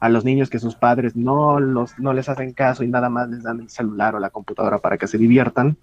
a 0.00 0.08
los 0.08 0.24
niños 0.24 0.50
que 0.50 0.58
sus 0.58 0.74
padres 0.74 1.14
no, 1.14 1.60
los, 1.60 1.98
no 1.98 2.12
les 2.12 2.28
hacen 2.28 2.52
caso 2.52 2.82
y 2.82 2.88
nada 2.88 3.08
más 3.08 3.28
les 3.28 3.42
dan 3.42 3.60
el 3.60 3.68
celular 3.68 4.14
o 4.14 4.18
la 4.18 4.30
computadora 4.30 4.78
para 4.78 4.98
que 4.98 5.06
se 5.06 5.18
diviertan, 5.18 5.76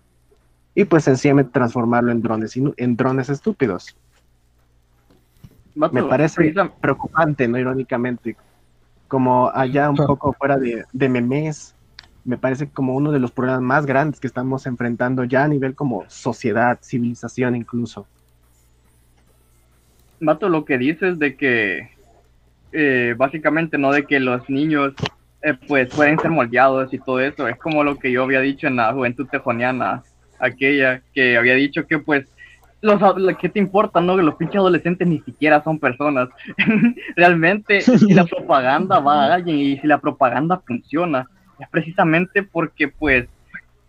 y 0.75 0.85
pues 0.85 1.03
sencillamente 1.03 1.51
transformarlo 1.51 2.11
en 2.11 2.21
drones, 2.21 2.55
en 2.55 2.95
drones 2.95 3.29
estúpidos. 3.29 3.95
Me 5.75 6.03
parece 6.03 6.53
preocupante, 6.81 7.47
¿no? 7.47 7.57
Irónicamente, 7.57 8.35
como 9.07 9.49
allá 9.53 9.89
un 9.89 9.95
poco 9.95 10.33
fuera 10.33 10.57
de, 10.57 10.85
de 10.91 11.09
memes, 11.09 11.75
me 12.25 12.37
parece 12.37 12.69
como 12.69 12.95
uno 12.95 13.11
de 13.11 13.19
los 13.19 13.31
problemas 13.31 13.61
más 13.61 13.85
grandes 13.85 14.19
que 14.19 14.27
estamos 14.27 14.65
enfrentando 14.65 15.23
ya 15.23 15.43
a 15.43 15.47
nivel 15.47 15.75
como 15.75 16.03
sociedad, 16.07 16.79
civilización 16.81 17.55
incluso. 17.55 18.05
Mato, 20.19 20.49
lo 20.49 20.65
que 20.65 20.77
dices 20.77 21.17
de 21.17 21.35
que 21.35 21.89
eh, 22.71 23.15
básicamente 23.17 23.77
no 23.77 23.91
de 23.91 24.05
que 24.05 24.19
los 24.19 24.49
niños 24.49 24.93
eh, 25.41 25.53
pues 25.67 25.93
pueden 25.93 26.19
ser 26.19 26.31
moldeados 26.31 26.93
y 26.93 26.99
todo 26.99 27.19
eso. 27.19 27.47
Es 27.47 27.57
como 27.57 27.83
lo 27.83 27.97
que 27.97 28.11
yo 28.11 28.23
había 28.23 28.41
dicho 28.41 28.67
en 28.67 28.75
la 28.75 28.93
juventud 28.93 29.27
tejoniana, 29.27 30.03
aquella 30.39 31.01
que 31.13 31.37
había 31.37 31.55
dicho 31.55 31.87
que 31.87 31.99
pues 31.99 32.27
los 32.81 33.01
¿qué 33.37 33.49
te 33.49 33.59
importa, 33.59 33.99
no? 33.99 34.15
Que 34.15 34.23
los 34.23 34.35
pinches 34.35 34.57
adolescentes 34.57 35.07
ni 35.07 35.19
siquiera 35.19 35.63
son 35.63 35.79
personas. 35.79 36.29
Realmente, 37.15 37.81
si 37.81 38.13
la 38.13 38.25
propaganda 38.25 38.99
va 38.99 39.25
a 39.25 39.33
alguien 39.35 39.57
y 39.57 39.77
si 39.77 39.87
la 39.87 39.99
propaganda 39.99 40.61
funciona, 40.65 41.27
es 41.59 41.69
precisamente 41.69 42.43
porque, 42.43 42.87
pues, 42.87 43.27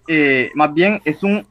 eh, 0.08 0.50
más 0.54 0.72
bien 0.74 1.00
es 1.04 1.22
un, 1.22 1.46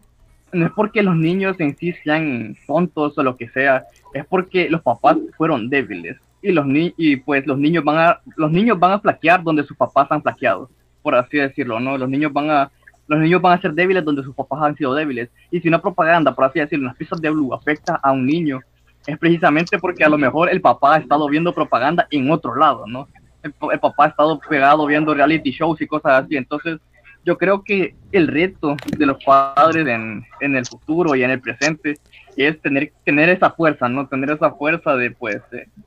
no 0.52 0.66
es 0.66 0.72
porque 0.74 1.04
los 1.04 1.16
niños 1.16 1.60
en 1.60 1.76
sí 1.78 1.94
sean 2.04 2.56
tontos 2.68 3.18
o 3.18 3.24
lo 3.24 3.38
que 3.38 3.50
sea, 3.50 3.86
es 4.14 4.26
porque 4.26 4.70
los 4.70 4.82
papás 4.82 5.18
fueron 5.38 5.70
débiles 5.70 6.18
y 6.42 6.52
los 6.52 6.66
ni 6.66 6.94
y 6.98 7.18
pues 7.18 7.46
los 7.46 7.58
niños 7.58 7.84
van 7.84 7.98
a 7.98 8.20
los 8.36 8.52
niños 8.52 8.80
van 8.80 8.94
a 8.94 9.00
flaquear 9.00 9.44
donde 9.44 9.64
sus 9.64 9.76
papás 9.76 10.08
han 10.10 10.22
flaqueado, 10.22 10.70
por 11.02 11.16
así 11.16 11.38
decirlo, 11.38 11.80
¿no? 11.80 11.98
Los 11.98 12.10
niños 12.10 12.32
van 12.34 12.50
a 12.50 12.72
los 13.08 13.20
niños 13.20 13.42
van 13.42 13.58
a 13.58 13.62
ser 13.62 13.74
débiles 13.74 14.06
donde 14.06 14.24
sus 14.24 14.36
papás 14.36 14.62
han 14.62 14.76
sido 14.76 14.94
débiles. 14.94 15.30
Y 15.50 15.60
si 15.60 15.68
una 15.68 15.82
propaganda, 15.82 16.36
por 16.36 16.46
así 16.46 16.60
decirlo, 16.60 16.86
unas 16.86 16.96
piezas 16.96 17.20
de 17.20 17.30
blue 17.32 17.54
afecta 17.54 18.00
a 18.04 18.12
un 18.12 18.26
niño, 18.26 18.60
es 19.08 19.18
precisamente 19.18 19.80
porque 19.80 20.04
a 20.04 20.10
lo 20.10 20.18
mejor 20.18 20.50
el 20.50 20.62
papá 20.62 20.96
ha 20.96 21.00
estado 21.00 21.28
viendo 21.28 21.54
propaganda 21.54 22.08
en 22.12 22.30
otro 22.30 22.56
lado, 22.56 22.86
¿no? 22.86 23.08
El, 23.44 23.54
el 23.72 23.80
papá 23.80 24.06
ha 24.06 24.08
estado 24.10 24.40
pegado 24.40 24.86
viendo 24.86 25.14
reality 25.14 25.52
shows 25.52 25.82
y 25.82 25.88
cosas 25.88 26.24
así. 26.24 26.36
Entonces, 26.36 26.80
yo 27.26 27.38
creo 27.38 27.64
que 27.64 27.96
el 28.12 28.28
reto 28.28 28.76
de 28.98 29.06
los 29.06 29.24
padres 29.24 29.88
en, 29.88 30.26
en 30.40 30.56
el 30.56 30.66
futuro 30.66 31.16
y 31.16 31.24
en 31.24 31.32
el 31.32 31.42
presente 31.42 31.96
es 32.38 32.60
tener, 32.62 32.94
tener 33.04 33.30
esa 33.30 33.52
fuerza, 33.52 33.90
¿no? 33.90 34.08
Tener 34.08 34.32
esa 34.32 34.52
fuerza 34.52 34.96
de, 34.96 35.12
pues, 35.12 35.42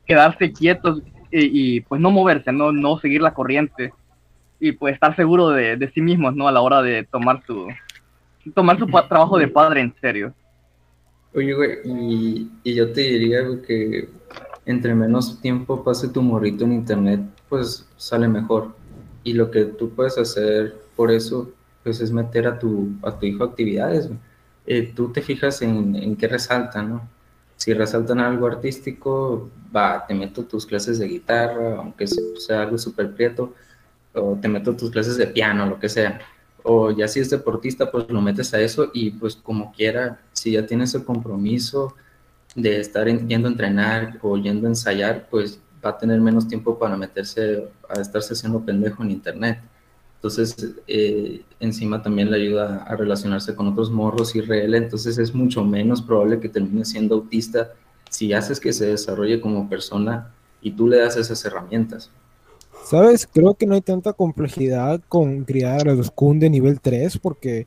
quedarse 0.06 0.52
quietos 0.52 1.02
y, 1.30 1.76
y, 1.76 1.80
pues, 1.80 2.00
no 2.00 2.10
moverse, 2.10 2.52
¿no? 2.52 2.72
No 2.72 2.98
seguir 2.98 3.22
la 3.22 3.32
corriente 3.32 3.92
y, 4.60 4.72
pues, 4.72 4.94
estar 4.94 5.16
seguro 5.16 5.48
de, 5.48 5.76
de 5.76 5.90
sí 5.92 6.02
mismos, 6.02 6.36
¿no? 6.36 6.46
A 6.46 6.52
la 6.52 6.60
hora 6.60 6.82
de 6.82 7.04
tomar 7.04 7.42
su, 7.46 7.66
tomar 8.54 8.78
su 8.78 8.86
trabajo 8.86 9.38
de 9.38 9.48
padre 9.48 9.80
en 9.80 9.94
serio. 10.00 10.34
Oye, 11.34 11.54
güey, 11.54 11.78
y, 11.86 12.50
y 12.62 12.74
yo 12.74 12.92
te 12.92 13.00
diría 13.00 13.40
que 13.66 14.06
entre 14.66 14.94
menos 14.94 15.40
tiempo 15.40 15.82
pase 15.82 16.08
tu 16.08 16.22
morrito 16.22 16.64
en 16.64 16.72
internet, 16.72 17.20
pues 17.48 17.86
sale 17.96 18.28
mejor. 18.28 18.74
Y 19.24 19.34
lo 19.34 19.50
que 19.50 19.64
tú 19.64 19.90
puedes 19.90 20.18
hacer 20.18 20.76
por 20.96 21.10
eso, 21.10 21.50
pues 21.82 22.00
es 22.00 22.12
meter 22.12 22.46
a 22.46 22.58
tu, 22.58 22.90
a 23.02 23.18
tu 23.18 23.26
hijo 23.26 23.44
actividades. 23.44 24.10
Eh, 24.66 24.92
tú 24.94 25.12
te 25.12 25.22
fijas 25.22 25.62
en, 25.62 25.96
en 25.96 26.16
qué 26.16 26.28
resaltan, 26.28 26.90
¿no? 26.90 27.08
Si 27.56 27.72
resaltan 27.74 28.18
algo 28.18 28.46
artístico, 28.46 29.50
va, 29.74 30.04
te 30.06 30.14
meto 30.14 30.44
tus 30.44 30.66
clases 30.66 30.98
de 30.98 31.08
guitarra, 31.08 31.76
aunque 31.76 32.06
sea 32.06 32.62
algo 32.62 32.78
súper 32.78 33.14
prieto, 33.14 33.54
o 34.14 34.36
te 34.40 34.48
meto 34.48 34.74
tus 34.76 34.90
clases 34.90 35.16
de 35.16 35.28
piano, 35.28 35.66
lo 35.66 35.78
que 35.78 35.88
sea 35.88 36.20
o 36.62 36.90
ya 36.90 37.08
si 37.08 37.20
es 37.20 37.30
deportista, 37.30 37.90
pues 37.90 38.08
lo 38.08 38.20
metes 38.20 38.52
a 38.54 38.60
eso 38.60 38.90
y 38.92 39.10
pues 39.10 39.36
como 39.36 39.72
quiera, 39.72 40.20
si 40.32 40.52
ya 40.52 40.66
tienes 40.66 40.94
el 40.94 41.04
compromiso 41.04 41.94
de 42.54 42.80
estar 42.80 43.08
en- 43.08 43.28
yendo 43.28 43.48
a 43.48 43.50
entrenar 43.52 44.18
o 44.22 44.36
yendo 44.36 44.66
a 44.66 44.70
ensayar, 44.70 45.28
pues 45.30 45.60
va 45.84 45.90
a 45.90 45.98
tener 45.98 46.20
menos 46.20 46.46
tiempo 46.48 46.78
para 46.78 46.96
meterse 46.96 47.68
a 47.88 48.00
estarse 48.00 48.34
haciendo 48.34 48.60
pendejo 48.64 49.02
en 49.02 49.10
internet. 49.10 49.58
Entonces, 50.16 50.54
eh, 50.86 51.42
encima 51.58 52.00
también 52.00 52.30
le 52.30 52.36
ayuda 52.36 52.84
a 52.84 52.94
relacionarse 52.96 53.56
con 53.56 53.66
otros 53.68 53.90
morros 53.90 54.36
IRL, 54.36 54.76
entonces 54.76 55.18
es 55.18 55.34
mucho 55.34 55.64
menos 55.64 56.00
probable 56.00 56.38
que 56.38 56.48
termine 56.48 56.84
siendo 56.84 57.16
autista 57.16 57.72
si 58.08 58.32
haces 58.32 58.60
que 58.60 58.72
se 58.72 58.86
desarrolle 58.86 59.40
como 59.40 59.68
persona 59.68 60.32
y 60.60 60.70
tú 60.72 60.86
le 60.88 60.98
das 60.98 61.16
esas 61.16 61.44
herramientas. 61.44 62.10
¿Sabes? 62.84 63.28
Creo 63.32 63.54
que 63.54 63.66
no 63.66 63.74
hay 63.74 63.80
tanta 63.80 64.12
complejidad 64.12 65.00
con 65.08 65.44
criar 65.44 65.88
a 65.88 65.94
los 65.94 66.10
Kun 66.10 66.40
de 66.40 66.50
nivel 66.50 66.80
3 66.80 67.16
porque, 67.18 67.66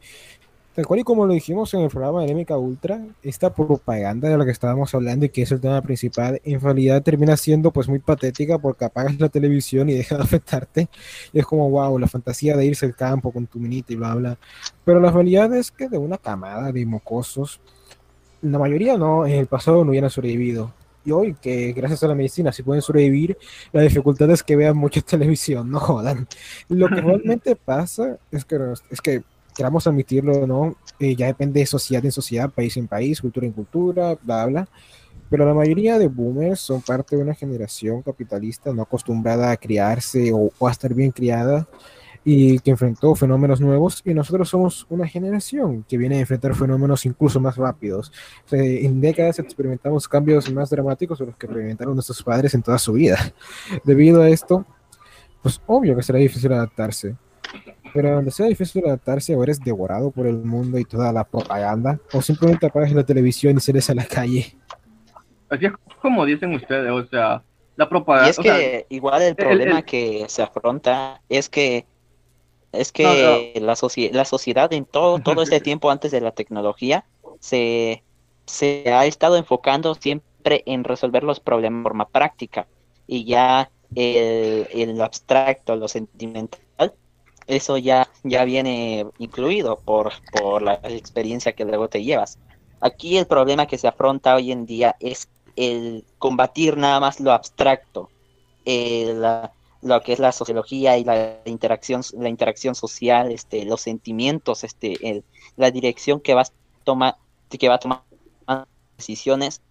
tal 0.76 0.86
cual 0.86 0.99
y 0.99 1.03
como 1.03 1.26
lo 1.26 1.34
dijimos 1.34 1.73
en 1.73 1.82
el 1.82 1.89
programa 1.89 2.19
de 2.19 2.26
Anémica 2.26 2.57
Ultra, 2.57 3.01
esta 3.23 3.53
propaganda 3.53 4.28
de 4.28 4.38
la 4.38 4.43
que 4.43 4.51
estábamos 4.51 4.93
hablando 4.93 5.26
y 5.26 5.30
que 5.30 5.43
es 5.43 5.51
el 5.51 5.61
tema 5.61 5.82
principal, 5.82 6.41
en 6.43 6.59
realidad 6.59 7.01
termina 7.01 7.38
siendo 7.38 7.71
pues 7.71 7.88
muy 7.88 7.99
patética 7.99 8.59
porque 8.59 8.84
apagas 8.84 9.17
la 9.19 9.30
televisión 9.30 9.89
y 9.89 9.93
deja 9.93 10.17
de 10.17 10.23
afectarte. 10.23 10.89
Y 11.32 11.39
es 11.39 11.45
como, 11.45 11.69
wow, 11.69 11.97
la 11.97 12.07
fantasía 12.07 12.57
de 12.57 12.65
irse 12.65 12.86
al 12.86 12.95
campo 12.95 13.32
con 13.32 13.47
tu 13.47 13.57
minita 13.57 13.93
y 13.93 13.95
bla, 13.95 14.15
bla. 14.15 14.38
Pero 14.84 14.99
la 14.99 15.11
realidad 15.11 15.53
es 15.55 15.71
que 15.71 15.88
de 15.88 15.97
una 15.97 16.17
camada 16.17 16.71
de 16.73 16.86
mocosos, 16.86 17.61
la 18.41 18.59
mayoría 18.59 18.97
no, 18.97 19.26
en 19.26 19.34
el 19.39 19.47
pasado 19.47 19.86
no 19.86 19.91
hubieran 19.91 20.09
sobrevivido. 20.09 20.73
Y 21.05 21.11
hoy, 21.11 21.36
que 21.39 21.71
gracias 21.71 22.03
a 22.03 22.07
la 22.07 22.15
medicina 22.15 22.51
sí 22.51 22.63
pueden 22.63 22.82
sobrevivir, 22.82 23.38
la 23.71 23.82
dificultad 23.82 24.30
es 24.32 24.43
que 24.43 24.55
vean 24.55 24.76
mucha 24.76 25.01
televisión, 25.01 25.71
no 25.71 25.80
jodan. 25.80 26.28
Lo 26.67 26.89
que 26.89 26.99
realmente 26.99 27.55
pasa 27.55 28.17
es 28.32 28.43
que, 28.43 28.59
es 28.89 29.01
que 29.01 29.23
queramos 29.56 29.88
admitirlo 29.88 30.34
o 30.34 30.47
no, 30.47 30.76
eh, 30.99 31.16
ya 31.16 31.28
depende 31.28 31.60
de 31.60 31.66
sociedad 31.66 32.03
en 32.06 32.12
sociedad, 32.12 32.49
país 32.49 32.78
en 32.78 32.88
país, 32.88 33.22
cultura 33.22 33.47
en 33.47 33.53
cultura, 33.53 34.18
bla, 34.22 34.45
bla. 34.45 34.68
Pero 35.30 35.45
la 35.45 35.53
mayoría 35.53 35.97
de 35.97 36.08
boomers 36.08 36.60
son 36.60 36.82
parte 36.82 37.16
de 37.16 37.24
una 37.24 37.34
generación 37.34 38.01
capitalista 38.03 38.74
no 38.74 38.84
acostumbrada 38.84 39.51
a 39.51 39.58
criarse 39.58 40.32
o, 40.32 40.51
o 40.58 40.68
a 40.68 40.72
estar 40.72 40.93
bien 40.93 41.12
criada 41.12 41.68
y 42.28 42.58
que 42.60 42.72
enfrentó 42.72 43.14
fenómenos 43.14 43.62
nuevos 43.62 44.01
y 44.03 44.14
nosotros 44.16 44.49
somos 44.49 44.88
una 44.89 45.08
generación 45.08 45.86
que 45.88 45.95
viene 45.95 46.18
a 46.18 46.20
enfrentar 46.22 46.56
fenómenos 46.56 47.06
incluso 47.06 47.39
más 47.39 47.56
rápidos. 47.56 48.12
O 48.45 48.49
sea, 48.49 48.64
en 48.64 48.99
décadas 48.99 49.38
experimentamos 49.38 50.08
cambios 50.08 50.51
más 50.51 50.72
dramáticos 50.72 51.20
de 51.20 51.28
los 51.28 51.38
que 51.38 51.45
experimentaron 51.45 51.93
nuestros 51.93 52.24
padres 52.24 52.56
en 52.56 52.64
toda 52.64 52.80
su 52.80 52.93
vida. 52.93 53.18
Debido 53.84 54.24
a 54.24 54.30
esto, 54.30 54.66
pues 55.43 55.62
obvio 55.68 55.95
que 55.95 56.01
será 56.01 56.18
difícil 56.18 56.51
adaptarse. 56.51 57.16
Pero 57.96 58.12
donde 58.16 58.32
sea 58.32 58.48
difícil 58.48 58.86
adaptarse, 58.86 59.36
o 59.36 59.43
eres 59.43 59.60
devorado 59.64 60.12
por 60.12 60.28
el 60.28 60.38
mundo 60.43 60.78
y 60.78 60.86
toda 60.86 61.14
la 61.14 61.24
propaganda, 61.24 62.00
o 62.14 62.22
simplemente 62.22 62.66
apagas 62.66 62.91
la 62.91 63.06
televisión 63.06 63.58
y 63.58 63.62
sales 63.62 63.89
a 63.89 63.96
la 63.96 64.06
calle. 64.06 64.58
Así 65.50 65.66
es 65.66 65.72
como 66.02 66.26
dicen 66.26 66.54
ustedes, 66.54 66.91
o 66.91 67.06
sea, 67.08 67.43
la 67.76 67.88
propaganda. 67.89 68.28
Y 68.28 68.32
es 68.32 68.39
o 68.39 68.43
sea, 68.43 68.56
que 68.56 68.86
igual 68.89 69.22
el 69.22 69.36
problema 69.36 69.80
el- 69.80 69.86
que 69.86 70.26
se 70.28 70.41
afronta 70.43 71.22
es 71.30 71.50
que 71.50 71.86
es 72.72 72.91
que 72.91 73.54
La, 73.62 73.76
socie- 73.76 74.12
la 74.12 74.26
sociedad 74.26 74.72
en 74.74 74.86
todo, 74.86 75.20
todo 75.20 75.41
este 75.43 75.60
tiempo 75.62 75.89
antes 75.91 76.12
de 76.12 76.22
la 76.22 76.32
tecnología 76.32 77.06
se, 77.39 78.04
se 78.46 78.91
ha 78.93 79.06
estado 79.06 79.38
enfocando 79.38 79.96
siempre 79.96 80.64
en 80.66 80.84
resolver 80.84 81.24
los 81.24 81.39
problemas 81.39 81.80
de 81.80 81.84
forma 81.84 82.10
práctica 82.10 82.68
y 83.08 83.26
ya 83.26 83.72
el, 83.96 84.68
el 84.72 85.02
abstracto, 85.02 85.76
lo 85.78 85.88
sentimental, 85.88 86.60
eso 87.48 87.78
ya, 87.78 88.10
ya 88.24 88.46
viene 88.46 89.06
incluido 89.18 89.82
por, 89.86 90.14
por 90.32 90.62
la 90.62 90.76
experiencia 90.84 91.54
que 91.54 91.66
luego 91.66 91.89
te 91.89 92.04
llevas. 92.04 92.39
Aquí 92.80 93.18
el 93.18 93.28
problema 93.28 93.68
que 93.68 93.78
se 93.78 93.88
afronta 93.88 94.36
hoy 94.36 94.52
en 94.52 94.66
día 94.66 94.96
es 95.00 95.30
el 95.56 96.06
combatir 96.18 96.78
nada 96.78 97.00
más 97.00 97.20
lo 97.20 97.32
abstracto, 97.32 98.11
el, 98.65 99.22
la- 99.22 99.53
lo 99.82 100.02
que 100.02 100.14
es 100.14 100.19
la 100.19 100.32
sociología 100.32 100.98
y 100.98 101.03
la 101.03 101.41
interacción, 101.45 102.02
la 102.14 102.30
interacción 102.30 102.76
social, 102.76 103.32
este, 103.32 103.65
los 103.65 103.82
sentimientos, 103.82 104.64
este, 104.64 105.10
el- 105.10 105.26
la 105.56 105.72
dirección 105.72 106.22
que 106.22 106.34
vas 106.34 106.53
toma, 106.84 107.18
que 107.49 107.69
va 107.69 107.76
a 107.76 107.80
tomar 107.80 108.06
decisiones, 108.98 109.61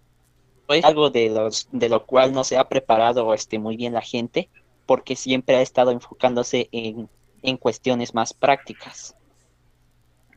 es 0.69 0.83
algo 0.85 1.09
de 1.09 1.29
los, 1.29 1.67
de 1.71 1.89
lo 1.89 2.05
cual 2.05 2.33
no 2.33 2.43
se 2.43 2.57
ha 2.57 2.67
preparado 2.69 3.33
este, 3.33 3.59
muy 3.59 3.77
bien 3.77 3.93
la 3.93 4.01
gente, 4.01 4.51
porque 4.85 5.15
siempre 5.15 5.55
ha 5.57 5.61
estado 5.61 5.91
enfocándose 5.91 6.69
en, 6.71 7.09
en 7.45 7.57
cuestiones 7.57 8.13
más 8.13 8.33
prácticas. 8.33 9.15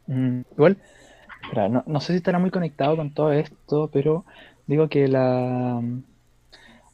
Mm, 0.06 0.42
igual, 0.52 0.82
no, 1.70 1.84
no 1.86 2.00
sé 2.00 2.12
si 2.12 2.16
estará 2.18 2.38
muy 2.38 2.50
conectado 2.50 2.96
con 2.96 3.12
todo 3.14 3.32
esto, 3.32 3.90
pero 3.92 4.24
digo 4.66 4.88
que 4.88 5.08
la, 5.08 5.80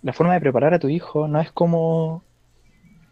la 0.03 0.13
forma 0.13 0.35
de 0.35 0.41
preparar 0.41 0.75
a 0.75 0.79
tu 0.79 0.89
hijo 0.89 1.29
no 1.29 1.41
es 1.41 1.53
como 1.53 2.27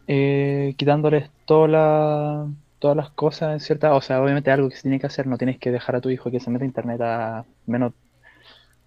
eh, 0.07 0.75
quitándoles 0.77 1.31
toda 1.45 1.67
la- 1.67 2.51
todas 2.79 2.97
las 2.97 3.11
cosas 3.11 3.53
en 3.53 3.59
cierta, 3.61 3.95
o 3.95 4.01
sea, 4.01 4.21
obviamente 4.23 4.51
algo 4.51 4.69
que 4.69 4.75
se 4.77 4.83
tiene 4.83 4.99
que 4.99 5.07
hacer, 5.07 5.27
no 5.27 5.37
tienes 5.37 5.59
que 5.59 5.71
dejar 5.71 5.95
a 5.97 6.01
tu 6.01 6.09
hijo 6.09 6.31
que 6.31 6.39
se 6.41 6.49
meta 6.51 6.65
a 6.65 6.67
internet 6.67 7.01
a 7.01 7.45
menos, 7.65 7.93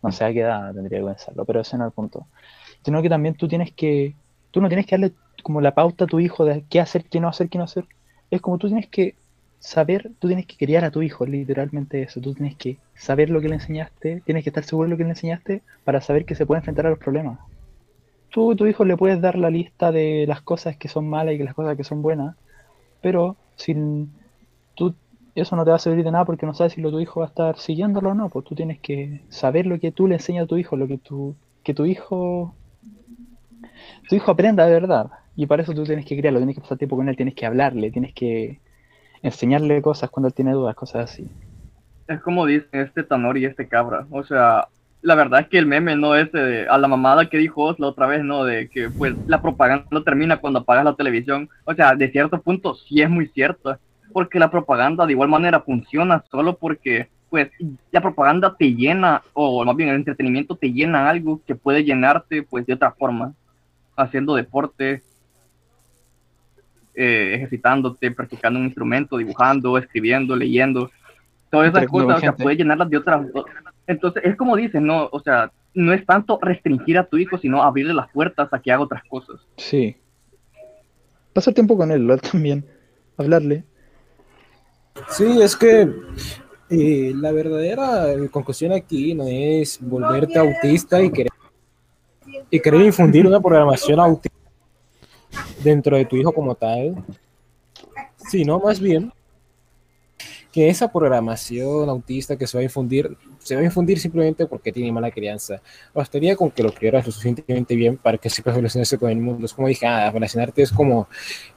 no 0.03 0.13
sé 0.13 0.25
a 0.25 0.33
qué 0.33 0.41
edad 0.41 0.75
tendría 0.75 1.01
que 1.01 1.07
pensarlo, 1.07 1.45
pero 1.47 1.61
ese 1.63 1.79
no 1.79 1.85
es 1.85 1.89
el 1.91 1.95
punto. 1.95 2.29
Sino 2.85 3.03
que 3.03 3.09
también 3.11 3.37
tú 3.37 3.49
tienes 3.49 3.75
que, 3.75 4.19
tú 4.53 4.61
no 4.63 4.69
tienes 4.69 4.87
que 4.87 4.97
darle 4.99 5.17
como 5.45 5.61
la 5.63 5.75
pauta 5.75 6.05
a 6.07 6.09
tu 6.09 6.21
hijo 6.21 6.45
de 6.47 6.67
qué 6.71 6.81
hacer, 6.81 7.09
qué 7.11 7.21
no 7.21 7.29
hacer, 7.29 7.49
qué 7.51 7.59
no 7.59 7.65
hacer. 7.65 7.87
Es 8.31 8.41
como 8.41 8.59
tú 8.59 8.69
tienes 8.69 8.89
que 8.89 9.15
saber, 9.59 10.13
tú 10.19 10.29
tienes 10.29 10.47
que 10.47 10.57
criar 10.57 10.85
a 10.85 10.91
tu 10.91 11.03
hijo, 11.03 11.27
literalmente 11.27 12.03
eso. 12.03 12.21
Tú 12.21 12.35
tienes 12.35 12.57
que 12.57 12.79
saber 12.95 13.31
lo 13.31 13.41
que 13.41 13.49
le 13.49 13.55
enseñaste, 13.57 14.23
tienes 14.25 14.45
que 14.45 14.51
estar 14.51 14.65
seguro 14.65 14.87
de 14.87 14.91
lo 14.91 14.97
que 14.97 15.05
le 15.05 15.11
enseñaste 15.11 15.63
para 15.85 16.01
saber 16.01 16.25
que 16.25 16.35
se 16.35 16.47
puede 16.47 16.61
enfrentar 16.61 16.87
a 16.87 16.91
los 16.91 16.99
problemas. 16.99 17.39
Tú 18.31 18.53
a 18.53 18.57
tu 18.57 18.67
hijo 18.67 18.85
le 18.85 18.97
puedes 18.97 19.21
dar 19.21 19.37
la 19.37 19.51
lista 19.51 19.93
de 19.93 20.25
las 20.29 20.43
cosas 20.43 20.77
que 20.77 20.89
son 20.89 21.09
malas 21.09 21.35
y 21.35 21.39
las 21.39 21.55
cosas 21.55 21.77
que 21.77 21.85
son 21.85 22.03
buenas, 22.03 22.37
pero 23.01 23.37
sin 23.57 24.13
tú 24.75 24.95
eso 25.35 25.57
no 25.57 25.65
te 25.65 25.71
va 25.71 25.77
a 25.77 25.81
servir 25.81 26.05
de 26.05 26.11
nada 26.11 26.25
porque 26.25 26.47
no 26.47 26.55
sabes 26.55 26.75
si 26.75 26.81
lo 26.81 26.91
tu 26.91 27.01
hijo 27.01 27.21
va 27.21 27.27
a 27.27 27.29
estar 27.29 27.59
siguiéndolo 27.59 28.11
o 28.11 28.15
no, 28.15 28.29
pues 28.29 28.45
tú 28.45 28.55
tienes 28.55 28.79
que 28.81 29.23
saber 29.29 29.67
lo 29.67 29.79
que 29.79 29.93
tú 29.93 30.07
le 30.07 30.17
enseñas 30.17 30.45
a 30.45 30.47
tu 30.47 30.57
hijo, 30.57 30.77
lo 30.77 30.87
que 30.87 30.99
tu 30.99 31.35
que 31.63 31.75
tu 31.75 31.85
hijo 31.85 32.55
tu 34.09 34.17
hijo 34.17 34.31
aprenda 34.31 34.67
de 34.67 34.73
verdad. 34.73 35.11
Y 35.37 35.47
para 35.47 35.63
eso 35.63 35.75
tú 35.75 35.85
tienes 35.85 36.07
que 36.07 36.17
criarlo, 36.17 36.41
tienes 36.41 36.57
que 36.57 36.63
pasar 36.63 36.79
tiempo 36.79 36.97
con 36.97 37.09
él, 37.09 37.17
tienes 37.17 37.35
que 37.35 37.47
hablarle, 37.47 37.91
tienes 37.91 38.15
que 38.15 38.61
enseñarle 39.23 39.83
cosas 39.83 40.11
cuando 40.11 40.29
él 40.29 40.35
tiene 40.35 40.53
dudas, 40.53 40.75
cosas 40.75 41.11
así. 41.11 41.31
Es 42.07 42.21
como 42.23 42.47
dicen 42.47 42.81
este 42.81 43.03
Tanor 43.03 43.37
y 43.37 43.45
este 43.45 43.69
Cabra. 43.69 44.07
O 44.11 44.25
sea, 44.25 44.69
la 45.03 45.15
verdad 45.15 45.41
es 45.41 45.49
que 45.49 45.59
el 45.59 45.67
meme 45.67 45.95
no 45.95 46.15
es 46.15 46.33
de, 46.33 46.67
a 46.69 46.79
la 46.79 46.89
mamada 46.89 47.29
que 47.29 47.39
dijo 47.39 47.63
Oz 47.65 47.79
la 47.79 47.89
otra 47.89 48.07
vez, 48.07 48.25
¿no? 48.25 48.45
De 48.45 48.69
que 48.71 48.91
pues 48.91 49.15
la 49.27 49.43
propaganda 49.43 49.87
no 49.91 50.03
termina 50.03 50.39
cuando 50.39 50.61
apagas 50.61 50.85
la 50.85 50.95
televisión. 50.97 51.49
O 51.65 51.75
sea, 51.75 51.95
de 51.95 52.11
cierto 52.11 52.41
punto 52.41 52.75
sí 52.75 53.03
es 53.03 53.11
muy 53.11 53.29
cierto. 53.29 53.79
Porque 54.13 54.39
la 54.39 54.51
propaganda 54.51 55.05
de 55.05 55.13
igual 55.13 55.29
manera 55.29 55.61
funciona 55.61 56.25
solo 56.31 56.57
porque 56.57 57.09
pues 57.29 57.51
la 57.91 58.01
propaganda 58.01 58.57
te 58.57 58.75
llena, 58.75 59.23
o 59.33 59.65
más 59.65 59.77
bien 59.77 59.91
el 59.91 59.97
entretenimiento 59.97 60.57
te 60.57 60.73
llena 60.73 61.11
algo 61.11 61.43
que 61.45 61.57
puede 61.57 61.85
llenarte 61.85 62.43
pues 62.45 62.65
de 62.67 62.75
otra 62.75 62.93
forma. 62.93 63.35
Haciendo 63.97 64.35
deporte, 64.35 65.03
eh, 66.97 67.35
ejercitándote, 67.35 68.11
practicando 68.11 68.59
un 68.59 68.65
instrumento, 68.65 69.19
dibujando, 69.19 69.77
escribiendo, 69.77 70.35
leyendo. 70.35 70.91
Todas 71.51 71.69
esas 71.69 71.87
cosas, 71.87 72.17
o 72.17 72.21
sea, 72.21 72.35
puedes 72.35 72.59
llenarlas 72.59 72.89
de 72.89 72.97
otras. 72.97 73.27
Entonces, 73.87 74.23
es 74.25 74.35
como 74.37 74.57
dicen, 74.57 74.87
¿no? 74.87 75.09
O 75.13 75.21
sea, 75.21 75.53
no 75.75 75.93
es 75.93 76.05
tanto 76.07 76.39
restringir 76.41 76.99
a 76.99 77.05
tu 77.05 77.19
hijo, 77.19 77.37
sino 77.37 77.63
abrirle 77.63 77.93
las 77.93 78.11
puertas 78.11 78.53
a 78.53 78.59
que 78.59 78.73
haga 78.73 78.83
otras 78.83 79.05
cosas. 79.05 79.37
Sí. 79.59 79.95
Pasar 81.35 81.53
tiempo 81.53 81.77
con 81.77 81.91
él, 81.91 82.09
también. 82.33 82.65
Hablarle. 83.19 83.65
Sí, 85.11 85.43
es 85.43 85.55
que 85.55 85.89
eh, 86.71 87.13
la 87.15 87.31
verdadera 87.31 88.07
conclusión 88.31 88.73
aquí 88.73 89.15
no 89.15 89.25
es 89.29 89.79
volverte 89.81 90.39
autista 90.39 91.03
y 91.03 91.11
querer, 91.11 91.33
y 92.51 92.59
querer 92.59 92.81
infundir 92.81 93.27
una 93.27 93.39
programación 93.39 94.01
autista 94.01 94.46
dentro 95.63 95.97
de 95.97 96.05
tu 96.05 96.17
hijo 96.17 96.33
como 96.33 96.55
tal, 96.55 96.95
sino 98.17 98.59
más 98.59 98.81
bien 98.81 99.13
que 100.53 100.71
esa 100.71 100.91
programación 100.91 101.87
autista 101.91 102.35
que 102.35 102.47
se 102.47 102.57
va 102.57 102.63
a 102.63 102.65
infundir, 102.65 103.15
se 103.41 103.55
va 103.55 103.61
a 103.61 103.65
infundir 103.65 103.99
simplemente 103.99 104.47
porque 104.47 104.73
tiene 104.73 104.91
mala 104.91 105.11
crianza. 105.11 105.61
Bastaría 105.93 106.35
con 106.35 106.51
que 106.51 106.63
lo 106.63 106.73
criaras 106.73 107.05
lo 107.05 107.13
suficientemente 107.13 107.77
bien 107.77 107.99
para 107.99 108.17
que 108.17 108.31
sepas 108.31 108.55
relacionarse 108.55 108.97
con 108.97 109.11
el 109.11 109.19
mundo. 109.19 109.45
Es 109.45 109.53
como 109.53 109.69
dije, 109.69 109.87
ah, 109.87 110.11
relacionarte 110.11 110.63
es 110.63 110.73
como 110.73 111.09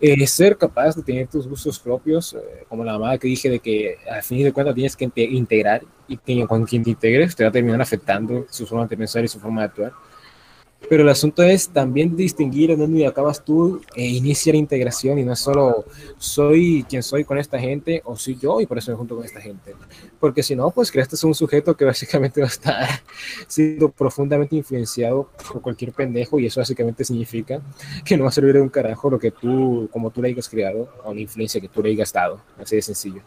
eh, 0.02 0.28
ser 0.28 0.58
capaz 0.58 0.98
de 0.98 1.04
tener 1.04 1.28
tus 1.28 1.48
gustos 1.48 1.80
propios, 1.80 2.34
eh, 2.34 2.66
como 2.68 2.84
la 2.84 2.92
mamada 2.92 3.18
que 3.18 3.30
dije 3.30 3.50
de 3.50 3.60
que 3.60 3.96
al 4.12 4.22
fin 4.22 4.44
de 4.44 4.52
cuentas 4.52 4.76
tienes 4.76 4.98
que 4.98 5.06
inte- 5.06 5.24
integrar 5.32 5.82
y 6.10 6.18
que 6.18 6.46
con 6.46 6.66
quien 6.66 6.84
te 6.84 6.90
integres 6.90 7.34
te 7.38 7.44
va 7.46 7.50
a 7.50 7.54
terminar 7.54 7.82
afectando 7.82 8.48
su 8.50 8.68
forma 8.68 8.86
de 8.86 8.98
pensar 8.98 9.24
y 9.24 9.30
su 9.30 9.40
forma 9.40 9.62
de 9.62 9.68
actuar. 9.68 9.94
Pero 10.88 11.04
el 11.04 11.10
asunto 11.10 11.44
es 11.44 11.70
también 11.70 12.16
distinguir 12.16 12.72
en 12.72 12.80
dónde 12.80 13.06
acabas 13.06 13.44
tú 13.44 13.82
e 13.96 14.06
iniciar 14.06 14.56
integración 14.56 15.20
y 15.20 15.24
no 15.24 15.34
es 15.34 15.40
solo 15.40 15.86
soy 16.18 16.86
quien 16.88 17.04
soy 17.04 17.26
con 17.26 17.38
esta 17.38 17.60
gente 17.60 18.02
o 18.06 18.16
soy 18.16 18.38
yo 18.38 18.62
y 18.62 18.66
por 18.66 18.78
eso 18.78 18.92
me 18.92 18.98
junto 18.98 19.16
con 19.16 19.26
esta 19.26 19.42
gente. 19.42 19.76
Porque 20.20 20.42
si 20.42 20.56
no, 20.56 20.72
pues 20.72 20.92
creaste 20.92 21.16
un 21.28 21.36
sujeto 21.36 21.76
que 21.76 21.86
básicamente 21.94 22.40
va 22.40 22.48
a 22.48 22.50
estar 22.50 22.88
siendo 23.48 23.90
profundamente 23.90 24.56
influenciado 24.56 25.30
por 25.52 25.62
cualquier 25.62 25.92
pendejo 25.92 26.40
y 26.40 26.46
eso 26.46 26.62
básicamente 26.62 27.04
significa 27.04 27.62
que 28.06 28.16
no 28.16 28.24
va 28.24 28.30
a 28.30 28.34
servir 28.34 28.54
de 28.54 28.62
un 28.62 28.70
carajo 28.70 29.10
lo 29.10 29.20
que 29.20 29.32
tú, 29.32 29.90
como 29.92 30.12
tú 30.12 30.22
le 30.22 30.30
hayas 30.30 30.48
creado 30.48 30.90
o 31.04 31.14
la 31.14 31.20
influencia 31.20 31.60
que 31.60 31.68
tú 31.68 31.84
le 31.84 31.90
hayas 31.92 32.14
dado. 32.14 32.42
Así 32.58 32.78
de 32.78 32.82
sencillo. 32.82 33.22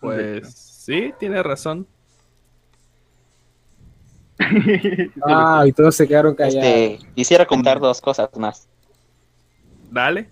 Pues 0.00 0.48
sí, 0.54 1.12
tiene 1.18 1.42
razón. 1.42 1.86
Ah, 5.22 5.64
y 5.66 5.72
todos 5.72 5.96
se 5.96 6.06
quedaron 6.06 6.34
callados. 6.34 6.64
Este, 6.64 6.98
quisiera 7.14 7.46
contar 7.46 7.80
dos 7.80 8.00
cosas 8.00 8.30
más. 8.36 8.68
Dale. 9.90 10.28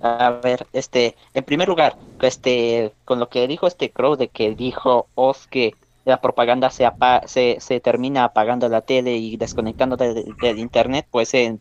A 0.00 0.30
ver, 0.42 0.66
este, 0.72 1.16
en 1.34 1.44
primer 1.44 1.66
lugar, 1.68 1.96
este, 2.20 2.92
con 3.04 3.18
lo 3.18 3.28
que 3.28 3.48
dijo 3.48 3.66
este 3.66 3.90
Crow 3.90 4.16
de 4.16 4.28
que 4.28 4.54
dijo 4.54 5.08
Oz 5.16 5.48
que 5.48 5.74
la 6.04 6.20
propaganda 6.20 6.70
se, 6.70 6.86
apa- 6.86 7.22
se, 7.26 7.56
se 7.60 7.80
termina 7.80 8.24
apagando 8.24 8.68
la 8.68 8.80
tele 8.82 9.16
y 9.16 9.36
desconectando 9.36 9.96
del, 9.96 10.36
del 10.40 10.58
internet, 10.60 11.06
pues 11.10 11.34
en- 11.34 11.60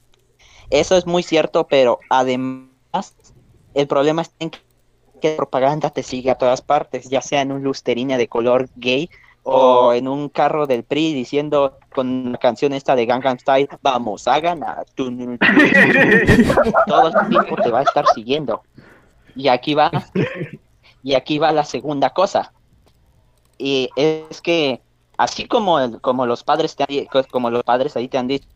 eso 0.70 0.96
es 0.98 1.08
muy 1.08 1.24
cierto, 1.24 1.68
pero 1.68 2.00
además 2.10 2.70
el 3.74 3.88
problema 3.88 4.22
está 4.22 4.36
en 4.40 4.52
que 5.22 5.32
la 5.32 5.38
propaganda 5.38 5.90
te 5.90 6.04
sigue 6.04 6.30
a 6.30 6.36
todas 6.36 6.62
partes, 6.62 7.10
ya 7.10 7.22
sea 7.22 7.42
en 7.42 7.52
un 7.52 7.64
lusterina 7.64 8.18
de 8.18 8.28
color 8.28 8.70
gay 8.76 9.10
o 9.50 9.94
en 9.94 10.08
un 10.08 10.30
carro 10.30 10.68
del 10.68 10.84
PRI 10.84 11.14
diciendo 11.14 11.78
con 11.94 12.32
la 12.34 12.38
canción 12.38 12.74
esta 12.74 12.96
de 12.96 13.06
Gangnam 13.06 13.40
Style, 13.40 13.68
vamos 13.82 14.28
a 14.28 14.40
ganar. 14.40 14.86
Todo 14.96 15.10
el 17.08 17.30
tiempo 17.30 17.56
te 17.62 17.72
va 17.72 17.80
a 17.80 17.84
estar 17.84 18.06
siguiendo. 18.14 18.62
Y 19.36 19.48
aquí 19.50 19.74
va, 19.76 19.92
y 21.04 21.14
aquí 21.14 21.38
va 21.40 21.52
la 21.52 21.64
segunda 21.64 22.10
cosa. 22.12 22.52
Y 23.58 23.90
es 23.96 24.42
que 24.42 24.82
así 25.18 25.48
como, 25.48 25.80
el- 25.80 26.02
como 26.02 26.26
los 26.26 26.44
padres 26.44 26.76
te 26.76 26.84
han- 26.84 27.08
como 27.32 27.50
los 27.50 27.64
padres 27.64 27.96
ahí 27.96 28.08
te 28.08 28.18
han 28.18 28.28
dicho, 28.28 28.48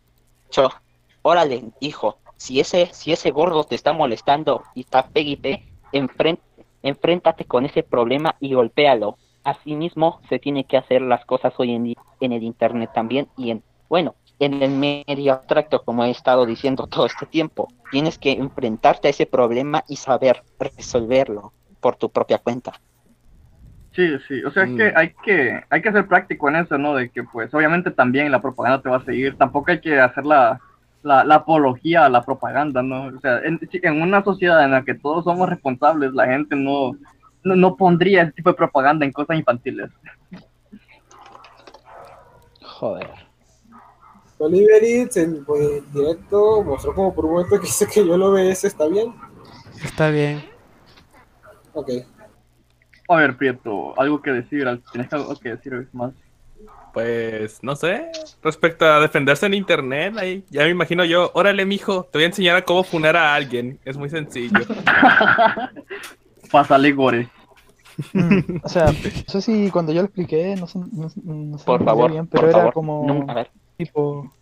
órale, 1.21 1.63
hijo, 1.79 2.17
si 2.37 2.59
ese, 2.59 2.89
si 2.93 3.11
ese 3.13 3.31
gordo 3.31 3.63
te 3.63 3.75
está 3.75 3.93
molestando 3.93 4.63
y 4.75 4.81
está 4.81 5.07
pegue 5.07 5.31
y 5.31 5.35
pegue, 5.37 5.65
enfren- 5.93 6.39
enfréntate 6.83 7.45
con 7.45 7.65
ese 7.65 7.83
problema 7.83 8.35
y 8.39 8.53
golpéalo. 8.53 9.17
Asimismo, 9.43 10.21
se 10.29 10.39
tiene 10.39 10.65
que 10.65 10.77
hacer 10.77 11.01
las 11.01 11.25
cosas 11.25 11.53
hoy 11.57 11.71
en 11.73 11.83
día 11.83 11.95
en 12.19 12.31
el 12.31 12.43
internet 12.43 12.91
también 12.93 13.27
y 13.37 13.51
en, 13.51 13.63
bueno, 13.89 14.15
en 14.39 14.61
el 14.61 14.71
medio 14.71 15.33
abstracto, 15.33 15.83
como 15.83 16.03
he 16.03 16.09
estado 16.09 16.45
diciendo 16.45 16.87
todo 16.87 17.05
este 17.05 17.25
tiempo. 17.25 17.67
Tienes 17.91 18.17
que 18.17 18.31
enfrentarte 18.31 19.07
a 19.07 19.11
ese 19.11 19.25
problema 19.25 19.83
y 19.87 19.97
saber 19.97 20.43
resolverlo 20.59 21.53
por 21.79 21.95
tu 21.95 22.09
propia 22.09 22.37
cuenta. 22.39 22.73
Sí, 23.93 24.07
sí, 24.27 24.41
o 24.43 24.51
sea, 24.51 24.63
es 24.63 24.75
que 24.77 24.93
hay 24.95 25.13
que 25.23 25.61
hay 25.69 25.81
que 25.81 25.91
ser 25.91 26.07
práctico 26.07 26.47
en 26.47 26.55
eso, 26.55 26.77
¿no? 26.77 26.95
De 26.95 27.09
que 27.09 27.23
pues 27.23 27.53
obviamente 27.53 27.91
también 27.91 28.31
la 28.31 28.41
propaganda 28.41 28.81
te 28.81 28.89
va 28.89 28.97
a 28.97 29.05
seguir, 29.05 29.37
tampoco 29.37 29.69
hay 29.71 29.81
que 29.81 29.99
hacer 29.99 30.25
la, 30.25 30.61
la, 31.03 31.25
la 31.25 31.35
apología 31.35 32.05
a 32.05 32.09
la 32.09 32.23
propaganda, 32.23 32.81
¿no? 32.81 33.07
O 33.07 33.19
sea, 33.19 33.39
en, 33.39 33.59
en 33.71 34.01
una 34.01 34.23
sociedad 34.23 34.63
en 34.63 34.71
la 34.71 34.83
que 34.83 34.93
todos 34.93 35.25
somos 35.25 35.49
responsables, 35.49 36.13
la 36.13 36.25
gente 36.25 36.55
no, 36.55 36.93
no, 37.43 37.55
no 37.55 37.75
pondría 37.75 38.23
ese 38.23 38.33
tipo 38.33 38.49
de 38.49 38.55
propaganda 38.55 39.05
en 39.05 39.11
cosas 39.11 39.37
infantiles. 39.37 39.89
Joder. 42.61 43.09
Oliver 44.37 44.83
Itz 44.83 45.17
en 45.17 45.45
pues, 45.45 45.81
directo 45.93 46.63
mostró 46.63 46.95
como 46.95 47.13
por 47.13 47.25
un 47.25 47.31
momento 47.33 47.59
que 47.59 47.67
dice 47.67 47.85
que 47.87 48.05
yo 48.05 48.17
lo 48.17 48.31
ves, 48.31 48.63
¿está 48.63 48.87
bien? 48.87 49.13
Está 49.83 50.09
bien. 50.09 50.43
Ok. 51.73 51.89
A 53.07 53.15
ver, 53.17 53.37
Prieto, 53.37 53.99
algo 53.99 54.21
que 54.21 54.31
decir, 54.31 54.65
tienes 54.91 55.13
algo 55.13 55.35
que 55.35 55.49
decir 55.49 55.87
más. 55.91 56.13
Pues 56.93 57.63
no 57.63 57.75
sé, 57.75 58.11
respecto 58.41 58.85
a 58.85 58.99
defenderse 58.99 59.45
en 59.45 59.53
internet, 59.53 60.15
ahí 60.17 60.43
ya 60.49 60.63
me 60.63 60.69
imagino 60.69 61.05
yo, 61.05 61.31
órale 61.33 61.65
mijo, 61.65 62.03
te 62.11 62.17
voy 62.17 62.23
a 62.23 62.27
enseñar 62.27 62.57
a 62.57 62.65
cómo 62.65 62.83
funar 62.83 63.15
a 63.15 63.33
alguien, 63.33 63.79
es 63.85 63.95
muy 63.95 64.09
sencillo. 64.09 64.59
Pásale, 66.51 66.91
Gore. 66.93 67.29
Mm, 68.13 68.39
o 68.61 68.69
sea, 68.69 68.91
no 68.93 68.99
sé 69.27 69.41
si 69.41 69.71
cuando 69.71 69.93
yo 69.93 70.01
lo 70.01 70.05
expliqué, 70.07 70.55
no 70.57 70.67
sé, 70.67 70.79
no, 70.79 71.07
no 71.23 71.57
sé 71.57 71.69
Por 71.69 71.83
muy 71.83 71.83
favor, 71.83 72.09
bien, 72.09 72.27
pero 72.27 72.47
por 72.47 72.49
era 72.49 72.69
favor, 72.69 72.73
como 72.73 72.91
nunca, 72.99 73.31
a 73.31 73.35
ver. 73.35 73.51
tipo, 73.77 74.37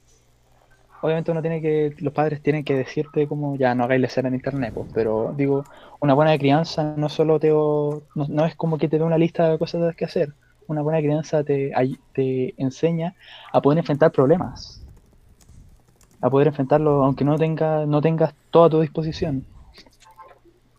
obviamente 1.02 1.32
uno 1.32 1.42
tiene 1.42 1.62
que, 1.62 1.96
los 2.00 2.14
padres 2.14 2.42
tienen 2.42 2.64
que 2.64 2.76
decirte 2.76 3.28
como 3.28 3.56
ya 3.58 3.74
no 3.76 3.84
hagáis 3.86 4.04
escena 4.04 4.28
en 4.30 4.36
internet, 4.36 4.74
pues, 4.74 4.90
pero 4.94 5.34
digo, 5.36 5.68
una 6.02 6.14
buena 6.14 6.38
crianza 6.38 6.96
no 6.98 7.10
solo 7.10 7.40
te, 7.40 7.52
o- 7.54 8.06
no, 8.16 8.26
no 8.30 8.46
es 8.46 8.56
como 8.56 8.78
que 8.78 8.90
te 8.90 8.98
dé 8.98 9.04
una 9.04 9.18
lista 9.18 9.50
de 9.50 9.60
cosas 9.60 9.96
que 9.96 10.06
hacer, 10.06 10.36
una 10.68 10.82
buena 10.82 11.00
crianza 11.00 11.44
te, 11.44 11.72
te 12.14 12.62
enseña 12.62 13.16
a 13.54 13.62
poder 13.62 13.80
enfrentar 13.80 14.12
problemas, 14.12 14.86
a 16.22 16.30
poder 16.30 16.48
enfrentarlo 16.48 17.04
aunque 17.04 17.26
no 17.26 17.38
tenga, 17.38 17.86
no 17.86 18.00
tengas 18.02 18.34
todo 18.52 18.64
a 18.66 18.70
tu 18.70 18.80
disposición. 18.80 19.48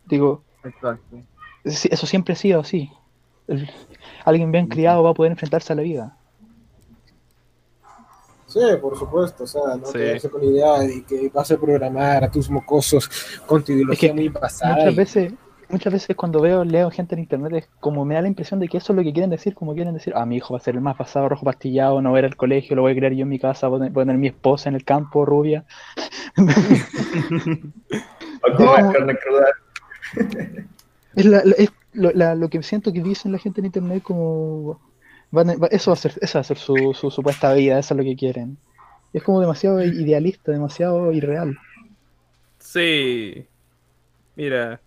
Digo, 0.04 0.44
Exacto. 0.64 1.16
Eso 1.64 2.06
siempre 2.06 2.32
ha 2.34 2.36
sido 2.36 2.60
así. 2.60 2.90
El- 3.48 3.70
alguien 4.24 4.52
bien 4.52 4.66
criado 4.66 5.02
va 5.02 5.10
a 5.10 5.14
poder 5.14 5.32
enfrentarse 5.32 5.72
a 5.72 5.76
la 5.76 5.82
vida. 5.82 6.16
Sí, 8.46 8.58
por 8.80 8.98
supuesto, 8.98 9.44
o 9.44 9.46
sea, 9.46 9.76
no 9.76 9.86
Sí. 9.86 9.92
quedarse 9.92 10.28
con 10.28 10.40
la 10.44 10.46
idea 10.50 10.78
de 10.80 11.04
que 11.04 11.28
vas 11.32 11.50
a 11.52 11.56
programar 11.56 12.24
a 12.24 12.30
tus 12.30 12.50
mocosos 12.50 13.08
con 13.46 13.62
tu 13.62 13.70
ideología 13.72 14.08
Es 14.08 14.12
que 14.14 14.20
muy 14.20 14.28
basada. 14.28 14.74
Muchas 14.76 14.92
y- 14.92 14.96
veces, 14.96 15.32
muchas 15.68 15.92
veces 15.92 16.16
cuando 16.16 16.40
veo, 16.40 16.64
leo 16.64 16.90
gente 16.90 17.14
en 17.14 17.20
internet, 17.20 17.52
es 17.54 17.68
como 17.78 18.04
me 18.04 18.14
da 18.16 18.22
la 18.22 18.28
impresión 18.28 18.58
de 18.58 18.66
que 18.68 18.78
eso 18.78 18.92
es 18.92 18.96
lo 18.96 19.04
que 19.04 19.12
quieren 19.12 19.30
decir, 19.30 19.54
como 19.54 19.72
quieren 19.74 19.94
decir, 19.94 20.14
ah, 20.16 20.26
mi 20.26 20.36
hijo 20.38 20.52
va 20.54 20.58
a 20.58 20.62
ser 20.62 20.74
el 20.74 20.80
más 20.80 20.96
pasado 20.96 21.28
rojo 21.28 21.44
pastillado, 21.44 22.02
no 22.02 22.10
va 22.10 22.16
a 22.16 22.20
ir 22.20 22.24
al 22.24 22.34
colegio, 22.34 22.74
lo 22.74 22.82
voy 22.82 22.90
a 22.92 22.96
criar 22.96 23.12
yo 23.12 23.22
en 23.22 23.28
mi 23.28 23.38
casa, 23.38 23.68
voy 23.68 23.76
a 23.76 23.80
tener, 23.82 23.92
voy 23.92 24.02
a 24.02 24.06
tener 24.06 24.18
mi 24.18 24.26
esposa 24.28 24.68
en 24.68 24.74
el 24.74 24.84
campo, 24.84 25.24
rubia. 25.24 25.64
O 28.42 28.56
comer 28.56 28.92
carne 28.92 29.16
cruda. 29.18 29.46
Es, 31.14 31.24
la- 31.24 31.42
la- 31.44 31.54
es 31.56 31.70
lo, 31.92 32.10
la- 32.12 32.34
lo 32.34 32.48
que 32.48 32.62
siento 32.62 32.92
que 32.92 33.02
dicen 33.02 33.32
la 33.32 33.38
gente 33.38 33.60
en 33.60 33.66
internet 33.66 34.02
como 34.02 34.80
eso 35.70 35.90
va 35.90 35.94
a 35.94 35.96
ser, 35.96 36.14
esa 36.20 36.38
va 36.38 36.40
a 36.40 36.44
ser 36.44 36.58
su, 36.58 36.92
su 36.98 37.10
supuesta 37.10 37.52
vida, 37.54 37.78
eso 37.78 37.94
es 37.94 37.98
lo 37.98 38.04
que 38.04 38.16
quieren. 38.16 38.58
Es 39.12 39.22
como 39.22 39.40
demasiado 39.40 39.82
idealista, 39.84 40.52
demasiado 40.52 41.12
irreal. 41.12 41.56
Sí. 42.58 43.46
Mira, 44.36 44.80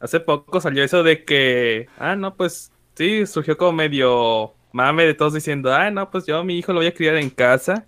hace 0.00 0.20
poco 0.20 0.60
salió 0.60 0.84
eso 0.84 1.02
de 1.02 1.24
que, 1.24 1.88
ah, 1.98 2.16
no, 2.16 2.36
pues 2.36 2.72
sí, 2.96 3.26
surgió 3.26 3.56
como 3.56 3.72
medio 3.72 4.54
mame 4.72 5.04
de 5.04 5.14
todos 5.14 5.34
diciendo, 5.34 5.72
ah, 5.74 5.90
no, 5.90 6.10
pues 6.10 6.26
yo 6.26 6.42
mi 6.44 6.58
hijo 6.58 6.72
lo 6.72 6.80
voy 6.80 6.86
a 6.88 6.94
criar 6.94 7.16
en 7.16 7.30
casa. 7.30 7.86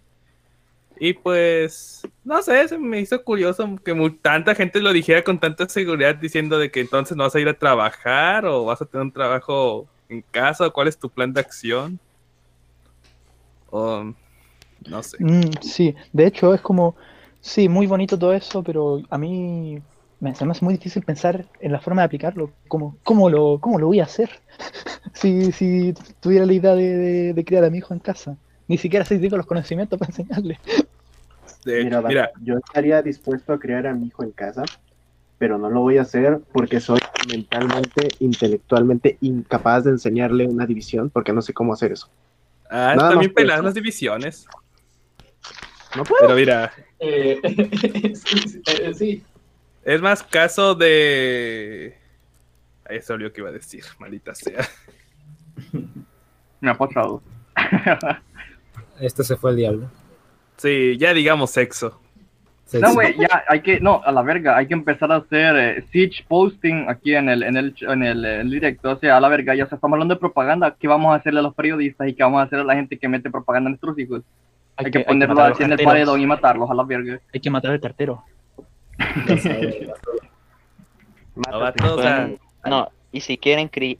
Y 1.07 1.13
pues, 1.15 2.01
no 2.23 2.41
sé, 2.43 2.67
se 2.69 2.79
me 2.79 2.99
hizo 3.01 3.23
curioso 3.25 3.77
que 3.85 3.93
mu- 3.95 4.17
tanta 4.19 4.55
gente 4.55 4.81
lo 4.81 4.91
dijera 4.93 5.23
con 5.23 5.39
tanta 5.39 5.69
seguridad 5.69 6.15
diciendo 6.17 6.59
de 6.59 6.71
que 6.71 6.81
entonces 6.81 7.15
no 7.17 7.25
vas 7.25 7.35
a 7.35 7.41
ir 7.41 7.49
a 7.49 7.59
trabajar 7.59 8.47
o 8.47 8.65
vas 8.65 8.81
a 8.81 8.87
tener 8.87 9.05
un 9.05 9.13
trabajo 9.13 9.91
en 10.09 10.23
casa 10.31 10.67
o 10.69 10.73
cuál 10.73 10.89
es 10.89 10.99
tu 10.99 11.11
plan 11.13 11.33
de 11.35 11.41
acción. 11.41 12.01
O 13.67 14.15
no 14.87 15.03
sé. 15.03 15.19
Mm, 15.19 15.51
sí, 15.63 15.95
de 16.13 16.27
hecho 16.27 16.55
es 16.55 16.61
como, 16.61 16.97
sí, 17.41 17.69
muy 17.69 17.87
bonito 17.87 18.19
todo 18.19 18.33
eso, 18.33 18.63
pero 18.63 19.01
a 19.11 19.19
mí 19.19 19.79
me, 20.19 20.35
se 20.35 20.45
me 20.45 20.53
hace 20.53 20.65
muy 20.65 20.75
difícil 20.75 21.05
pensar 21.05 21.51
en 21.61 21.73
la 21.73 21.81
forma 21.81 22.03
de 22.03 22.07
aplicarlo. 22.07 22.57
Como, 22.69 22.99
¿cómo, 23.05 23.31
lo, 23.31 23.61
¿Cómo 23.61 23.79
lo 23.79 23.87
voy 23.89 24.01
a 24.01 24.05
hacer? 24.05 24.31
si, 25.15 25.53
si 25.53 25.95
tuviera 26.21 26.47
la 26.47 26.53
idea 26.55 26.75
de, 26.75 26.97
de- 26.97 27.35
de 27.35 27.45
criar 27.45 27.65
a 27.65 27.71
mi 27.71 27.79
hijo 27.79 27.95
en 27.95 28.01
casa. 28.01 28.39
Ni 28.69 28.79
siquiera 28.79 29.05
sé 29.05 29.17
si 29.17 29.23
tengo 29.23 29.37
los 29.37 29.47
conocimientos 29.47 29.99
para 29.99 30.11
enseñarle. 30.11 30.59
De- 31.65 31.85
Mira, 31.85 32.03
mira, 32.03 32.31
yo 32.43 32.57
estaría 32.59 33.01
dispuesto 33.03 33.53
a 33.53 33.59
criar 33.59 33.87
a 33.87 33.95
mi 33.95 34.07
hijo 34.07 34.23
en 34.23 34.31
casa, 34.33 34.65
pero 35.39 35.59
no 35.59 35.69
lo 35.71 35.81
voy 35.81 35.99
a 35.99 36.03
hacer 36.03 36.41
porque 36.53 36.81
soy 36.81 36.99
mentalmente, 37.29 38.09
intelectualmente 38.21 39.17
incapaz 39.21 39.85
de 39.85 39.91
enseñarle 39.91 40.47
una 40.47 40.67
división, 40.67 41.11
porque 41.11 41.33
no 41.33 41.43
sé 41.43 41.53
cómo 41.53 41.73
hacer 41.73 41.93
eso. 41.93 42.09
ah, 42.71 42.95
Nada 42.97 43.21
peladas 43.35 43.59
eso. 43.61 43.65
las 43.65 43.75
divisiones. 43.75 44.47
No 45.97 46.05
puedo. 46.05 46.23
Pero 46.23 46.35
mira, 46.35 46.73
Eh, 46.99 47.41
sí, 48.15 48.63
eh, 48.67 48.95
sí. 48.95 49.23
es 49.85 50.01
más 50.03 50.23
caso 50.23 50.75
de. 50.75 51.97
Ahí 52.87 53.01
se 53.01 53.13
olvidó 53.13 53.33
que 53.33 53.41
iba 53.41 53.51
a 53.51 53.53
decir, 53.53 53.85
maldita 53.99 54.35
sea. 54.35 54.67
Me 56.61 56.71
ha 56.71 56.75
pasado. 56.77 57.23
Este 59.01 59.25
se 59.25 59.37
fue 59.37 59.51
el 59.51 59.57
diablo. 59.57 59.91
Sí, 60.57 60.97
ya 60.99 61.13
digamos 61.13 61.51
sexo. 61.51 62.01
No, 62.73 62.95
güey, 62.95 63.15
ya 63.19 63.45
hay 63.49 63.61
que, 63.61 63.79
no, 63.79 64.01
a 64.05 64.11
la 64.11 64.23
verga, 64.23 64.57
hay 64.57 64.67
que 64.67 64.75
empezar 64.75 65.13
a 65.13 65.17
hacer 65.17 65.57
eh, 65.57 65.85
siege 65.93 66.25
posting 66.27 66.89
aquí 66.89 67.15
en 67.15 67.29
el, 67.29 67.43
en 67.43 67.57
el, 67.57 67.75
en 67.81 68.03
el, 68.03 68.25
el 68.25 68.51
directo, 68.51 68.91
o 68.91 68.97
sea, 68.97 69.17
a 69.17 69.21
la 69.21 69.29
verga, 69.29 69.55
ya 69.55 69.67
se 69.69 69.75
estamos 69.75 69.95
hablando 69.95 70.15
de 70.15 70.21
propaganda, 70.21 70.75
¿qué 70.81 70.89
vamos 70.89 71.13
a 71.13 71.17
hacerle 71.17 71.41
a 71.41 71.43
los 71.43 71.55
periodistas 71.55 72.09
y 72.09 72.15
qué 72.15 72.23
vamos 72.23 72.41
a 72.41 72.45
hacer 72.45 72.59
a 72.59 72.65
la 72.65 72.75
gente 72.75 72.99
que 72.99 73.07
mete 73.07 73.31
propaganda 73.31 73.69
a 73.69 73.71
nuestros 73.71 73.99
hijos? 73.99 74.23
Hay, 74.77 74.91
que, 74.91 75.01
ponerlo 75.01 75.35
matar 75.35 75.47
a 75.47 75.49
los 75.51 75.57
así 75.57 75.65
en 75.65 75.79
el 75.79 75.85
paredón 75.85 76.21
y 76.21 76.27
matarlos 76.27 76.71
a 76.71 76.75
la 76.75 76.83
verga. 76.83 77.21
Hay 77.33 77.41
que 77.41 77.51
matar 77.51 77.71
al 77.71 77.81
cartero. 77.81 78.25
No, 81.37 81.59
o 81.95 82.01
sea, 82.01 82.31
No, 82.65 82.89
y 83.11 83.21
si 83.21 83.39
quieren 83.39 83.69
cri 83.69 83.99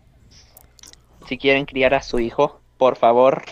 si 1.27 1.39
quieren 1.39 1.65
criar 1.65 1.95
a 1.95 2.03
su 2.03 2.19
hijo, 2.19 2.61
por 2.77 2.97
favor, 2.97 3.43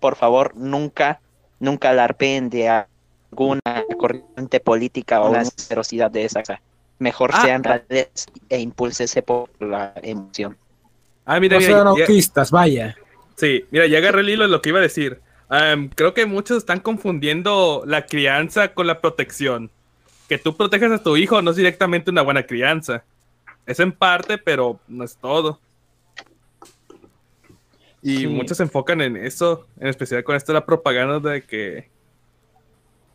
por 0.00 0.16
favor, 0.16 0.52
nunca, 0.56 1.20
nunca 1.60 1.90
alarpeen 1.90 2.50
de 2.50 2.68
alguna 2.68 3.60
corriente 3.98 4.58
política 4.60 5.20
o 5.20 5.32
la 5.32 5.44
ferocidad 5.44 6.10
de 6.10 6.24
esa. 6.24 6.42
Mejor 6.98 7.30
Ah. 7.32 7.42
sean 7.42 7.62
reales 7.62 8.26
e 8.48 8.58
impúlsese 8.58 9.22
por 9.22 9.48
la 9.60 9.92
emoción. 10.02 10.56
Ah, 11.24 11.38
mira, 11.38 11.56
No 11.56 11.60
mira, 11.60 11.72
sean 11.72 11.86
autistas, 11.86 12.50
vaya. 12.50 12.96
Sí, 13.36 13.64
mira, 13.70 13.86
ya 13.86 13.98
agarré 13.98 14.20
el 14.20 14.30
hilo 14.30 14.44
de 14.44 14.50
lo 14.50 14.60
que 14.60 14.70
iba 14.70 14.78
a 14.80 14.82
decir. 14.82 15.20
Am, 15.48 15.88
creo 15.88 16.12
que 16.14 16.26
muchos 16.26 16.58
están 16.58 16.80
confundiendo 16.80 17.82
la 17.86 18.06
crianza 18.06 18.74
con 18.74 18.86
la 18.86 19.00
protección. 19.00 19.70
Que 20.28 20.38
tú 20.38 20.56
protejas 20.56 20.92
a 20.92 21.02
tu 21.02 21.16
hijo 21.16 21.40
no 21.42 21.50
es 21.50 21.56
directamente 21.56 22.10
una 22.10 22.22
buena 22.22 22.44
crianza. 22.44 23.02
Es 23.66 23.80
en 23.80 23.92
parte, 23.92 24.38
pero 24.38 24.78
no 24.88 25.04
es 25.04 25.16
todo. 25.16 25.58
Y 28.02 28.18
Sí. 28.18 28.26
muchos 28.26 28.56
se 28.56 28.62
enfocan 28.62 29.00
en 29.00 29.16
eso, 29.16 29.66
en 29.78 29.88
especial 29.88 30.24
con 30.24 30.34
esto 30.36 30.52
de 30.52 30.58
la 30.58 30.64
propaganda 30.66 31.30
de 31.30 31.42
que 31.42 31.90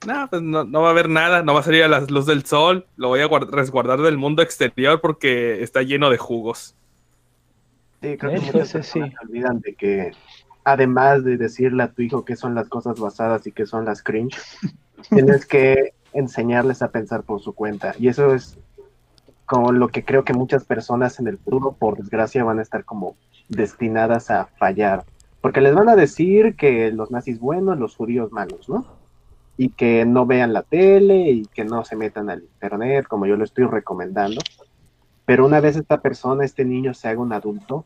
no, 0.05 0.27
pues 0.29 0.41
no, 0.43 0.63
no 0.63 0.81
va 0.81 0.89
a 0.89 0.91
haber 0.91 1.09
nada, 1.09 1.41
no 1.41 1.53
va 1.55 1.61
a 1.61 1.63
salir 1.63 1.83
a 1.83 1.87
la 1.87 2.01
luz 2.01 2.27
del 2.27 2.45
sol, 2.45 2.85
lo 2.95 3.07
voy 3.07 3.21
a 3.21 3.27
guard- 3.27 3.49
resguardar 3.49 3.99
del 4.01 4.17
mundo 4.17 4.43
exterior 4.43 5.01
porque 5.01 5.63
está 5.63 5.81
lleno 5.81 6.11
de 6.11 6.17
jugos. 6.19 6.75
Sí, 8.01 8.15
creo 8.17 8.31
que 8.33 8.39
muchas 8.41 8.71
personas 8.73 8.87
sí. 8.87 8.99
se 8.99 9.25
olvidan 9.25 9.59
de 9.61 9.73
que 9.73 10.11
además 10.63 11.23
de 11.23 11.37
decirle 11.37 11.81
a 11.83 11.91
tu 11.91 12.03
hijo 12.03 12.23
qué 12.23 12.35
son 12.35 12.53
las 12.53 12.69
cosas 12.69 12.99
basadas 12.99 13.47
y 13.47 13.51
qué 13.51 13.65
son 13.65 13.85
las 13.85 14.03
cringe, 14.03 14.37
tienes 15.09 15.47
que 15.47 15.93
enseñarles 16.13 16.83
a 16.83 16.91
pensar 16.91 17.23
por 17.23 17.41
su 17.41 17.53
cuenta. 17.53 17.95
Y 17.97 18.07
eso 18.09 18.35
es 18.35 18.59
como 19.47 19.71
lo 19.71 19.87
que 19.87 20.05
creo 20.05 20.23
que 20.23 20.33
muchas 20.33 20.65
personas 20.65 21.19
en 21.19 21.27
el 21.27 21.39
futuro, 21.39 21.71
por 21.73 21.97
desgracia, 21.97 22.43
van 22.43 22.59
a 22.59 22.61
estar 22.61 22.83
como 22.85 23.15
destinadas 23.49 24.31
a 24.31 24.45
fallar. 24.45 25.05
Porque 25.41 25.61
les 25.61 25.75
van 25.75 25.89
a 25.89 25.95
decir 25.95 26.55
que 26.55 26.91
los 26.91 27.11
nazis 27.11 27.39
buenos, 27.39 27.77
los 27.77 27.95
judíos 27.95 28.31
malos, 28.31 28.67
¿no? 28.67 28.85
Y 29.57 29.69
que 29.69 30.05
no 30.05 30.25
vean 30.25 30.53
la 30.53 30.63
tele 30.63 31.29
y 31.29 31.45
que 31.45 31.63
no 31.63 31.85
se 31.85 31.95
metan 31.95 32.29
al 32.29 32.41
internet, 32.41 33.05
como 33.07 33.25
yo 33.25 33.35
lo 33.37 33.43
estoy 33.43 33.65
recomendando. 33.65 34.41
Pero 35.25 35.45
una 35.45 35.59
vez 35.59 35.75
esta 35.75 36.01
persona, 36.01 36.43
este 36.43 36.65
niño, 36.65 36.93
se 36.93 37.07
haga 37.07 37.21
un 37.21 37.33
adulto 37.33 37.85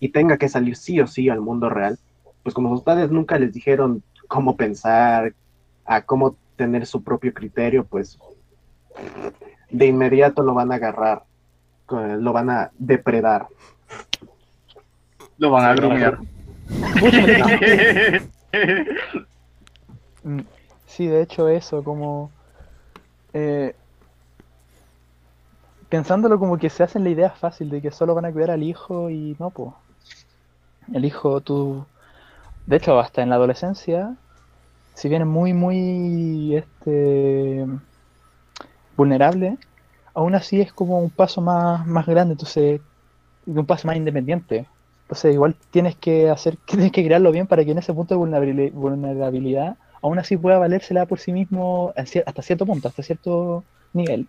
y 0.00 0.08
tenga 0.10 0.36
que 0.36 0.48
salir 0.48 0.76
sí 0.76 1.00
o 1.00 1.06
sí 1.06 1.28
al 1.28 1.40
mundo 1.40 1.70
real, 1.70 1.98
pues 2.42 2.54
como 2.54 2.70
sus 2.70 2.82
padres 2.82 3.10
nunca 3.10 3.38
les 3.38 3.52
dijeron 3.52 4.02
cómo 4.28 4.56
pensar, 4.56 5.34
a 5.84 6.02
cómo 6.02 6.36
tener 6.56 6.86
su 6.86 7.02
propio 7.02 7.32
criterio, 7.32 7.84
pues 7.84 8.18
de 9.70 9.86
inmediato 9.86 10.42
lo 10.42 10.54
van 10.54 10.72
a 10.72 10.76
agarrar, 10.76 11.24
eh, 11.90 12.16
lo 12.18 12.32
van 12.32 12.50
a 12.50 12.70
depredar. 12.78 13.48
Lo 15.38 15.50
van 15.50 15.64
a 15.64 15.74
grumear. 15.74 16.18
Sí, 20.86 21.08
de 21.08 21.22
hecho 21.22 21.48
eso, 21.48 21.82
como... 21.82 22.30
eh, 23.32 23.74
pensándolo 25.88 26.38
como 26.38 26.56
que 26.56 26.70
se 26.70 26.84
hacen 26.84 27.02
la 27.04 27.10
idea 27.10 27.30
fácil 27.30 27.68
de 27.68 27.82
que 27.82 27.90
solo 27.90 28.14
van 28.14 28.26
a 28.26 28.32
cuidar 28.32 28.52
al 28.52 28.62
hijo 28.62 29.10
y 29.10 29.34
no, 29.40 29.50
pues. 29.50 29.72
El 30.92 31.04
hijo, 31.04 31.40
tú... 31.40 31.86
De 32.66 32.76
hecho, 32.76 32.98
hasta 32.98 33.22
en 33.22 33.30
la 33.30 33.36
adolescencia, 33.36 34.16
si 34.94 35.08
bien 35.08 35.22
es 35.22 35.28
muy, 35.28 35.52
muy 35.52 36.56
este, 36.56 37.66
vulnerable, 38.96 39.58
aún 40.14 40.34
así 40.34 40.60
es 40.60 40.72
como 40.72 40.98
un 41.00 41.10
paso 41.10 41.40
más, 41.40 41.86
más 41.86 42.06
grande, 42.06 42.32
entonces, 42.32 42.80
un 43.46 43.66
paso 43.66 43.86
más 43.88 43.96
independiente. 43.96 44.66
Entonces, 45.14 45.34
igual 45.34 45.54
tienes 45.70 45.94
que 45.94 46.28
hacer, 46.28 46.56
tienes 46.66 46.90
que 46.90 47.04
crearlo 47.04 47.30
bien 47.30 47.46
para 47.46 47.64
que 47.64 47.70
en 47.70 47.78
ese 47.78 47.94
punto 47.94 48.14
de 48.16 48.20
vulnerabili- 48.20 48.72
vulnerabilidad, 48.72 49.76
aún 50.02 50.18
así 50.18 50.36
pueda 50.36 50.58
valérsela 50.58 51.06
por 51.06 51.20
sí 51.20 51.30
mismo 51.30 51.92
hasta 51.96 52.42
cierto 52.42 52.66
punto, 52.66 52.88
hasta 52.88 53.04
cierto 53.04 53.62
nivel. 53.92 54.26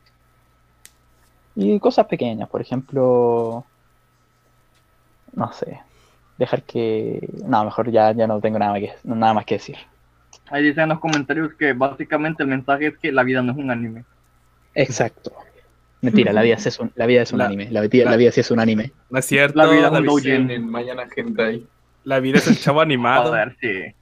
Y 1.56 1.80
cosas 1.80 2.06
pequeñas, 2.06 2.48
por 2.50 2.62
ejemplo, 2.62 3.66
no 5.34 5.52
sé, 5.54 5.80
dejar 6.38 6.62
que... 6.62 7.28
No, 7.48 7.66
mejor 7.66 7.90
ya, 7.90 8.12
ya 8.12 8.28
no 8.28 8.40
tengo 8.40 8.60
nada, 8.60 8.80
que, 8.80 8.94
nada 9.06 9.34
más 9.34 9.46
que 9.46 9.56
decir. 9.56 9.78
Ahí 10.52 10.66
dicen 10.66 10.84
en 10.84 10.90
los 10.90 11.00
comentarios 11.00 11.52
que 11.56 11.74
básicamente 11.74 12.44
el 12.44 12.50
mensaje 12.50 12.88
es 12.88 12.98
que 13.00 13.12
la 13.12 13.24
vida 13.24 13.42
no 13.42 13.54
es 13.54 13.58
un 13.58 13.72
anime. 13.72 14.04
Exacto. 14.76 15.32
Mentira, 16.06 16.32
la 16.34 16.42
vida 16.42 16.58
sí 16.58 16.70
es 16.70 16.80
un, 16.80 16.92
la 16.96 17.06
vida 17.06 17.22
es 17.24 17.32
un 17.34 17.40
La- 17.40 17.46
anime. 17.46 17.70
La, 17.72 17.82
vida- 17.82 18.10
la 18.10 18.16
vida 18.18 18.32
sí 18.32 18.40
es 18.42 18.52
un 18.52 18.60
anime. 18.60 18.92
No 19.10 19.20
es 19.20 19.26
cierto. 19.26 19.58
La 19.58 19.68
vida 19.68 19.88
es 19.88 19.92
un 19.92 20.02
vi- 20.02 20.08
doujin. 20.08 20.52
En 20.52 20.70
mañana 20.70 21.04
hentai. 21.16 21.66
la 22.04 22.20
vida 22.20 22.38
es 22.38 22.48
el 22.48 22.58
chavo 22.60 22.82
animado. 22.82 23.30
Joder, 23.30 23.56
sí. 23.60 23.94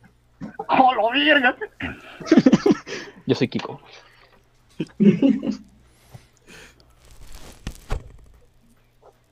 ¡Oh, 0.68 1.10
verga! 1.12 1.56
Yo 3.26 3.34
soy 3.36 3.48
Kiko. 3.48 3.80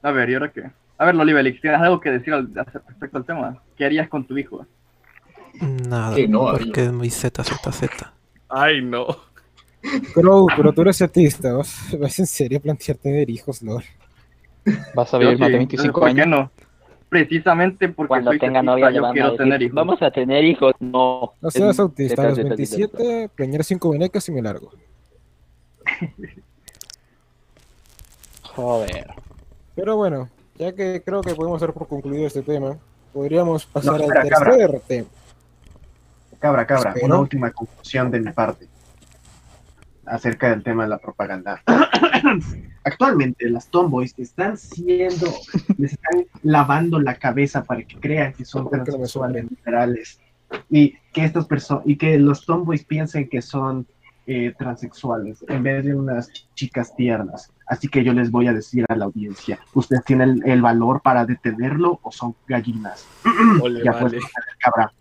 A 0.04 0.12
ver, 0.12 0.30
¿y 0.30 0.34
ahora 0.34 0.52
qué? 0.52 0.70
A 0.98 1.06
ver, 1.06 1.16
Lolibelix, 1.16 1.62
¿tienes 1.62 1.80
algo 1.82 2.00
que 2.00 2.12
decir 2.12 2.34
al, 2.34 2.50
respecto 2.54 3.18
al 3.18 3.26
tema? 3.26 3.62
¿Qué 3.78 3.86
harías 3.86 4.08
con 4.10 4.26
tu 4.26 4.38
hijo? 4.38 4.66
Nada, 5.62 6.16
Sí, 6.16 6.28
no, 6.28 6.52
porque 6.52 6.86
es 6.86 6.92
muy 6.92 7.10
Z, 7.10 7.44
Z, 7.44 7.72
Z. 7.72 8.14
Ay, 8.50 8.82
no. 8.82 9.06
Crow, 10.14 10.48
pero 10.56 10.72
tú 10.74 10.82
eres 10.82 11.02
autista. 11.02 11.54
¿Vas, 11.54 11.76
vas 12.00 12.20
en 12.20 12.28
serio 12.28 12.58
a 12.60 12.62
plantear 12.62 12.98
tener 12.98 13.30
hijos, 13.30 13.62
Lord? 13.62 13.84
Vas 14.94 15.14
a 15.14 15.18
vivir 15.18 15.40
más 15.40 15.50
de 15.52 15.58
25 15.58 16.00
¿Por 16.00 16.04
qué 16.14 16.22
años. 16.22 16.28
no? 16.28 16.52
Precisamente 17.10 17.90
porque 17.90 18.08
Cuando 18.10 18.32
soy 18.32 18.40
tenga 18.40 18.62
novia 18.64 18.90
yo 18.92 19.02
van 19.02 19.12
a 19.12 19.14
quiero 19.14 19.32
decir, 19.32 19.44
tener 19.46 19.62
hijos. 19.64 19.76
vamos 19.76 20.02
a 20.02 20.12
tener 20.12 20.46
hijos. 20.46 20.74
No. 20.80 21.34
No 21.42 21.52
seas 21.52 21.80
autista. 21.80 22.22
A 22.22 22.26
los 22.30 22.36
Z, 22.36 22.44
Z, 22.44 22.56
Z, 22.56 22.66
Z. 22.68 22.78
27, 22.78 23.30
planear 23.36 23.64
cinco 23.64 23.90
venecas 23.90 24.30
y 24.30 24.32
me 24.32 24.42
largo. 24.42 24.72
Joder. 28.56 29.08
Pero 29.76 29.96
bueno, 29.98 30.30
ya 30.58 30.74
que 30.74 31.02
creo 31.04 31.22
que 31.22 31.34
podemos 31.36 31.60
dar 31.62 31.74
por 31.74 31.88
concluido 31.88 32.28
este 32.28 32.42
tema, 32.42 32.78
podríamos 33.14 33.66
pasar 33.66 33.92
No, 33.94 33.96
al 33.98 34.02
espera, 34.04 34.30
cabra. 34.30 34.58
tercer 34.58 34.80
tema. 34.88 35.08
Cabra, 36.40 36.66
cabra, 36.66 36.90
Espero. 36.90 37.06
una 37.08 37.20
última 37.20 37.52
conclusión 37.52 38.10
de 38.12 38.20
mi 38.20 38.32
parte 38.32 38.68
acerca 40.06 40.50
del 40.50 40.64
tema 40.64 40.84
de 40.84 40.90
la 40.90 40.98
propaganda. 40.98 41.62
Actualmente 42.84 43.50
las 43.50 43.70
tomboys 43.70 44.14
están 44.18 44.58
siendo, 44.58 45.28
les 45.78 45.94
están 45.94 46.26
lavando 46.44 47.00
la 47.00 47.16
cabeza 47.16 47.64
para 47.64 47.84
que 47.84 48.00
crean 48.00 48.34
que 48.34 48.46
son 48.46 48.64
¿Por 48.64 48.72
qué 48.72 48.78
no 48.78 48.84
me 48.84 48.86
transexuales 48.92 49.52
liberales 49.52 50.20
y 50.70 50.96
que 51.14 51.24
estas 51.24 51.46
personas 51.46 51.84
y 51.86 51.96
que 51.96 52.18
los 52.18 52.46
tomboys 52.46 52.84
piensen 52.84 53.30
que 53.30 53.42
son 53.42 53.86
eh, 54.28 54.54
transexuales 54.58 55.44
en 55.48 55.64
vez 55.64 55.84
de 55.84 55.96
unas 55.96 56.32
chicas 56.54 56.96
tiernas. 56.96 57.52
Así 57.68 57.88
que 57.88 58.04
yo 58.04 58.14
les 58.14 58.30
voy 58.30 58.48
a 58.48 58.54
decir 58.54 58.86
a 58.88 58.96
la 58.96 59.06
audiencia, 59.06 59.60
¿ustedes 59.74 60.04
tienen 60.06 60.42
el, 60.44 60.50
el 60.50 60.62
valor 60.62 61.02
para 61.02 61.26
detenerlo 61.26 62.00
o 62.04 62.12
son 62.12 62.36
gallinas? 62.48 63.08
Ole, 63.62 63.84
ya 63.84 63.92
pues, 63.94 64.14
vale. 64.14 64.20
cabra. 64.60 64.94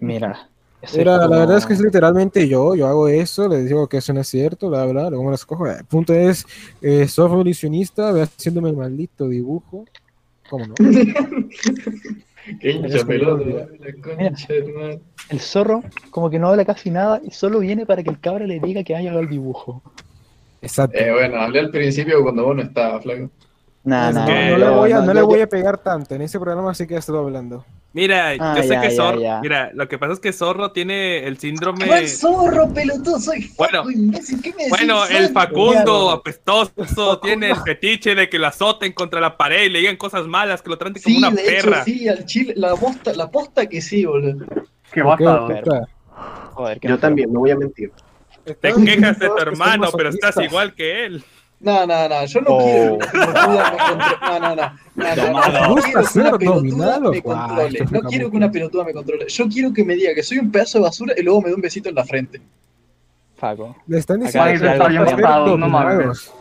Mira. 0.00 0.48
Mira, 0.96 1.18
la 1.18 1.28
verdad 1.28 1.58
es 1.58 1.66
que 1.66 1.74
es 1.74 1.80
literalmente 1.80 2.48
yo, 2.48 2.74
yo 2.74 2.86
hago 2.86 3.06
eso, 3.08 3.48
les 3.48 3.66
digo 3.66 3.86
que 3.86 3.98
eso 3.98 4.12
no 4.12 4.20
es 4.20 4.28
cierto, 4.28 4.70
bla, 4.70 4.86
bla, 4.86 5.10
luego 5.10 5.24
me 5.24 5.30
las 5.30 5.44
cojo. 5.44 5.66
El 5.66 5.84
punto 5.84 6.14
es, 6.14 6.46
eh, 6.80 7.06
soy 7.06 7.28
revolucionista, 7.28 8.12
ve 8.12 8.22
haciéndome 8.22 8.70
el 8.70 8.76
maldito 8.76 9.28
dibujo. 9.28 9.84
¿Cómo 10.48 10.66
no? 10.66 10.74
Qué 12.60 12.70
hincha 12.70 13.04
pelota, 13.04 13.44
la 13.44 13.66
Mira, 13.66 13.92
concha 14.02 14.54
madre. 14.74 15.00
el 15.28 15.40
zorro 15.40 15.82
como 16.10 16.30
que 16.30 16.38
no 16.38 16.48
habla 16.48 16.64
casi 16.64 16.90
nada 16.90 17.20
y 17.22 17.30
solo 17.30 17.60
viene 17.60 17.86
para 17.86 18.02
que 18.02 18.10
el 18.10 18.18
cabra 18.18 18.46
le 18.46 18.58
diga 18.58 18.82
que 18.82 18.96
haya 18.96 19.12
el 19.12 19.28
dibujo. 19.28 19.82
Exacto. 20.62 20.98
Eh, 20.98 21.12
bueno, 21.12 21.36
hablé 21.36 21.60
al 21.60 21.70
principio 21.70 22.22
cuando 22.22 22.44
vos 22.44 22.56
no 22.56 22.62
estabas, 22.62 23.02
flaco. 23.02 23.30
Nah, 23.82 24.10
no, 24.12 24.20
nah, 24.20 24.26
no 24.26 24.32
yo- 24.32 24.58
le 24.58 24.68
voy 24.70 24.92
a, 24.92 24.98
no, 25.00 25.06
no 25.06 25.14
le 25.14 25.22
voy 25.22 25.40
a 25.40 25.46
pegar 25.46 25.78
tanto, 25.78 26.14
en 26.14 26.22
ese 26.22 26.38
programa 26.38 26.74
sí 26.74 26.86
que 26.86 26.96
estoy 26.96 27.16
hablando. 27.18 27.64
Mira, 27.92 28.34
Ah, 28.38 28.54
yo 28.56 28.62
sé 28.62 28.68
ya, 28.74 28.80
que 28.82 28.90
ya, 28.90 28.96
Zorro, 28.96 29.20
ya. 29.20 29.40
mira, 29.40 29.70
lo 29.74 29.88
que 29.88 29.98
pasa 29.98 30.12
es 30.12 30.20
que 30.20 30.32
Zorro 30.32 30.70
tiene 30.70 31.26
el 31.26 31.38
síndrome. 31.38 31.86
¿Cuál 31.86 32.06
zorro, 32.06 32.68
pelotudo? 32.72 33.18
Soy 33.18 33.50
Bueno, 33.58 33.90
imbécil. 33.90 34.40
¿Qué 34.40 34.50
me 34.50 34.64
decís? 34.64 34.70
Bueno, 34.70 35.06
el 35.06 35.28
Facundo 35.30 36.10
apestoso 36.10 37.18
tiene 37.18 37.50
el 37.50 37.56
fetiche 37.56 38.14
de 38.14 38.28
que 38.28 38.38
lo 38.38 38.46
azoten 38.46 38.92
contra 38.92 39.20
la 39.20 39.36
pared 39.36 39.64
y 39.64 39.70
le 39.70 39.80
digan 39.80 39.96
cosas 39.96 40.26
malas, 40.28 40.62
que 40.62 40.70
lo 40.70 40.78
traten 40.78 41.02
como 41.02 41.16
Sí, 41.16 41.18
una 41.18 41.30
de 41.30 41.42
perra. 41.42 41.78
hecho, 41.78 41.84
sí, 41.84 42.08
al 42.08 42.24
chile, 42.26 42.54
la 42.56 42.76
posta, 42.76 43.12
la 43.14 43.28
posta 43.28 43.66
que 43.66 43.80
sí, 43.80 44.04
boludo. 44.04 44.44
Qué 44.92 45.02
¿Por 45.02 45.18
qué, 45.18 45.24
basado. 45.24 45.46
puta? 45.48 45.88
Joder, 46.52 46.80
qué 46.80 46.88
Yo 46.88 46.98
también, 46.98 47.32
no 47.32 47.40
voy 47.40 47.50
a 47.50 47.56
mentir. 47.56 47.92
Te 48.44 48.72
quejas 48.72 49.18
de 49.18 49.28
tu 49.28 49.38
hermano, 49.38 49.90
pero 49.96 50.10
estás 50.10 50.36
igual 50.36 50.74
que 50.74 51.06
él. 51.06 51.24
No, 51.60 51.86
no, 51.86 52.08
no, 52.08 52.24
yo 52.24 52.40
no 52.40 52.50
Oh. 52.50 52.58
quiero 52.58 52.98
que 52.98 53.16
una 53.18 53.32
pelotuda 53.32 53.70
me 53.70 53.78
controle. 53.78 54.20
No, 54.22 54.38
no, 54.40 54.54
no. 54.56 54.72
no, 54.94 55.16
no, 55.16 55.68
no, 55.68 55.74
¿Te 55.74 55.94
no 56.00 56.08
quiero 56.08 56.38
que 56.38 56.46
una 56.46 56.60
pelotuda 56.60 57.10
me 57.10 57.22
controle. 57.22 57.78
No 57.90 58.00
quiero 58.02 58.30
que 58.30 58.36
una 58.36 58.50
pelotuda 58.50 58.84
me 58.84 58.92
controle. 58.94 59.26
Yo 59.28 59.48
quiero 59.48 59.72
que 59.72 59.84
me 59.84 59.94
diga 59.94 60.14
que 60.14 60.22
soy 60.22 60.38
un 60.38 60.50
pedazo 60.50 60.78
de 60.78 60.84
basura 60.84 61.14
y 61.18 61.22
luego 61.22 61.42
me 61.42 61.48
dé 61.50 61.54
un 61.54 61.60
besito 61.60 61.90
en 61.90 61.94
la 61.96 62.04
frente. 62.04 62.40
Faco. 63.36 63.76
Le 63.86 63.98
están 63.98 64.20
diciendo 64.20 65.56
no 65.58 65.68
mames. 65.68 66.32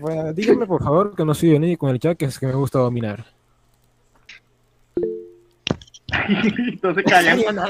Bueno, 0.00 0.32
díganme 0.32 0.66
por 0.66 0.82
favor 0.82 1.14
que 1.14 1.24
no 1.24 1.34
soy 1.34 1.58
ni 1.58 1.76
con 1.76 1.90
el 1.90 2.00
chat 2.00 2.16
que 2.16 2.24
es 2.24 2.38
que 2.38 2.46
me 2.46 2.54
gusta 2.54 2.78
dominar. 2.80 3.24
Entonces 6.28 7.04
callan. 7.04 7.40
No, 7.54 7.66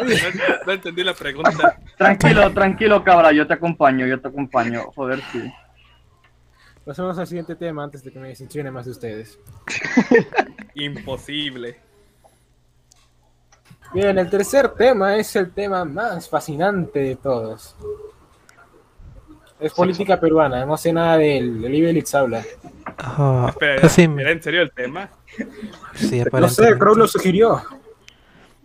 no 0.66 0.72
entendí 0.72 1.04
la 1.04 1.14
pregunta. 1.14 1.78
Tranquilo, 1.96 2.50
tranquilo, 2.52 3.04
cabra, 3.04 3.32
yo 3.32 3.46
te 3.46 3.54
acompaño, 3.54 4.06
yo 4.06 4.20
te 4.20 4.28
acompaño. 4.28 4.84
Joder, 4.94 5.20
sí. 5.32 5.52
Pasemos 6.84 7.16
al 7.18 7.26
siguiente 7.26 7.54
tema 7.54 7.84
antes 7.84 8.02
de 8.02 8.10
que 8.10 8.18
me 8.18 8.28
decepcione 8.28 8.70
más 8.70 8.86
de 8.86 8.90
ustedes. 8.90 9.38
Imposible. 10.74 11.78
Bien, 13.94 14.18
el 14.18 14.28
tercer 14.28 14.70
tema 14.70 15.16
es 15.16 15.36
el 15.36 15.52
tema 15.52 15.84
más 15.84 16.28
fascinante 16.28 16.98
de 16.98 17.16
todos. 17.16 17.76
Es 19.60 19.72
política 19.74 20.18
peruana, 20.18 20.66
no 20.66 20.76
sé 20.76 20.92
nada 20.92 21.18
del 21.18 21.60
del 21.62 21.74
Ibelix 21.74 22.12
habla. 22.16 22.42
Ah, 22.98 23.46
Espera, 23.50 23.88
sí, 23.88 24.08
¿era 24.18 24.32
en 24.32 24.42
serio 24.42 24.62
el 24.62 24.72
tema? 24.72 25.08
sí, 25.94 26.22
No 26.32 26.48
sé. 26.48 26.76
Crow 26.78 26.96
lo 26.96 27.06
sugirió. 27.06 27.62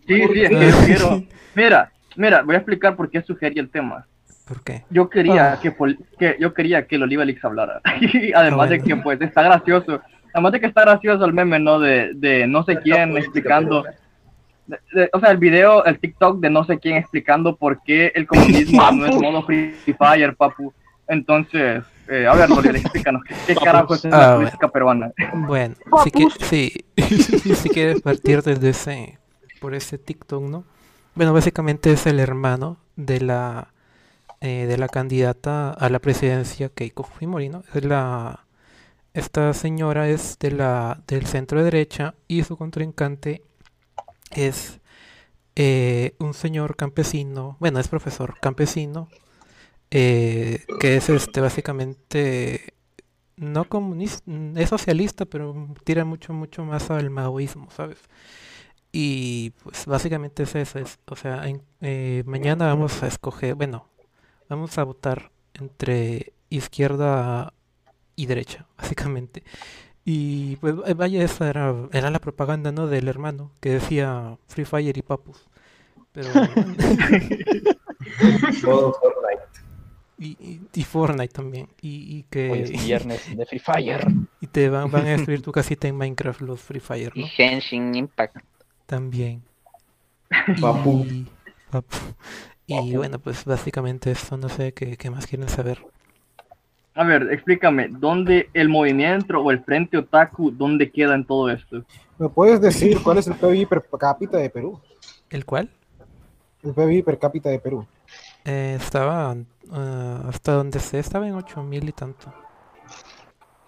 Sí, 0.07 0.23
sí, 0.33 0.41
es 0.43 0.49
que 0.49 0.71
yo 0.71 0.77
quiero. 0.85 1.23
Mira, 1.53 1.91
mira, 2.15 2.41
voy 2.41 2.55
a 2.55 2.59
explicar 2.59 2.95
por 2.95 3.11
qué 3.11 3.21
sugerí 3.21 3.59
el 3.59 3.69
tema. 3.69 4.07
¿Por 4.47 4.63
qué? 4.63 4.83
Yo 4.89 5.09
quería 5.09 5.53
Ah. 5.53 5.59
que, 5.59 5.71
pol- 5.71 5.97
que 6.17 6.37
yo 6.39 6.53
quería 6.53 6.87
que 6.87 6.95
el 6.95 7.03
Olivalix 7.03 7.43
hablara. 7.43 7.81
Y 8.01 8.31
Además 8.33 8.67
Ah, 8.67 8.69
de 8.69 8.77
bueno. 8.79 8.95
que 8.97 9.03
pues 9.03 9.21
está 9.21 9.41
gracioso. 9.43 10.01
Además 10.33 10.51
de 10.53 10.59
que 10.59 10.67
está 10.67 10.81
gracioso 10.81 11.25
el 11.25 11.33
meme, 11.33 11.59
¿no? 11.59 11.79
De, 11.79 12.11
de 12.13 12.47
no 12.47 12.63
sé 12.63 12.77
quién 12.79 13.17
explicando. 13.17 13.83
de- 14.67 14.77
de- 14.93 15.09
o 15.13 15.19
sea, 15.19 15.31
el 15.31 15.37
video, 15.37 15.83
el 15.85 15.97
TikTok 15.99 16.39
de 16.39 16.49
no 16.49 16.63
sé 16.65 16.77
quién 16.79 16.95
explicando 16.97 17.55
por 17.55 17.81
qué 17.83 18.11
el 18.15 18.27
comunismo 18.27 18.91
no 18.91 19.05
es 19.05 19.15
modo 19.21 19.43
Free 19.43 19.73
Fire, 19.97 20.35
papu. 20.35 20.73
Entonces, 21.09 21.83
eh, 22.09 22.27
a 22.27 22.33
ver, 22.35 22.49
explícanos. 22.75 23.23
¿Qué, 23.23 23.33
qué 23.47 23.55
carajo 23.55 23.93
es 23.95 24.05
Ah, 24.05 24.09
la 24.09 24.17
bueno. 24.17 24.37
política 24.39 24.67
peruana? 24.67 25.11
Bueno, 25.33 25.75
si, 26.03 26.11
que, 26.11 26.27
sí, 26.41 26.73
si 27.55 27.69
quieres 27.69 28.01
partir 28.01 28.41
desde 28.43 28.69
ese, 28.69 29.17
por 29.61 29.73
ese 29.73 29.97
TikTok, 29.97 30.43
¿no? 30.43 30.65
Bueno, 31.15 31.33
básicamente 31.33 31.91
es 31.93 32.05
el 32.05 32.19
hermano 32.19 32.77
de 32.97 33.21
la 33.21 33.69
eh, 34.41 34.65
de 34.67 34.77
la 34.77 34.87
candidata 34.89 35.71
a 35.71 35.89
la 35.89 35.99
presidencia 35.99 36.69
Keiko 36.69 37.03
Fujimori, 37.03 37.49
¿no? 37.49 37.63
Es 37.73 37.83
la 37.85 38.45
esta 39.13 39.53
señora 39.53 40.09
es 40.09 40.37
de 40.39 40.51
la 40.51 41.01
del 41.07 41.25
centro 41.27 41.63
derecha 41.63 42.15
y 42.27 42.43
su 42.43 42.57
contrincante 42.57 43.43
es 44.31 44.79
eh, 45.55 46.15
un 46.19 46.33
señor 46.33 46.75
campesino, 46.75 47.57
bueno, 47.59 47.79
es 47.79 47.87
profesor 47.89 48.39
campesino, 48.41 49.09
eh, 49.91 50.65
que 50.79 50.97
es 50.97 51.09
este 51.09 51.41
básicamente 51.41 52.73
no 53.37 53.69
comunista, 53.69 54.23
es 54.55 54.69
socialista, 54.69 55.25
pero 55.25 55.69
tira 55.85 56.05
mucho, 56.05 56.33
mucho 56.33 56.65
más 56.65 56.91
al 56.91 57.09
maoísmo, 57.11 57.69
¿sabes? 57.71 57.99
Y 58.91 59.51
pues 59.63 59.85
básicamente 59.85 60.43
es 60.43 60.55
eso, 60.55 60.79
es, 60.79 60.99
o 61.07 61.15
sea, 61.15 61.47
en- 61.47 61.61
eh, 61.81 62.23
mañana 62.25 62.67
vamos 62.67 63.03
a 63.03 63.07
escoger, 63.07 63.55
bueno, 63.55 63.87
vamos 64.49 64.77
a 64.77 64.83
votar 64.83 65.31
entre 65.53 66.33
izquierda 66.49 67.53
y 68.15 68.25
derecha, 68.25 68.65
básicamente. 68.77 69.43
Y 70.05 70.55
pues 70.57 70.75
eh, 70.85 70.93
vaya, 70.93 71.23
esa 71.23 71.49
era, 71.49 71.75
era 71.91 72.09
la 72.09 72.19
propaganda, 72.19 72.71
¿no? 72.71 72.87
Del 72.87 73.09
hermano, 73.09 73.51
que 73.59 73.71
decía 73.71 74.37
Free 74.47 74.63
Fire 74.65 74.97
y 74.97 75.01
Papus. 75.01 75.49
Pero... 76.13 76.29
Fortnite. 78.61 79.57
Y, 80.17 80.29
y, 80.39 80.61
y 80.73 80.83
Fortnite 80.83 81.33
también. 81.33 81.67
Y, 81.81 82.17
y 82.17 82.23
que... 82.29 82.49
Hoy 82.49 82.61
es 82.61 82.85
viernes 82.85 83.37
de 83.37 83.45
Free 83.45 83.59
Fire. 83.59 84.07
Y 84.39 84.47
te 84.47 84.69
van, 84.69 84.89
van 84.89 85.05
a 85.07 85.09
destruir 85.09 85.41
tu 85.41 85.51
casita 85.51 85.87
en 85.87 85.97
Minecraft 85.97 86.41
los 86.41 86.61
Free 86.61 86.79
Fire, 86.79 87.11
Y 87.15 87.21
¿no? 87.21 87.27
Genshin 87.27 87.93
Impact. 87.93 88.37
También. 88.85 89.43
Papu. 90.61 91.05
Y, 91.05 91.27
papu. 91.69 91.97
Y 92.67 92.95
bueno, 92.95 93.19
pues 93.19 93.45
básicamente 93.45 94.11
eso, 94.11 94.37
no 94.37 94.49
sé 94.49 94.73
qué, 94.73 94.97
qué 94.97 95.09
más 95.09 95.25
quieren 95.27 95.49
saber. 95.49 95.87
A 96.95 97.03
ver, 97.05 97.31
explícame, 97.31 97.87
¿dónde 97.89 98.49
el 98.53 98.67
movimiento 98.67 99.39
o 99.39 99.51
el 99.51 99.63
Frente 99.63 99.97
Otaku, 99.97 100.51
dónde 100.51 100.91
queda 100.91 101.15
en 101.15 101.25
todo 101.25 101.49
esto? 101.49 101.85
¿Me 102.19 102.29
puedes 102.29 102.61
decir 102.61 103.01
cuál 103.01 103.17
es 103.17 103.27
el 103.27 103.35
PBI 103.35 103.65
per 103.65 103.83
cápita 103.99 104.37
de 104.37 104.49
Perú? 104.49 104.79
¿El 105.29 105.45
cuál? 105.45 105.69
El 106.63 106.73
PBI 106.73 107.03
per 107.03 107.17
cápita 107.19 107.49
de 107.49 107.59
Perú. 107.59 107.87
Eh, 108.45 108.75
estaba, 108.79 109.35
ah, 109.71 110.23
hasta 110.27 110.53
donde 110.53 110.79
sé, 110.79 110.99
estaba 110.99 111.27
en 111.27 111.35
8000 111.35 111.87
y 111.89 111.93
tanto. 111.93 112.33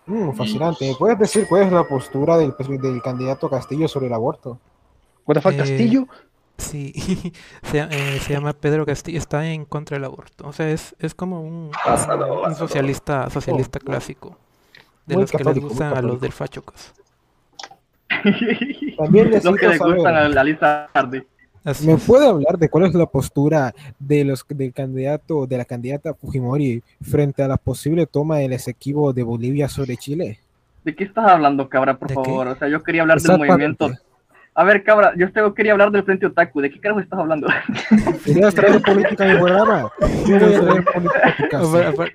Mm, 0.06 0.34
fascinante. 0.34 0.86
¿Me 0.90 0.96
puedes 0.96 1.20
decir 1.20 1.46
cuál 1.48 1.64
es 1.64 1.72
la 1.72 1.88
postura 1.88 2.38
del, 2.38 2.54
del 2.82 3.02
candidato 3.02 3.50
Castillo 3.50 3.88
sobre 3.88 4.08
el 4.08 4.14
aborto? 4.14 4.60
What 5.26 5.36
the 5.36 5.42
fuck, 5.42 5.56
Eh, 5.56 5.58
Castillo? 5.58 6.08
Sí, 6.60 6.94
se, 7.64 7.80
eh, 7.80 8.19
se 8.19 8.34
llama 8.34 8.53
Pedro 8.53 8.86
Castillo, 8.86 9.18
está 9.18 9.48
en 9.48 9.65
contra 9.65 9.95
del 9.95 10.03
aborto. 10.06 10.48
O 10.48 10.53
sea, 10.53 10.69
es, 10.69 10.95
es 10.99 11.15
como 11.15 11.41
un, 11.41 11.72
Pásalo, 11.72 12.36
un 12.36 12.41
pásalo. 12.44 12.68
socialista, 12.68 13.30
socialista 13.30 13.80
Oh, 13.80 13.81
oh. 13.84 13.86
clásico. 13.86 14.38
De 15.06 15.15
los 15.15 15.31
que 15.31 15.44
les 15.44 15.60
gustan 15.60 15.98
a 15.98 16.02
los 16.02 16.22
del 16.22 16.31
Fachocas. 16.31 16.94
También 18.98 19.31
Los 19.31 19.41
que 19.44 19.49
necesito 19.52 19.88
les 19.88 19.95
gustan 19.95 20.15
a 20.15 20.30
la 20.30 20.44
lista 20.44 20.90
tarde. 20.94 21.26
Así 21.64 21.86
¿me 21.88 21.94
es. 21.94 22.03
puede 22.03 22.27
hablar 22.27 22.57
de 22.57 22.69
cuál 22.69 22.86
es 22.86 22.94
la 22.94 23.06
postura 23.06 23.73
de 23.98 24.23
los 24.23 24.45
del 24.48 24.73
candidato, 24.73 25.48
de 25.48 25.57
la 25.57 25.65
candidata 25.65 26.14
Fujimori 26.14 26.84
frente 27.02 27.44
a 27.44 27.48
la 27.48 27.57
posible 27.57 28.06
toma 28.06 28.38
del 28.38 28.53
Esequibo 28.53 29.14
de 29.14 29.23
Bolivia 29.23 29.68
sobre 29.68 29.98
Chile? 29.98 30.40
¿De 30.84 30.95
qué 30.95 31.03
estás 31.03 31.26
hablando, 31.26 31.68
cabra, 31.68 31.98
por 31.98 32.11
favor? 32.14 32.48
O 32.48 32.56
sea, 32.56 32.68
yo 32.68 32.81
quería 32.84 33.02
hablar 33.02 33.19
del 33.19 33.38
movimiento. 33.38 33.90
A 34.60 34.64
ver, 34.65 34.84
cabra, 34.84 35.14
yo 35.15 35.31
te- 35.31 35.53
quería 35.56 35.72
hablar 35.72 35.90
del 35.90 36.03
Frente 36.03 36.26
Otaku. 36.26 36.60
¿De 36.60 36.69
qué 36.69 36.81
carajo 36.81 36.99
estás 36.99 37.18
hablando? 37.18 37.48
¿Querías 38.26 38.53
traer 38.53 38.81
política 38.81 39.23
mi 39.23 39.40
programa? 39.40 39.90
Yo 40.27 40.38
voy 40.38 40.53
a 40.53 40.61
traer 40.61 40.84
política 40.84 41.61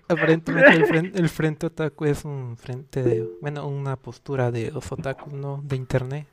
Aparentemente 0.09 0.73
el 0.75 0.85
frente, 0.85 1.19
el 1.19 1.29
frente 1.31 1.67
otaku 1.69 2.05
es 2.05 2.27
un 2.27 2.59
frente 2.59 3.03
de, 3.03 3.27
bueno, 3.41 3.67
una 3.67 3.97
postura 3.97 4.51
de 4.51 4.71
los 4.71 4.93
otakus, 4.93 5.33
¿no? 5.33 5.63
De 5.65 5.77
internet, 5.77 6.27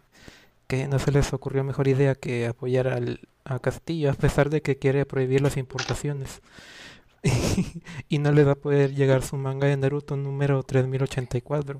que 0.68 0.86
no 0.90 1.00
se 1.00 1.14
les 1.14 1.32
ocurrió 1.32 1.64
mejor 1.64 1.88
idea 1.88 2.14
que 2.16 2.46
apoyar 2.46 2.90
al, 2.90 3.22
a 3.46 3.60
Castillo, 3.60 4.12
a 4.12 4.14
pesar 4.14 4.50
de 4.50 4.62
que 4.62 4.76
quiere 4.76 5.06
prohibir 5.06 5.40
las 5.40 5.56
importaciones. 5.56 6.42
y 8.10 8.18
no 8.20 8.34
le 8.34 8.44
va 8.44 8.52
a 8.52 8.56
poder 8.56 8.94
llegar 8.94 9.22
su 9.22 9.38
manga 9.38 9.68
de 9.68 9.78
Naruto 9.78 10.18
número 10.18 10.62
3084. 10.62 11.80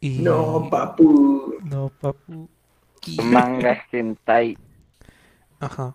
Y... 0.00 0.20
No, 0.20 0.70
papu. 0.70 1.56
No, 1.64 1.92
papu. 2.00 2.48
Y- 3.06 3.20
Manga 3.22 3.82
hentai. 3.92 4.56
Ajá. 5.60 5.94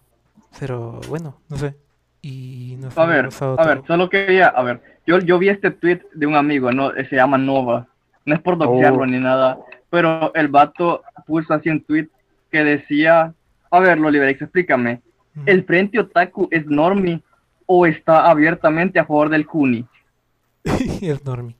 Pero 0.60 1.00
bueno, 1.10 1.38
no 1.50 1.58
sé. 1.58 1.76
Y 2.22 2.76
no 2.80 2.90
sé. 2.92 3.00
A 3.00 3.06
ver, 3.06 3.30
a 3.58 3.66
ver, 3.68 3.84
solo 3.88 4.10
quería, 4.10 4.48
a 4.48 4.64
ver, 4.64 4.82
yo, 5.06 5.20
yo 5.20 5.38
vi 5.40 5.50
este 5.50 5.72
tweet 5.72 6.02
de 6.14 6.26
un 6.26 6.36
amigo, 6.36 6.72
no, 6.72 6.92
se 6.92 7.16
llama 7.16 7.38
Nova, 7.38 7.88
no 8.26 8.36
es 8.36 8.42
por 8.42 8.58
doxearlo 8.58 9.04
Oh. 9.04 9.06
ni 9.06 9.20
nada, 9.20 9.58
pero 9.90 10.34
el 10.34 10.48
vato 10.50 11.04
puso 11.26 11.54
así 11.54 11.70
un 11.70 11.82
tweet 11.84 12.08
que 12.52 12.64
decía, 12.64 13.34
a 13.72 13.80
ver, 13.80 14.00
Loliverex, 14.00 14.42
explícame, 14.42 15.02
¿el 15.46 15.64
Frente 15.64 16.00
Otaku 16.00 16.48
es 16.52 16.66
normie 16.66 17.22
o 17.68 17.86
está 17.86 18.30
abiertamente 18.30 19.00
a 19.00 19.06
favor 19.06 19.30
del 19.30 19.46
Kuni? 19.46 19.86
es 20.66 21.24
normie. 21.24 21.56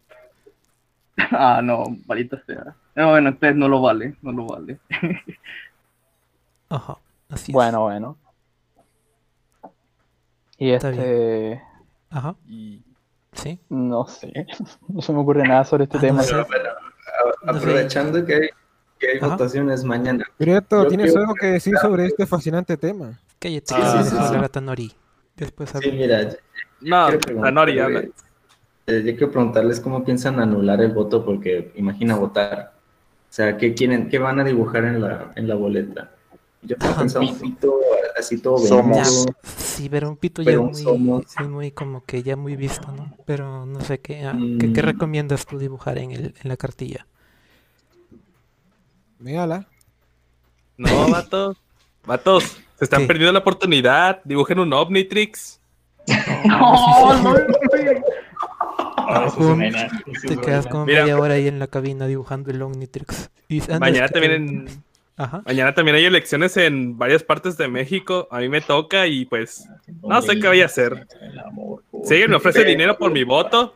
ah, 1.32 1.62
no, 1.64 1.84
malita 2.08 2.42
sea. 2.46 2.76
Eh, 2.98 3.04
Bueno, 3.06 3.30
entonces 3.30 3.56
no 3.56 3.68
lo 3.70 3.80
vale, 3.82 4.16
no 4.22 4.32
lo 4.32 4.46
vale. 4.48 4.80
Ajá. 6.70 6.98
Así 7.30 7.52
Bueno, 7.52 7.84
bueno. 7.84 8.18
Y 10.58 10.72
Está 10.72 10.90
este. 10.90 11.62
Ajá. 12.10 12.36
Sí. 13.34 13.60
No 13.70 14.06
sé. 14.08 14.34
No 14.88 15.02
se 15.02 15.14
me 15.14 15.20
ocurre 15.20 15.44
nada 15.48 15.64
sobre 15.64 15.84
este 15.84 16.00
tema. 16.00 16.24
Pero, 16.26 16.46
bueno, 16.48 16.70
a- 17.46 17.52
aprovechando 17.56 18.26
que 18.26 18.34
hay, 18.34 18.50
que 19.00 19.08
hay 19.12 19.18
Ajá. 19.18 19.28
votaciones 19.28 19.84
mañana. 19.84 20.26
Prieto, 20.38 20.84
yo 20.84 20.90
¿tienes 20.90 21.16
algo 21.16 21.36
que 21.36 21.48
decir 21.48 21.78
sobre 21.78 22.08
este 22.08 22.26
fascinante 22.26 22.76
tema? 22.78 23.20
Cállate, 23.40 23.68
Sí, 23.68 23.76
que 23.76 23.82
sí, 23.82 24.10
sí, 24.10 24.18
a 24.18 24.28
sí. 24.30 24.36
a 24.36 24.50
Tanori. 24.50 24.92
Después 25.36 25.70
Sí, 25.70 25.78
hablo. 25.78 25.92
mira, 25.94 26.24
yo- 26.24 26.38
No, 26.82 27.08
Tanori 27.20 27.80
habla. 27.80 28.00
eh, 28.00 29.04
yo 29.06 29.16
quiero 29.16 29.32
preguntarles 29.32 29.80
cómo 29.80 30.04
piensan 30.04 30.40
anular 30.40 30.82
el 30.82 30.94
voto, 30.94 31.24
porque 31.24 31.72
imagina 31.76 32.16
votar. 32.16 32.74
O 33.30 33.34
sea, 33.38 33.58
¿qué 33.58 33.74
quieren, 33.74 34.10
qué 34.10 34.20
van 34.20 34.40
a 34.40 34.44
dibujar 34.44 34.86
en 34.86 35.02
la, 35.02 35.32
en 35.36 35.48
la 35.48 35.56
boleta? 35.56 36.12
Yo 36.64 36.76
pensado 36.78 37.26
un 37.26 37.38
pito 37.40 37.76
así 38.18 38.40
todo 38.40 38.58
Ya, 38.68 38.76
venudo. 38.82 39.26
Sí, 39.44 39.90
pero 39.90 40.10
un 40.10 40.18
pito 40.18 40.42
ya 40.42 40.52
pero 40.52 40.64
muy, 40.64 40.82
somos- 40.84 41.24
sí, 41.28 41.44
muy 41.44 41.72
como 41.72 42.04
que 42.04 42.24
ya 42.24 42.36
muy 42.36 42.56
visto, 42.56 42.92
¿no? 42.92 43.14
Pero 43.26 43.66
no 43.66 43.80
sé 43.82 44.00
qué, 44.00 44.26
ah, 44.26 44.36
¿qué, 44.60 44.74
qué 44.74 44.82
Mm. 44.82 44.86
recomiendas 44.86 45.46
tú 45.46 45.60
dibujar 45.60 45.98
en, 46.00 46.12
el, 46.12 46.34
en 46.42 46.50
la 46.50 46.58
cartilla? 46.58 47.06
Mírala. 49.20 49.68
No, 50.78 51.10
vatos. 51.10 51.58
Vatos, 52.06 52.44
se 52.78 52.86
están 52.86 53.06
perdiendo 53.08 53.34
la 53.34 53.40
oportunidad. 53.40 54.22
Dibujen 54.24 54.60
un 54.60 54.74
Omnitrix. 54.74 55.60
No, 56.08 56.44
no, 57.22 57.36
Pum, 59.36 59.60
te 60.28 60.38
quedas 60.38 60.68
como 60.68 60.86
Mira. 60.86 61.02
media 61.02 61.18
hora 61.20 61.36
ahí 61.36 61.48
en 61.48 61.60
la 61.60 61.68
cabina 61.68 62.08
dibujando 62.08 62.52
el 62.52 62.62
Omnitrix. 62.62 63.30
Y 63.48 63.62
Mañana 63.80 64.08
también 64.10 64.32
en- 64.34 64.68
Ajá. 65.20 65.42
Mañana 65.48 65.74
también 65.74 65.96
hay 65.96 66.06
elecciones 66.06 66.56
en 66.58 66.96
varias 66.98 67.24
partes 67.24 67.58
de 67.58 67.68
México. 67.68 68.28
A 68.30 68.40
mí 68.40 68.50
me 68.50 68.62
toca 68.62 69.08
y 69.08 69.26
pues 69.26 69.68
no 70.04 70.22
sé 70.22 70.40
qué 70.40 70.48
voy 70.48 70.62
a 70.62 70.66
hacer. 70.66 71.08
Si 72.04 72.14
alguien 72.14 72.30
me 72.30 72.36
ofrece 72.36 72.64
dinero 72.64 72.98
por 72.98 73.12
mi 73.12 73.24
voto, 73.24 73.76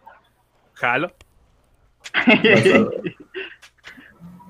jalo. 0.74 1.12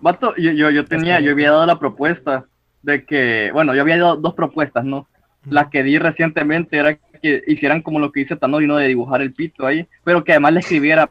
Vato, 0.01 0.33
yo, 0.35 0.51
yo, 0.51 0.69
yo 0.71 0.85
tenía, 0.85 1.19
yo 1.19 1.31
había 1.31 1.51
dado 1.51 1.65
la 1.65 1.77
propuesta 1.79 2.45
de 2.81 3.05
que, 3.05 3.51
bueno, 3.53 3.75
yo 3.75 3.81
había 3.81 3.97
dado 3.97 4.15
dos 4.17 4.33
propuestas, 4.33 4.83
¿no? 4.83 5.07
La 5.45 5.69
que 5.69 5.83
di 5.83 5.97
recientemente 5.99 6.77
era 6.77 6.97
que 7.21 7.41
hicieran 7.47 7.81
como 7.81 7.99
lo 7.99 8.11
que 8.11 8.21
dice 8.21 8.35
Tanori, 8.35 8.67
¿no? 8.67 8.77
De 8.77 8.87
dibujar 8.87 9.21
el 9.21 9.33
pito 9.33 9.65
ahí, 9.65 9.87
pero 10.03 10.23
que 10.23 10.31
además 10.33 10.53
le 10.53 10.59
escribiera, 10.61 11.09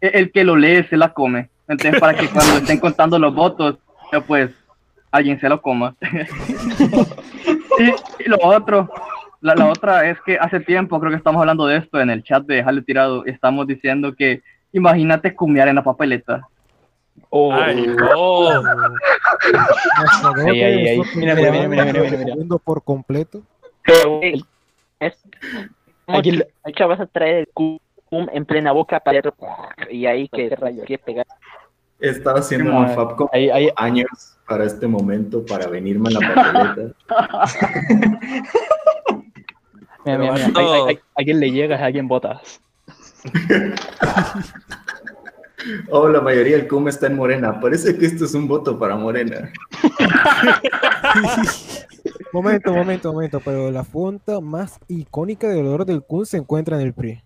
"E- 0.00 0.10
el 0.14 0.30
que 0.32 0.44
lo 0.44 0.56
lee 0.56 0.84
se 0.90 0.96
la 0.96 1.12
come. 1.12 1.48
Entonces, 1.68 2.00
para 2.00 2.14
que 2.14 2.28
cuando 2.28 2.56
estén 2.58 2.78
contando 2.80 3.18
los 3.18 3.34
votos, 3.34 3.76
pues, 4.26 4.50
alguien 5.10 5.38
se 5.40 5.48
lo 5.48 5.60
coma. 5.60 5.94
y, 7.78 8.24
y 8.24 8.28
lo 8.28 8.38
otro, 8.42 8.90
la, 9.40 9.54
la 9.54 9.66
otra 9.66 10.08
es 10.08 10.18
que 10.22 10.38
hace 10.38 10.60
tiempo, 10.60 10.98
creo 10.98 11.10
que 11.10 11.16
estamos 11.18 11.40
hablando 11.40 11.66
de 11.66 11.76
esto 11.78 12.00
en 12.00 12.10
el 12.10 12.22
chat 12.22 12.44
de 12.44 12.62
Jale 12.64 12.82
Tirado, 12.82 13.24
estamos 13.26 13.66
diciendo 13.66 14.14
que 14.14 14.42
imagínate 14.72 15.34
cumiar 15.34 15.68
en 15.68 15.76
la 15.76 15.82
papeleta. 15.84 16.42
Ay. 17.30 17.86
Ahí, 20.46 20.62
ahí, 20.62 20.88
ahí. 20.88 21.00
Mira, 21.16 21.34
mira, 21.34 21.50
mira, 21.52 21.68
mira, 21.68 21.84
mira, 21.84 22.02
mira, 22.02 22.34
mira. 22.36 22.56
Por 22.64 22.82
completo. 22.82 23.42
Pero, 23.84 24.20
es... 25.00 25.14
Aquí 26.06 26.30
le- 26.32 26.48
Mucha 26.64 26.86
vas 26.86 27.00
a 27.00 27.06
traer 27.06 27.36
el 27.40 27.48
cum 27.52 27.78
en 28.32 28.44
plena 28.46 28.72
boca 28.72 28.98
para 29.00 29.20
y 29.90 30.06
ahí 30.06 30.28
que 30.28 30.48
rayo 30.56 30.84
que 30.84 30.96
pegar. 30.98 31.26
Estaba 32.00 32.38
haciendo 32.38 32.74
un 32.74 32.88
fab 32.94 33.16
como 33.16 33.30
años 33.76 34.38
para 34.46 34.64
este 34.64 34.86
momento, 34.86 35.44
para 35.44 35.66
venirme 35.66 36.08
en 36.10 36.14
la 36.14 36.34
papeleta. 36.34 36.94
Mira, 40.04 40.18
mira, 40.18 40.32
mira. 40.32 40.46
A, 40.54 40.60
a- 40.60 40.90
a- 40.90 41.20
a 41.20 41.24
quién 41.24 41.40
le 41.40 41.50
llegas, 41.50 41.82
a 41.82 41.90
quién 41.92 42.08
votas. 42.08 42.60
Oh, 45.90 46.08
la 46.08 46.20
mayoría 46.20 46.56
del 46.56 46.68
cum 46.68 46.88
está 46.88 47.08
en 47.08 47.16
Morena. 47.16 47.60
Parece 47.60 47.96
que 47.96 48.06
esto 48.06 48.24
es 48.24 48.34
un 48.34 48.46
voto 48.46 48.78
para 48.78 48.96
Morena. 48.96 49.50
Momento, 52.32 52.74
momento, 52.74 53.12
momento. 53.12 53.40
Pero 53.40 53.70
la 53.70 53.84
fonta 53.84 54.40
más 54.40 54.78
icónica 54.88 55.48
del 55.48 55.66
olor 55.66 55.84
del 55.84 56.02
Kun 56.02 56.26
se 56.26 56.36
encuentra 56.36 56.76
en 56.76 56.86
el 56.86 56.92
PRI. 56.92 57.22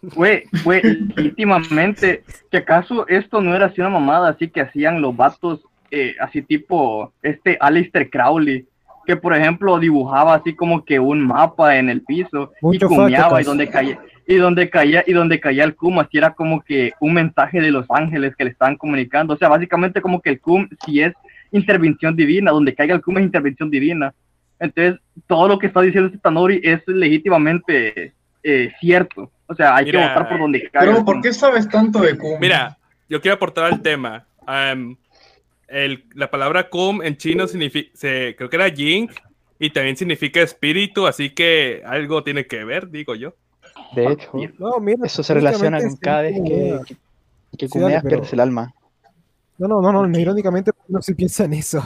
Güey, 0.00 0.44
güey, 0.64 0.82
legítimamente, 1.16 2.22
que 2.50 2.58
acaso 2.58 3.06
esto 3.08 3.40
no 3.40 3.54
era 3.54 3.66
así 3.66 3.80
una 3.80 3.90
mamada 3.90 4.28
así 4.28 4.48
que 4.48 4.60
hacían 4.60 5.02
los 5.02 5.16
vatos, 5.16 5.60
eh, 5.90 6.14
así 6.20 6.42
tipo, 6.42 7.12
este 7.20 7.58
Alistair 7.60 8.08
Crowley, 8.08 8.64
que 9.06 9.16
por 9.16 9.34
ejemplo 9.34 9.78
dibujaba 9.80 10.34
así 10.34 10.54
como 10.54 10.84
que 10.84 11.00
un 11.00 11.26
mapa 11.26 11.76
en 11.76 11.88
el 11.88 12.02
piso 12.02 12.52
y 12.62 12.66
Mucho 12.66 12.88
cumeaba 12.88 13.40
y 13.40 13.44
donde 13.44 13.68
caía, 13.68 13.98
y 14.28 14.36
donde 14.36 14.68
caía, 14.68 15.02
y 15.06 15.14
donde 15.14 15.40
caía 15.40 15.64
el 15.64 15.74
cum, 15.74 15.98
así 15.98 16.18
era 16.18 16.34
como 16.34 16.60
que 16.60 16.92
un 17.00 17.14
mensaje 17.14 17.62
de 17.62 17.70
los 17.70 17.86
ángeles 17.88 18.36
que 18.36 18.44
le 18.44 18.50
estaban 18.50 18.76
comunicando, 18.76 19.32
o 19.32 19.38
sea, 19.38 19.48
básicamente 19.48 20.02
como 20.02 20.20
que 20.20 20.28
el 20.28 20.40
cum 20.40 20.68
si 20.84 21.00
es 21.00 21.14
intervención 21.50 22.14
divina, 22.14 22.50
donde 22.50 22.74
caiga 22.74 22.94
el 22.94 23.00
cum 23.00 23.16
es 23.16 23.24
intervención 23.24 23.70
divina. 23.70 24.12
Entonces, 24.60 25.00
todo 25.26 25.48
lo 25.48 25.58
que 25.58 25.68
está 25.68 25.80
diciendo 25.80 26.08
este 26.08 26.18
Tanori 26.18 26.60
es 26.62 26.82
legítimamente 26.86 28.12
eh, 28.42 28.70
cierto. 28.78 29.32
O 29.46 29.54
sea, 29.54 29.74
hay 29.74 29.86
Mira, 29.86 30.00
que 30.02 30.08
votar 30.08 30.28
por 30.28 30.38
donde 30.40 30.60
caiga. 30.70 30.92
Pero, 30.92 31.04
¿por 31.06 31.22
qué 31.22 31.32
sabes 31.32 31.66
tanto 31.66 32.00
de 32.00 32.18
cum? 32.18 32.38
Mira, 32.38 32.76
yo 33.08 33.22
quiero 33.22 33.36
aportar 33.36 33.64
al 33.64 33.80
tema. 33.80 34.26
El- 35.68 36.04
la 36.14 36.30
palabra 36.30 36.68
cum 36.68 37.02
en 37.02 37.16
chino 37.16 37.46
significa, 37.46 37.90
creo 37.98 38.50
que 38.50 38.56
era 38.56 38.68
ying, 38.68 39.08
y 39.58 39.70
también 39.70 39.96
significa 39.96 40.42
espíritu, 40.42 41.06
así 41.06 41.30
que 41.30 41.82
algo 41.86 42.22
tiene 42.22 42.46
que 42.46 42.62
ver, 42.64 42.90
digo 42.90 43.14
yo. 43.14 43.34
De 43.94 44.12
hecho, 44.12 44.30
No, 44.58 44.78
mira, 44.80 45.06
eso 45.06 45.22
se 45.22 45.34
relaciona 45.34 45.80
con 45.80 45.96
cada 45.96 46.22
vez 46.22 46.34
que, 46.44 46.80
que, 46.86 46.96
que 47.56 47.68
Sí, 47.68 47.78
dale, 47.78 47.84
cumeas 47.84 48.02
pero- 48.02 48.16
pierdes 48.16 48.32
el 48.32 48.40
alma. 48.40 48.74
No, 49.58 49.66
no, 49.66 49.80
no, 49.82 50.06
no, 50.06 50.18
irónicamente 50.18 50.70
no 50.86 51.02
se 51.02 51.16
piensa 51.16 51.42
en 51.44 51.52
eso, 51.54 51.82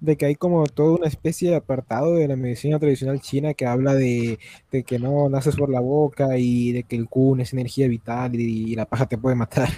de 0.00 0.16
que 0.16 0.26
hay 0.26 0.34
como 0.34 0.66
toda 0.66 0.96
una 0.96 1.06
especie 1.06 1.48
de 1.50 1.54
apartado 1.54 2.14
de 2.14 2.26
la 2.26 2.34
medicina 2.34 2.76
tradicional 2.80 3.20
china 3.20 3.54
que 3.54 3.66
habla 3.66 3.94
de, 3.94 4.40
de 4.72 4.82
que 4.82 4.98
no 4.98 5.28
naces 5.28 5.54
por 5.54 5.70
la 5.70 5.78
boca 5.78 6.36
y 6.38 6.72
de 6.72 6.82
que 6.82 6.96
el 6.96 7.08
kun 7.08 7.38
es 7.40 7.52
energía 7.52 7.86
vital 7.86 8.34
y, 8.34 8.72
y 8.72 8.74
la 8.74 8.84
paja 8.86 9.06
te 9.06 9.16
puede 9.16 9.36
matar. 9.36 9.68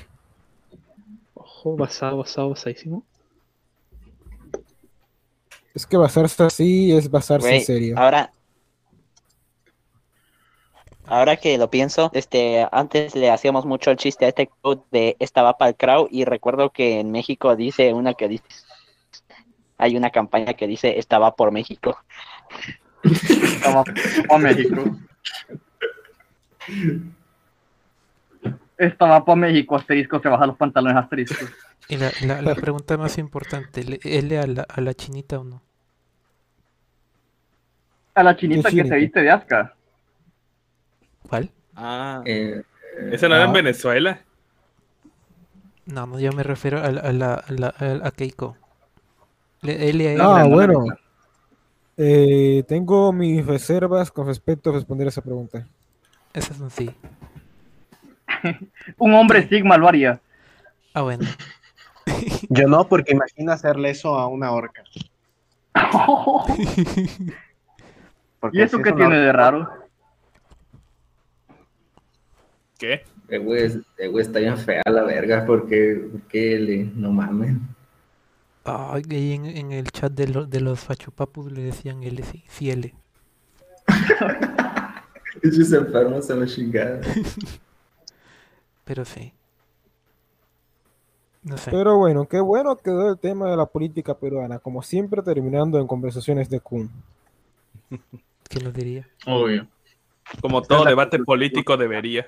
Ojo, 1.34 1.76
basado, 1.76 2.16
basado, 2.16 2.48
basadísimo. 2.50 3.02
Es 5.74 5.86
que 5.86 5.98
basarse 5.98 6.42
así 6.42 6.90
es 6.92 7.10
basarse 7.10 7.54
en 7.54 7.60
serio. 7.62 7.98
Ahora, 7.98 8.32
ahora 11.06 11.36
que 11.36 11.56
lo 11.58 11.70
pienso, 11.70 12.10
este, 12.14 12.66
antes 12.72 13.14
le 13.14 13.30
hacíamos 13.30 13.64
mucho 13.64 13.90
el 13.90 13.96
chiste 13.96 14.24
a 14.24 14.28
este 14.28 14.48
quote 14.60 14.84
de 14.90 15.16
estaba 15.18 15.56
para 15.58 15.70
el 15.70 15.76
crowd 15.76 16.08
y 16.10 16.24
recuerdo 16.24 16.70
que 16.70 17.00
en 17.00 17.10
México 17.12 17.54
dice 17.56 17.92
una 17.92 18.14
que 18.14 18.28
dice, 18.28 18.44
hay 19.78 19.96
una 19.96 20.10
campaña 20.10 20.54
que 20.54 20.66
dice 20.66 20.98
estaba 20.98 21.34
por 21.34 21.52
México. 21.52 21.98
Estaba 23.04 23.84
para 24.26 24.38
México. 24.38 24.82
Estaba 28.78 29.24
para 29.24 29.36
México, 29.36 29.76
asterisco, 29.76 30.20
se 30.20 30.28
baja 30.28 30.46
los 30.46 30.56
pantalones 30.56 30.96
asterisco. 30.98 31.46
Y 31.88 31.96
la, 31.96 32.10
la, 32.22 32.42
la 32.42 32.54
pregunta 32.54 32.96
más 32.98 33.16
importante, 33.18 33.84
¿le- 33.84 34.00
¿es 34.02 34.24
le 34.24 34.38
a 34.38 34.46
la, 34.46 34.62
a 34.68 34.80
la 34.80 34.92
chinita 34.92 35.38
o 35.38 35.44
no? 35.44 35.62
A 38.14 38.22
la 38.22 38.36
chinita 38.36 38.70
¿Qué 38.70 38.76
que 38.82 38.88
se 38.88 38.96
viste 38.96 39.20
de 39.20 39.30
Aska. 39.30 39.74
¿Cuál? 41.28 41.50
Ah, 41.74 42.22
Eh, 42.24 42.62
¿eso 43.12 43.28
no 43.28 43.34
era 43.34 43.44
en 43.44 43.50
ah. 43.50 43.54
Venezuela? 43.54 44.20
No, 45.86 46.06
no, 46.06 46.18
yo 46.18 46.32
me 46.32 46.42
refiero 46.42 46.82
a, 46.82 46.90
la- 46.90 47.00
a, 47.00 47.12
la, 47.12 47.34
a, 47.34 47.52
la- 47.52 47.74
a- 47.78 48.08
a 48.08 48.10
Keiko. 48.10 48.56
Le- 49.62 49.88
él 49.90 50.00
y 50.02 50.06
a 50.06 50.12
él. 50.14 50.20
Ah, 50.20 50.44
bueno. 50.48 50.84
Eh, 51.96 52.64
tengo 52.68 53.12
mis 53.12 53.46
reservas 53.46 54.10
con 54.10 54.26
respecto 54.26 54.70
a 54.70 54.74
responder 54.74 55.06
esa 55.08 55.22
pregunta. 55.22 55.66
Eso 56.34 56.52
es 56.52 56.60
un 56.60 56.70
sí. 56.70 56.90
Un 58.98 59.14
hombre 59.14 59.48
Sigma 59.48 59.76
lo 59.78 59.88
haría. 59.88 60.20
Ah, 60.92 61.02
bueno. 61.02 61.26
Yo 62.50 62.66
no, 62.68 62.86
porque 62.88 63.12
imagina 63.12 63.52
hacerle 63.54 63.90
eso 63.90 64.18
a 64.18 64.26
una 64.26 64.50
orca. 64.52 64.82
¿Y 68.52 68.60
eso 68.62 68.76
si 68.78 68.82
qué 68.82 68.92
tiene 68.92 69.16
de 69.18 69.32
raro? 69.32 69.68
¿Qué? 72.78 73.04
Eh, 73.28 73.38
güey, 73.38 73.62
es- 73.64 73.78
eh, 73.98 74.08
güey, 74.08 74.24
está 74.24 74.38
bien 74.38 74.56
fea 74.56 74.82
la 74.86 75.02
verga 75.02 75.44
porque, 75.46 76.08
porque 76.12 76.58
le, 76.58 76.84
no 76.84 77.10
mames. 77.12 77.56
Ay, 78.64 79.02
ahí 79.10 79.32
en, 79.32 79.46
en 79.46 79.72
el 79.72 79.90
chat 79.90 80.12
de, 80.12 80.28
lo- 80.28 80.46
de 80.46 80.60
los 80.60 80.80
fachupapus 80.80 81.52
le 81.52 81.62
decían 81.62 82.02
L, 82.02 82.22
sí, 82.24 82.44
sí 82.48 82.70
L. 82.70 82.94
Esos 85.42 85.72
enfermos 85.72 86.30
a 86.30 86.34
la 86.36 86.46
chingada. 86.46 87.00
Pero 88.84 89.04
sí. 89.04 89.32
No 91.42 91.56
sé. 91.58 91.70
Pero 91.70 91.96
bueno, 91.98 92.26
qué 92.26 92.40
bueno 92.40 92.76
quedó 92.76 93.10
el 93.10 93.18
tema 93.18 93.48
de 93.50 93.56
la 93.56 93.66
política 93.66 94.14
peruana, 94.18 94.58
como 94.58 94.82
siempre 94.82 95.22
terminando 95.22 95.78
en 95.78 95.86
conversaciones 95.86 96.48
de 96.50 96.58
Kun. 96.60 96.90
¿Quién 98.48 98.64
lo 98.64 98.72
diría? 98.72 99.06
Obvio. 99.26 99.66
Como 100.40 100.62
todo 100.62 100.84
debate 100.84 101.20
político 101.20 101.76
debería. 101.76 102.26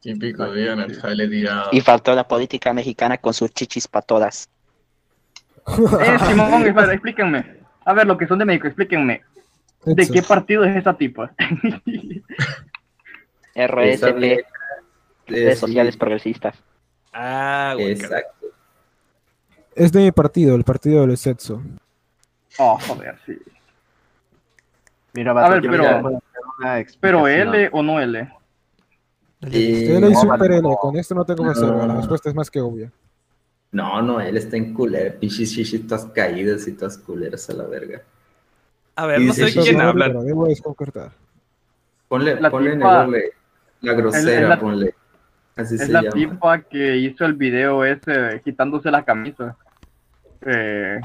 Típico 0.00 0.52
día 0.52 0.72
en 0.72 0.80
el 0.80 1.00
jale 1.00 1.28
tirado. 1.28 1.68
Y 1.72 1.80
faltó 1.80 2.14
la 2.14 2.26
política 2.26 2.72
mexicana 2.72 3.18
con 3.18 3.34
sus 3.34 3.50
chichis 3.52 3.88
para 3.88 4.06
todas. 4.06 4.48
Eh, 5.68 6.18
Simón, 6.26 6.66
espera, 6.66 6.94
explíquenme. 6.94 7.58
A 7.84 7.92
ver, 7.92 8.06
lo 8.06 8.16
que 8.16 8.26
son 8.26 8.38
de 8.38 8.46
México, 8.46 8.68
explíquenme. 8.68 9.20
¿De 9.84 10.02
Eso. 10.02 10.14
qué 10.14 10.22
partido 10.22 10.64
es 10.64 10.74
esa 10.76 10.94
tipa? 10.96 11.30
RSP, 13.54 14.44
redes 15.26 15.54
sí. 15.54 15.60
sociales 15.60 15.96
progresistas. 15.96 16.56
Ah, 17.12 17.72
güey. 17.74 17.92
Exacto. 17.92 18.46
Es 19.74 19.92
de 19.92 20.00
mi 20.00 20.12
partido, 20.12 20.54
el 20.56 20.64
partido 20.64 21.06
del 21.06 21.16
sexo. 21.16 21.62
Oh, 22.58 22.78
joder, 22.80 23.18
sí. 23.26 23.38
Mira, 25.12 25.30
A 25.32 25.34
vato, 25.34 25.50
ver, 25.52 25.62
pero- 25.70 25.86
a 25.86 25.98
una 26.00 26.20
Pero. 27.00 27.28
L 27.28 27.68
o 27.72 27.82
no 27.82 28.00
L. 28.00 28.32
Y- 29.42 29.86
Él 29.86 30.04
es 30.04 30.10
no, 30.12 30.20
super 30.20 30.50
L, 30.50 30.62
no, 30.62 30.76
con 30.76 30.96
esto 30.96 31.14
no 31.14 31.24
tengo 31.24 31.44
reserva, 31.44 31.78
la 31.86 31.94
no. 31.94 31.96
respuesta 31.98 32.28
es 32.28 32.34
más 32.34 32.50
que 32.50 32.60
obvia. 32.60 32.90
No, 33.70 34.00
no, 34.02 34.20
él 34.20 34.36
está 34.36 34.56
en 34.56 34.72
culera, 34.74 35.14
pinches 35.14 35.52
chichis 35.52 35.86
todas 35.86 36.06
caídas 36.06 36.66
y 36.66 36.72
todas 36.72 36.98
culeras 36.98 37.48
a 37.50 37.52
la 37.52 37.64
verga. 37.64 38.02
A 38.96 39.06
ver, 39.06 39.20
Y 39.20 39.26
no 39.26 39.32
sé 39.32 39.52
quién 39.52 39.80
habla. 39.80 40.08
debo 40.08 40.46
desconcretar. 40.46 41.12
Ponle, 42.08 42.40
La 42.40 42.50
ponle 42.50 42.72
en 42.72 42.78
tipa- 42.80 43.00
el 43.00 43.06
doble, 43.06 43.24
la 43.82 43.92
grosera, 43.92 44.48
la- 44.48 44.58
ponle. 44.58 44.94
Así 45.54 45.74
Es 45.74 45.82
se 45.86 45.92
la 45.92 46.02
llama. 46.02 46.14
tipa 46.14 46.60
que 46.62 46.96
hizo 46.96 47.24
el 47.26 47.34
video 47.34 47.84
ese 47.84 48.40
quitándose 48.44 48.90
la 48.90 49.04
camisa. 49.04 49.56
Eh, 50.46 51.00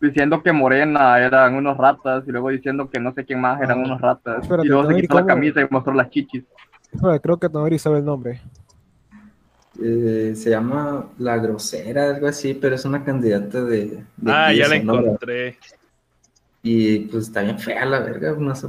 diciendo 0.00 0.42
que 0.42 0.52
Morena 0.52 1.18
eran 1.18 1.54
unos 1.54 1.76
ratas 1.76 2.24
y 2.26 2.30
luego 2.32 2.50
diciendo 2.50 2.88
que 2.90 3.00
no 3.00 3.12
sé 3.14 3.24
quién 3.24 3.40
más 3.40 3.60
eran 3.60 3.80
Ah, 3.80 3.84
unos 3.84 4.00
ratas. 4.00 4.42
espérate, 4.42 4.66
y 4.66 4.70
luego 4.70 4.88
se 4.88 5.00
quitó 5.00 5.14
la 5.20 5.26
camisa 5.26 5.60
y 5.60 5.66
mostró 5.70 5.92
las 5.94 6.10
chichis. 6.10 6.44
Creo 7.22 7.38
que 7.38 7.48
Tonori 7.48 7.78
sabe 7.78 7.98
el 7.98 8.04
nombre. 8.04 8.40
Eh, 9.82 10.34
se 10.36 10.50
llama 10.50 11.08
La 11.18 11.38
Grosera, 11.38 12.10
algo 12.14 12.26
así, 12.28 12.54
pero 12.54 12.74
es 12.74 12.84
una 12.84 13.02
candidata 13.04 13.62
de. 13.64 14.04
de 14.16 14.32
Ah, 14.32 14.52
ya 14.52 14.68
la 14.68 14.76
Sonora. 14.78 15.02
encontré. 15.02 15.58
Y 16.62 16.98
pues 17.06 17.24
está 17.28 17.42
bien 17.42 17.58
fea 17.58 17.84
la 17.86 18.00
verga. 18.00 18.34
no 18.38 18.54
sé, 18.54 18.68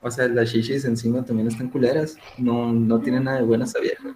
o 0.00 0.10
sea, 0.10 0.28
las 0.28 0.50
chichis 0.50 0.84
encima 0.84 1.24
también 1.24 1.48
están 1.48 1.68
culeras. 1.68 2.16
No, 2.38 2.72
no 2.72 3.00
tiene 3.00 3.20
nada 3.20 3.38
de 3.38 3.42
buena 3.44 3.64
esa 3.64 3.80
vieja. 3.80 4.14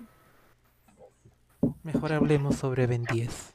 Mejor 1.82 2.12
hablemos 2.12 2.56
sobre 2.56 2.86
Ben 2.86 3.04
10. 3.04 3.54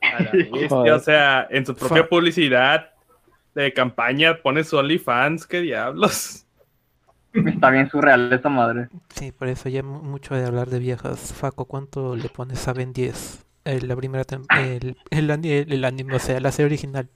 A 0.00 0.22
la 0.22 0.30
bestia, 0.32 0.68
Joder. 0.68 0.92
o 0.94 0.98
sea, 1.00 1.46
en 1.50 1.66
su 1.66 1.74
propia 1.74 2.02
Fa- 2.04 2.08
publicidad 2.08 2.90
de 3.54 3.72
campaña 3.74 4.40
pone 4.42 4.64
su 4.64 4.76
OnlyFans, 4.78 5.46
qué 5.46 5.60
diablos. 5.60 6.46
Está 7.32 7.70
bien 7.70 7.88
surreal 7.90 8.32
esa 8.32 8.48
madre. 8.48 8.88
Sí, 9.14 9.32
por 9.32 9.48
eso 9.48 9.68
ya 9.68 9.82
mu- 9.82 10.02
mucho 10.02 10.34
de 10.34 10.44
hablar 10.44 10.70
de 10.70 10.78
viejas. 10.78 11.32
Faco, 11.34 11.66
¿cuánto 11.66 12.16
le 12.16 12.28
pones 12.28 12.66
a 12.68 12.72
Ben 12.72 12.92
10? 12.92 13.44
El, 13.64 13.86
la 13.88 13.96
primera 13.96 14.24
el, 14.56 14.96
el, 15.10 15.30
el, 15.30 15.72
el 15.72 15.84
anime, 15.84 16.16
o 16.16 16.18
sea, 16.18 16.40
la 16.40 16.50
serie 16.52 16.66
original. 16.66 17.08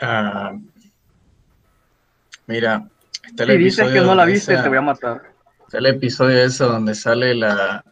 Ah, 0.00 0.52
mira, 2.46 2.88
está 3.26 3.44
el 3.44 3.50
Si 3.50 3.56
dices 3.58 3.90
que 3.90 4.00
no 4.00 4.14
la 4.14 4.24
viste, 4.24 4.54
esa- 4.54 4.62
te 4.62 4.68
voy 4.68 4.78
a 4.78 4.82
matar. 4.82 5.22
Está 5.66 5.78
el 5.78 5.86
episodio 5.86 6.38
ese 6.42 6.64
donde 6.64 6.94
sale 6.94 7.34
la, 7.34 7.84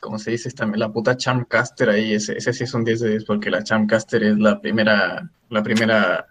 ¿cómo 0.00 0.18
se 0.18 0.30
dice? 0.32 0.48
Esta, 0.48 0.66
la 0.66 0.90
puta 0.92 1.16
Chamcaster 1.16 1.88
ahí, 1.88 2.14
ese, 2.14 2.36
ese 2.36 2.52
sí 2.52 2.64
es 2.64 2.74
un 2.74 2.84
10 2.84 3.00
de 3.00 3.10
10 3.10 3.24
porque 3.24 3.50
la 3.50 3.64
Chamcaster 3.64 4.22
es 4.22 4.38
la 4.38 4.60
primera, 4.60 5.28
la 5.48 5.62
primera, 5.62 6.26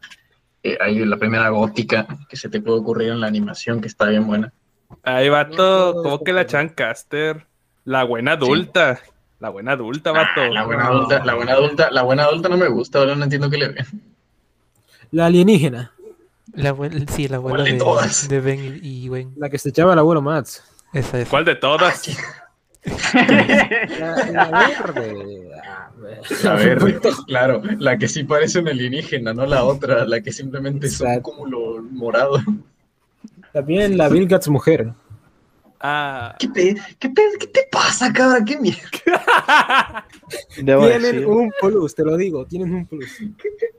eh, 0.63 0.77
ahí, 0.81 1.03
la 1.05 1.17
primera 1.17 1.49
gótica 1.49 2.07
que 2.29 2.37
se 2.37 2.49
te 2.49 2.61
puede 2.61 2.79
ocurrir 2.79 3.09
en 3.09 3.19
la 3.21 3.27
animación 3.27 3.81
que 3.81 3.87
está 3.87 4.05
bien 4.07 4.25
buena. 4.25 4.51
Ahí 5.03 5.27
vato, 5.29 5.93
como 6.03 6.23
que 6.23 6.33
la 6.33 6.45
Chancaster, 6.45 7.45
la 7.83 8.03
buena 8.03 8.33
adulta, 8.33 8.99
la 9.39 9.49
buena 9.49 9.73
adulta, 9.73 10.11
vato. 10.11 10.41
Ah, 10.41 10.49
La 10.49 10.63
buena 10.65 10.85
adulta, 10.87 11.23
la 11.25 11.33
buena 11.33 11.51
adulta, 11.53 11.91
la 11.91 12.01
buena 12.03 12.23
adulta 12.23 12.49
no 12.49 12.57
me 12.57 12.67
gusta, 12.69 12.99
ahora 12.99 13.15
no 13.15 13.23
entiendo 13.23 13.49
qué 13.49 13.57
le 13.57 13.67
ven. 13.69 13.85
La 15.11 15.25
alienígena, 15.27 15.91
La 16.53 16.69
abuela, 16.69 17.05
sí, 17.11 17.27
la 17.27 17.37
abuela 17.37 17.57
¿Cuál 17.57 17.65
de 17.65 17.71
de, 17.73 17.77
todas? 17.79 18.29
de 18.29 18.39
Ben 18.39 18.79
y, 18.81 19.05
y 19.05 19.07
Gwen. 19.09 19.33
la 19.37 19.49
que 19.49 19.57
se 19.57 19.69
echaba 19.69 19.93
el 19.93 19.99
abuelo 19.99 20.21
Mats. 20.21 20.63
Esa 20.93 21.19
es. 21.19 21.27
¿Cuál 21.29 21.45
de 21.45 21.55
todas? 21.55 22.03
La, 22.85 24.25
la 24.31 24.49
verde. 24.51 25.49
Ah, 25.63 25.91
La 26.43 26.53
verde, 26.55 26.99
claro, 27.27 27.61
la 27.79 27.97
que 27.97 28.07
sí 28.07 28.23
parece 28.23 28.59
una 28.59 28.71
alienígena, 28.71 29.33
no 29.33 29.45
la 29.45 29.63
otra, 29.63 30.05
la 30.05 30.21
que 30.21 30.31
simplemente 30.31 30.87
es 30.87 30.99
un 30.99 31.19
cúmulo 31.21 31.81
morado. 31.91 32.39
También 33.53 33.97
la 33.97 34.09
Bill 34.09 34.27
Gates 34.27 34.49
mujer. 34.49 34.93
Ah, 35.79 36.35
¿Qué 36.39 36.47
te, 36.47 36.75
qué 36.97 37.09
te, 37.09 37.21
qué 37.39 37.47
te 37.47 37.67
pasa, 37.71 38.11
cabra? 38.13 38.43
¿Qué 38.45 38.57
mierda? 38.57 40.05
Debo 40.61 40.87
Tienen 40.87 41.01
decir, 41.01 41.27
un 41.27 41.51
plus, 41.59 41.93
te 41.93 42.03
lo 42.03 42.15
digo, 42.15 42.45
tienen 42.45 42.73
un 42.73 42.85
plus. 42.85 43.19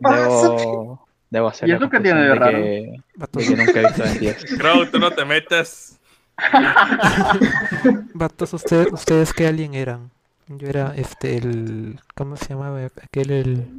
debo, 0.01 1.09
debo 1.31 1.49
hacer 1.49 1.69
¿Y 1.69 1.73
eso 1.73 1.89
qué 1.89 2.01
tiene 2.01 2.21
de 2.23 2.35
raro? 2.35 2.59
que, 2.59 2.97
que 3.39 3.57
nunca 3.57 3.81
he 3.81 3.87
visto 3.87 4.03
Ben 4.03 4.19
10. 4.19 4.45
Crow, 4.59 4.87
tú 4.91 4.99
no 4.99 5.11
te 5.13 5.25
metas. 5.25 5.99
Vatos, 8.15 8.53
ustedes, 8.53 8.93
¿ustedes 8.93 9.33
qué 9.33 9.47
alien 9.47 9.75
eran? 9.75 10.11
Yo 10.49 10.69
era 10.69 10.95
este, 10.97 11.37
el. 11.37 12.01
¿Cómo 12.15 12.37
se 12.37 12.49
llamaba? 12.51 12.81
Aquel, 13.03 13.31
el. 13.31 13.77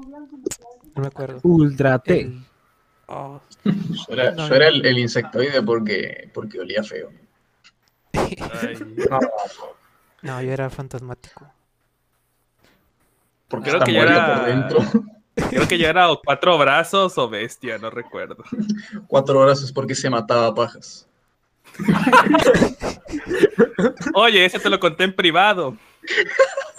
No 0.96 1.02
me 1.02 1.08
acuerdo. 1.08 1.40
Ultra 1.44 2.00
T. 2.00 2.22
El- 2.22 2.44
oh, 3.08 3.40
Yo 3.64 3.74
era, 4.10 4.32
No, 4.32 4.48
yo 4.48 4.56
era 4.56 4.68
el, 4.70 4.86
el 4.86 4.98
insectoide 5.00 5.62
porque, 5.62 6.30
porque 6.34 6.60
olía 6.60 6.84
feo. 6.84 7.12
Ay, 8.14 8.38
no, 10.22 10.42
yo 10.42 10.52
era 10.52 10.70
fantasmático. 10.70 11.46
Porque 13.48 13.70
Creo 13.70 13.84
que 13.84 13.92
muerto 13.94 14.14
era- 14.14 14.36
por 14.38 14.46
dentro. 14.48 14.80
creo 15.50 15.68
que 15.68 15.78
ya 15.78 15.90
era 15.90 16.10
o 16.12 16.20
cuatro 16.24 16.58
brazos 16.58 17.18
o 17.18 17.30
bestia, 17.30 17.78
no 17.78 17.90
recuerdo. 17.92 18.38
Cuatro 19.08 19.52
es 19.52 19.72
porque 19.72 19.94
se 19.94 20.10
mataba 20.10 20.48
a 20.48 20.56
pajas. 20.56 21.08
Oye, 24.14 24.46
ese 24.46 24.60
te 24.60 24.70
lo 24.70 24.80
conté 24.80 25.04
en 25.06 25.16
privado. 25.16 25.76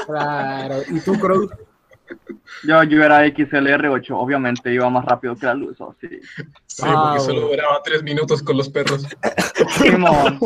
Claro. 0.07 0.77
¿Y 0.89 1.01
tú, 1.01 1.19
Crow? 1.19 1.49
Yo, 2.65 2.83
yo 2.85 3.03
era 3.03 3.27
XLR8, 3.27 4.11
obviamente 4.13 4.73
iba 4.73 4.89
más 4.89 5.05
rápido 5.05 5.35
que 5.37 5.47
la 5.47 5.55
luz, 5.55 5.77
oh, 5.81 5.95
sí. 6.01 6.09
Sí, 6.67 6.83
Wow. 6.85 7.03
porque 7.05 7.21
solo 7.21 7.41
duraba 7.49 7.83
tres 7.83 8.03
minutos 8.03 8.43
con 8.43 8.57
los 8.57 8.69
perros. 8.69 9.07
Simón, 9.71 10.39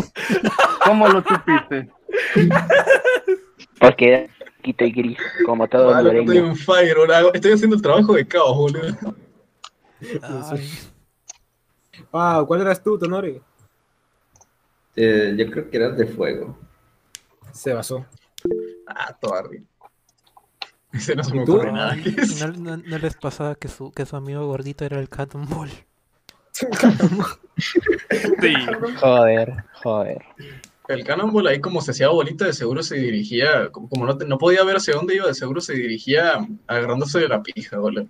¿cómo 0.85 1.09
lo 1.09 1.23
supiste? 1.23 1.91
Porque 3.79 4.09
era 4.09 4.27
quito 4.63 4.85
y 4.85 4.93
gris, 4.93 5.19
como 5.45 5.69
todo 5.69 5.89
Vale, 5.91 6.09
estoy 6.09 6.21
hondureño. 6.21 6.47
en 6.51 6.57
fire, 6.57 6.97
ahora 6.97 7.23
estoy 7.35 7.53
haciendo 7.53 7.77
el 7.77 7.83
trabajo 7.83 8.15
de 8.15 8.27
caos, 8.27 8.57
boludo. 8.57 8.97
Ay, 10.23 10.71
Wow, 12.13 12.47
¿cuál 12.47 12.63
eras 12.63 12.83
tú, 12.83 12.99
Tonori? 12.99 13.41
Eh, 14.97 15.35
yo 15.37 15.51
creo 15.51 15.71
que 15.71 15.77
era 15.77 15.91
de 15.91 16.07
fuego. 16.07 16.59
Se 17.53 17.73
basó. 17.73 18.07
Ah, 18.87 19.17
todo 19.21 19.35
arriba. 19.35 19.65
Ese 20.93 21.15
no 21.15 21.23
se 21.23 21.35
me 21.35 21.43
ocurre 21.43 21.71
nada. 21.73 21.93
ay, 21.93 22.03
¿Qué 22.03 22.11
¿y 22.11 22.15
es? 22.21 22.41
no, 22.45 22.53
no- 22.53 22.77
no 22.77 22.99
les 22.99 23.15
pasaba 23.17 23.55
que 23.55 23.69
su, 23.69 23.93
que 23.93 24.05
su 24.07 24.17
amigo 24.17 24.45
gordito 24.47 24.85
era 24.85 24.99
el 24.99 25.09
Cannonball? 25.09 25.71
Sí. 28.41 28.55
Joder, 29.01 29.65
joder. 29.83 30.23
El 30.89 31.05
Cannonball 31.05 31.47
ahí 31.47 31.61
como 31.61 31.81
se 31.83 31.91
hacía 31.91 32.09
bolita, 32.09 32.47
de 32.47 32.53
seguro 32.55 32.83
se 32.83 32.97
dirigía, 32.97 33.71
como, 33.71 33.89
como 33.89 34.07
no, 34.07 34.17
te- 34.17 34.25
no 34.25 34.39
podía 34.39 34.65
ver 34.65 34.77
hacia 34.77 34.95
dónde 34.95 35.15
iba, 35.17 35.27
de 35.27 35.35
seguro 35.35 35.61
se 35.61 35.75
dirigía 35.75 36.47
agarrándose 36.67 37.19
de 37.21 37.29
la 37.29 37.43
pija, 37.43 37.79
boludo. 37.79 38.07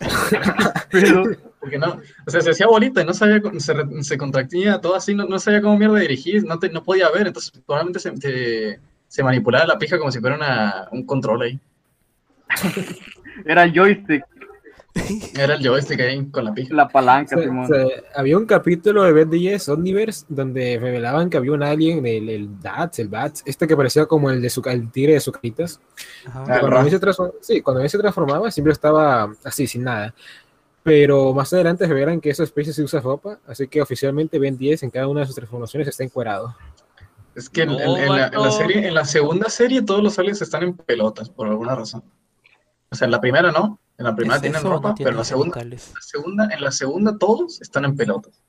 Porque 1.60 1.78
no, 1.78 2.00
o 2.26 2.30
sea, 2.30 2.40
se 2.40 2.50
hacía 2.50 2.66
bolita 2.68 3.02
y 3.02 3.04
no 3.04 3.12
sabía, 3.14 3.40
cómo- 3.42 3.58
se, 3.58 3.74
se 4.02 4.16
contractía 4.18 4.80
todo 4.80 4.94
así, 4.94 5.14
no, 5.14 5.24
no 5.24 5.38
sabía 5.38 5.60
cómo 5.60 5.76
mierda 5.76 5.98
dirigir, 5.98 6.44
no, 6.44 6.58
te- 6.58 6.70
no 6.70 6.82
podía 6.84 7.10
ver, 7.10 7.26
entonces 7.26 7.52
probablemente 7.66 7.98
se, 7.98 8.12
te- 8.12 8.80
se 9.08 9.22
manipulaba 9.24 9.66
la 9.66 9.78
pija 9.78 9.98
como 9.98 10.12
si 10.12 10.20
fuera 10.20 10.36
una- 10.36 10.88
un 10.92 11.04
control 11.04 11.42
ahí. 11.42 11.60
Era 13.44 13.64
el 13.64 13.72
joystick. 13.72 14.24
Era 15.38 15.54
el 15.54 15.64
joystick 15.66 16.00
ahí 16.00 16.26
con 16.26 16.44
la 16.44 16.52
pija. 16.52 16.74
La 16.74 16.88
palanca, 16.88 17.36
Se- 17.36 17.42
Simón. 17.44 17.66
se- 17.68 18.02
había 18.16 18.36
un 18.36 18.46
capítulo 18.46 19.04
de 19.04 19.12
Ben 19.12 19.30
10 19.30 19.68
Omniverse 19.68 20.26
donde 20.28 20.78
revelaban 20.80 21.30
que 21.30 21.36
había 21.36 21.52
un 21.52 21.62
alien, 21.62 22.04
el, 22.06 22.28
el 22.28 22.60
Dats, 22.60 22.98
el 22.98 23.08
Bats, 23.08 23.42
este 23.46 23.66
que 23.66 23.76
parecía 23.76 24.06
como 24.06 24.30
el 24.30 24.42
de 24.42 24.50
su, 24.50 24.60
el 24.66 24.90
tigre 24.90 25.12
de. 25.14 25.20
Ajá. 26.26 26.44
Que 26.44 26.60
Cuando 26.60 26.80
él 26.80 26.90
se 26.90 27.00
transform- 27.00 27.32
sí, 27.40 27.60
cuando 27.62 27.82
él 27.82 27.90
se 27.90 27.98
transformaba 27.98 28.50
siempre 28.50 28.72
estaba 28.72 29.32
así, 29.44 29.66
sin 29.66 29.84
nada. 29.84 30.14
Pero 30.88 31.32
más 31.34 31.52
adelante 31.52 31.86
revelan 31.86 32.20
que 32.20 32.30
esa 32.30 32.42
especie 32.44 32.72
se 32.72 32.82
usa 32.82 33.00
ropa, 33.00 33.38
así 33.46 33.68
que 33.68 33.80
oficialmente 33.82 34.38
Ben 34.38 34.56
10 34.58 34.82
en 34.82 34.90
cada 34.90 35.06
una 35.08 35.20
de 35.20 35.26
sus 35.26 35.34
transformaciones 35.36 35.86
está 35.88 36.02
encuerado. 36.04 36.56
Es 37.34 37.48
que 37.48 37.62
en, 37.62 37.68
No, 37.68 37.78
en- 37.96 38.02
en 38.04 38.08
la, 38.16 38.26
en 38.28 38.42
la 38.42 38.50
serie, 38.50 38.88
en 38.88 38.94
la 38.94 39.04
segunda 39.04 39.48
serie 39.48 39.82
todos 39.82 40.02
los 40.02 40.18
aliens 40.18 40.42
están 40.42 40.62
en 40.64 40.74
pelotas, 40.76 41.28
por 41.30 41.46
alguna 41.46 41.74
razón. 41.74 42.02
O 42.90 42.96
sea, 42.96 43.04
en 43.04 43.12
la 43.12 43.20
primera 43.20 43.52
no, 43.52 43.78
en 43.98 44.04
la 44.06 44.16
primera 44.16 44.36
¿Es 44.36 44.42
tienen 44.42 44.62
no 44.62 44.70
ropa, 44.70 44.94
pero 44.96 45.10
en 45.10 45.16
la 45.18 45.24
segunda, 45.24 45.62
la 45.62 46.00
segunda, 46.00 46.48
en 46.52 46.60
la 46.62 46.72
segunda 46.72 47.18
todos 47.18 47.60
están 47.60 47.84
en 47.84 47.96
pelotas. 47.96 48.42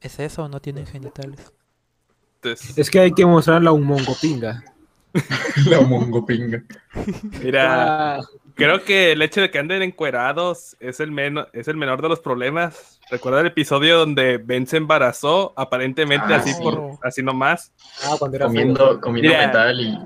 ¿Es 0.00 0.18
eso 0.18 0.44
o 0.44 0.48
no 0.48 0.60
tienen 0.60 0.86
genitales? 0.86 1.52
Es 2.76 2.88
que 2.90 3.00
hay 3.00 3.12
que 3.12 3.26
mostrarla 3.26 3.70
a 3.70 3.72
un 3.74 3.82
mongo 3.84 4.14
pinga. 4.20 4.64
la 5.66 5.80
mongopinga. 5.80 6.62
mira, 7.42 8.18
Ah, 8.18 8.20
creo 8.64 8.84
que 8.84 9.12
el 9.12 9.22
hecho 9.22 9.40
de 9.40 9.50
que 9.50 9.58
anden 9.58 9.82
encuerados 9.82 10.76
es 10.80 11.00
el, 11.00 11.10
meno- 11.12 11.46
es 11.52 11.68
el 11.68 11.76
menor 11.76 12.00
de 12.02 12.08
los 12.08 12.20
problemas. 12.20 13.00
Recuerda 13.10 13.40
el 13.40 13.46
episodio 13.48 13.98
donde 13.98 14.38
Ben 14.38 14.66
se 14.66 14.76
embarazó, 14.76 15.52
aparentemente 15.56 16.32
Ah, 16.32 16.36
así 16.36 16.52
sí. 16.52 16.62
por 16.62 16.98
así 17.02 17.22
nomás. 17.22 17.72
ah, 18.04 18.14
cuando 18.18 18.36
era 18.36 18.46
Comiendo, 18.46 19.00
comiendo 19.00 19.30
Mira. 19.30 19.46
metal 19.46 19.80
y 19.80 19.98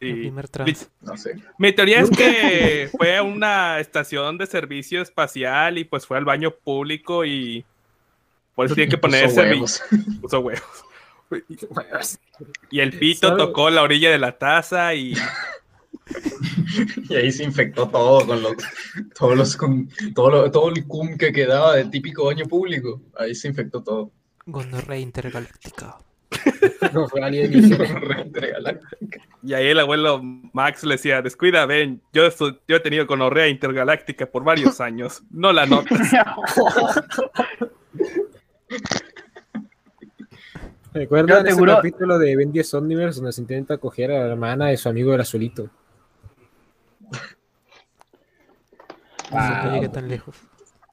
primer 0.00 0.46
trans. 0.48 0.88
no 1.00 1.16
sé. 1.16 1.34
mi 1.58 1.72
teoría 1.72 1.98
es 2.00 2.10
que 2.10 2.88
fue 2.96 3.16
a 3.16 3.22
una 3.24 3.80
estación 3.80 4.38
de 4.38 4.46
servicio 4.46 5.02
espacial 5.02 5.76
y 5.76 5.82
pues 5.84 6.06
fue 6.06 6.16
al 6.18 6.24
baño 6.24 6.52
público 6.52 7.24
y 7.24 7.64
por 8.54 8.66
eso 8.66 8.76
tiene 8.76 8.88
que 8.90 8.96
Puso 8.98 9.10
ponerse 9.10 9.40
huevos. 9.42 9.82
puso 10.20 10.38
huevos. 10.38 10.84
Y 12.70 12.80
el 12.80 12.96
pito 12.98 13.28
¿Sabe? 13.28 13.38
tocó 13.40 13.70
la 13.70 13.82
orilla 13.82 14.10
de 14.10 14.18
la 14.18 14.38
taza 14.38 14.94
y 14.94 15.14
Y 17.08 17.14
ahí 17.16 17.32
se 17.32 17.44
infectó 17.44 17.88
todo 17.88 18.26
con 18.26 18.42
los, 18.42 18.54
todos 19.18 19.36
los, 19.36 19.56
con, 19.56 19.88
todo, 20.14 20.30
lo- 20.30 20.50
todo 20.50 20.68
el 20.70 20.86
cum 20.86 21.16
que 21.16 21.32
quedaba 21.32 21.74
del 21.76 21.90
típico 21.90 22.26
baño 22.26 22.46
público. 22.46 23.00
Ahí 23.16 23.34
se 23.34 23.48
infectó 23.48 23.82
todo. 23.82 24.10
Gonorrea 24.46 24.98
intergaláctica. 24.98 25.96
no 26.92 27.08
fue 27.08 27.22
alienígena. 27.22 28.22
Intergaláctica. 28.24 29.20
Y 29.42 29.54
ahí 29.54 29.66
el 29.68 29.78
abuelo 29.80 30.20
Max 30.52 30.84
le 30.84 30.94
decía, 30.94 31.22
descuida, 31.22 31.64
ven, 31.66 32.00
yo, 32.12 32.26
estu- 32.26 32.58
yo 32.68 32.76
he 32.76 32.80
tenido 32.80 33.06
gonorrea 33.06 33.48
intergaláctica 33.48 34.26
por 34.26 34.44
varios 34.44 34.80
años, 34.80 35.22
no 35.30 35.52
la 35.52 35.64
notas. 35.66 35.98
¿Recuerdan 40.92 41.46
ese 41.46 41.56
juro- 41.56 41.76
capítulo 41.76 42.18
de 42.18 42.36
Ben 42.36 42.52
10 42.52 42.74
Omniverse 42.74 43.20
donde 43.20 43.32
se 43.32 43.40
intenta 43.40 43.78
coger 43.78 44.10
a 44.10 44.20
la 44.20 44.26
hermana 44.32 44.66
de 44.66 44.76
su 44.76 44.88
amigo 44.88 45.14
el 45.14 45.20
azulito? 45.20 45.70
No 49.32 49.64
no 49.64 49.74
llegué 49.74 49.88
tan 49.88 50.08
lejos. 50.08 50.36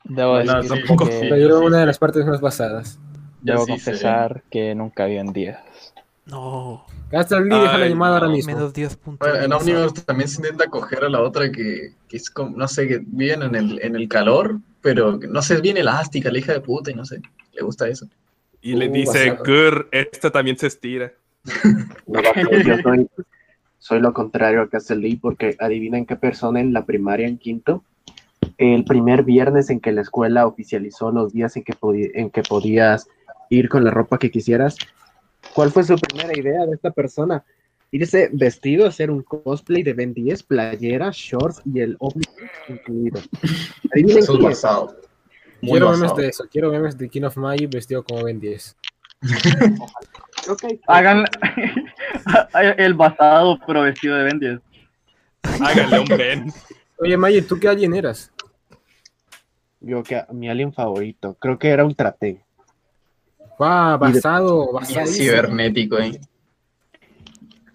Debo 0.04 0.44
No, 0.44 0.62
decir 0.62 0.86
sí, 0.88 0.96
que- 0.98 1.28
Pero 1.30 1.36
era 1.36 1.58
una 1.60 1.80
de 1.80 1.86
las 1.86 1.98
partes 1.98 2.26
más 2.26 2.42
basadas. 2.42 3.00
debo 3.42 3.66
sí 3.66 3.72
confesar 3.72 4.44
que 4.52 4.76
nunca 4.76 5.06
vi 5.06 5.18
en 5.18 5.34
10. 5.34 5.58
No. 6.26 6.86
Gasta 7.12 7.38
el 7.38 7.48
deja 7.50 7.78
la 7.78 7.88
llamada 7.88 8.16
ahora 8.18 8.30
mismo. 8.30 8.54
Menos 8.56 8.74
10 8.74 8.96
puntos. 8.98 9.28
Bueno, 9.30 9.44
en 9.46 9.54
Omniverse 9.54 10.02
también 10.02 10.28
se 10.28 10.38
intenta 10.42 10.68
coger 10.68 11.04
a 11.04 11.10
la 11.10 11.22
otra 11.22 11.52
que, 11.52 11.94
que 12.08 12.18
es 12.18 12.30
como, 12.32 12.58
no 12.58 12.68
sé, 12.68 12.88
que 12.88 13.00
viven 13.06 13.44
en 13.44 13.56
el, 13.56 13.80
en 13.84 13.96
el 13.96 14.08
calor, 14.10 14.58
pero 14.82 15.18
no 15.18 15.42
sé, 15.44 15.56
es 15.56 15.62
bien 15.62 15.78
elástica, 15.78 16.32
la 16.32 16.40
hija 16.40 16.54
de 16.54 16.62
puta, 16.62 16.90
y 16.90 16.96
no 16.96 17.06
sé, 17.06 17.22
le 17.54 17.62
gusta 17.64 17.88
eso. 17.88 18.08
Y 18.62 18.74
le 18.74 18.90
Uh, 18.90 18.94
dice. 18.94 19.38
Gur, 19.46 19.88
esta 19.92 20.32
también 20.32 20.58
se 20.58 20.68
estira. 20.68 21.14
No, 22.08 22.22
yo 22.64 22.78
soy, 22.82 23.08
soy 23.78 24.00
lo 24.00 24.14
contrario 24.14 24.62
a 24.62 24.70
Castle 24.70 24.98
Lee 24.98 25.18
porque 25.18 25.56
adivinen 25.60 26.06
qué 26.08 26.16
persona 26.16 26.60
en 26.60 26.74
la 26.74 26.86
primaria 26.86 27.28
en 27.28 27.38
quinto. 27.38 27.84
El 28.58 28.86
primer 28.86 29.24
viernes 29.24 29.70
en 29.70 29.80
que 29.80 29.92
la 29.92 30.02
escuela 30.02 30.48
oficializó 30.48 31.12
los 31.12 31.34
días 31.34 31.56
en 31.58 31.64
que, 31.64 31.74
podi- 31.74 32.12
en 32.14 32.30
que 32.30 32.42
podías 32.44 33.08
ir 33.50 33.68
con 33.70 33.84
la 33.84 33.92
ropa 33.92 34.18
que 34.18 34.32
quisieras. 34.32 34.78
¿Cuál 35.54 35.72
fue 35.72 35.84
su 35.84 35.96
primera 35.98 36.38
idea 36.38 36.66
de 36.66 36.76
esta 36.76 36.92
persona? 36.92 37.44
Irse 37.92 38.30
vestido, 38.34 38.88
hacer 38.88 39.12
un 39.12 39.22
cosplay 39.24 39.84
de 39.84 39.94
Ben 39.94 40.14
10, 40.14 40.44
playera, 40.44 41.12
shorts 41.14 41.62
y 41.66 41.80
el 41.82 41.96
ovni 42.00 42.24
incluido. 42.68 43.20
Eso 43.94 44.20
es 44.20 44.28
quién 44.28 44.38
es. 44.40 44.44
basado. 44.44 44.98
Muy 45.62 45.72
Quiero 45.72 45.92
memes 45.92 46.16
de 46.16 46.28
eso. 46.28 46.46
Quiero 46.52 46.72
memes 46.72 46.98
de 46.98 47.08
King 47.10 47.24
of 47.24 47.38
Magic 47.38 47.72
vestido 47.72 48.04
como 48.04 48.24
Ben 48.24 48.40
10. 48.40 48.76
Ok. 50.50 50.64
Hagan 50.88 51.26
el 52.78 52.94
basado, 52.94 53.58
pero 53.66 53.82
vestido 53.84 54.16
de 54.18 54.24
Ben 54.24 54.40
10. 54.40 54.60
Háganle 55.62 56.00
un 56.00 56.08
Ben. 56.18 56.54
Oye, 56.98 57.18
Magic, 57.18 57.48
¿tú 57.48 57.60
qué 57.60 57.68
alien 57.70 57.94
eras? 57.96 58.32
Yo 59.86 60.02
que 60.02 60.24
mi 60.32 60.50
alien 60.50 60.74
favorito, 60.74 61.36
creo 61.40 61.60
que 61.60 61.70
era 61.70 61.86
Ultraten. 61.86 62.42
Ah, 63.60 63.98
Y 64.02 64.06
de- 64.08 64.14
basado, 64.16 64.74
basado. 64.74 65.06
cibernético, 65.06 65.98
¿eh? 66.00 66.20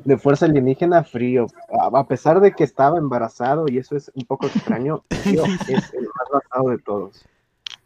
de 0.05 0.17
fuerza 0.19 0.47
alienígena 0.47 1.05
frío. 1.05 1.47
A, 1.79 1.99
a 2.01 2.07
pesar 2.09 2.41
de 2.41 2.53
que 2.53 2.65
estaba 2.65 2.99
embarazado 2.99 3.67
y 3.69 3.79
eso 3.79 3.97
es 3.97 4.11
un 4.15 4.25
poco 4.25 4.47
extraño, 4.47 5.05
frío 5.23 5.45
es 5.69 5.95
el 5.95 6.05
más 6.05 6.29
basado 6.33 6.71
de 6.71 6.79
todos. 6.79 7.25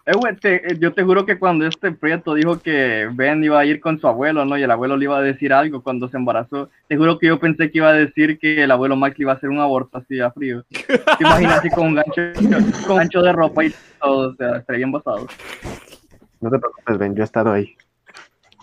Eh, 0.07 0.13
güey, 0.15 0.37
te- 0.37 0.71
eh, 0.73 0.77
yo 0.79 0.93
te 0.93 1.03
juro 1.03 1.25
que 1.25 1.39
cuando 1.39 1.67
este 1.67 1.91
Prieto 1.91 2.35
dijo 2.35 2.59
que 2.61 3.09
Ben 3.15 3.43
iba 3.43 3.59
a 3.59 3.65
ir 3.65 3.81
con 3.81 3.99
su 3.99 4.07
abuelo, 4.07 4.45
¿no? 4.45 4.59
Y 4.59 4.63
el 4.63 4.71
abuelo 4.71 4.99
le 4.99 5.05
iba 5.05 5.17
a 5.17 5.23
decir 5.23 5.51
algo 5.53 5.83
cuando 5.83 6.09
se 6.11 6.19
embarazó. 6.19 6.69
Te 6.89 6.97
juro 6.99 7.19
que 7.19 7.29
yo 7.29 7.41
pensé 7.41 7.71
que 7.71 7.79
iba 7.79 7.89
a 7.89 7.95
decir 7.95 8.39
que 8.39 8.65
el 8.65 8.71
abuelo 8.71 8.97
Max 8.97 9.19
le 9.19 9.23
iba 9.23 9.33
a 9.33 9.37
hacer 9.37 9.49
un 9.49 9.61
aborto 9.61 9.97
así 9.97 10.21
a 10.21 10.31
frío. 10.31 10.63
¿Te 10.71 11.25
imaginas 11.25 11.59
así 11.61 11.71
con 11.71 11.87
un 11.87 11.95
gancho, 11.95 12.23
con 12.87 12.97
gancho 12.99 13.23
de 13.23 13.33
ropa 13.33 13.65
y 13.65 13.75
todo? 13.99 14.31
O 14.33 14.35
sea, 14.35 14.57
estaría 14.59 14.79
bien 14.79 14.93
basado. 14.93 15.27
No 16.43 16.51
te 16.51 16.59
preocupes, 16.59 16.99
Ben, 16.99 17.15
yo 17.15 17.23
he 17.23 17.25
estado 17.25 17.53
ahí. 17.53 17.75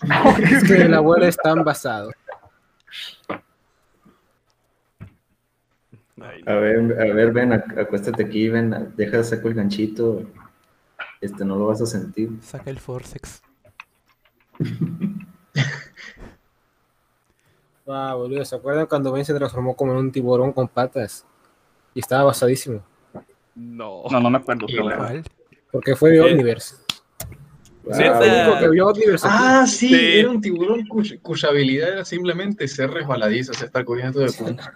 Es 0.43 0.63
que 0.63 0.76
el 0.84 0.93
abuelo 0.93 1.26
es 1.26 1.38
tan 1.38 1.63
basado. 1.63 2.11
A 6.45 6.53
ver, 6.53 6.77
a 6.99 7.13
ver, 7.15 7.31
ven, 7.31 7.49
ac- 7.51 7.80
acuéstate 7.81 8.23
aquí, 8.23 8.47
ven, 8.49 8.73
a- 8.76 8.80
deja 8.95 9.18
de 9.18 9.23
sacar 9.23 9.47
el 9.47 9.53
ganchito. 9.55 10.22
Este, 11.22 11.45
no 11.45 11.56
lo 11.56 11.68
vas 11.68 11.81
a 11.81 11.85
sentir. 11.85 12.31
Saca 12.41 12.69
el 12.69 12.80
Forcex. 12.80 13.41
Ah, 17.88 18.14
boludo, 18.15 18.45
¿se 18.45 18.56
acuerdan 18.56 18.85
cuando 18.85 19.11
Ben 19.11 19.26
se 19.26 19.34
transformó 19.34 19.76
como 19.76 19.91
en 19.91 19.98
un 19.98 20.11
tiburón 20.11 20.53
con 20.53 20.68
patas? 20.68 21.26
Y 21.93 21.99
estaba 21.99 22.23
basadísimo. 22.26 22.81
No. 23.56 24.03
No, 24.10 24.19
no 24.22 24.30
me 24.30 24.38
acuerdo. 24.38 24.65
Pero-. 24.68 25.23
Porque 25.72 25.95
fue 25.95 26.11
de 26.11 26.23
Sí. 26.23 26.30
Omniverse. 26.31 26.76
Sí, 27.91 28.03
Ah, 28.06 28.57
que 28.61 28.69
vio. 28.69 28.93
Ah, 29.23 29.65
sí, 29.68 29.89
Sí. 29.89 30.19
era 30.19 30.30
un 30.30 30.39
tiburón 30.39 30.88
cuya, 30.88 31.18
cuya 31.22 31.49
habilidad 31.49 31.89
era 31.93 32.06
simplemente 32.06 32.68
ser 32.68 32.91
resbaladizo, 32.91 33.52
o 33.52 33.56
sea, 33.56 33.65
estar 33.65 33.84
cubriendo 33.84 34.19
de 34.19 34.31
punta. 34.31 34.72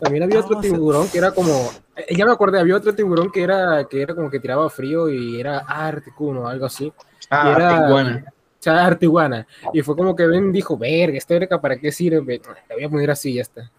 También 0.00 0.22
había 0.24 0.40
otro 0.40 0.60
tiburón 0.60 1.08
que 1.08 1.18
era 1.18 1.30
como. 1.32 1.52
eh, 1.96 2.14
ya 2.16 2.24
me 2.24 2.32
acordé, 2.32 2.58
había 2.58 2.76
otro 2.76 2.94
tiburón 2.94 3.30
que 3.30 3.42
era, 3.42 3.84
que 3.88 4.02
era 4.02 4.14
como 4.14 4.30
que 4.30 4.40
tiraba 4.40 4.68
frío 4.70 5.08
y 5.10 5.38
era 5.40 5.58
Articuno 5.58 6.42
o 6.42 6.46
algo 6.48 6.66
así. 6.66 6.92
Ah, 7.28 7.52
era- 7.54 7.86
iguana. 7.88 8.24
O 8.28 8.62
sea, 8.62 8.84
Artiguana. 8.86 9.46
Y 9.72 9.80
fue 9.82 9.96
como 9.96 10.14
que 10.14 10.26
Ben 10.26 10.52
dijo, 10.52 10.76
verga, 10.76 11.16
esta 11.16 11.34
verga, 11.34 11.60
¿para 11.60 11.78
qué 11.78 11.90
sirve? 11.92 12.40
La 12.68 12.74
voy 12.74 12.84
a 12.84 12.88
poner 12.90 13.10
así 13.10 13.30
y 13.30 13.34
ya 13.36 13.42
está. 13.42 13.70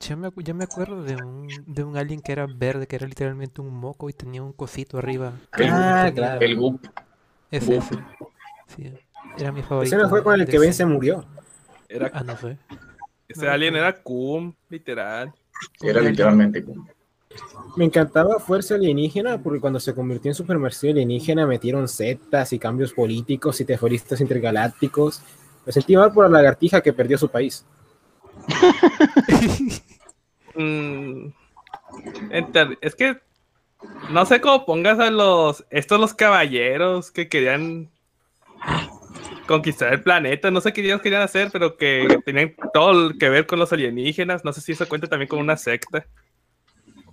Yo 0.00 0.16
me, 0.16 0.30
yo 0.36 0.54
me 0.54 0.64
acuerdo 0.64 1.02
de 1.02 1.16
un, 1.16 1.46
de 1.66 1.84
un 1.84 1.96
alien 1.96 2.20
que 2.22 2.32
era 2.32 2.46
verde, 2.46 2.86
que 2.86 2.96
era 2.96 3.06
literalmente 3.06 3.60
un 3.60 3.74
moco 3.74 4.08
y 4.08 4.14
tenía 4.14 4.42
un 4.42 4.52
cosito 4.52 4.96
arriba. 4.98 5.32
El, 5.58 5.68
Ah, 5.70 6.10
claro. 6.14 6.40
el 6.40 6.56
Goop. 6.56 6.86
Ese, 7.50 7.76
Uf. 7.78 7.92
ese. 7.92 8.02
Sí, 8.66 8.92
era 9.38 9.52
mi 9.52 9.62
favorito. 9.62 9.94
Ese 9.94 10.02
no 10.02 10.08
fue 10.08 10.22
con 10.22 10.40
el 10.40 10.46
que 10.46 10.58
Ben 10.58 10.72
se 10.72 10.86
murió. 10.86 11.24
Era, 11.88 12.10
Ah, 12.14 12.22
no 12.24 12.36
sé. 12.36 12.56
Ese 13.30 13.48
alien 13.48 13.76
era 13.76 14.02
Cum, 14.02 14.52
literal. 14.68 15.32
Era 15.80 16.00
literalmente 16.00 16.60
Goop. 16.60 16.88
Me 17.76 17.84
encantaba 17.84 18.40
Fuerza 18.40 18.74
Alienígena 18.74 19.38
porque 19.38 19.60
cuando 19.60 19.78
se 19.78 19.94
convirtió 19.94 20.30
en 20.30 20.34
supermerced 20.34 20.90
alienígena 20.90 21.46
metieron 21.46 21.86
setas 21.86 22.52
y 22.52 22.58
cambios 22.58 22.92
políticos 22.92 23.60
y 23.60 23.64
terroristas 23.64 24.20
intergalácticos. 24.20 25.22
Me 25.64 25.72
sentí 25.72 25.96
mal 25.96 26.12
por 26.12 26.24
la 26.28 26.38
lagartija 26.38 26.80
que 26.80 26.92
perdió 26.92 27.18
su 27.18 27.28
país. 27.28 27.64
Mm, 30.52 31.28
es 32.80 32.94
que 32.96 33.20
no 34.10 34.26
sé 34.26 34.40
cómo 34.40 34.66
pongas 34.66 34.98
a 34.98 35.10
los 35.10 35.64
estos 35.70 36.00
los 36.00 36.12
caballeros 36.12 37.12
que 37.12 37.28
querían 37.28 37.88
conquistar 39.50 39.92
el 39.92 40.00
planeta, 40.00 40.48
no 40.52 40.60
sé 40.60 40.72
qué 40.72 40.80
ellos 40.80 41.02
querían 41.02 41.22
hacer, 41.22 41.50
pero 41.52 41.76
que 41.76 42.06
tenían 42.24 42.54
todo 42.72 43.10
que 43.18 43.28
ver 43.28 43.48
con 43.48 43.58
los 43.58 43.72
alienígenas, 43.72 44.44
no 44.44 44.52
sé 44.52 44.60
si 44.60 44.70
eso 44.70 44.88
cuenta 44.88 45.08
también 45.08 45.28
con 45.28 45.40
una 45.40 45.56
secta. 45.56 46.06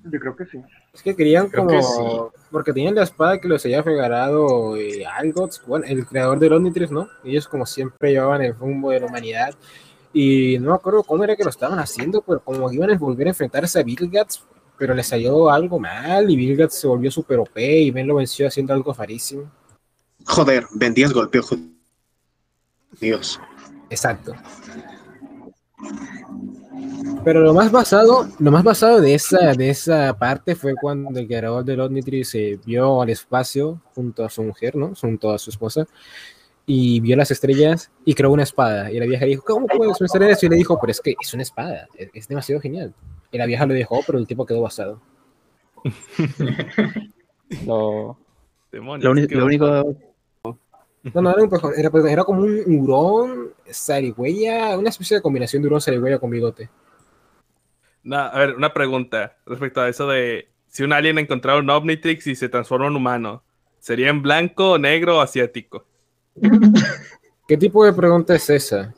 Yo 0.04 0.20
creo 0.20 0.36
que 0.36 0.46
sí. 0.46 0.60
Es 0.94 1.02
que 1.02 1.16
querían 1.16 1.50
Creo 1.50 1.66
como... 1.66 1.76
que 1.76 1.82
sí. 1.82 2.40
Porque 2.52 2.74
tenían 2.74 2.94
la 2.94 3.04
espada 3.04 3.42
que 3.42 3.48
los 3.48 3.66
había 3.66 3.82
regalado 3.82 4.78
eh, 4.78 5.04
Algots, 5.04 5.64
bueno, 5.66 5.86
el 5.88 6.06
creador 6.06 6.38
del 6.38 6.54
Omnitrix, 6.54 6.92
¿no? 6.92 7.10
Ellos 7.26 7.48
como 7.48 7.66
siempre 7.66 8.12
llevaban 8.12 8.44
el 8.44 8.54
rumbo 8.54 8.92
de 8.92 9.00
la 9.00 9.08
humanidad. 9.08 9.56
Y 10.14 10.60
no 10.60 10.70
me 10.70 10.76
acuerdo 10.76 11.02
cómo 11.04 11.24
era 11.24 11.36
que 11.36 11.44
lo 11.44 11.50
estaban 11.50 11.80
haciendo, 11.80 12.22
pero 12.22 12.40
como 12.40 12.72
iban 12.72 12.92
a 12.92 12.98
volver 13.00 13.26
a 13.26 13.32
enfrentarse 13.32 13.80
a 13.80 13.84
Vilgats, 13.84 14.46
pero 14.78 14.94
le 14.94 15.02
salió 15.02 15.50
algo 15.50 15.80
mal 15.80 16.30
y 16.30 16.36
Vilgats 16.36 16.80
se 16.80 16.88
volvió 16.88 17.10
super 17.10 17.40
OP 17.40 17.58
y 17.58 17.90
Ben 17.90 18.08
lo 18.08 18.16
venció 18.16 18.48
haciendo 18.48 18.74
algo 18.74 18.94
farísimo. 18.94 19.52
Joder, 20.26 20.68
Ben 20.76 20.94
10 20.94 21.14
golpeó 21.14 21.42
Dios. 23.00 23.40
Exacto. 23.90 24.34
Pero 27.24 27.42
lo 27.42 27.54
más 27.54 27.72
basado, 27.72 28.28
lo 28.40 28.52
más 28.52 28.64
basado 28.64 29.02
de 29.02 29.14
esa, 29.14 29.54
de 29.54 29.70
esa 29.70 30.18
parte 30.18 30.56
fue 30.56 30.76
cuando 30.76 31.20
el 31.20 31.28
creador 31.28 31.66
del 31.66 31.82
Omnitrix 31.82 32.30
se 32.30 32.60
vio 32.66 33.02
al 33.02 33.10
espacio 33.10 33.82
junto 33.94 34.24
a 34.24 34.30
su 34.30 34.44
mujer, 34.44 34.76
¿no? 34.76 34.94
Junto 34.96 35.32
a 35.32 35.38
su 35.38 35.50
esposa, 35.50 35.86
y 36.66 37.00
vio 37.00 37.16
las 37.16 37.32
estrellas 37.32 37.92
y 38.06 38.14
creó 38.14 38.32
una 38.32 38.44
espada. 38.44 38.92
Y 38.92 39.00
la 39.00 39.06
vieja 39.06 39.26
dijo, 39.26 39.44
¿cómo 39.46 39.68
puedes 39.68 39.98
pensar 39.98 40.24
en 40.24 40.30
eso? 40.30 40.46
Y 40.46 40.50
le 40.50 40.56
dijo, 40.56 40.80
pero 40.80 40.92
es 40.92 41.02
que 41.02 41.16
es 41.20 41.34
una 41.34 41.44
espada, 41.44 41.88
es, 41.96 42.10
es 42.14 42.28
demasiado 42.28 42.62
genial. 42.62 42.94
Y 43.32 43.38
la 43.38 43.46
vieja 43.46 43.66
lo 43.66 43.74
dejó, 43.74 44.02
pero 44.06 44.20
el 44.20 44.28
tipo 44.28 44.46
quedó 44.46 44.62
basado. 44.62 45.02
Demonios, 48.72 49.32
lo 49.32 49.46
único. 49.46 49.96
No, 51.04 51.22
no, 51.22 51.32
era, 51.32 51.44
un 51.44 51.50
pejón, 51.50 51.74
era, 51.78 51.90
era 52.12 52.24
como 52.24 52.42
un 52.42 52.64
hurón, 52.68 53.54
zarigüeya, 53.72 54.78
una 54.78 54.90
especie 54.90 55.18
de 55.18 55.22
combinación 55.22 55.62
de 55.62 55.68
hurón, 55.68 55.82
zarigüeya 55.82 56.20
con 56.20 56.30
bigote. 56.30 56.70
No, 58.04 58.18
a 58.18 58.40
ver, 58.40 58.56
una 58.56 58.74
pregunta 58.74 59.38
respecto 59.46 59.82
a 59.82 59.90
eso 59.90 60.08
de 60.08 60.50
si 60.68 60.84
un 60.84 60.94
alien 60.94 61.18
encontrara 61.18 61.60
un 61.60 61.70
Omnitrix 61.70 62.28
y 62.28 62.36
se 62.36 62.50
transforma 62.50 62.88
en 62.88 62.96
humano, 62.96 63.44
¿sería 63.80 64.10
en 64.10 64.22
blanco, 64.22 64.78
negro 64.78 65.18
o 65.18 65.22
asiático? 65.22 65.86
¿Qué 67.48 67.58
tipo 67.58 67.86
de 67.86 67.94
pregunta 67.94 68.36
es 68.36 68.50
esa? 68.50 68.94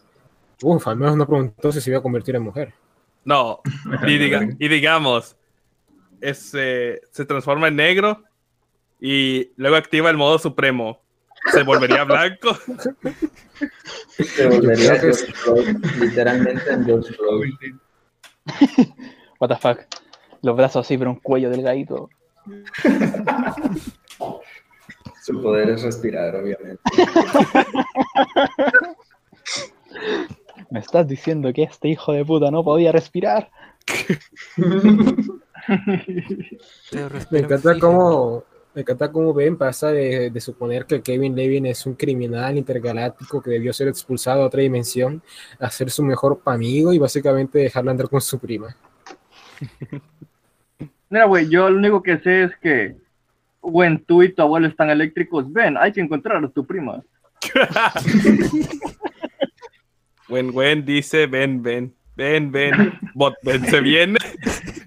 Uf, 0.62 0.88
al 0.88 0.98
menos 0.98 1.16
no 1.16 1.26
preguntó 1.26 1.72
si 1.72 1.80
se 1.80 1.90
iba 1.90 2.00
a 2.00 2.04
convertir 2.04 2.36
en 2.36 2.44
mujer. 2.44 2.74
No, 3.24 3.62
y, 4.08 4.18
diga- 4.18 4.56
y 4.60 4.68
digamos, 4.68 5.38
es, 6.22 6.52
eh, 6.56 7.02
se 7.12 7.26
transforma 7.26 7.68
en 7.68 7.76
negro 7.76 8.24
y 9.00 9.52
luego 9.56 9.76
activa 9.76 10.10
el 10.10 10.18
modo 10.18 10.40
supremo. 10.40 11.02
¿Se 11.52 11.64
volvería 11.64 12.04
blanco? 12.04 12.56
Se 14.18 14.48
volvería 14.48 15.00
George 15.00 15.32
Floyd, 15.34 15.78
literalmente 16.00 16.72
en 16.72 16.86
George 16.86 17.12
Floyd. 17.14 17.54
What 19.40 19.50
the 19.50 19.56
fuck. 19.56 19.80
Los 20.42 20.56
brazos 20.56 20.86
así, 20.86 20.98
pero 20.98 21.12
un 21.12 21.20
cuello 21.20 21.50
delgadito. 21.50 22.10
Su 25.22 25.42
poder 25.42 25.70
es 25.70 25.84
respirar, 25.84 26.36
obviamente. 26.36 26.82
¿Me 30.72 30.80
estás 30.80 31.08
diciendo 31.08 31.54
que 31.54 31.64
este 31.64 31.88
hijo 31.90 32.14
de 32.14 32.26
puta 32.26 32.52
no 32.52 32.64
podía 32.64 32.92
respirar? 32.92 33.50
Me 37.32 37.40
encanta 37.40 37.80
cómo, 37.80 38.44
me 38.80 38.84
encanta 38.84 39.12
cómo 39.12 39.34
Ben 39.34 39.58
pasa 39.58 39.92
de, 39.92 40.30
de 40.30 40.40
suponer 40.40 40.86
que 40.86 41.02
Kevin 41.02 41.36
Levin 41.36 41.66
es 41.66 41.86
un 41.86 41.96
criminal 41.96 42.58
intergaláctico 42.58 43.42
que 43.42 43.52
debió 43.52 43.74
ser 43.74 43.90
expulsado 43.90 44.42
a 44.42 44.46
otra 44.46 44.62
dimensión 44.62 45.22
a 45.60 45.70
ser 45.70 45.92
su 45.92 46.02
mejor 46.02 46.42
amigo 46.46 46.94
y 46.94 46.98
básicamente 46.98 47.60
dejarlo 47.60 47.92
andar 47.92 48.08
con 48.08 48.22
su 48.22 48.40
prima. 48.40 48.74
Mira, 51.10 51.26
güey, 51.26 51.50
yo 51.50 51.70
lo 51.70 51.76
único 51.76 52.02
que 52.02 52.20
sé 52.20 52.44
es 52.44 52.56
que, 52.62 52.96
güey, 53.62 53.98
tú 53.98 54.24
y 54.24 54.32
tu 54.32 54.44
abuelo 54.44 54.68
están 54.68 54.90
eléctricos. 54.90 55.52
Ven, 55.52 55.76
hay 55.76 55.92
que 55.92 56.00
encontrar 56.00 56.42
a 56.42 56.48
tu 56.48 56.66
prima. 56.66 57.04
Wen 60.30 60.52
Wen 60.54 60.86
dice, 60.86 61.28
ven, 61.28 61.62
ven, 61.62 61.94
ven, 62.16 62.50
ven, 62.50 62.94
bot, 63.14 63.36
ven, 63.44 63.66
se 63.66 63.82
viene. 63.82 64.20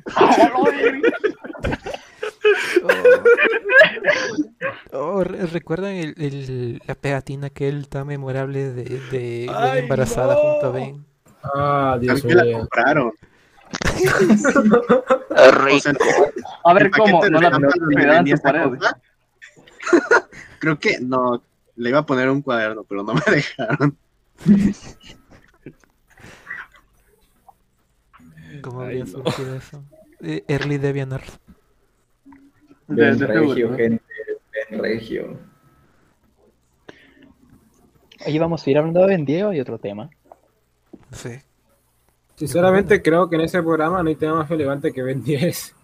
Oh, 4.92 5.24
re- 5.24 5.46
¿Recuerdan 5.46 5.92
el, 5.92 6.14
el- 6.18 6.82
la 6.86 6.94
pegatina 6.94 7.46
aquel 7.48 7.88
tan 7.88 8.06
memorable 8.06 8.72
de, 8.72 8.84
de 9.10 9.46
Gwen 9.46 9.56
Ay, 9.56 9.78
embarazada 9.80 10.34
no. 10.34 10.40
junto 10.40 10.66
a 10.66 10.70
Ben? 10.70 11.04
Ah, 11.42 11.98
Dios 12.00 12.24
la 12.24 12.44
mío. 12.44 12.58
compraron. 12.58 13.12
A 16.64 16.74
ver, 16.74 16.82
¿el 16.86 16.90
¿cómo? 16.90 17.24
¿No 17.28 17.40
la 17.40 17.50
pared? 18.42 18.78
cosa? 18.78 19.00
Creo 20.60 20.78
que 20.78 20.98
no, 21.00 21.42
le 21.76 21.88
iba 21.88 22.00
a 22.00 22.06
poner 22.06 22.28
un 22.30 22.42
cuaderno, 22.42 22.84
pero 22.84 23.02
no 23.02 23.14
me 23.14 23.22
dejaron. 23.30 23.96
¿Cómo 28.62 28.82
habría 28.82 29.04
no. 29.04 29.10
surgido 29.10 29.56
eso? 29.56 29.82
Eh, 30.20 30.44
Early 30.46 30.78
DeviantArt. 30.78 31.24
De- 32.96 33.04
Ben 33.04 33.18
de 33.18 33.26
Regio, 33.26 33.54
seguro. 33.54 33.76
gente. 33.76 34.02
Ben 34.70 34.80
Regio. 34.82 35.38
Oye, 38.26 38.38
vamos 38.38 38.66
a 38.66 38.70
ir 38.70 38.78
hablando 38.78 39.00
de 39.00 39.06
Ben 39.08 39.24
Diego 39.24 39.52
y 39.52 39.60
otro 39.60 39.78
tema. 39.78 40.08
Sí. 41.10 41.30
Sinceramente 42.36 43.02
creo 43.02 43.28
que 43.28 43.36
en 43.36 43.42
ese 43.42 43.60
programa 43.62 44.02
no 44.02 44.08
hay 44.08 44.16
tema 44.16 44.36
más 44.36 44.48
relevante 44.48 44.92
que 44.92 45.02
Ben 45.02 45.22
10. 45.22 45.74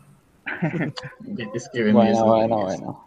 Es 1.54 1.68
que 1.72 1.82
Ben 1.82 1.94
10 1.94 1.94
Bueno, 1.94 2.10
es 2.12 2.22
bueno, 2.22 2.56
Ben 2.58 2.66
10. 2.68 2.80
bueno. 2.80 3.04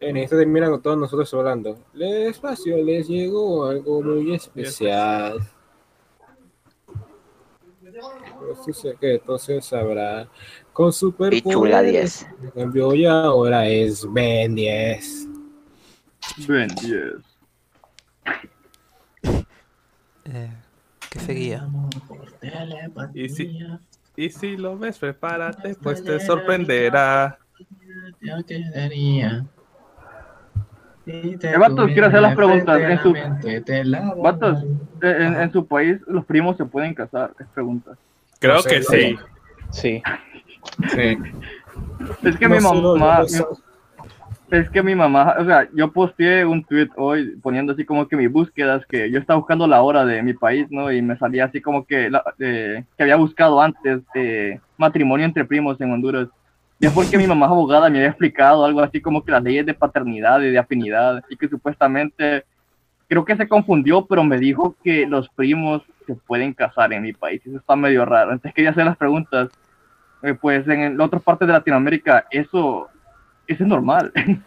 En 0.00 0.16
esto 0.16 0.36
termina 0.38 0.70
con 0.70 0.80
todos 0.80 0.96
nosotros 0.96 1.32
hablando. 1.34 1.76
El 1.94 2.02
espacio 2.28 2.76
les 2.84 3.08
llegó 3.08 3.66
algo 3.66 4.00
muy 4.00 4.32
especial. 4.34 5.38
Pero 7.80 8.54
sí 8.64 8.72
sé 8.72 8.94
que 9.00 9.14
entonces 9.14 9.64
sabrá. 9.64 10.28
Con 10.78 10.92
super 10.92 11.30
Pichula 11.30 11.82
10. 11.82 12.28
En 12.40 12.50
cambio, 12.50 12.94
y 12.94 13.04
ahora 13.04 13.66
es 13.66 14.06
Ben 14.12 14.54
10. 14.54 15.26
Ben 16.46 16.68
10. 16.68 17.14
Eh, 20.26 20.50
¿Qué 21.10 21.18
seguía? 21.18 21.68
Y 23.12 23.28
si, 23.28 23.58
y 24.14 24.30
si 24.30 24.56
lo 24.56 24.78
ves, 24.78 25.00
prepárate, 25.00 25.74
pues 25.82 26.04
te 26.04 26.20
sorprenderá. 26.20 27.40
Yo 28.20 28.36
quedaría. 28.46 29.46
Eh, 31.06 31.56
vatos, 31.58 31.88
quiero 31.88 32.06
hacer 32.06 32.22
las 32.22 32.36
preguntas. 32.36 32.80
En 32.80 33.02
su, 33.02 33.16
eh, 33.16 33.64
en, 35.02 35.40
en 35.40 35.52
su 35.52 35.66
país 35.66 35.98
los 36.06 36.24
primos 36.24 36.56
se 36.56 36.64
pueden 36.64 36.94
casar. 36.94 37.34
Es 37.40 37.48
pregunta. 37.48 37.98
Creo 38.38 38.54
No 38.54 38.62
sé, 38.62 38.68
que 38.68 38.82
sí. 38.84 39.18
Sí. 39.72 40.02
Sí. 40.94 41.16
Es 42.22 42.36
que 42.36 42.48
No 42.48 42.54
mi 42.56 42.60
mamá, 42.60 43.24
es 44.50 44.70
que 44.70 44.82
mi 44.82 44.94
mamá, 44.94 45.34
o 45.38 45.44
sea, 45.44 45.68
yo 45.74 45.92
posteé 45.92 46.44
un 46.44 46.64
tweet 46.64 46.88
hoy 46.96 47.36
poniendo 47.42 47.72
así 47.74 47.84
como 47.84 48.08
que 48.08 48.16
mis 48.16 48.32
búsquedas, 48.32 48.84
que 48.86 49.10
yo 49.10 49.18
estaba 49.18 49.38
buscando 49.38 49.66
la 49.66 49.82
hora 49.82 50.06
de 50.06 50.22
mi 50.22 50.32
país, 50.32 50.66
¿no? 50.70 50.90
Y 50.90 51.02
me 51.02 51.18
salía 51.18 51.44
así 51.44 51.60
como 51.60 51.84
que, 51.84 52.08
la- 52.08 52.24
eh, 52.38 52.82
que 52.96 53.02
había 53.02 53.16
buscado 53.16 53.60
antes 53.60 54.00
eh, 54.14 54.58
matrimonio 54.78 55.26
entre 55.26 55.44
primos 55.44 55.78
en 55.80 55.92
Honduras. 55.92 56.28
Y 56.80 56.86
es 56.86 56.92
porque 56.92 57.18
mi 57.18 57.26
mamá 57.26 57.46
es 57.46 57.52
abogada 57.52 57.90
me 57.90 57.98
había 57.98 58.08
explicado 58.10 58.64
algo 58.64 58.80
así 58.80 59.00
como 59.00 59.22
que 59.22 59.32
las 59.32 59.42
leyes 59.42 59.66
de 59.66 59.74
paternidad 59.74 60.40
y 60.40 60.50
de 60.50 60.58
afinidad, 60.58 61.22
y 61.28 61.36
que 61.36 61.48
supuestamente, 61.48 62.44
creo 63.08 63.24
que 63.24 63.36
se 63.36 63.48
confundió, 63.48 64.06
pero 64.06 64.24
me 64.24 64.38
dijo 64.38 64.76
que 64.82 65.06
los 65.06 65.28
primos 65.30 65.82
se 66.06 66.14
pueden 66.14 66.54
casar 66.54 66.92
en 66.94 67.02
mi 67.02 67.12
país. 67.12 67.42
Eso 67.44 67.58
está 67.58 67.76
medio 67.76 68.06
raro. 68.06 68.32
Entonces 68.32 68.54
quería 68.54 68.70
hacer 68.70 68.86
las 68.86 68.96
preguntas. 68.96 69.50
Eh, 70.22 70.34
pues 70.34 70.66
en 70.68 70.98
la 70.98 71.04
otra 71.04 71.20
parte 71.20 71.46
de 71.46 71.52
Latinoamérica, 71.52 72.26
eso, 72.30 72.88
eso 73.46 73.62
es 73.62 73.68
normal. 73.68 74.12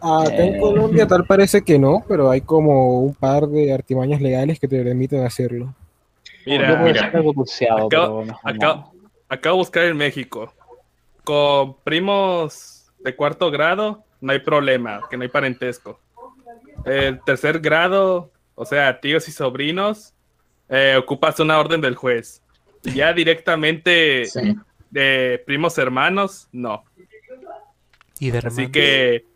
Acá 0.00 0.36
en 0.36 0.56
Eh. 0.56 0.60
Colombia 0.60 1.06
tal 1.06 1.24
parece 1.24 1.62
que 1.62 1.78
no, 1.78 2.04
pero 2.06 2.30
hay 2.30 2.42
como 2.42 3.00
un 3.00 3.14
par 3.14 3.46
de 3.46 3.72
artimañas 3.72 4.20
legales 4.20 4.60
que 4.60 4.68
te 4.68 4.82
permiten 4.82 5.24
hacerlo. 5.24 5.74
Mira, 6.44 6.68
no. 6.68 6.74
acabo 9.28 9.56
de 9.56 9.58
buscar 9.58 9.84
en 9.84 9.96
México. 9.96 10.52
con 11.22 11.76
primos 11.84 12.92
de 12.98 13.16
cuarto 13.16 13.50
grado, 13.50 14.04
no 14.20 14.32
hay 14.32 14.40
problema, 14.40 15.00
que 15.08 15.16
no 15.16 15.22
hay 15.22 15.30
parentesco. 15.30 15.98
El 16.84 17.18
tercer 17.24 17.60
grado, 17.60 18.30
o 18.54 18.66
sea, 18.66 19.00
tíos 19.00 19.26
y 19.28 19.32
sobrinos, 19.32 20.12
eh, 20.68 20.96
ocupas 20.98 21.40
una 21.40 21.58
orden 21.58 21.80
del 21.80 21.94
juez. 21.94 22.42
Ya 22.82 23.14
directamente 23.14 24.26
de 24.94 25.42
primos 25.44 25.76
hermanos, 25.76 26.48
no. 26.52 26.84
Y 28.20 28.30
de 28.30 28.38
Así 28.38 28.70
que 28.70 29.26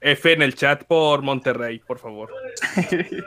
F 0.00 0.32
en 0.32 0.42
el 0.42 0.54
chat 0.54 0.84
por 0.84 1.22
Monterrey, 1.22 1.80
por 1.80 1.98
favor. 1.98 2.30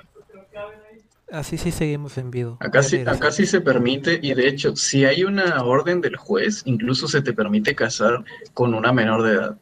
Así 1.29 1.57
sí 1.57 1.71
seguimos 1.71 2.17
en 2.17 2.31
vivo. 2.31 2.57
Acá 2.59 2.83
sí, 2.83 3.03
acá 3.05 3.31
sí 3.31 3.45
se 3.45 3.61
permite, 3.61 4.19
y 4.21 4.33
de 4.33 4.47
hecho, 4.47 4.75
si 4.75 5.05
hay 5.05 5.23
una 5.23 5.63
orden 5.63 6.01
del 6.01 6.17
juez, 6.17 6.61
incluso 6.65 7.07
se 7.07 7.21
te 7.21 7.31
permite 7.31 7.73
casar 7.73 8.23
con 8.53 8.73
una 8.73 8.91
menor 8.91 9.23
de 9.23 9.33
edad. 9.33 9.57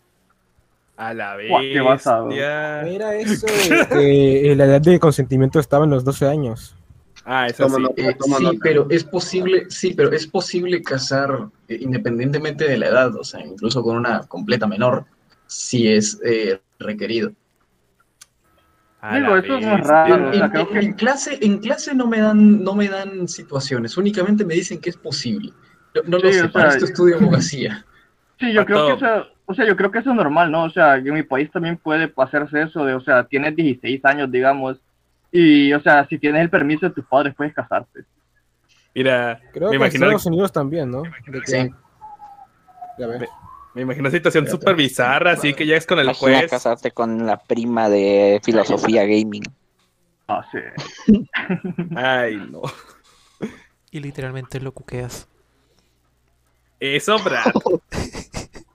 A 0.98 1.14
la 1.14 1.36
vez. 1.36 1.52
Qué. 1.60 1.76
Era 1.76 3.16
eso, 3.16 3.48
que 3.48 4.54
la 4.58 4.66
edad 4.66 4.82
de 4.82 5.00
consentimiento 5.00 5.60
estaba 5.60 5.86
en 5.86 5.92
los 5.92 6.04
12 6.04 6.28
años. 6.28 6.76
Ah, 7.26 7.48
eso 7.48 7.68
sí. 7.70 7.84
Eh, 7.98 8.16
sí, 8.20 8.60
pero 8.64 8.88
es 8.90 9.04
posible, 9.04 9.66
sí, 9.70 9.94
pero 9.94 10.12
es 10.12 10.26
posible 10.28 10.82
casar 10.82 11.50
eh, 11.68 11.78
independientemente 11.82 12.68
de 12.68 12.78
la 12.78 12.88
edad, 12.88 13.16
o 13.16 13.24
sea, 13.24 13.46
incluso 13.46 13.84
con 13.84 13.98
una 13.98 14.22
completa 14.28 14.68
menor, 14.68 15.06
si 15.46 15.88
es 15.88 16.20
eh, 16.26 16.60
requerido. 16.80 17.32
Digo, 19.12 19.36
eso 19.38 19.58
es 19.58 19.62
muy 19.66 19.78
raro. 19.82 20.16
En, 20.16 20.26
o 20.28 20.34
sea, 20.34 20.46
en- 20.46 20.52
creo 20.52 20.70
que 20.70 20.80
en 20.80 20.94
clase, 20.94 21.40
en 21.42 21.58
clase 21.60 21.96
no 21.96 22.08
me 22.08 22.20
dan, 22.20 22.64
no 22.64 22.76
me 22.76 22.88
dan 22.90 23.28
situaciones, 23.28 23.98
únicamente 23.98 24.46
me 24.46 24.56
dicen 24.56 24.80
que 24.80 24.90
es 24.90 24.98
posible. 24.98 25.52
No, 25.96 26.02
no 26.04 26.18
lo 26.20 26.32
sé, 26.32 26.48
para 26.50 26.70
sea, 26.70 26.78
esto 26.78 26.86
estudio 26.86 27.18
abogacía. 27.18 27.86
Sí, 28.40 28.54
yo 28.54 28.66
creo 28.66 28.86
que 28.86 29.06
eso, 29.06 29.28
o 29.46 29.54
sea, 29.54 29.66
yo 29.68 29.76
creo 29.76 29.92
que 29.92 30.00
eso 30.00 30.12
es 30.12 30.16
normal, 30.16 30.52
¿no? 30.52 30.64
O 30.66 30.70
sea, 30.70 30.96
en 30.98 31.14
mi 31.14 31.24
país 31.24 31.52
también 31.52 31.78
puede 31.78 32.14
hacerse 32.18 32.62
eso 32.64 32.86
de, 32.86 32.94
o 32.94 33.02
sea, 33.02 33.26
tienes 33.26 33.56
16 33.56 34.04
años, 34.06 34.32
digamos, 34.32 34.80
y, 35.32 35.72
o 35.74 35.82
sea, 35.82 36.08
si 36.08 36.18
tienes 36.18 36.42
el 36.42 36.50
permiso 36.50 36.88
de 36.88 36.94
tus 36.96 37.06
padres, 37.06 37.34
puedes 37.36 37.54
casarte. 37.54 38.02
Mira, 38.96 39.40
Creo 39.54 39.70
me 39.70 39.78
que 39.78 39.86
en 39.86 40.04
Estados 40.04 40.26
Unidos 40.26 40.52
también, 40.52 40.90
¿no? 40.92 41.04
De 41.28 41.42
que- 41.42 41.48
Sí. 41.48 41.70
Ya 42.98 43.08
ves. 43.08 43.20
me, 43.22 43.28
me 43.76 43.82
imagino 43.84 44.02
una 44.10 44.12
situación 44.12 44.46
súper 44.48 44.76
bizarra, 44.76 45.32
así 45.34 45.54
que 45.54 45.66
ya 45.66 45.78
es 45.78 45.86
con 45.86 46.00
el 46.00 46.06
Imagina 46.06 46.40
juez. 46.40 46.50
casarte 46.52 46.92
con 46.92 47.26
la 47.26 47.38
prima 47.38 47.88
de 47.90 48.42
filosofía 48.44 49.04
gaming. 49.04 49.44
Ah, 50.28 50.46
sí. 50.52 50.60
Ay, 51.96 52.36
no. 52.52 52.62
Y 53.92 54.00
literalmente 54.02 54.60
lo 54.60 54.72
cuqueas. 54.74 55.28
Eso, 56.80 57.18
Brad. 57.24 57.52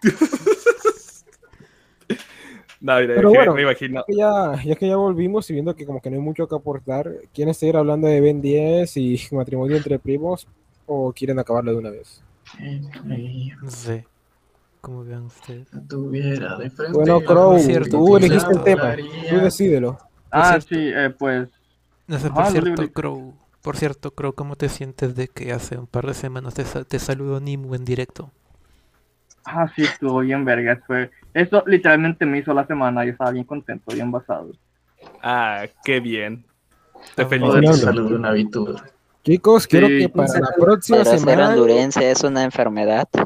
no, 2.85 3.01
mira, 3.01 3.15
Pero 3.15 3.31
bueno, 3.31 3.55
me 3.55 3.63
imagino. 3.63 4.05
ya 4.17 4.53
que 4.63 4.69
ya, 4.69 4.77
que 4.77 4.89
ya 4.89 4.97
volvimos 4.97 5.49
y 5.51 5.55
viendo 5.55 5.75
que 5.75 5.87
como 5.87 6.01
que 6.01 6.11
no 6.11 6.17
hay 6.17 6.23
mucho 6.23 6.47
que 6.49 6.55
aportar, 6.57 7.11
¿quieren 7.33 7.55
seguir 7.55 7.77
hablando 7.77 8.07
de 8.09 8.21
Ben 8.21 8.41
10 8.43 8.97
y 8.97 9.19
matrimonio 9.33 9.77
entre 9.77 9.99
primos 9.99 10.47
o 10.87 11.13
quieren 11.13 11.39
acabarlo 11.39 11.73
de 11.73 11.79
una 11.79 11.91
vez? 11.91 12.23
No 13.63 13.71
sé. 13.71 14.07
Como 14.81 15.05
vean 15.05 15.25
ustedes. 15.25 15.69
Tuviera 15.89 16.57
de 16.57 16.71
frente 16.71 16.99
Bueno, 16.99 17.21
Crow, 17.23 17.59
cierto, 17.59 17.89
tú 17.91 18.17
elegiste 18.17 18.53
el 18.55 18.63
tema, 18.65 18.83
hablaría. 18.83 19.31
tú 19.31 19.37
decídelo. 19.41 19.99
Ah, 20.31 20.61
cierto. 20.61 20.69
sí, 20.69 20.77
eh, 20.95 21.11
pues... 21.19 21.49
No 22.07 22.19
sé, 22.19 22.31
Ajá, 22.31 22.35
por 22.35 22.47
cierto, 22.53 22.71
libre. 22.83 22.93
Crow. 22.93 23.35
Por 23.63 23.77
cierto, 23.77 24.11
Crow, 24.13 24.35
¿cómo 24.35 24.57
te 24.57 24.69
sientes 24.69 25.15
de 25.17 25.29
que 25.29 25.53
hace 25.53 25.79
un 25.79 25.87
par 25.87 26.07
de 26.07 26.15
semanas 26.15 26.55
te, 26.55 26.65
sa- 26.65 26.85
te 26.85 26.99
saludó 26.99 27.41
Nimu 27.41 27.75
en 27.75 27.85
directo? 27.85 28.31
Ah, 29.45 29.69
sí, 29.75 29.83
estuvo 29.85 30.21
bien 30.21 30.45
verga. 30.45 30.83
Fue... 30.87 31.11
Eso 31.35 31.63
literalmente 31.67 32.25
me 32.25 32.39
hizo 32.39 32.55
la 32.55 32.67
semana 32.67 33.05
y 33.05 33.11
estaba 33.11 33.33
bien 33.33 33.45
contento, 33.45 33.93
bien 33.95 34.11
basado. 34.11 34.53
Ah, 35.23 35.67
qué 35.85 36.01
bien. 36.01 36.45
Te 37.17 37.23
Ah, 37.23 37.27
felicito. 37.27 37.73
Salud, 37.75 38.13
una 38.13 38.31
virtud. 38.33 38.79
Chicos, 39.25 39.67
quiero 39.67 39.89
Sí. 39.89 39.99
que 39.99 40.09
para 40.09 40.39
la 40.41 40.53
próxima 40.59 40.99
Pero 40.99 41.11
ser 41.11 41.19
semana... 41.19 41.49
hondurense 41.51 42.11
es 42.11 42.23
una 42.23 42.43
enfermedad. 42.45 43.09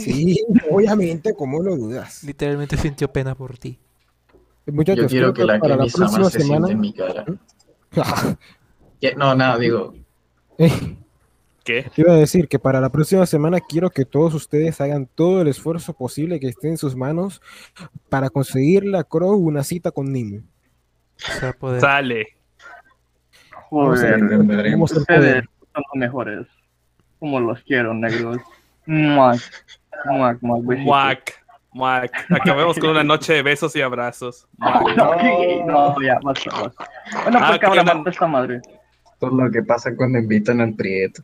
Sí, 0.00 0.44
obviamente, 0.70 1.34
¿cómo 1.34 1.62
lo 1.62 1.76
dudas? 1.76 2.24
Literalmente 2.24 2.76
sintió 2.76 3.06
pena 3.12 3.34
por 3.34 3.56
ti. 3.58 3.78
Muchachos, 4.66 5.04
Yo 5.04 5.08
quiero 5.08 5.34
que 5.34 5.44
la 5.44 5.58
para 5.58 5.76
la 5.76 5.84
próxima 5.86 6.30
se 6.30 6.40
semana... 6.40 6.70
en 6.70 6.80
mi 6.80 6.92
cara. 6.92 7.24
Que- 9.00 9.14
No, 9.14 9.34
nada, 9.34 9.58
digo, 9.58 9.94
¿Qué? 11.70 11.90
Quiero 11.94 12.14
decir 12.14 12.48
que 12.48 12.58
para 12.58 12.80
la 12.80 12.90
próxima 12.90 13.24
semana 13.26 13.58
quiero 13.60 13.90
que 13.90 14.04
todos 14.04 14.34
ustedes 14.34 14.80
hagan 14.80 15.06
todo 15.06 15.40
el 15.40 15.48
esfuerzo 15.48 15.92
posible 15.94 16.40
que 16.40 16.48
esté 16.48 16.68
en 16.68 16.76
sus 16.76 16.96
manos 16.96 17.40
para 18.08 18.28
conseguirle 18.28 18.98
a 18.98 19.04
Crow 19.04 19.36
una 19.36 19.62
cita 19.62 19.90
con 19.92 20.06
a 21.42 21.52
poder. 21.52 21.80
Sale. 21.80 22.26
A 23.54 23.60
Joder, 23.68 24.20
vamos 24.72 24.92
a 24.96 25.04
poder. 25.04 25.44
son 25.72 25.82
los 25.92 26.00
mejores. 26.00 26.46
Como 27.20 27.38
los 27.38 27.60
quiero, 27.62 27.94
negros. 27.94 28.38
Muac, 28.86 29.40
muac, 30.06 30.38
muac. 30.40 30.62
Muac. 30.78 31.44
Muac. 31.72 32.10
Acabemos 32.30 32.76
con 32.80 32.90
una 32.90 33.04
noche 33.04 33.34
de 33.34 33.42
besos 33.42 33.76
y 33.76 33.80
abrazos. 33.82 34.48
Muac. 34.58 34.96
No, 34.96 35.94
no, 35.94 36.02
ya, 36.02 36.18
basta, 36.22 36.50
basta. 36.50 36.88
Bueno, 37.22 37.38
Ah, 37.40 37.58
pues 37.60 37.76
no. 37.76 37.94
mata 37.94 38.10
esta 38.10 38.26
madre. 38.26 38.56
esto 38.56 39.26
es 39.26 39.32
lo 39.32 39.50
que 39.52 39.62
pasa 39.62 39.94
cuando 39.94 40.18
invitan 40.18 40.60
al 40.60 40.74
Prieto. 40.74 41.22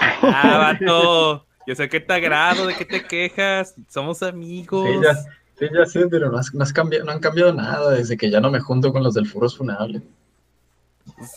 Ah, 0.00 0.76
vato. 0.80 1.46
Yo 1.66 1.74
sé 1.74 1.88
que 1.88 2.00
te 2.00 2.12
agrado, 2.12 2.66
de 2.66 2.74
que 2.74 2.84
te 2.84 3.04
quejas. 3.04 3.74
Somos 3.88 4.22
amigos. 4.22 4.86
Sí, 4.86 5.00
ya, 5.02 5.14
sí, 5.58 5.66
ya 5.74 5.86
sé, 5.86 6.06
pero 6.08 6.30
no, 6.30 6.38
has- 6.38 6.52
no 6.54 6.62
has 6.62 6.72
cambiado, 6.72 7.04
no 7.06 7.12
han 7.12 7.20
cambiado 7.20 7.52
nada 7.54 7.90
desde 7.92 8.16
que 8.16 8.30
ya 8.30 8.40
no 8.40 8.50
me 8.50 8.60
junto 8.60 8.92
con 8.92 9.02
los 9.02 9.14
del 9.14 9.26
Furros 9.26 9.56
Funable. 9.56 10.02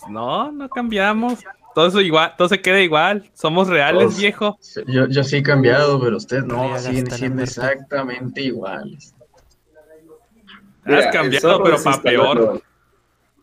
No, 0.09 0.51
no 0.51 0.69
cambiamos. 0.69 1.39
Todo 1.75 1.87
eso 1.87 2.01
igual, 2.01 2.33
todo 2.37 2.49
se 2.49 2.59
queda 2.59 2.81
igual. 2.81 3.29
Somos 3.33 3.67
reales, 3.67 4.01
Todos. 4.03 4.17
viejo. 4.17 4.57
Yo, 4.87 5.07
yo 5.07 5.23
sí 5.23 5.37
he 5.37 5.43
cambiado, 5.43 5.99
pero 6.01 6.17
ustedes 6.17 6.43
no, 6.45 6.63
Real 6.63 6.79
siguen 6.79 7.11
siendo 7.11 7.43
exactamente 7.43 8.41
iguales. 8.41 9.13
Has 10.83 11.07
cambiado, 11.07 11.63
pero 11.63 11.77
para 11.83 12.01
peor. 12.01 12.63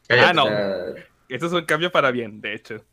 Cállate. 0.09 0.27
Ah, 0.29 0.33
no. 0.33 0.45
O 0.45 0.49
sea, 0.49 0.77
Esto 1.29 1.47
es 1.47 1.53
un 1.53 1.65
cambio 1.65 1.93
para 1.93 2.11
bien, 2.11 2.41
de 2.41 2.55
hecho. 2.55 2.85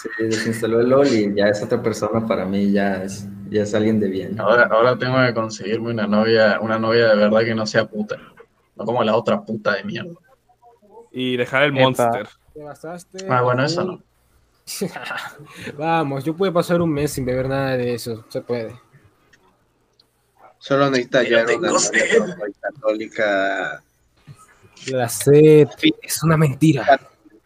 Se 0.00 0.24
desinstaló 0.24 0.80
el 0.80 0.88
LOL 0.90 1.06
y 1.08 1.34
ya 1.34 1.48
es 1.48 1.62
otra 1.62 1.82
persona 1.82 2.26
para 2.26 2.44
mí, 2.44 2.72
ya 2.72 3.02
es, 3.02 3.26
ya 3.50 3.62
es 3.62 3.74
alguien 3.74 3.98
de 4.00 4.08
bien. 4.08 4.38
Ahora, 4.40 4.68
ahora 4.70 4.96
tengo 4.98 5.16
que 5.24 5.34
conseguirme 5.34 5.90
una 5.90 6.06
novia, 6.06 6.58
una 6.60 6.78
novia 6.78 7.08
de 7.08 7.16
verdad 7.16 7.40
que 7.40 7.54
no 7.54 7.66
sea 7.66 7.86
puta. 7.86 8.16
No 8.76 8.84
como 8.84 9.02
la 9.02 9.16
otra 9.16 9.42
puta 9.42 9.74
de 9.74 9.84
mierda. 9.84 10.14
Y 11.10 11.36
dejar 11.36 11.64
el 11.64 11.72
Epa. 11.72 11.80
monster. 11.82 12.28
Te 12.54 12.62
basaste 12.62 13.26
Ah, 13.28 13.42
bueno, 13.42 13.60
en 13.62 13.66
eso 13.66 13.84
no. 13.84 14.02
Vamos, 15.78 16.24
yo 16.24 16.34
puedo 16.36 16.52
pasar 16.52 16.80
un 16.82 16.90
mes 16.92 17.12
sin 17.12 17.24
beber 17.24 17.48
nada 17.48 17.76
de 17.76 17.94
eso, 17.94 18.24
se 18.28 18.40
puede. 18.42 18.74
Solo 20.58 20.90
necesita 20.90 21.20
hallar 21.20 21.46
una 21.56 21.70
novia 21.70 22.54
católica 22.60 23.82
La 24.88 25.08
sed 25.08 25.68
es 26.02 26.22
una 26.22 26.36
mentira. 26.36 27.00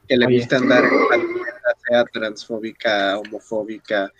que 0.08 0.16
le 0.16 0.26
Oye. 0.26 0.38
guste 0.38 0.56
andar 0.56 0.82
cualquiera, 1.08 1.41
sea 1.86 2.04
transfóbica, 2.04 3.18
homofóbica, 3.18 4.12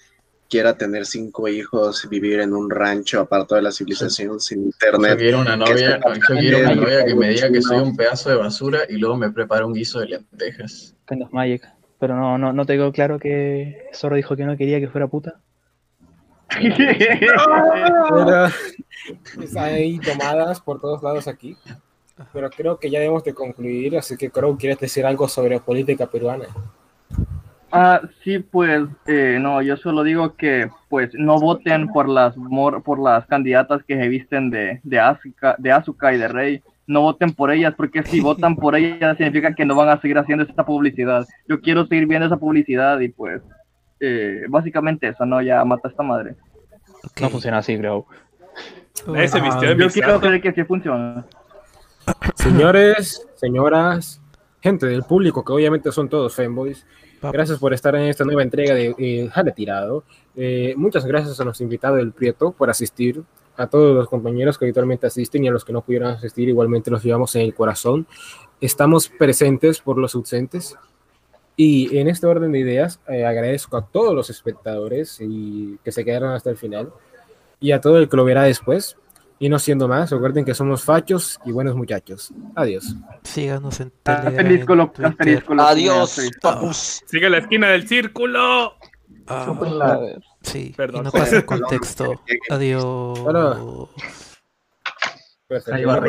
quiera 0.49 0.77
tener 0.77 1.07
cinco 1.07 1.49
hijos, 1.49 2.07
vivir 2.11 2.41
en 2.41 2.53
un 2.53 2.69
rancho 2.69 3.21
apartado 3.21 3.57
de 3.57 3.63
la 3.63 3.73
civilización 3.73 4.39
sin 4.39 4.65
Yo 4.65 4.67
internet. 4.67 5.19
quiero 5.19 5.41
una 5.41 5.53
que 5.53 5.57
novia, 5.57 5.99
yo 5.99 6.37
quiero 6.37 6.59
una 6.59 6.75
novia 6.75 7.05
que 7.07 7.15
me 7.15 7.31
diga 7.31 7.51
que 7.51 7.63
soy 7.63 7.79
un 7.79 7.97
pedazo 7.97 8.29
de 8.29 8.37
basura 8.37 8.81
y 8.89 8.99
luego 8.99 9.17
me 9.17 9.31
prepara 9.31 9.65
un 9.65 9.73
guiso 9.73 10.01
de 10.01 10.09
lentejas. 10.09 10.95
Kind 11.09 11.23
of 11.23 11.33
Magic. 11.33 11.67
Pero 11.99 12.17
no, 12.17 12.37
no, 12.37 12.53
no 12.53 12.67
te 12.67 12.75
quedó 12.75 12.93
claro 12.93 13.19
que 13.19 13.89
Zorro 13.95 14.17
dijo 14.17 14.37
que 14.37 14.45
no 14.45 14.57
quería 14.57 14.79
que 14.79 14.89
fuera 14.89 15.07
puta. 15.07 15.41
Pero 16.51 18.47
está 19.43 19.65
ahí 19.65 19.99
tomadas 20.01 20.61
por 20.61 20.81
todos 20.81 21.03
lados 21.03 21.29
aquí. 21.29 21.57
Pero 22.33 22.51
creo 22.51 22.79
que 22.79 22.91
ya 22.91 22.99
debemos 22.99 23.25
de 23.25 23.33
concluir, 23.35 23.97
así 23.97 24.17
que 24.17 24.31
Crow, 24.31 24.57
¿quieres 24.59 24.79
decir 24.79 25.07
algo 25.07 25.29
sobre 25.29 25.61
política 25.61 26.07
peruana? 26.09 26.47
Ah, 27.75 28.03
sí, 28.23 28.39
pues, 28.39 28.83
eh, 29.07 29.39
no, 29.41 29.63
yo 29.63 29.79
solo 29.79 30.03
digo 30.03 30.35
que, 30.37 30.69
pues, 30.91 31.11
no 31.15 31.39
voten 31.41 31.89
por 31.89 32.07
las 32.09 32.37
mor- 32.37 32.83
por 32.83 32.99
las 32.99 33.27
candidatas 33.27 33.83
que 33.85 33.97
se 33.97 34.09
visten 34.09 34.51
de, 34.51 34.81
de 34.83 35.01
Asuka, 35.01 35.57
de 35.59 35.73
Asuka 35.73 36.13
y 36.13 36.19
de 36.19 36.29
Rey. 36.29 36.63
No 36.87 37.01
voten 37.01 37.33
por 37.33 37.51
ellas, 37.51 37.73
porque 37.75 38.03
si 38.03 38.21
votan 38.21 38.57
por 38.57 38.77
ellas 38.77 39.17
significa 39.17 39.55
que 39.55 39.65
no 39.65 39.75
van 39.75 39.89
a 39.89 39.99
seguir 40.01 40.19
haciendo 40.19 40.45
esta 40.45 40.67
publicidad. 40.67 41.27
Yo 41.49 41.61
quiero 41.63 41.87
seguir 41.87 42.07
viendo 42.07 42.27
esa 42.27 42.37
publicidad 42.37 43.01
y, 43.01 43.09
pues, 43.09 43.41
eh, 44.01 44.43
básicamente 44.51 45.09
eso, 45.09 45.25
¿no? 45.25 45.41
Ya 45.41 45.65
mata 45.65 45.89
a 45.89 45.91
esta 45.93 46.03
madre. 46.03 46.35
No 47.21 47.31
funciona 47.31 47.59
así, 47.59 47.79
creo. 47.79 48.07
Yo 49.79 49.89
quiero 49.89 50.21
creer 50.21 50.43
que 50.43 50.53
sí 50.53 50.65
funciona. 50.65 51.25
Señores, 52.35 53.27
señoras, 53.37 54.21
gente 54.61 54.87
del 54.87 55.05
público, 55.05 55.43
que 55.45 55.53
obviamente 55.53 55.91
son 55.93 56.09
todos 56.09 56.35
fanboys, 56.35 56.85
Gracias 57.31 57.59
por 57.59 57.73
estar 57.73 57.95
en 57.95 58.03
esta 58.03 58.25
nueva 58.25 58.43
entrega 58.43 58.75
de 58.75 58.95
eh, 58.99 59.29
Jale 59.31 59.53
Tirado. 59.53 60.03
Eh, 60.35 60.75
muchas 60.77 61.07
gracias 61.07 61.39
a 61.41 61.45
los 61.45 61.61
invitados 61.61 61.99
del 61.99 62.13
Prieto 62.13 62.53
por 62.53 62.69
asistir, 62.69 63.23
a 63.57 63.69
todos 63.69 63.95
los 63.95 64.09
compañeros 64.09 64.59
que 64.59 64.65
habitualmente 64.65 65.07
asisten 65.07 65.45
y 65.45 65.49
a 65.49 65.53
los 65.53 65.65
que 65.65 65.73
no 65.73 65.83
pudieron 65.83 66.11
asistir, 66.11 66.49
igualmente 66.49 66.91
los 66.91 67.03
llevamos 67.03 67.37
en 67.37 67.43
el 67.43 67.55
corazón. 67.55 68.07
Estamos 68.61 69.09
presentes 69.09 69.81
por 69.81 69.99
los 69.99 70.15
ausentes. 70.15 70.77
Y 71.55 71.97
en 71.99 72.09
este 72.09 72.27
orden 72.27 72.51
de 72.51 72.61
ideas, 72.61 72.99
eh, 73.09 73.27
agradezco 73.27 73.77
a 73.77 73.87
todos 73.87 74.15
los 74.15 74.31
espectadores 74.31 75.19
y 75.21 75.79
que 75.85 75.93
se 75.93 76.05
quedaron 76.05 76.33
hasta 76.33 76.51
el 76.51 76.57
final 76.57 76.93
y 77.61 77.73
a 77.73 77.81
todo 77.81 77.99
el 77.99 78.09
que 78.09 78.17
lo 78.17 78.25
verá 78.25 78.45
después. 78.45 78.97
Y 79.39 79.49
no 79.49 79.59
siendo 79.59 79.89
más, 79.89 80.11
recuerden 80.11 80.45
que 80.45 80.55
somos 80.55 80.85
fachos 80.85 81.41
y 81.45 81.51
buenos 81.53 81.75
muchachos. 81.75 82.33
Adiós. 82.55 82.95
Síganos 83.25 83.81
en 83.81 83.89
lo- 83.89 83.93
Telegram, 84.03 85.61
Adiós. 85.61 86.21
Sigue 87.07 87.29
la 87.29 87.39
esquina 87.39 87.69
del 87.69 87.89
círculo. 87.89 88.75
Ah, 89.27 89.47
A 89.83 89.99
ver. 89.99 90.23
sí, 90.43 90.69
y 90.71 90.73
Perdón. 90.73 91.05
no 91.05 91.11
pasa 91.11 91.45
contexto. 91.47 92.21
Adiós. 92.51 93.21
Bueno. 93.21 93.89
Pues, 95.49 95.69
Ahí 95.69 95.85
va. 95.85 96.01